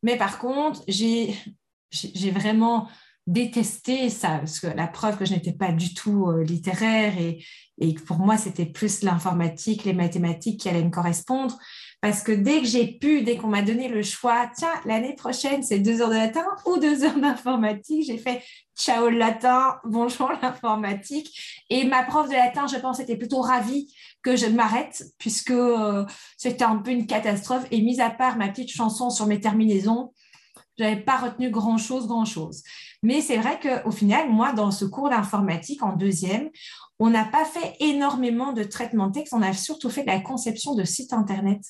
mais 0.03 0.17
par 0.17 0.39
contre 0.39 0.81
j'ai 0.89 1.33
j'ai 1.89 2.31
vraiment 2.31 2.89
détesté 3.27 4.09
ça, 4.09 4.39
parce 4.39 4.59
que 4.59 4.67
la 4.67 4.87
preuve 4.87 5.17
que 5.17 5.25
je 5.25 5.33
n'étais 5.33 5.51
pas 5.51 5.71
du 5.71 5.93
tout 5.93 6.29
euh, 6.29 6.43
littéraire 6.43 7.17
et, 7.19 7.43
et 7.77 7.93
pour 7.93 8.17
moi, 8.17 8.37
c'était 8.37 8.65
plus 8.65 9.03
l'informatique, 9.03 9.83
les 9.83 9.93
mathématiques 9.93 10.61
qui 10.61 10.69
allaient 10.69 10.83
me 10.83 10.89
correspondre. 10.89 11.57
Parce 11.99 12.21
que 12.21 12.31
dès 12.31 12.61
que 12.61 12.67
j'ai 12.67 12.87
pu, 12.87 13.23
dès 13.23 13.37
qu'on 13.37 13.47
m'a 13.47 13.63
donné 13.63 13.87
le 13.87 14.03
choix, 14.03 14.49
tiens, 14.55 14.71
l'année 14.85 15.15
prochaine, 15.15 15.63
c'est 15.63 15.79
deux 15.79 16.01
heures 16.01 16.09
de 16.09 16.15
latin 16.15 16.45
ou 16.65 16.77
deux 16.77 17.03
heures 17.03 17.19
d'informatique, 17.19 18.05
j'ai 18.05 18.17
fait 18.17 18.43
ciao 18.77 19.09
le 19.09 19.17
latin, 19.17 19.77
bonjour 19.83 20.31
l'informatique. 20.41 21.63
Et 21.69 21.85
ma 21.85 22.03
prof 22.03 22.29
de 22.29 22.33
latin, 22.33 22.67
je 22.67 22.77
pense, 22.77 22.99
était 22.99 23.17
plutôt 23.17 23.41
ravie 23.41 23.91
que 24.21 24.35
je 24.35 24.45
m'arrête, 24.45 25.03
puisque 25.17 25.51
euh, 25.51 26.05
c'était 26.37 26.63
un 26.63 26.77
peu 26.77 26.91
une 26.91 27.07
catastrophe. 27.07 27.65
Et 27.71 27.81
mis 27.81 27.99
à 27.99 28.11
part 28.11 28.37
ma 28.37 28.47
petite 28.49 28.71
chanson 28.71 29.09
sur 29.09 29.25
mes 29.25 29.39
terminaisons, 29.39 30.13
j'avais 30.77 31.01
pas 31.01 31.17
retenu 31.17 31.49
grand 31.49 31.77
chose, 31.77 32.07
grand 32.07 32.25
chose. 32.25 32.61
Mais 33.03 33.21
c'est 33.21 33.37
vrai 33.37 33.59
qu'au 33.59 33.91
final, 33.91 34.29
moi, 34.29 34.53
dans 34.53 34.71
ce 34.71 34.85
cours 34.85 35.09
d'informatique 35.09 35.83
en 35.83 35.95
deuxième, 35.95 36.49
on 36.99 37.11
n'a 37.11 37.25
pas 37.25 37.45
fait 37.45 37.75
énormément 37.79 38.53
de 38.53 38.63
traitement 38.63 39.07
de 39.07 39.13
texte, 39.13 39.33
on 39.33 39.41
a 39.43 39.53
surtout 39.53 39.89
fait 39.89 40.01
de 40.01 40.07
la 40.07 40.19
conception 40.19 40.73
de 40.73 40.83
sites 40.83 41.13
internet. 41.13 41.61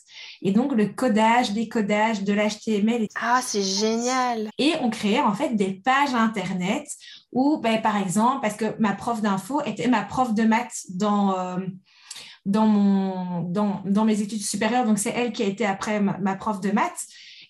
Et 0.41 0.51
donc 0.51 0.73
le 0.73 0.87
codage, 0.87 1.51
décodage 1.51 2.23
de 2.23 2.31
l'HTML. 2.31 3.07
Ah, 3.21 3.41
c'est 3.43 3.63
génial. 3.63 4.49
Et 4.57 4.73
on 4.81 4.89
créait 4.89 5.19
en 5.19 5.33
fait 5.33 5.55
des 5.55 5.81
pages 5.83 6.13
internet 6.13 6.87
où, 7.33 7.57
ben, 7.57 7.81
par 7.81 7.97
exemple, 7.97 8.39
parce 8.41 8.55
que 8.55 8.79
ma 8.79 8.93
prof 8.93 9.21
d'info 9.21 9.61
était 9.65 9.89
ma 9.89 10.03
prof 10.03 10.33
de 10.33 10.43
maths 10.43 10.85
dans, 10.91 11.37
euh, 11.37 11.57
dans, 12.45 12.67
mon, 12.67 13.41
dans, 13.41 13.81
dans, 13.85 14.05
mes 14.05 14.21
études 14.21 14.41
supérieures, 14.41 14.85
donc 14.85 14.97
c'est 14.97 15.09
elle 15.09 15.33
qui 15.33 15.43
a 15.43 15.47
été 15.47 15.65
après 15.65 15.99
ma 15.99 16.35
prof 16.35 16.61
de 16.61 16.71
maths. 16.71 17.05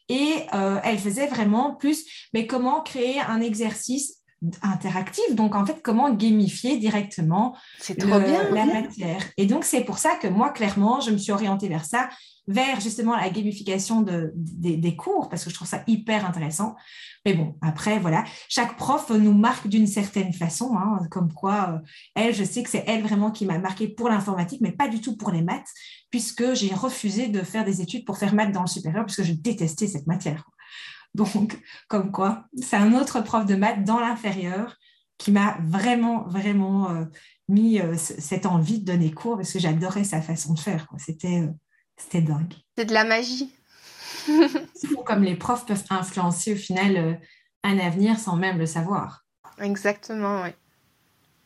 Et 0.09 0.45
euh, 0.53 0.79
elle 0.83 0.99
faisait 0.99 1.27
vraiment 1.27 1.75
plus, 1.75 2.29
mais 2.33 2.47
comment 2.47 2.81
créer 2.81 3.19
un 3.19 3.41
exercice 3.41 4.16
interactive. 4.61 5.35
Donc, 5.35 5.55
en 5.55 5.65
fait, 5.65 5.81
comment 5.83 6.11
gamifier 6.11 6.77
directement 6.77 7.57
la 8.51 8.65
matière. 8.65 9.21
Et 9.37 9.45
donc, 9.45 9.63
c'est 9.63 9.81
pour 9.81 9.97
ça 9.97 10.15
que 10.15 10.27
moi, 10.27 10.49
clairement, 10.49 11.01
je 11.01 11.11
me 11.11 11.17
suis 11.17 11.31
orientée 11.31 11.67
vers 11.67 11.85
ça, 11.85 12.09
vers 12.47 12.79
justement 12.79 13.15
la 13.15 13.29
gamification 13.29 14.01
de, 14.01 14.31
des 14.35 14.95
cours, 14.95 15.27
parce 15.29 15.43
que 15.43 15.49
je 15.49 15.55
trouve 15.55 15.67
ça 15.67 15.83
hyper 15.87 16.25
intéressant. 16.25 16.75
Mais 17.25 17.33
bon, 17.33 17.55
après, 17.61 17.99
voilà, 17.99 18.23
chaque 18.47 18.77
prof 18.77 19.09
nous 19.09 19.33
marque 19.33 19.67
d'une 19.67 19.87
certaine 19.87 20.31
façon, 20.31 20.77
hein, 20.77 20.99
comme 21.11 21.33
quoi, 21.33 21.73
euh, 21.73 21.87
elle, 22.15 22.33
je 22.33 22.43
sais 22.43 22.63
que 22.63 22.69
c'est 22.69 22.85
elle 22.87 23.03
vraiment 23.03 23.31
qui 23.31 23.45
m'a 23.45 23.59
marqué 23.59 23.89
pour 23.89 24.07
l'informatique, 24.07 24.61
mais 24.61 24.71
pas 24.71 24.87
du 24.87 25.01
tout 25.01 25.17
pour 25.17 25.31
les 25.31 25.41
maths, 25.41 25.67
puisque 26.09 26.53
j'ai 26.53 26.73
refusé 26.73 27.27
de 27.27 27.41
faire 27.41 27.65
des 27.65 27.81
études 27.81 28.05
pour 28.05 28.17
faire 28.17 28.33
maths 28.33 28.53
dans 28.53 28.61
le 28.61 28.67
supérieur, 28.67 29.05
puisque 29.05 29.23
je 29.23 29.33
détestais 29.33 29.87
cette 29.87 30.07
matière. 30.07 30.45
Donc, 31.17 31.59
comme 31.89 32.11
quoi, 32.11 32.45
c'est 32.61 32.77
un 32.77 32.93
autre 32.93 33.21
prof 33.21 33.45
de 33.45 33.55
maths 33.55 33.83
dans 33.83 33.99
l'inférieur 33.99 34.77
qui 35.17 35.31
m'a 35.31 35.57
vraiment, 35.63 36.23
vraiment 36.27 36.91
euh, 36.91 37.05
mis 37.49 37.81
euh, 37.81 37.95
cette 37.97 38.45
envie 38.45 38.79
de 38.79 38.85
donner 38.85 39.11
cours 39.11 39.35
parce 39.35 39.51
que 39.51 39.59
j'adorais 39.59 40.03
sa 40.03 40.21
façon 40.21 40.53
de 40.53 40.59
faire. 40.59 40.87
C'était, 40.97 41.49
c'était 41.97 42.21
dingue. 42.21 42.53
C'est 42.77 42.85
de 42.85 42.93
la 42.93 43.03
magie. 43.03 43.51
comme 45.05 45.23
les 45.23 45.35
profs 45.35 45.65
peuvent 45.65 45.83
influencer 45.89 46.53
au 46.53 46.57
final 46.57 46.97
euh, 46.97 47.13
un 47.63 47.79
avenir 47.79 48.19
sans 48.19 48.35
même 48.35 48.59
le 48.59 48.65
savoir. 48.67 49.25
Exactement, 49.59 50.43
oui. 50.43 50.49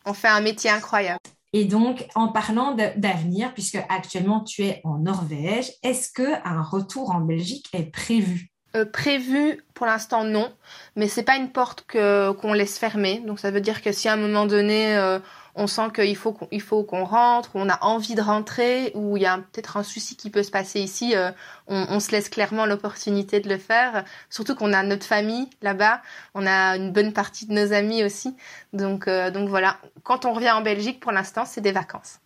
On 0.05 0.13
fait 0.13 0.27
un 0.27 0.41
métier 0.41 0.69
incroyable. 0.69 1.19
Et 1.53 1.65
donc, 1.65 2.07
en 2.15 2.29
parlant 2.29 2.75
d'avenir, 2.75 3.53
puisque 3.53 3.79
actuellement 3.89 4.41
tu 4.41 4.63
es 4.63 4.81
en 4.83 4.99
Norvège, 4.99 5.71
est-ce 5.83 6.11
que 6.11 6.45
un 6.45 6.61
retour 6.61 7.11
en 7.11 7.21
Belgique 7.21 7.67
est 7.73 7.91
prévu? 7.91 8.50
Euh, 8.75 8.85
prévu 8.85 9.63
pour 9.73 9.85
l'instant 9.85 10.23
non, 10.23 10.51
mais 10.95 11.07
c'est 11.07 11.23
pas 11.23 11.35
une 11.37 11.51
porte 11.51 11.85
que 11.87 12.31
qu'on 12.31 12.53
laisse 12.53 12.77
fermer. 12.77 13.19
Donc 13.25 13.39
ça 13.39 13.51
veut 13.51 13.61
dire 13.61 13.81
que 13.81 13.91
si 13.91 14.07
à 14.07 14.13
un 14.13 14.17
moment 14.17 14.45
donné 14.45 14.97
euh, 14.97 15.19
on 15.55 15.67
sent 15.67 15.89
qu'il 15.93 16.15
faut 16.15 16.31
qu'on 16.31 16.59
faut 16.59 16.83
qu'on 16.83 17.03
rentre, 17.03 17.55
ou 17.55 17.59
on 17.59 17.69
a 17.69 17.83
envie 17.83 18.15
de 18.15 18.21
rentrer, 18.21 18.91
ou 18.95 19.17
il 19.17 19.23
y 19.23 19.25
a 19.25 19.37
peut-être 19.37 19.77
un 19.77 19.83
souci 19.83 20.15
qui 20.15 20.29
peut 20.29 20.43
se 20.43 20.51
passer 20.51 20.79
ici, 20.79 21.15
euh, 21.15 21.31
on, 21.67 21.99
se 21.99 22.11
laisse 22.11 22.29
clairement 22.29 22.65
l'opportunité 22.65 23.39
de 23.39 23.49
le 23.49 23.57
faire. 23.57 24.05
Surtout 24.29 24.55
qu'on 24.55 24.73
a 24.73 24.83
notre 24.83 25.05
famille 25.05 25.49
là-bas, 25.61 26.01
on 26.33 26.45
a 26.45 26.77
une 26.77 26.91
bonne 26.91 27.13
partie 27.13 27.45
de 27.45 27.53
nos 27.53 27.73
amis 27.73 28.03
aussi. 28.03 28.35
Donc, 28.73 29.07
euh, 29.07 29.31
donc 29.31 29.49
voilà, 29.49 29.77
quand 30.03 30.25
on 30.25 30.33
revient 30.33 30.51
en 30.51 30.61
Belgique, 30.61 30.99
pour 30.99 31.11
l'instant, 31.11 31.45
c'est 31.45 31.61
des 31.61 31.71
vacances. 31.71 32.19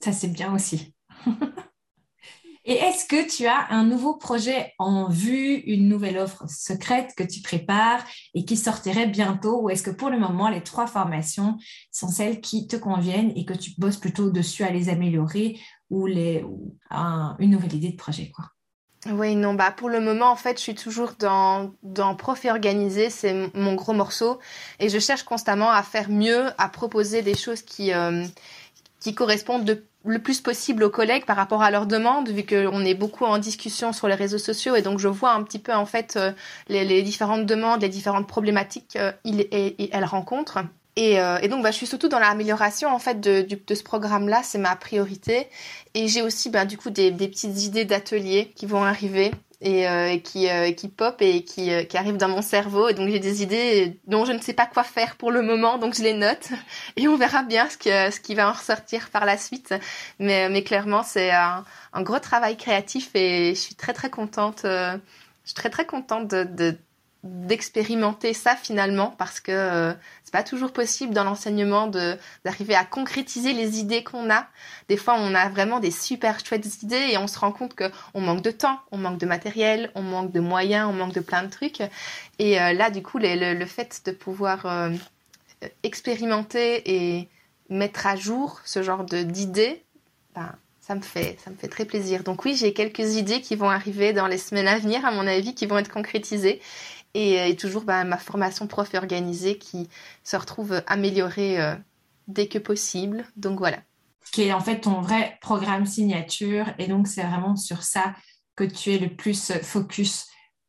Ça, 0.00 0.12
c'est 0.12 0.28
bien 0.28 0.52
aussi. 0.54 0.92
Et 2.68 2.74
est-ce 2.74 3.06
que 3.06 3.28
tu 3.28 3.46
as 3.46 3.68
un 3.70 3.84
nouveau 3.84 4.14
projet 4.14 4.74
en 4.80 5.08
vue, 5.08 5.54
une 5.66 5.88
nouvelle 5.88 6.18
offre 6.18 6.44
secrète 6.48 7.14
que 7.16 7.22
tu 7.22 7.40
prépares 7.40 8.04
et 8.34 8.44
qui 8.44 8.56
sortirait 8.56 9.06
bientôt? 9.06 9.62
Ou 9.62 9.70
est-ce 9.70 9.84
que 9.84 9.90
pour 9.90 10.10
le 10.10 10.18
moment, 10.18 10.48
les 10.48 10.62
trois 10.62 10.88
formations 10.88 11.58
sont 11.92 12.08
celles 12.08 12.40
qui 12.40 12.66
te 12.66 12.74
conviennent 12.74 13.32
et 13.36 13.44
que 13.44 13.54
tu 13.54 13.70
bosses 13.78 13.98
plutôt 13.98 14.30
dessus 14.30 14.64
à 14.64 14.72
les 14.72 14.88
améliorer 14.88 15.60
ou, 15.90 16.08
une 16.08 17.50
nouvelle 17.50 17.74
idée 17.74 17.90
de 17.90 17.96
projet 17.96 18.32
oui, 19.12 19.36
non, 19.36 19.54
bah 19.54 19.70
pour 19.70 19.88
le 19.88 20.00
moment, 20.00 20.32
en 20.32 20.36
fait, 20.36 20.56
je 20.56 20.62
suis 20.62 20.74
toujours 20.74 21.12
dans, 21.20 21.70
dans 21.84 22.16
prof 22.16 22.44
et 22.44 22.50
organisé, 22.50 23.08
c'est 23.08 23.52
mon 23.54 23.74
gros 23.74 23.92
morceau, 23.92 24.40
et 24.80 24.88
je 24.88 24.98
cherche 24.98 25.22
constamment 25.22 25.70
à 25.70 25.84
faire 25.84 26.10
mieux, 26.10 26.46
à 26.58 26.68
proposer 26.68 27.22
des 27.22 27.36
choses 27.36 27.62
qui, 27.62 27.92
euh, 27.92 28.24
qui 28.98 29.14
correspondent 29.14 29.64
de 29.64 29.84
le 30.06 30.18
plus 30.18 30.40
possible 30.40 30.84
aux 30.84 30.90
collègues 30.90 31.24
par 31.24 31.36
rapport 31.36 31.62
à 31.62 31.70
leurs 31.70 31.86
demandes, 31.86 32.28
vu 32.28 32.44
qu'on 32.44 32.84
est 32.84 32.94
beaucoup 32.94 33.24
en 33.24 33.38
discussion 33.38 33.92
sur 33.92 34.08
les 34.08 34.14
réseaux 34.14 34.38
sociaux 34.38 34.74
et 34.76 34.82
donc 34.82 34.98
je 34.98 35.08
vois 35.08 35.32
un 35.32 35.42
petit 35.42 35.58
peu 35.58 35.74
en 35.74 35.86
fait 35.86 36.16
euh, 36.16 36.32
les, 36.68 37.02
différentes 37.02 37.46
demandes, 37.46 37.82
les 37.82 37.88
différentes 37.88 38.26
problématiques 38.26 38.88
qu'elles 38.92 39.14
euh, 39.24 40.06
rencontrent. 40.06 40.58
Et, 40.98 41.20
euh, 41.20 41.38
et, 41.42 41.48
donc, 41.48 41.62
bah, 41.62 41.70
je 41.70 41.76
suis 41.76 41.86
surtout 41.86 42.08
dans 42.08 42.18
l'amélioration 42.18 42.88
en 42.88 42.98
fait 42.98 43.20
de, 43.20 43.42
de, 43.42 43.74
ce 43.74 43.82
programme-là, 43.82 44.40
c'est 44.42 44.56
ma 44.56 44.74
priorité. 44.76 45.48
Et 45.92 46.08
j'ai 46.08 46.22
aussi, 46.22 46.48
bah, 46.48 46.64
du 46.64 46.78
coup, 46.78 46.88
des, 46.88 47.10
des 47.10 47.28
petites 47.28 47.62
idées 47.64 47.84
d'ateliers 47.84 48.50
qui 48.56 48.64
vont 48.64 48.82
arriver 48.82 49.30
et, 49.60 49.88
euh, 49.88 50.18
qui, 50.18 50.48
euh, 50.48 50.72
qui 50.72 50.88
pop 50.88 51.16
et 51.20 51.42
qui, 51.42 51.72
euh, 51.72 51.84
qui 51.84 51.96
arrive 51.96 52.16
dans 52.16 52.28
mon 52.28 52.42
cerveau. 52.42 52.88
Et 52.88 52.94
donc 52.94 53.08
j'ai 53.08 53.18
des 53.18 53.42
idées 53.42 53.98
dont 54.06 54.24
je 54.24 54.32
ne 54.32 54.38
sais 54.40 54.52
pas 54.52 54.66
quoi 54.66 54.84
faire 54.84 55.16
pour 55.16 55.30
le 55.30 55.42
moment, 55.42 55.78
donc 55.78 55.94
je 55.94 56.02
les 56.02 56.14
note 56.14 56.50
et 56.96 57.08
on 57.08 57.16
verra 57.16 57.42
bien 57.42 57.68
ce, 57.68 57.78
que, 57.78 58.10
ce 58.10 58.20
qui 58.20 58.34
va 58.34 58.48
en 58.48 58.52
ressortir 58.52 59.10
par 59.10 59.24
la 59.24 59.38
suite. 59.38 59.74
Mais, 60.18 60.48
mais 60.48 60.62
clairement, 60.62 61.02
c'est 61.02 61.30
un, 61.30 61.64
gros 61.96 62.18
travail 62.18 62.56
créatif 62.56 63.10
et 63.14 63.54
je 63.54 63.60
suis 63.60 63.74
très 63.74 63.92
très 63.92 64.10
contente. 64.10 64.60
je 64.64 64.98
suis 65.44 65.54
très 65.54 65.70
très 65.70 65.86
contente 65.86 66.28
de, 66.28 66.44
de 66.44 66.76
d'expérimenter 67.24 68.34
ça 68.34 68.54
finalement 68.54 69.12
parce 69.18 69.40
que 69.40 69.92
c'est 70.26 70.32
pas 70.32 70.42
toujours 70.42 70.72
possible 70.72 71.14
dans 71.14 71.22
l'enseignement 71.22 71.86
d'arriver 71.86 72.74
à 72.74 72.84
concrétiser 72.84 73.52
les 73.52 73.78
idées 73.78 74.02
qu'on 74.02 74.28
a. 74.28 74.48
Des 74.88 74.96
fois, 74.96 75.14
on 75.16 75.36
a 75.36 75.48
vraiment 75.48 75.78
des 75.78 75.92
super 75.92 76.44
chouettes 76.44 76.82
idées 76.82 77.10
et 77.12 77.16
on 77.16 77.28
se 77.28 77.38
rend 77.38 77.52
compte 77.52 77.76
que 77.76 77.84
on 78.12 78.20
manque 78.20 78.42
de 78.42 78.50
temps, 78.50 78.80
on 78.90 78.98
manque 78.98 79.18
de 79.18 79.26
matériel, 79.26 79.92
on 79.94 80.02
manque 80.02 80.32
de 80.32 80.40
moyens, 80.40 80.88
on 80.90 80.94
manque 80.94 81.12
de 81.12 81.20
plein 81.20 81.44
de 81.44 81.48
trucs. 81.48 81.80
Et 82.40 82.60
euh, 82.60 82.72
là, 82.72 82.90
du 82.90 83.04
coup, 83.04 83.18
le, 83.20 83.64
fait 83.66 84.02
de 84.04 84.10
pouvoir 84.10 84.66
euh, 84.66 84.90
expérimenter 85.84 86.82
et 86.86 87.28
mettre 87.70 88.08
à 88.08 88.16
jour 88.16 88.60
ce 88.64 88.82
genre 88.82 89.04
d'idées, 89.04 89.84
ben, 90.34 90.52
ça 90.80 90.96
me 90.96 91.02
fait 91.02 91.36
ça 91.44 91.50
me 91.50 91.56
fait 91.56 91.68
très 91.68 91.84
plaisir. 91.84 92.24
Donc 92.24 92.44
oui, 92.44 92.56
j'ai 92.56 92.72
quelques 92.72 93.14
idées 93.14 93.40
qui 93.40 93.54
vont 93.54 93.70
arriver 93.70 94.12
dans 94.12 94.26
les 94.26 94.38
semaines 94.38 94.66
à 94.66 94.78
venir, 94.80 95.06
à 95.06 95.12
mon 95.12 95.26
avis, 95.28 95.54
qui 95.54 95.66
vont 95.66 95.78
être 95.78 95.92
concrétisées 95.92 96.60
et, 97.16 97.56
toujours 97.56 97.84
bah, 97.84 98.04
ma 98.04 98.18
formation 98.18 98.66
prof 98.66 98.92
organisée 98.94 99.58
qui 99.58 99.88
se 100.22 100.36
retrouve 100.36 100.82
améliorée 100.86 101.60
euh, 101.60 101.74
dès 102.28 102.46
que 102.46 102.58
possible. 102.58 103.24
Donc 103.36 103.58
voilà. 103.58 103.78
Qui 104.32 104.42
est 104.42 104.52
en 104.52 104.60
fait 104.60 104.80
ton 104.80 105.00
vrai 105.00 105.38
programme 105.40 105.86
signature 105.86 106.66
et 106.78 106.88
donc 106.88 107.06
c'est 107.06 107.22
vraiment 107.22 107.56
sur 107.56 107.82
ça 107.82 108.14
que 108.54 108.64
tu 108.64 108.92
es 108.92 108.98
le 108.98 109.08
plus 109.08 109.52
focus 109.62 110.26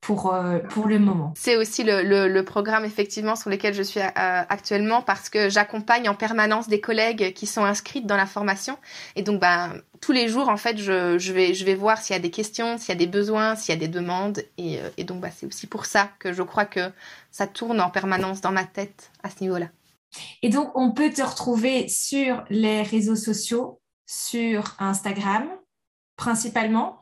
pour, 0.07 0.33
euh, 0.33 0.59
pour 0.59 0.87
le 0.87 0.99
moment. 0.99 1.33
C'est 1.35 1.57
aussi 1.57 1.83
le, 1.83 2.01
le, 2.01 2.45
programme 2.45 2.85
effectivement 2.85 3.35
sur 3.35 3.49
lequel 3.49 3.73
je 3.73 3.83
suis 3.83 3.99
euh, 3.99 4.05
actuellement 4.15 5.01
parce 5.01 5.27
que 5.27 5.49
j'accompagne 5.49 6.07
en 6.07 6.15
permanence 6.15 6.69
des 6.69 6.79
collègues 6.79 7.33
qui 7.33 7.45
sont 7.45 7.65
inscrites 7.65 8.07
dans 8.07 8.15
la 8.15 8.25
formation 8.25 8.77
et 9.17 9.21
donc 9.21 9.41
ben 9.41 9.73
tous 9.99 10.13
les 10.13 10.29
jours 10.29 10.47
en 10.47 10.55
fait 10.55 10.77
je, 10.77 11.17
je 11.17 11.33
vais 11.33 11.53
je 11.53 11.65
vais 11.65 11.75
voir 11.75 11.97
s'il 11.97 12.15
y 12.15 12.15
a 12.15 12.21
des 12.21 12.31
questions, 12.31 12.77
s'il 12.77 12.87
y 12.87 12.91
a 12.93 12.95
des 12.95 13.05
besoins, 13.05 13.57
s'il 13.57 13.75
y 13.75 13.77
a 13.77 13.79
des 13.79 13.89
demandes 13.89 14.43
et, 14.57 14.79
euh, 14.79 14.89
et 14.95 15.03
donc 15.03 15.19
bah, 15.19 15.29
c'est 15.35 15.45
aussi 15.45 15.67
pour 15.67 15.85
ça 15.85 16.09
que 16.19 16.31
je 16.31 16.41
crois 16.41 16.63
que 16.63 16.89
ça 17.29 17.45
tourne 17.45 17.81
en 17.81 17.89
permanence 17.89 18.39
dans 18.39 18.53
ma 18.53 18.63
tête 18.63 19.11
à 19.23 19.29
ce 19.29 19.41
niveau-là. 19.41 19.67
Et 20.41 20.47
donc 20.47 20.71
on 20.75 20.93
peut 20.93 21.11
te 21.11 21.21
retrouver 21.21 21.89
sur 21.89 22.45
les 22.49 22.81
réseaux 22.81 23.17
sociaux, 23.17 23.81
sur 24.05 24.73
Instagram 24.79 25.49
principalement 26.15 27.01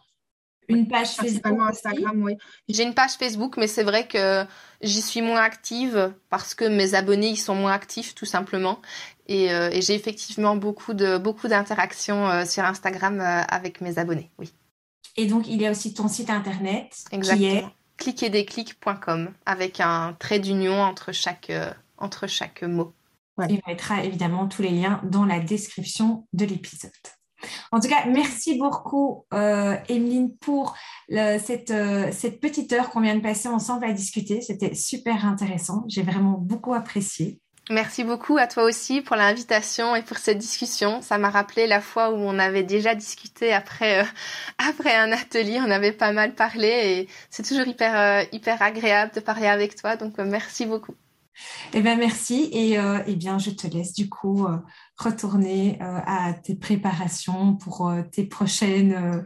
une 0.67 0.87
page 0.87 1.15
Facebook 1.15 1.59
Instagram, 1.59 2.23
oui. 2.23 2.37
J'ai 2.69 2.83
une 2.83 2.93
page 2.93 3.13
Facebook, 3.13 3.57
mais 3.57 3.67
c'est 3.67 3.83
vrai 3.83 4.07
que 4.07 4.45
j'y 4.81 5.01
suis 5.01 5.21
moins 5.21 5.41
active 5.41 6.13
parce 6.29 6.55
que 6.55 6.65
mes 6.65 6.93
abonnés 6.93 7.29
ils 7.29 7.37
sont 7.37 7.55
moins 7.55 7.73
actifs 7.73 8.15
tout 8.15 8.25
simplement. 8.25 8.81
Et, 9.27 9.51
euh, 9.51 9.69
j'ai 9.81 9.95
effectivement 9.95 10.55
beaucoup 10.55 10.93
de 10.93 11.17
beaucoup 11.17 11.47
d'interactions 11.47 12.29
euh, 12.29 12.45
sur 12.45 12.63
Instagram 12.63 13.19
euh, 13.19 13.41
avec 13.47 13.81
mes 13.81 13.97
abonnés, 13.97 14.31
oui. 14.37 14.53
Et 15.17 15.25
donc 15.25 15.47
il 15.47 15.61
y 15.61 15.65
a 15.65 15.71
aussi 15.71 15.93
ton 15.93 16.07
site 16.07 16.29
internet 16.29 17.05
Exactement. 17.11 17.39
qui 17.39 17.57
est 17.57 17.65
cliquetdesclics.com 17.97 19.31
avec 19.45 19.79
un 19.79 20.15
trait 20.19 20.39
d'union 20.39 20.81
entre 20.81 21.11
chaque 21.11 21.51
entre 21.97 22.27
chaque 22.27 22.63
mot. 22.63 22.93
Il 23.49 23.61
mettra 23.67 24.03
évidemment 24.03 24.47
tous 24.47 24.61
les 24.61 24.69
liens 24.69 25.01
dans 25.03 25.25
la 25.25 25.39
description 25.39 26.25
de 26.33 26.45
l'épisode. 26.45 26.91
En 27.71 27.79
tout 27.79 27.87
cas, 27.87 28.05
merci 28.07 28.57
beaucoup, 28.57 29.25
euh, 29.33 29.75
Emeline, 29.89 30.35
pour 30.37 30.75
cette, 31.09 31.71
euh, 31.71 32.09
cette 32.11 32.39
petite 32.39 32.73
heure 32.73 32.89
qu'on 32.89 33.01
vient 33.01 33.15
de 33.15 33.21
passer 33.21 33.47
ensemble 33.47 33.85
à 33.85 33.93
discuter. 33.93 34.41
C'était 34.41 34.73
super 34.73 35.25
intéressant. 35.25 35.83
J'ai 35.87 36.03
vraiment 36.03 36.37
beaucoup 36.37 36.73
apprécié. 36.73 37.39
Merci 37.71 38.03
beaucoup 38.03 38.37
à 38.37 38.45
toi 38.45 38.63
aussi 38.63 39.01
pour 39.01 39.15
l'invitation 39.15 39.95
et 39.95 40.03
pour 40.03 40.17
cette 40.17 40.37
discussion. 40.37 41.01
Ça 41.01 41.17
m'a 41.17 41.31
rappelé 41.31 41.65
la 41.65 41.81
fois 41.81 42.11
où 42.11 42.15
on 42.15 42.37
avait 42.37 42.61
déjà 42.61 42.93
discuté 42.93 43.53
après, 43.53 44.03
euh, 44.03 44.05
après 44.69 44.95
un 44.95 45.11
atelier. 45.11 45.59
On 45.65 45.71
avait 45.71 45.91
pas 45.91 46.11
mal 46.11 46.35
parlé 46.35 46.67
et 46.67 47.09
c'est 47.31 47.43
toujours 47.43 47.67
hyper, 47.67 47.99
euh, 47.99 48.23
hyper 48.31 48.61
agréable 48.61 49.13
de 49.15 49.19
parler 49.19 49.47
avec 49.47 49.75
toi. 49.75 49.95
Donc, 49.95 50.17
merci 50.19 50.67
beaucoup. 50.67 50.93
Eh 51.73 51.81
bien, 51.81 51.95
merci. 51.95 52.49
Et 52.53 52.77
eh 53.07 53.15
bien, 53.15 53.39
je 53.39 53.49
te 53.49 53.67
laisse 53.67 53.91
du 53.91 54.07
coup 54.07 54.47
retourner 54.97 55.77
euh, 55.81 55.99
à 56.05 56.33
tes 56.33 56.55
préparations 56.55 57.55
pour 57.55 57.89
euh, 57.89 58.01
tes 58.11 58.23
prochaines, 58.23 59.25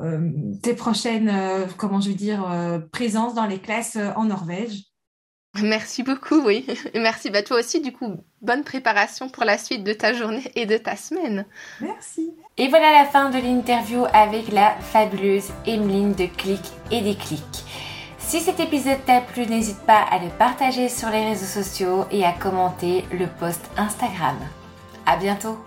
euh, 0.00 0.30
tes 0.62 0.74
prochaines 0.74 1.32
comment 1.76 2.00
je 2.00 2.08
veux 2.08 2.14
dire, 2.14 2.48
présences 2.90 3.34
dans 3.34 3.46
les 3.46 3.58
classes 3.58 3.98
en 4.16 4.24
Norvège. 4.24 4.84
Merci 5.60 6.02
beaucoup, 6.02 6.40
oui. 6.42 6.64
Merci. 6.94 7.28
Bah, 7.28 7.42
toi 7.42 7.58
aussi, 7.58 7.80
du 7.80 7.92
coup, 7.92 8.16
bonne 8.40 8.62
préparation 8.62 9.28
pour 9.28 9.44
la 9.44 9.58
suite 9.58 9.84
de 9.84 9.92
ta 9.92 10.12
journée 10.12 10.50
et 10.54 10.64
de 10.64 10.78
ta 10.78 10.96
semaine. 10.96 11.44
Merci. 11.80 12.30
Et 12.56 12.68
voilà 12.68 12.92
la 12.92 13.04
fin 13.04 13.30
de 13.30 13.38
l'interview 13.38 14.04
avec 14.12 14.52
la 14.52 14.70
fabuleuse 14.76 15.50
Emeline 15.66 16.14
de 16.14 16.26
Clic 16.26 16.62
et 16.90 17.02
des 17.02 17.16
Clics. 17.16 17.64
Si 18.18 18.40
cet 18.40 18.60
épisode 18.60 19.04
t'a 19.04 19.20
plu, 19.20 19.44
n'hésite 19.46 19.80
pas 19.80 20.02
à 20.02 20.18
le 20.18 20.30
partager 20.38 20.88
sur 20.88 21.10
les 21.10 21.28
réseaux 21.28 21.46
sociaux 21.46 22.04
et 22.12 22.24
à 22.24 22.32
commenter 22.32 23.04
le 23.12 23.26
post 23.26 23.60
Instagram. 23.76 24.36
À 25.10 25.16
bientôt 25.16 25.58